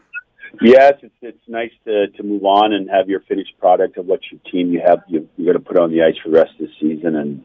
Yes, 0.61 0.93
it's 1.01 1.15
it's 1.23 1.41
nice 1.47 1.71
to 1.85 2.09
to 2.09 2.21
move 2.21 2.43
on 2.43 2.71
and 2.71 2.87
have 2.87 3.09
your 3.09 3.21
finished 3.21 3.57
product 3.57 3.97
of 3.97 4.05
what 4.05 4.19
your 4.31 4.39
team 4.51 4.71
you 4.71 4.81
have 4.85 4.99
you 5.07 5.27
you're 5.37 5.53
going 5.53 5.63
to 5.63 5.67
put 5.67 5.79
on 5.79 5.89
the 5.89 6.03
ice 6.03 6.13
for 6.21 6.29
the 6.29 6.37
rest 6.37 6.51
of 6.59 6.67
the 6.67 6.73
season. 6.79 7.15
And 7.15 7.43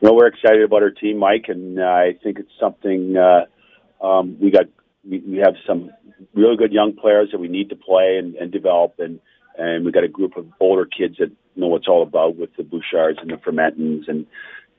you 0.00 0.08
know 0.08 0.14
we're 0.14 0.28
excited 0.28 0.62
about 0.62 0.84
our 0.84 0.90
team, 0.90 1.18
Mike, 1.18 1.46
and 1.48 1.80
uh, 1.80 1.82
I 1.82 2.12
think 2.22 2.38
it's 2.38 2.52
something 2.60 3.16
uh, 3.16 4.06
um, 4.06 4.36
we 4.40 4.52
got. 4.52 4.66
We, 5.02 5.18
we 5.26 5.38
have 5.38 5.54
some 5.66 5.90
really 6.34 6.56
good 6.56 6.72
young 6.72 6.94
players 6.94 7.30
that 7.32 7.40
we 7.40 7.48
need 7.48 7.70
to 7.70 7.74
play 7.74 8.18
and, 8.20 8.36
and 8.36 8.52
develop 8.52 8.94
and 9.00 9.18
and 9.58 9.84
we 9.84 9.92
got 9.92 10.04
a 10.04 10.08
group 10.08 10.36
of 10.36 10.46
older 10.60 10.86
kids 10.86 11.16
that 11.18 11.30
know 11.56 11.68
what's 11.68 11.88
all 11.88 12.02
about 12.02 12.36
with 12.36 12.50
the 12.56 12.62
Bouchards 12.62 13.18
and 13.20 13.30
the 13.30 13.36
Formentons, 13.36 14.08
and 14.08 14.26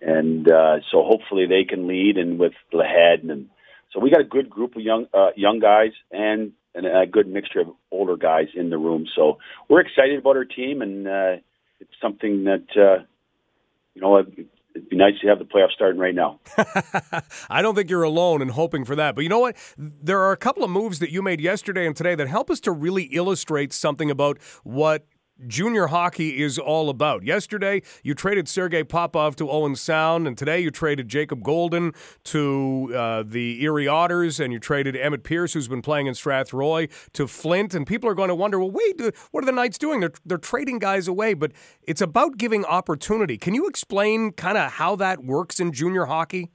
and 0.02 0.52
uh, 0.52 0.78
so 0.92 1.04
hopefully 1.04 1.46
they 1.46 1.64
can 1.64 1.88
lead, 1.88 2.18
and 2.18 2.40
with 2.40 2.54
Lahead, 2.74 3.30
and 3.30 3.50
so 3.92 4.00
we 4.00 4.10
got 4.10 4.22
a 4.22 4.26
good 4.26 4.50
group 4.50 4.76
of 4.76 4.82
young 4.82 5.08
uh, 5.14 5.30
young 5.36 5.60
guys 5.60 5.92
and 6.12 6.52
and 6.76 6.86
a 6.86 7.06
good 7.06 7.28
mixture 7.28 7.62
of 7.62 7.68
older 7.92 8.18
guys 8.18 8.48
in 8.56 8.70
the 8.70 8.78
room. 8.78 9.06
So 9.16 9.38
we're 9.70 9.82
excited 9.82 10.18
about 10.18 10.38
our 10.38 10.46
team, 10.46 10.82
and 10.82 11.08
uh, 11.08 11.36
it's 11.80 11.94
something 12.02 12.46
that 12.46 12.66
uh, 12.76 13.04
you 13.94 14.02
know 14.02 14.24
it'd 14.76 14.90
be 14.90 14.96
nice 14.96 15.20
to 15.22 15.28
have 15.28 15.40
the 15.40 15.46
playoffs 15.46 15.72
starting 15.72 16.00
right 16.00 16.16
now. 16.16 16.40
I 17.50 17.62
don't 17.62 17.76
think 17.76 17.90
you're 17.90 18.04
alone 18.04 18.42
in 18.42 18.50
hoping 18.50 18.86
for 18.86 18.96
that. 18.96 19.16
But 19.16 19.24
you 19.24 19.30
know 19.30 19.40
what? 19.40 19.56
There 19.78 20.20
are 20.20 20.32
a 20.32 20.38
couple 20.38 20.64
of 20.64 20.70
moves 20.70 21.00
that 21.00 21.12
you 21.12 21.22
made 21.22 21.42
yesterday 21.42 21.86
and 21.86 21.96
today 21.96 22.16
that 22.16 22.28
help 22.28 22.50
us 22.50 22.60
to 22.62 22.72
really 22.72 23.04
illustrate 23.04 23.74
something 23.74 24.10
about 24.10 24.42
what 24.64 25.06
junior 25.48 25.88
hockey 25.88 26.42
is 26.42 26.58
all 26.58 26.90
about. 26.90 27.24
Yesterday, 27.24 27.82
you 28.04 28.14
traded 28.14 28.48
Sergei 28.48 28.84
Popov 28.84 29.36
to 29.38 29.50
Owen 29.50 29.76
Sound, 29.76 30.28
and 30.28 30.38
today 30.38 30.60
you 30.60 30.72
traded 30.72 31.08
Jacob 31.08 31.44
Golden 31.44 31.94
to 32.26 32.92
uh, 32.96 33.24
the 33.26 33.64
Erie 33.64 33.88
Otters, 33.88 34.40
and 34.40 34.54
you 34.54 34.60
traded 34.60 34.96
Emmett 34.96 35.24
Pierce, 35.24 35.54
who's 35.54 35.68
been 35.68 35.82
playing 35.82 36.08
in 36.08 36.14
Strathroy, 36.14 36.90
to 37.14 37.28
Flint. 37.28 37.74
And 37.74 37.86
people 37.86 38.10
are 38.10 38.16
going 38.16 38.30
to 38.30 38.36
wonder, 38.36 38.60
well, 38.60 38.72
wait, 38.72 39.00
uh, 39.02 39.12
what 39.32 39.44
are 39.44 39.46
the 39.46 39.52
Knights 39.52 39.78
doing? 39.78 40.00
They're, 40.00 40.14
they're 40.26 40.38
trading 40.38 40.80
guys 40.80 41.08
away, 41.08 41.34
but 41.34 41.52
it's 41.84 42.02
about 42.02 42.38
giving 42.38 42.66
opportunity. 42.66 43.38
Can 43.38 43.54
you 43.54 43.68
explain 43.68 44.32
kind 44.32 44.58
of 44.58 44.74
how 44.74 44.96
that 44.98 45.24
works 45.24 45.60
in 45.60 45.72
junior 45.72 46.06
hockey? 46.06 46.52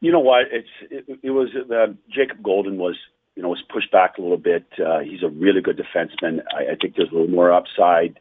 You 0.00 0.12
know 0.12 0.20
what? 0.20 0.46
It's 0.50 0.68
it, 0.90 1.18
it 1.22 1.30
was 1.30 1.48
uh, 1.54 1.92
Jacob 2.10 2.42
Golden 2.42 2.78
was 2.78 2.96
you 3.36 3.42
know, 3.42 3.48
was 3.48 3.62
pushed 3.72 3.90
back 3.92 4.18
a 4.18 4.22
little 4.22 4.36
bit. 4.36 4.66
Uh, 4.78 5.00
he's 5.00 5.22
a 5.22 5.28
really 5.28 5.60
good 5.60 5.78
defenseman. 5.78 6.40
I, 6.54 6.72
I 6.72 6.76
think 6.80 6.96
there's 6.96 7.10
a 7.10 7.14
little 7.14 7.28
more 7.28 7.52
upside, 7.52 8.18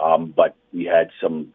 um, 0.00 0.32
but 0.36 0.56
we 0.72 0.84
had 0.84 1.10
some 1.20 1.52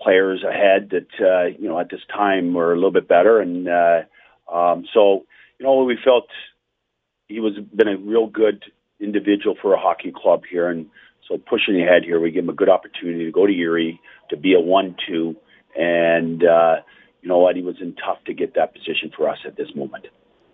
players 0.00 0.44
ahead 0.44 0.90
that 0.90 1.08
uh, 1.20 1.46
you 1.58 1.68
know 1.68 1.78
at 1.78 1.90
this 1.90 2.00
time 2.12 2.52
were 2.52 2.72
a 2.72 2.76
little 2.76 2.92
bit 2.92 3.08
better, 3.08 3.40
and 3.40 3.68
uh, 3.68 4.00
um, 4.52 4.84
so 4.92 5.24
you 5.58 5.64
know 5.64 5.82
we 5.84 5.98
felt 6.02 6.26
he 7.28 7.40
was 7.40 7.54
been 7.74 7.88
a 7.88 7.96
real 7.96 8.26
good 8.26 8.64
individual 9.00 9.56
for 9.60 9.74
a 9.74 9.80
hockey 9.80 10.12
club 10.14 10.42
here, 10.50 10.68
and 10.68 10.86
so 11.28 11.38
pushing 11.38 11.80
ahead 11.80 12.04
here, 12.04 12.20
we 12.20 12.30
give 12.30 12.44
him 12.44 12.50
a 12.50 12.54
good 12.54 12.68
opportunity 12.68 13.24
to 13.24 13.32
go 13.32 13.46
to 13.46 13.52
Erie 13.52 14.00
to 14.30 14.36
be 14.36 14.54
a 14.54 14.60
one-two, 14.60 15.36
and 15.76 16.44
uh, 16.44 16.76
you 17.22 17.28
know 17.28 17.38
what, 17.38 17.56
he 17.56 17.62
was 17.62 17.76
in 17.80 17.94
tough 17.94 18.18
to 18.26 18.34
get 18.34 18.54
that 18.54 18.72
position 18.72 19.10
for 19.16 19.28
us 19.28 19.38
at 19.46 19.56
this 19.56 19.68
moment. 19.74 20.06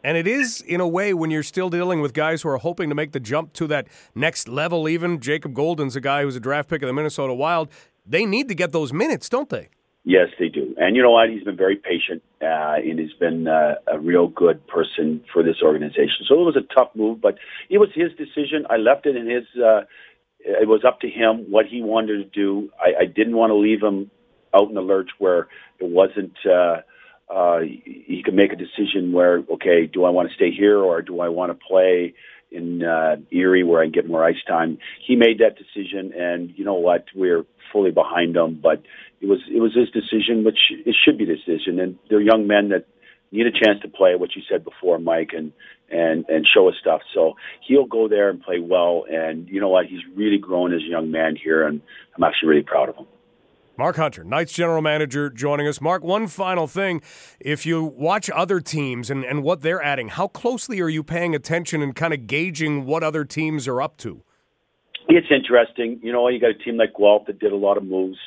And 0.04 0.16
it 0.16 0.26
is, 0.26 0.60
in 0.60 0.80
a 0.80 0.88
way, 0.88 1.14
when 1.14 1.30
you're 1.30 1.42
still 1.42 1.70
dealing 1.70 2.00
with 2.00 2.12
guys 2.12 2.42
who 2.42 2.48
are 2.48 2.58
hoping 2.58 2.88
to 2.88 2.94
make 2.94 3.12
the 3.12 3.20
jump 3.20 3.52
to 3.54 3.66
that 3.68 3.86
next 4.14 4.48
level, 4.48 4.88
even 4.88 5.20
Jacob 5.20 5.54
Golden's 5.54 5.94
a 5.94 6.00
guy 6.00 6.22
who's 6.22 6.36
a 6.36 6.40
draft 6.40 6.68
pick 6.68 6.82
of 6.82 6.88
the 6.88 6.92
Minnesota 6.92 7.34
Wild. 7.34 7.68
They 8.04 8.26
need 8.26 8.48
to 8.48 8.54
get 8.54 8.72
those 8.72 8.92
minutes, 8.92 9.28
don't 9.28 9.48
they? 9.48 9.68
Yes, 10.04 10.28
they 10.36 10.48
do. 10.48 10.74
And 10.78 10.96
you 10.96 11.02
know 11.02 11.12
what? 11.12 11.30
He's 11.30 11.44
been 11.44 11.56
very 11.56 11.76
patient, 11.76 12.22
uh, 12.42 12.74
and 12.74 12.98
he's 12.98 13.12
been 13.12 13.46
uh, 13.46 13.74
a 13.86 14.00
real 14.00 14.26
good 14.26 14.66
person 14.66 15.22
for 15.32 15.44
this 15.44 15.62
organization. 15.62 16.26
So 16.26 16.40
it 16.40 16.44
was 16.44 16.56
a 16.56 16.74
tough 16.74 16.88
move, 16.96 17.20
but 17.20 17.38
it 17.70 17.78
was 17.78 17.90
his 17.94 18.10
decision. 18.18 18.66
I 18.68 18.78
left 18.78 19.06
it 19.06 19.14
in 19.14 19.30
his. 19.30 19.44
Uh, 19.56 19.82
it 20.40 20.66
was 20.66 20.84
up 20.84 20.98
to 21.00 21.08
him 21.08 21.48
what 21.48 21.66
he 21.66 21.82
wanted 21.82 22.16
to 22.16 22.24
do. 22.24 22.70
I, 22.80 23.02
I 23.02 23.06
didn't 23.06 23.36
want 23.36 23.50
to 23.50 23.54
leave 23.54 23.80
him 23.80 24.10
out 24.52 24.68
in 24.68 24.74
the 24.74 24.80
lurch 24.80 25.10
where 25.18 25.46
it 25.78 25.88
wasn't. 25.88 26.34
Uh, 26.44 26.78
uh, 27.32 27.60
he 27.60 28.22
could 28.24 28.34
make 28.34 28.52
a 28.52 28.56
decision 28.56 29.12
where, 29.12 29.42
okay, 29.54 29.86
do 29.86 30.04
I 30.04 30.10
want 30.10 30.28
to 30.28 30.34
stay 30.34 30.50
here 30.50 30.78
or 30.78 31.00
do 31.00 31.20
I 31.20 31.28
want 31.28 31.50
to 31.50 31.66
play 31.66 32.14
in 32.50 32.82
uh, 32.82 33.16
Erie 33.30 33.64
where 33.64 33.80
I 33.80 33.84
can 33.84 33.92
get 33.92 34.08
more 34.08 34.24
ice 34.24 34.42
time? 34.46 34.78
He 35.06 35.16
made 35.16 35.38
that 35.38 35.56
decision, 35.56 36.12
and 36.12 36.52
you 36.56 36.64
know 36.64 36.74
what? 36.74 37.06
We're 37.14 37.44
fully 37.72 37.90
behind 37.90 38.36
him. 38.36 38.60
But 38.62 38.82
it 39.20 39.26
was 39.26 39.38
it 39.50 39.60
was 39.60 39.74
his 39.74 39.88
decision, 39.90 40.44
which 40.44 40.58
it 40.70 40.94
should 41.04 41.16
be 41.16 41.24
decision. 41.24 41.80
And 41.80 41.98
they're 42.10 42.20
young 42.20 42.46
men 42.46 42.68
that 42.68 42.86
need 43.30 43.46
a 43.46 43.50
chance 43.50 43.80
to 43.80 43.88
play, 43.88 44.14
what 44.14 44.36
you 44.36 44.42
said 44.50 44.62
before, 44.62 44.98
Mike, 44.98 45.30
and 45.32 45.52
and 45.90 46.26
and 46.28 46.46
show 46.46 46.68
us 46.68 46.74
stuff. 46.80 47.00
So 47.14 47.34
he'll 47.66 47.86
go 47.86 48.08
there 48.08 48.28
and 48.28 48.42
play 48.42 48.60
well. 48.60 49.04
And 49.10 49.48
you 49.48 49.60
know 49.60 49.70
what? 49.70 49.86
He's 49.86 50.00
really 50.14 50.38
grown 50.38 50.74
as 50.74 50.82
a 50.82 50.90
young 50.90 51.10
man 51.10 51.34
here, 51.42 51.66
and 51.66 51.80
I'm 52.14 52.24
actually 52.24 52.50
really 52.50 52.62
proud 52.62 52.90
of 52.90 52.96
him. 52.96 53.06
Mark 53.82 53.96
Hunter, 53.96 54.22
Knights 54.22 54.52
general 54.52 54.80
manager, 54.80 55.28
joining 55.28 55.66
us. 55.66 55.80
Mark, 55.80 56.04
one 56.04 56.28
final 56.28 56.68
thing. 56.68 57.02
If 57.40 57.66
you 57.66 57.82
watch 57.82 58.30
other 58.30 58.60
teams 58.60 59.10
and, 59.10 59.24
and 59.24 59.42
what 59.42 59.62
they're 59.62 59.82
adding, 59.82 60.10
how 60.10 60.28
closely 60.28 60.80
are 60.80 60.88
you 60.88 61.02
paying 61.02 61.34
attention 61.34 61.82
and 61.82 61.92
kind 61.92 62.14
of 62.14 62.28
gauging 62.28 62.86
what 62.86 63.02
other 63.02 63.24
teams 63.24 63.66
are 63.66 63.82
up 63.82 63.96
to? 63.96 64.22
It's 65.08 65.26
interesting. 65.32 65.98
You 66.00 66.12
know, 66.12 66.28
you 66.28 66.38
got 66.38 66.50
a 66.50 66.54
team 66.54 66.76
like 66.76 66.94
Guelph 66.96 67.26
that 67.26 67.40
did 67.40 67.50
a 67.50 67.56
lot 67.56 67.76
of 67.76 67.82
moves. 67.82 68.18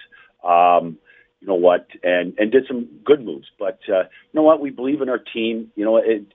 Um, 0.44 0.98
you 1.40 1.48
know 1.48 1.56
what, 1.56 1.88
and 2.04 2.34
and 2.38 2.52
did 2.52 2.66
some 2.68 2.90
good 3.06 3.24
moves. 3.24 3.48
But 3.58 3.80
uh, 3.88 4.00
you 4.02 4.34
know 4.34 4.44
what, 4.44 4.60
we 4.60 4.72
believe 4.72 5.02
in 5.02 5.08
our 5.08 5.20
team. 5.20 5.72
You 5.78 5.86
know, 5.86 5.96
it. 5.96 6.26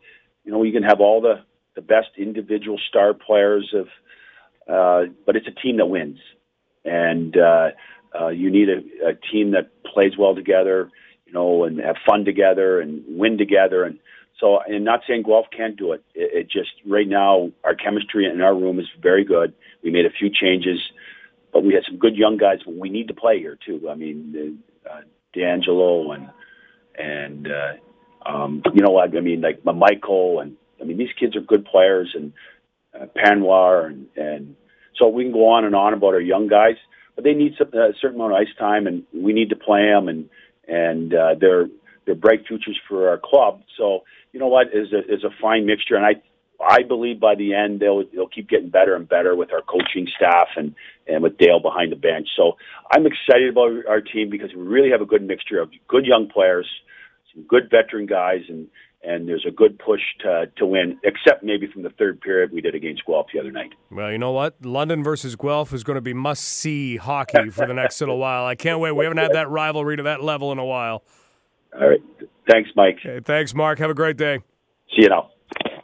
You 0.44 0.51
know, 0.51 0.62
you 0.62 0.72
can 0.72 0.82
have 0.82 1.01
all 1.01 1.20
the 1.20 1.44
the 1.74 1.82
best 1.82 2.09
individual 2.16 2.78
star 2.88 3.12
players 3.12 3.70
of, 3.74 3.86
uh, 4.66 5.12
but 5.26 5.36
it's 5.36 5.47
a 5.47 5.60
team 5.60 5.76
that 5.76 5.84
wins. 5.88 6.16
And 6.86 7.36
uh, 7.36 7.68
uh, 8.19 8.28
you 8.28 8.51
need 8.51 8.69
a, 8.69 9.09
a 9.09 9.15
team 9.32 9.53
that 9.53 9.70
plays 9.85 10.12
well 10.19 10.35
together, 10.35 10.91
you 11.27 11.32
know, 11.32 11.65
and 11.65 11.78
have 11.78 11.97
fun 12.07 12.24
together 12.24 12.81
and 12.81 13.03
win 13.09 13.39
together. 13.39 13.85
And 13.85 13.99
so, 14.41 14.61
I'm 14.62 14.85
not 14.85 15.01
saying 15.07 15.24
Guelph 15.24 15.47
can't 15.55 15.77
do 15.77 15.93
it. 15.93 16.03
it. 16.15 16.31
It 16.35 16.51
just 16.51 16.70
right 16.87 17.07
now 17.07 17.51
our 17.62 17.74
chemistry 17.74 18.27
in 18.27 18.41
our 18.41 18.55
room 18.55 18.78
is 18.81 18.87
very 19.01 19.24
good. 19.24 19.53
We 19.82 19.91
made 19.91 20.07
a 20.07 20.11
few 20.11 20.31
changes, 20.31 20.78
but 21.53 21.62
we 21.62 21.74
had 21.74 21.85
some 21.87 21.99
good 21.99 22.16
young 22.16 22.37
guys. 22.37 22.59
We 22.66 22.89
need 22.89 23.09
to 23.09 23.15
play 23.15 23.39
here 23.39 23.59
too. 23.65 23.89
I 23.91 23.95
mean, 23.95 24.62
uh, 24.91 25.01
D'Angelo 25.35 26.12
and 26.12 26.31
and 26.99 27.49
uh, 27.49 28.28
um, 28.28 28.62
you 28.74 28.82
know 28.82 28.93
what 28.93 29.16
I 29.16 29.20
mean, 29.20 29.41
like 29.41 29.65
Michael 29.65 30.41
and 30.41 30.57
I 30.81 30.85
mean 30.85 30.99
these 30.99 31.12
kids 31.19 31.37
are 31.37 31.41
good 31.41 31.65
players 31.65 32.11
and 32.15 32.32
uh, 32.99 33.07
Panoir 33.15 33.87
and 33.87 34.07
and 34.16 34.57
so 34.97 35.09
we 35.09 35.24
can 35.24 35.32
go 35.32 35.49
on 35.51 35.65
and 35.65 35.74
on 35.74 35.95
about 35.95 36.15
our 36.15 36.20
young 36.20 36.49
guys 36.49 36.77
they 37.20 37.34
need 37.34 37.55
some, 37.59 37.68
a 37.74 37.92
certain 38.01 38.16
amount 38.16 38.32
of 38.32 38.38
ice 38.38 38.55
time, 38.59 38.86
and 38.86 39.05
we 39.12 39.32
need 39.32 39.51
to 39.51 39.56
play 39.56 39.86
them, 39.86 40.09
and 40.09 40.28
and 40.68 41.14
uh, 41.14 41.34
they're 41.40 41.68
they're 42.05 42.14
bright 42.14 42.47
futures 42.47 42.78
for 42.88 43.09
our 43.09 43.18
club. 43.18 43.62
So 43.76 44.05
you 44.32 44.40
know 44.40 44.48
what 44.48 44.68
is 44.72 44.92
a 44.92 45.01
is 45.12 45.24
a 45.24 45.30
fine 45.40 45.66
mixture, 45.66 45.97
and 45.97 46.05
I 46.05 46.14
I 46.62 46.82
believe 46.82 47.20
by 47.20 47.34
the 47.34 47.55
end 47.55 47.80
they'll 47.80 48.05
they'll 48.12 48.28
keep 48.28 48.48
getting 48.48 48.70
better 48.70 48.94
and 48.94 49.09
better 49.09 49.34
with 49.34 49.52
our 49.52 49.62
coaching 49.62 50.09
staff 50.16 50.48
and 50.56 50.74
and 51.06 51.22
with 51.22 51.38
Dale 51.38 51.60
behind 51.60 51.92
the 51.92 51.97
bench. 51.97 52.28
So 52.36 52.56
I'm 52.92 53.06
excited 53.06 53.48
about 53.48 53.86
our 53.88 54.01
team 54.01 54.30
because 54.30 54.51
we 54.55 54.62
really 54.62 54.90
have 54.90 55.01
a 55.01 55.06
good 55.06 55.22
mixture 55.22 55.60
of 55.60 55.70
good 55.88 56.06
young 56.06 56.28
players, 56.28 56.66
some 57.34 57.44
good 57.44 57.70
veteran 57.70 58.06
guys, 58.06 58.42
and 58.48 58.68
and 59.02 59.28
there's 59.28 59.47
a 59.47 59.51
good 59.51 59.78
push 59.78 60.01
to 60.20 60.47
to 60.56 60.66
win, 60.66 60.98
except 61.05 61.43
maybe 61.43 61.66
from 61.72 61.82
the 61.82 61.90
third 61.90 62.20
period 62.20 62.52
we 62.52 62.60
did 62.60 62.74
against 62.74 63.05
Guelph 63.06 63.27
the 63.32 63.40
other 63.40 63.51
night. 63.51 63.72
Well, 63.90 64.10
you 64.12 64.18
know 64.18 64.32
what? 64.32 64.64
London 64.64 65.02
versus 65.02 65.36
Guelph 65.36 65.72
is 65.72 65.85
going 65.85 65.97
to 65.97 66.02
be 66.02 66.14
must 66.14 66.44
see 66.44 66.97
hockey 66.97 67.51
for 67.51 67.66
the 67.66 67.74
next 67.74 68.01
little 68.01 68.18
while. 68.18 68.44
I 68.44 68.55
can't 68.55 68.81
wait. 68.81 68.93
We 68.93 69.05
haven't 69.05 69.18
had 69.18 69.32
that 69.32 69.48
rivalry 69.48 69.97
to 69.97 70.02
that 70.05 70.22
level 70.22 70.52
in 70.52 70.59
a 70.59 70.64
while. 70.64 71.02
All 71.74 71.89
right. 71.89 72.02
Thanks, 72.51 72.70
Mike. 72.74 72.98
Okay, 73.05 73.20
thanks, 73.24 73.55
Mark. 73.55 73.78
Have 73.78 73.90
a 73.90 73.94
great 73.94 74.16
day. 74.16 74.40
See 74.90 75.02
you 75.02 75.09
now. 75.09 75.31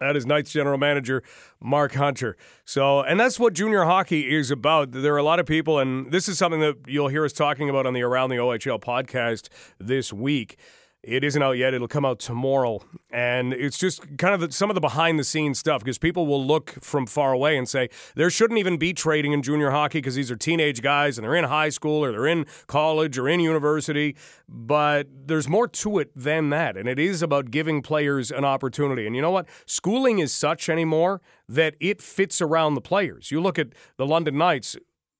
That 0.00 0.16
is 0.16 0.26
Knights 0.26 0.52
general 0.52 0.78
manager 0.78 1.22
Mark 1.60 1.94
Hunter. 1.94 2.36
So, 2.64 3.00
and 3.00 3.18
that's 3.18 3.40
what 3.40 3.54
junior 3.54 3.84
hockey 3.84 4.34
is 4.34 4.50
about. 4.50 4.92
There 4.92 5.14
are 5.14 5.18
a 5.18 5.22
lot 5.22 5.40
of 5.40 5.46
people, 5.46 5.78
and 5.78 6.12
this 6.12 6.28
is 6.28 6.38
something 6.38 6.60
that 6.60 6.76
you'll 6.86 7.08
hear 7.08 7.24
us 7.24 7.32
talking 7.32 7.70
about 7.70 7.86
on 7.86 7.94
the 7.94 8.02
Around 8.02 8.30
the 8.30 8.36
OHL 8.36 8.80
podcast 8.80 9.48
this 9.78 10.12
week. 10.12 10.58
It 11.06 11.22
isn't 11.22 11.40
out 11.40 11.52
yet. 11.52 11.72
It'll 11.72 11.86
come 11.86 12.04
out 12.04 12.18
tomorrow. 12.18 12.80
And 13.10 13.52
it's 13.52 13.78
just 13.78 14.18
kind 14.18 14.34
of 14.34 14.40
the, 14.40 14.50
some 14.50 14.70
of 14.70 14.74
the 14.74 14.80
behind 14.80 15.20
the 15.20 15.24
scenes 15.24 15.56
stuff 15.56 15.84
because 15.84 15.98
people 15.98 16.26
will 16.26 16.44
look 16.44 16.82
from 16.82 17.06
far 17.06 17.32
away 17.32 17.56
and 17.56 17.68
say 17.68 17.90
there 18.16 18.28
shouldn't 18.28 18.58
even 18.58 18.76
be 18.76 18.92
trading 18.92 19.30
in 19.30 19.40
junior 19.40 19.70
hockey 19.70 19.98
because 19.98 20.16
these 20.16 20.32
are 20.32 20.36
teenage 20.36 20.82
guys 20.82 21.16
and 21.16 21.24
they're 21.24 21.36
in 21.36 21.44
high 21.44 21.68
school 21.68 22.04
or 22.04 22.10
they're 22.10 22.26
in 22.26 22.44
college 22.66 23.18
or 23.18 23.28
in 23.28 23.38
university. 23.38 24.16
But 24.48 25.06
there's 25.26 25.48
more 25.48 25.68
to 25.68 26.00
it 26.00 26.10
than 26.16 26.50
that. 26.50 26.76
And 26.76 26.88
it 26.88 26.98
is 26.98 27.22
about 27.22 27.52
giving 27.52 27.82
players 27.82 28.32
an 28.32 28.44
opportunity. 28.44 29.06
And 29.06 29.14
you 29.14 29.22
know 29.22 29.30
what? 29.30 29.46
Schooling 29.64 30.18
is 30.18 30.32
such 30.32 30.68
anymore 30.68 31.22
that 31.48 31.76
it 31.78 32.02
fits 32.02 32.42
around 32.42 32.74
the 32.74 32.80
players. 32.80 33.30
You 33.30 33.40
look 33.40 33.60
at 33.60 33.68
the 33.96 34.06
London 34.06 34.36
Knights, 34.38 34.76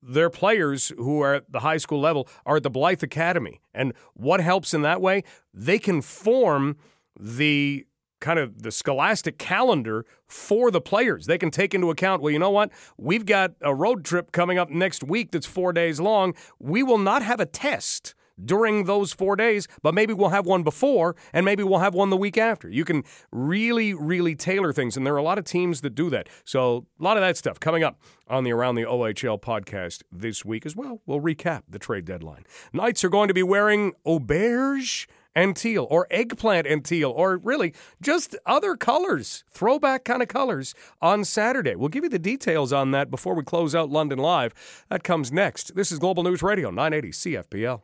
their 0.07 0.29
players 0.29 0.93
who 0.97 1.21
are 1.21 1.35
at 1.35 1.51
the 1.51 1.59
high 1.59 1.77
school 1.77 1.99
level 1.99 2.27
are 2.45 2.57
at 2.57 2.63
the 2.63 2.71
Blyth 2.71 3.03
Academy. 3.03 3.59
And 3.73 3.93
what 4.13 4.39
helps 4.39 4.73
in 4.73 4.81
that 4.83 5.01
way? 5.01 5.23
They 5.53 5.79
can 5.79 6.01
form 6.01 6.77
the 7.19 7.85
kind 8.19 8.39
of 8.39 8.63
the 8.63 8.71
scholastic 8.71 9.37
calendar 9.37 10.05
for 10.25 10.71
the 10.71 10.81
players. 10.81 11.25
They 11.25 11.37
can 11.37 11.51
take 11.51 11.73
into 11.75 11.89
account, 11.89 12.21
well, 12.21 12.31
you 12.31 12.39
know 12.39 12.49
what? 12.49 12.71
We've 12.97 13.25
got 13.25 13.51
a 13.61 13.75
road 13.75 14.03
trip 14.03 14.31
coming 14.31 14.57
up 14.57 14.69
next 14.69 15.03
week 15.03 15.31
that's 15.31 15.45
four 15.45 15.71
days 15.73 15.99
long. 15.99 16.33
We 16.59 16.81
will 16.81 16.97
not 16.97 17.21
have 17.21 17.39
a 17.39 17.45
test 17.45 18.15
during 18.43 18.85
those 18.85 19.13
four 19.13 19.35
days, 19.35 19.67
but 19.81 19.93
maybe 19.93 20.13
we'll 20.13 20.29
have 20.29 20.45
one 20.45 20.63
before 20.63 21.15
and 21.33 21.45
maybe 21.45 21.63
we'll 21.63 21.79
have 21.79 21.93
one 21.93 22.09
the 22.09 22.17
week 22.17 22.37
after. 22.37 22.69
You 22.69 22.85
can 22.85 23.03
really, 23.31 23.93
really 23.93 24.35
tailor 24.35 24.73
things, 24.73 24.97
and 24.97 25.05
there 25.05 25.13
are 25.13 25.17
a 25.17 25.23
lot 25.23 25.37
of 25.37 25.45
teams 25.45 25.81
that 25.81 25.95
do 25.95 26.09
that. 26.09 26.27
So, 26.43 26.85
a 26.99 27.03
lot 27.03 27.17
of 27.17 27.21
that 27.21 27.37
stuff 27.37 27.59
coming 27.59 27.83
up 27.83 27.99
on 28.27 28.43
the 28.43 28.51
Around 28.51 28.75
the 28.75 28.83
OHL 28.83 29.39
podcast 29.39 30.03
this 30.11 30.43
week 30.43 30.65
as 30.65 30.75
well. 30.75 31.01
We'll 31.05 31.21
recap 31.21 31.63
the 31.69 31.79
trade 31.79 32.05
deadline. 32.05 32.45
Knights 32.73 33.03
are 33.03 33.09
going 33.09 33.27
to 33.27 33.33
be 33.33 33.43
wearing 33.43 33.93
auberge 34.05 35.07
and 35.37 35.55
teal, 35.55 35.85
or 35.91 36.07
eggplant 36.09 36.65
and 36.65 36.83
teal, 36.83 37.11
or 37.11 37.37
really 37.37 37.71
just 38.01 38.35
other 38.47 38.75
colors, 38.75 39.43
throwback 39.51 40.03
kind 40.03 40.23
of 40.23 40.27
colors 40.27 40.73
on 40.99 41.23
Saturday. 41.23 41.75
We'll 41.75 41.89
give 41.89 42.03
you 42.03 42.09
the 42.09 42.17
details 42.17 42.73
on 42.73 42.89
that 42.91 43.11
before 43.11 43.35
we 43.35 43.43
close 43.43 43.75
out 43.75 43.91
London 43.91 44.17
Live. 44.17 44.83
That 44.89 45.03
comes 45.03 45.31
next. 45.31 45.75
This 45.75 45.91
is 45.91 45.99
Global 45.99 46.23
News 46.23 46.41
Radio, 46.41 46.71
980 46.71 47.11
CFPL. 47.11 47.81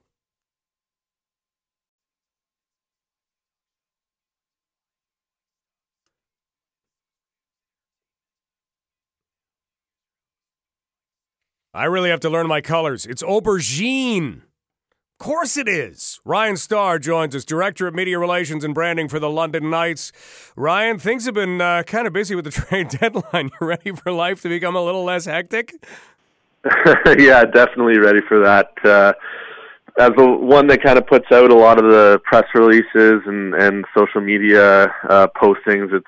I 11.75 11.85
really 11.85 12.11
have 12.11 12.19
to 12.19 12.29
learn 12.29 12.45
my 12.45 12.61
colors. 12.61 13.07
It's 13.07 13.23
aubergine. 13.23 14.41
Of 15.19 15.25
course 15.25 15.57
it 15.57 15.67
is. 15.67 16.19
Ryan 16.23 16.55
Starr 16.55 16.99
joins 16.99 17.35
us, 17.35 17.45
Director 17.45 17.87
of 17.87 17.95
Media 17.95 18.19
Relations 18.19 18.63
and 18.63 18.75
Branding 18.75 19.07
for 19.07 19.17
the 19.17 19.29
London 19.29 19.71
Knights. 19.71 20.11
Ryan, 20.55 20.99
things 20.99 21.25
have 21.25 21.33
been 21.33 21.61
uh, 21.61 21.81
kind 21.81 22.05
of 22.05 22.13
busy 22.13 22.35
with 22.35 22.45
the 22.45 22.51
trade 22.51 22.89
deadline. 22.89 23.49
You 23.59 23.67
ready 23.67 23.91
for 23.91 24.11
life 24.11 24.43
to 24.43 24.49
become 24.49 24.75
a 24.75 24.83
little 24.83 25.03
less 25.03 25.25
hectic? 25.25 25.73
yeah, 27.17 27.43
definitely 27.45 27.97
ready 27.97 28.21
for 28.27 28.39
that. 28.39 28.67
Uh, 28.83 29.13
as 29.97 30.11
the 30.15 30.27
one 30.27 30.67
that 30.67 30.83
kind 30.83 30.99
of 30.99 31.07
puts 31.07 31.31
out 31.31 31.49
a 31.49 31.55
lot 31.55 31.83
of 31.83 31.85
the 31.85 32.21
press 32.23 32.45
releases 32.53 33.21
and, 33.25 33.55
and 33.55 33.85
social 33.97 34.21
media 34.21 34.93
uh, 35.09 35.27
postings, 35.35 35.91
it's 35.91 36.05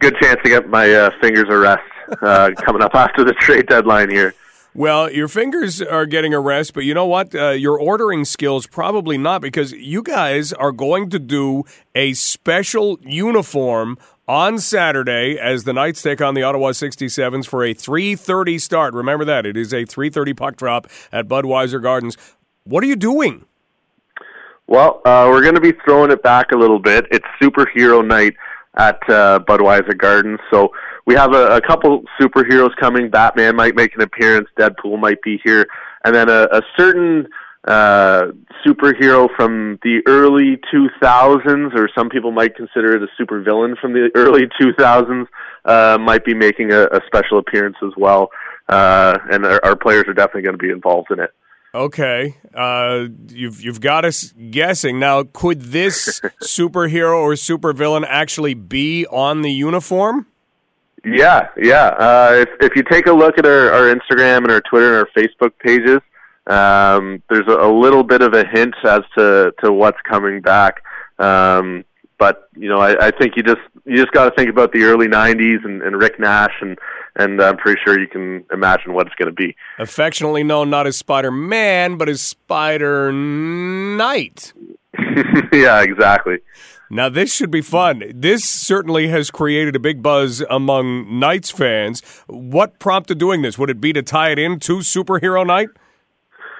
good 0.00 0.14
chance 0.22 0.38
to 0.44 0.48
get 0.48 0.68
my 0.68 0.92
uh, 0.92 1.10
fingers 1.20 1.46
a 1.48 1.56
rest 1.56 1.82
uh, 2.22 2.50
coming 2.64 2.82
up 2.82 2.90
after 2.94 3.24
the 3.24 3.32
trade 3.32 3.66
deadline 3.66 4.10
here. 4.10 4.32
Well, 4.76 5.10
your 5.10 5.26
fingers 5.28 5.80
are 5.80 6.04
getting 6.04 6.34
a 6.34 6.38
rest, 6.38 6.74
but 6.74 6.84
you 6.84 6.92
know 6.92 7.06
what? 7.06 7.34
Uh, 7.34 7.52
your 7.52 7.80
ordering 7.80 8.26
skills 8.26 8.66
probably 8.66 9.16
not 9.16 9.40
because 9.40 9.72
you 9.72 10.02
guys 10.02 10.52
are 10.52 10.70
going 10.70 11.08
to 11.08 11.18
do 11.18 11.64
a 11.94 12.12
special 12.12 12.98
uniform 13.00 13.96
on 14.28 14.58
Saturday 14.58 15.38
as 15.38 15.64
the 15.64 15.72
Knights 15.72 16.02
take 16.02 16.20
on 16.20 16.34
the 16.34 16.42
Ottawa 16.42 16.72
67s 16.72 17.46
for 17.46 17.64
a 17.64 17.72
3:30 17.72 18.60
start. 18.60 18.92
Remember 18.92 19.24
that 19.24 19.46
it 19.46 19.56
is 19.56 19.72
a 19.72 19.86
3:30 19.86 20.36
puck 20.36 20.56
drop 20.56 20.88
at 21.10 21.26
Budweiser 21.26 21.82
Gardens. 21.82 22.18
What 22.64 22.84
are 22.84 22.86
you 22.86 22.96
doing? 22.96 23.46
Well, 24.66 25.00
uh, 25.06 25.26
we're 25.30 25.40
going 25.40 25.54
to 25.54 25.60
be 25.62 25.72
throwing 25.86 26.10
it 26.10 26.22
back 26.22 26.52
a 26.52 26.56
little 26.58 26.80
bit. 26.80 27.06
It's 27.10 27.24
superhero 27.40 28.06
night 28.06 28.34
at 28.76 28.98
uh, 29.08 29.40
Budweiser 29.48 29.96
Gardens, 29.96 30.40
so 30.50 30.70
we 31.06 31.14
have 31.14 31.32
a, 31.34 31.56
a 31.56 31.60
couple 31.60 32.02
superheroes 32.20 32.74
coming. 32.76 33.10
Batman 33.10 33.56
might 33.56 33.74
make 33.74 33.94
an 33.94 34.02
appearance. 34.02 34.48
Deadpool 34.58 34.98
might 34.98 35.22
be 35.22 35.40
here, 35.44 35.66
and 36.04 36.14
then 36.14 36.28
a, 36.28 36.48
a 36.52 36.62
certain 36.76 37.28
uh, 37.66 38.26
superhero 38.66 39.28
from 39.36 39.78
the 39.82 40.00
early 40.06 40.56
2000s, 40.72 41.74
or 41.74 41.88
some 41.96 42.08
people 42.08 42.32
might 42.32 42.54
consider 42.54 42.96
it 42.96 43.02
a 43.02 43.22
supervillain 43.22 43.76
from 43.78 43.92
the 43.92 44.10
early 44.14 44.42
2000s, 44.60 45.26
uh, 45.64 45.98
might 45.98 46.24
be 46.24 46.34
making 46.34 46.72
a, 46.72 46.84
a 46.84 47.00
special 47.06 47.38
appearance 47.38 47.76
as 47.84 47.92
well. 47.96 48.30
Uh, 48.68 49.18
and 49.30 49.44
our, 49.44 49.60
our 49.64 49.76
players 49.76 50.04
are 50.08 50.14
definitely 50.14 50.42
going 50.42 50.54
to 50.54 50.62
be 50.62 50.70
involved 50.70 51.08
in 51.10 51.20
it. 51.20 51.30
Okay, 51.74 52.36
uh, 52.54 53.06
you've 53.28 53.60
you've 53.60 53.82
got 53.82 54.06
us 54.06 54.32
guessing 54.50 54.98
now. 54.98 55.24
Could 55.24 55.60
this 55.60 56.20
superhero 56.42 57.18
or 57.18 57.32
supervillain 57.32 58.04
actually 58.08 58.54
be 58.54 59.06
on 59.06 59.42
the 59.42 59.52
uniform? 59.52 60.26
Yeah, 61.06 61.48
yeah. 61.56 61.86
Uh, 61.98 62.30
if 62.32 62.48
if 62.60 62.76
you 62.76 62.82
take 62.82 63.06
a 63.06 63.12
look 63.12 63.38
at 63.38 63.46
our, 63.46 63.70
our 63.70 63.94
Instagram 63.94 64.38
and 64.38 64.50
our 64.50 64.60
Twitter 64.60 64.98
and 64.98 65.06
our 65.06 65.08
Facebook 65.16 65.52
pages, 65.60 66.00
um, 66.48 67.22
there's 67.30 67.46
a, 67.46 67.52
a 67.52 67.70
little 67.72 68.02
bit 68.02 68.22
of 68.22 68.34
a 68.34 68.44
hint 68.44 68.74
as 68.84 69.02
to 69.16 69.52
to 69.62 69.72
what's 69.72 69.98
coming 70.08 70.40
back. 70.40 70.82
Um, 71.18 71.84
but 72.18 72.48
you 72.56 72.68
know, 72.68 72.80
I, 72.80 73.06
I 73.06 73.10
think 73.12 73.36
you 73.36 73.44
just 73.44 73.60
you 73.84 73.96
just 73.96 74.10
got 74.10 74.24
to 74.24 74.32
think 74.32 74.50
about 74.50 74.72
the 74.72 74.82
early 74.82 75.06
'90s 75.06 75.64
and, 75.64 75.80
and 75.82 75.96
Rick 75.96 76.18
Nash, 76.18 76.54
and 76.60 76.76
and 77.14 77.40
I'm 77.40 77.56
pretty 77.56 77.80
sure 77.84 77.98
you 77.98 78.08
can 78.08 78.44
imagine 78.52 78.92
what 78.92 79.06
it's 79.06 79.14
going 79.16 79.28
to 79.28 79.32
be. 79.32 79.54
Affectionately 79.78 80.42
known 80.42 80.70
not 80.70 80.88
as 80.88 80.96
Spider 80.96 81.30
Man, 81.30 81.96
but 81.98 82.08
as 82.08 82.20
Spider 82.20 83.12
Knight. 83.12 84.52
yeah, 85.52 85.82
exactly. 85.82 86.38
Now, 86.90 87.08
this 87.08 87.34
should 87.34 87.50
be 87.50 87.62
fun. 87.62 88.02
This 88.14 88.44
certainly 88.44 89.08
has 89.08 89.30
created 89.30 89.74
a 89.74 89.80
big 89.80 90.02
buzz 90.02 90.42
among 90.48 91.18
Knights 91.18 91.50
fans. 91.50 92.00
What 92.28 92.78
prompted 92.78 93.18
doing 93.18 93.42
this? 93.42 93.58
Would 93.58 93.70
it 93.70 93.80
be 93.80 93.92
to 93.92 94.02
tie 94.02 94.30
it 94.30 94.38
in 94.38 94.60
to 94.60 94.78
Superhero 94.78 95.44
Night? 95.44 95.68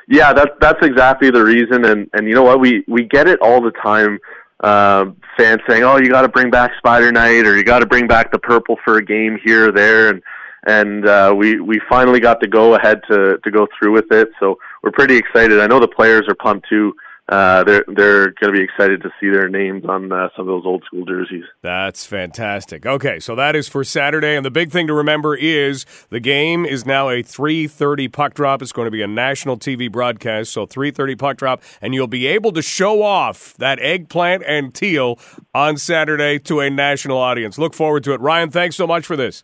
Yeah, 0.09 0.33
that's 0.33 0.53
that's 0.61 0.85
exactly 0.87 1.31
the 1.31 1.45
reason. 1.45 1.85
And 1.85 2.09
and 2.13 2.29
you 2.29 2.35
know 2.35 2.43
what? 2.43 2.61
We 2.61 2.85
we 2.87 3.05
get 3.05 3.29
it 3.29 3.41
all 3.41 3.61
the 3.61 3.73
time. 3.83 4.19
Uh, 4.63 5.07
fans 5.37 5.61
saying, 5.69 5.83
"Oh, 5.83 5.99
you 5.99 6.09
got 6.09 6.23
to 6.23 6.29
bring 6.29 6.51
back 6.51 6.73
Spider 6.79 7.11
Knight, 7.13 7.45
or 7.45 7.57
you 7.57 7.65
got 7.65 7.81
to 7.81 7.87
bring 7.87 8.07
back 8.07 8.31
the 8.31 8.39
purple 8.39 8.77
for 8.85 8.99
a 8.99 9.05
game 9.05 9.39
here 9.45 9.69
or 9.69 9.73
there." 9.73 10.09
And 10.09 10.23
and 10.67 11.09
uh, 11.09 11.35
we 11.37 11.61
we 11.61 11.81
finally 11.89 12.21
got 12.21 12.41
to 12.41 12.47
go 12.47 12.75
ahead 12.75 13.01
to 13.11 13.39
to 13.43 13.51
go 13.51 13.67
through 13.79 13.93
with 13.93 14.11
it. 14.13 14.29
So 14.39 14.59
we're 14.83 14.93
pretty 14.93 15.17
excited. 15.17 15.61
I 15.61 15.67
know 15.67 15.81
the 15.81 15.89
players 15.89 16.27
are 16.29 16.37
pumped 16.37 16.69
too 16.69 16.95
uh, 17.29 17.65
they're 17.65 17.85
they're 17.89 18.31
going 18.31 18.53
to 18.53 18.59
be 18.59 18.63
excited 18.63 19.03
to 19.03 19.11
see 19.21 19.29
their 19.29 19.49
names 19.49 19.85
on 19.85 20.13
uh, 20.13 20.29
some 20.37 20.43
of 20.43 20.47
those 20.47 20.63
old 20.65 20.85
school 20.85 21.05
jerseys. 21.05 21.43
That's 21.61 22.07
fantastic. 22.07 22.87
Okay, 22.87 23.19
so 23.19 23.35
that 23.35 23.57
is 23.57 23.69
for 23.69 23.83
Saturday, 23.83 24.37
and 24.37 24.47
the 24.47 24.51
big 24.51 24.71
thing 24.71 24.87
to 24.87 24.95
remember 24.95 25.35
is 25.35 25.85
the 26.09 26.21
game 26.21 26.65
is 26.65 26.87
now 26.87 27.09
a 27.09 27.25
3:30 27.25 28.13
puck 28.13 28.35
drop. 28.35 28.63
It's 28.63 28.71
going 28.71 28.87
to 28.87 28.93
be 28.93 29.03
a 29.03 29.09
national 29.09 29.59
TV 29.59 29.91
broadcast, 29.91 30.53
so 30.53 30.67
3:30 30.67 31.19
puck 31.19 31.37
drop, 31.37 31.63
and 31.81 31.95
you'll 31.95 32.07
be 32.07 32.29
able 32.29 32.53
to 32.53 32.63
show 32.63 33.03
off 33.03 33.55
that 33.55 33.81
eggplant 33.81 34.45
and 34.47 34.73
teal 34.73 35.19
on 35.53 35.79
Saturday 35.79 36.39
to 36.41 36.61
a 36.61 36.71
national 36.71 37.19
audience. 37.19 37.59
Look 37.59 37.75
forward 37.75 38.05
to 38.05 38.13
it. 38.13 38.21
Ryan, 38.21 38.51
thanks 38.51 38.77
so 38.77 38.87
much 38.87 39.05
for 39.05 39.17
this. 39.17 39.43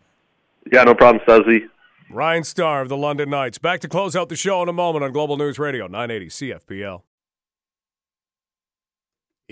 Yeah, 0.73 0.85
no 0.85 0.95
problem, 0.95 1.25
Stuzzy. 1.27 1.63
Ryan 2.11 2.45
Starr 2.45 2.83
of 2.83 2.89
the 2.89 2.97
London 2.97 3.31
Knights. 3.31 3.59
Back 3.59 3.81
to 3.81 3.89
close 3.89 4.15
out 4.15 4.29
the 4.29 4.37
show 4.37 4.63
in 4.63 4.69
a 4.69 4.73
moment 4.73 5.05
on 5.05 5.13
Global 5.13 5.37
News 5.37 5.59
Radio 5.59 5.89
980 5.89 6.29
CFPL. 6.29 7.03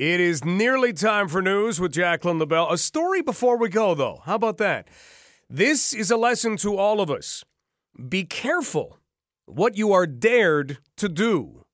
It 0.00 0.18
is 0.18 0.46
nearly 0.46 0.94
time 0.94 1.28
for 1.28 1.42
news 1.42 1.78
with 1.78 1.92
Jacqueline 1.92 2.38
LaBelle. 2.38 2.72
A 2.72 2.78
story 2.78 3.20
before 3.20 3.58
we 3.58 3.68
go, 3.68 3.94
though. 3.94 4.22
How 4.24 4.34
about 4.34 4.56
that? 4.56 4.88
This 5.50 5.92
is 5.92 6.10
a 6.10 6.16
lesson 6.16 6.56
to 6.56 6.78
all 6.78 7.02
of 7.02 7.10
us. 7.10 7.44
Be 8.08 8.24
careful 8.24 8.98
what 9.44 9.76
you 9.76 9.92
are 9.92 10.06
dared 10.06 10.78
to 10.96 11.06
do. 11.06 11.66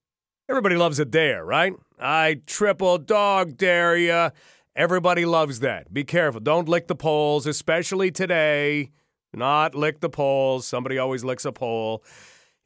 Everybody 0.48 0.74
loves 0.74 0.98
a 0.98 1.04
dare, 1.04 1.44
right? 1.44 1.74
I 2.00 2.40
triple 2.46 2.98
dog 2.98 3.56
dare 3.56 3.96
you. 3.96 4.32
Everybody 4.74 5.24
loves 5.24 5.60
that. 5.60 5.94
Be 5.94 6.02
careful. 6.02 6.40
Don't 6.40 6.68
lick 6.68 6.88
the 6.88 6.96
poles, 6.96 7.46
especially 7.46 8.10
today. 8.10 8.90
Not 9.32 9.76
lick 9.76 10.00
the 10.00 10.10
poles. 10.10 10.66
Somebody 10.66 10.98
always 10.98 11.22
licks 11.22 11.44
a 11.44 11.52
pole. 11.52 12.02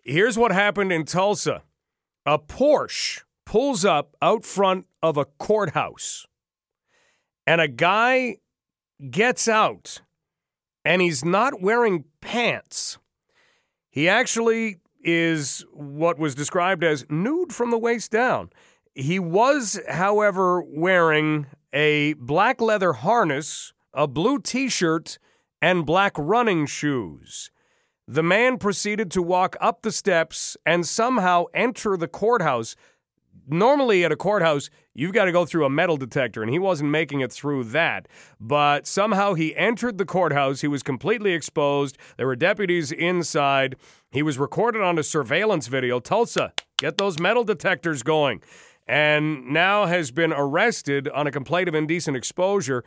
Here's 0.05 0.39
what 0.39 0.53
happened 0.53 0.91
in 0.91 1.05
Tulsa 1.05 1.65
a 2.24 2.39
Porsche 2.39 3.24
pulls 3.51 3.85
up 3.85 4.14
out 4.22 4.44
front 4.44 4.86
of 5.02 5.16
a 5.16 5.24
courthouse 5.24 6.24
and 7.48 7.60
a 7.60 7.66
guy 7.66 8.36
gets 9.10 9.48
out 9.48 10.02
and 10.85 11.02
he's 11.02 11.24
not 11.24 11.60
wearing 11.60 12.05
pants. 12.20 12.97
He 13.89 14.09
actually 14.09 14.77
is 15.02 15.64
what 15.72 16.16
was 16.16 16.36
described 16.36 16.85
as 16.85 17.05
nude 17.10 17.52
from 17.52 17.72
the 17.72 17.78
waist 17.78 18.12
down. 18.12 18.51
He 18.94 19.18
was, 19.18 19.81
however, 19.89 20.62
wearing 20.62 21.47
a 21.72 22.12
black 22.12 22.60
leather 22.60 22.93
harness, 22.93 23.72
a 23.93 24.06
blue 24.06 24.39
t 24.39 24.68
shirt, 24.68 25.18
and 25.60 25.85
black 25.85 26.12
running 26.16 26.66
shoes. 26.66 27.51
The 28.06 28.22
man 28.22 28.59
proceeded 28.59 29.10
to 29.10 29.22
walk 29.22 29.56
up 29.60 29.82
the 29.82 29.90
steps 29.90 30.56
and 30.64 30.86
somehow 30.86 31.47
enter 31.52 31.97
the 31.97 32.09
courthouse 32.09 32.77
normally 33.52 34.05
at 34.05 34.12
a 34.12 34.16
courthouse, 34.16 34.70
you've 34.94 35.12
got 35.12 35.27
to 35.27 35.32
go 35.32 35.44
through 35.44 35.64
a 35.64 35.70
metal 35.70 35.97
detector, 35.97 36.43
and 36.43 36.51
he 36.51 36.59
wasn't 36.59 36.90
making 36.90 37.20
it 37.20 37.32
through 37.32 37.64
that. 37.64 38.09
But 38.40 38.86
somehow 38.86 39.35
he 39.35 39.55
entered 39.56 39.98
the 39.98 40.05
courthouse. 40.05 40.60
He 40.60 40.68
was 40.68 40.82
completely 40.82 41.32
exposed. 41.32 41.97
There 42.16 42.27
were 42.27 42.36
deputies 42.36 42.93
inside. 42.93 43.77
He 44.10 44.22
was 44.22 44.39
recorded 44.39 44.82
on 44.82 44.98
a 44.98 45.02
surveillance 45.02 45.66
video. 45.66 46.01
Tulsa, 46.01 46.52
get 46.78 46.98
those 46.98 47.18
metal 47.18 47.44
detectors 47.44 48.02
going. 48.02 48.43
And 48.86 49.47
now 49.47 49.86
has 49.86 50.10
been 50.10 50.32
arrested 50.32 51.09
on 51.09 51.27
a 51.27 51.31
complaint 51.31 51.68
of 51.68 51.74
indecent 51.74 52.16
exposure. 52.16 52.82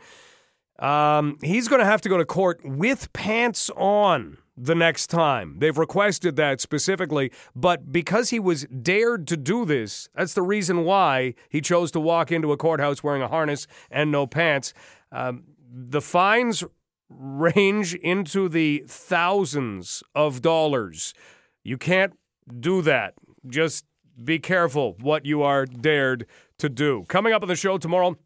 Um, 0.78 1.38
he's 1.42 1.68
going 1.68 1.80
to 1.80 1.86
have 1.86 2.00
to 2.02 2.08
go 2.08 2.18
to 2.18 2.24
court 2.24 2.60
with 2.64 3.12
pants 3.12 3.70
on 3.76 4.38
the 4.56 4.74
next 4.74 5.08
time. 5.08 5.56
They've 5.58 5.76
requested 5.76 6.36
that 6.36 6.60
specifically, 6.60 7.32
but 7.54 7.92
because 7.92 8.30
he 8.30 8.38
was 8.38 8.64
dared 8.66 9.26
to 9.28 9.36
do 9.36 9.64
this, 9.64 10.08
that's 10.14 10.34
the 10.34 10.42
reason 10.42 10.84
why 10.84 11.34
he 11.48 11.60
chose 11.60 11.90
to 11.92 12.00
walk 12.00 12.30
into 12.30 12.52
a 12.52 12.56
courthouse 12.56 13.02
wearing 13.02 13.22
a 13.22 13.28
harness 13.28 13.66
and 13.90 14.10
no 14.12 14.26
pants. 14.26 14.72
Um, 15.10 15.44
the 15.72 16.00
fines 16.00 16.62
range 17.08 17.94
into 17.94 18.48
the 18.48 18.84
thousands 18.86 20.02
of 20.14 20.42
dollars. 20.42 21.14
You 21.62 21.78
can't 21.78 22.12
do 22.60 22.82
that. 22.82 23.14
Just 23.46 23.84
be 24.22 24.38
careful 24.38 24.96
what 25.00 25.26
you 25.26 25.42
are 25.42 25.66
dared 25.66 26.26
to 26.58 26.68
do. 26.68 27.04
Coming 27.08 27.32
up 27.32 27.42
on 27.42 27.48
the 27.48 27.56
show 27.56 27.78
tomorrow, 27.78 28.16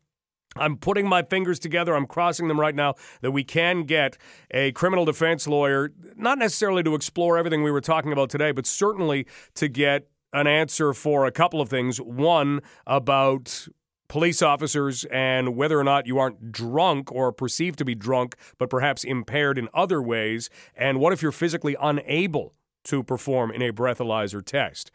I'm 0.57 0.77
putting 0.77 1.07
my 1.07 1.23
fingers 1.23 1.59
together, 1.59 1.95
I'm 1.95 2.07
crossing 2.07 2.49
them 2.49 2.59
right 2.59 2.75
now, 2.75 2.95
that 3.20 3.31
we 3.31 3.45
can 3.45 3.83
get 3.83 4.16
a 4.51 4.73
criminal 4.73 5.05
defense 5.05 5.47
lawyer, 5.47 5.93
not 6.16 6.39
necessarily 6.39 6.83
to 6.83 6.95
explore 6.95 7.39
everything 7.39 7.62
we 7.62 7.70
were 7.70 7.81
talking 7.81 8.12
about 8.12 8.31
today, 8.31 8.53
but 8.53 8.66
certainly 8.66 9.27
to 9.55 9.69
get 9.69 10.09
an 10.33 10.47
answer 10.47 10.93
for 10.93 11.27
a 11.27 11.33
couple 11.33 11.61
of 11.61 11.69
things. 11.69 12.01
One, 12.01 12.61
about 12.87 13.69
police 14.09 14.41
officers 14.41 15.05
and 15.11 15.55
whether 15.55 15.79
or 15.79 15.85
not 15.85 16.07
you 16.07 16.19
aren't 16.19 16.51
drunk 16.51 17.12
or 17.12 17.31
perceived 17.31 17.79
to 17.79 17.85
be 17.85 17.95
drunk, 17.95 18.37
but 18.59 18.70
perhaps 18.70 19.05
impaired 19.05 19.59
in 19.59 19.69
other 19.75 20.03
ways. 20.03 20.49
And 20.75 20.99
what 20.99 21.12
if 21.12 21.23
you're 21.23 21.33
physically 21.33 21.77
unable 21.81 22.55
to 22.85 23.03
perform 23.03 23.51
in 23.51 23.63
a 23.63 23.73
breathalyzer 23.73 24.45
test. 24.45 24.91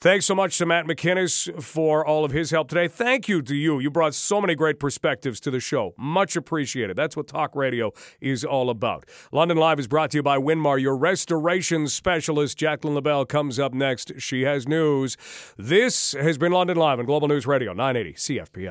Thanks 0.00 0.26
so 0.26 0.34
much 0.36 0.56
to 0.58 0.66
Matt 0.66 0.86
McKinnis 0.86 1.60
for 1.60 2.06
all 2.06 2.24
of 2.24 2.30
his 2.30 2.52
help 2.52 2.68
today. 2.68 2.86
Thank 2.86 3.28
you 3.28 3.42
to 3.42 3.56
you. 3.56 3.80
You 3.80 3.90
brought 3.90 4.14
so 4.14 4.40
many 4.40 4.54
great 4.54 4.78
perspectives 4.78 5.40
to 5.40 5.50
the 5.50 5.58
show. 5.58 5.92
Much 5.98 6.36
appreciated. 6.36 6.94
That's 6.94 7.16
what 7.16 7.26
talk 7.26 7.56
radio 7.56 7.90
is 8.20 8.44
all 8.44 8.70
about. 8.70 9.08
London 9.32 9.56
Live 9.56 9.80
is 9.80 9.88
brought 9.88 10.12
to 10.12 10.18
you 10.18 10.22
by 10.22 10.38
Winmar, 10.38 10.80
your 10.80 10.96
restoration 10.96 11.88
specialist. 11.88 12.56
Jacqueline 12.56 12.94
LaBelle 12.94 13.24
comes 13.24 13.58
up 13.58 13.74
next. 13.74 14.12
She 14.18 14.42
has 14.42 14.68
news. 14.68 15.16
This 15.56 16.12
has 16.12 16.38
been 16.38 16.52
London 16.52 16.76
Live 16.76 17.00
on 17.00 17.04
Global 17.04 17.26
News 17.26 17.44
Radio, 17.44 17.72
980 17.72 18.12
CFPL. 18.16 18.66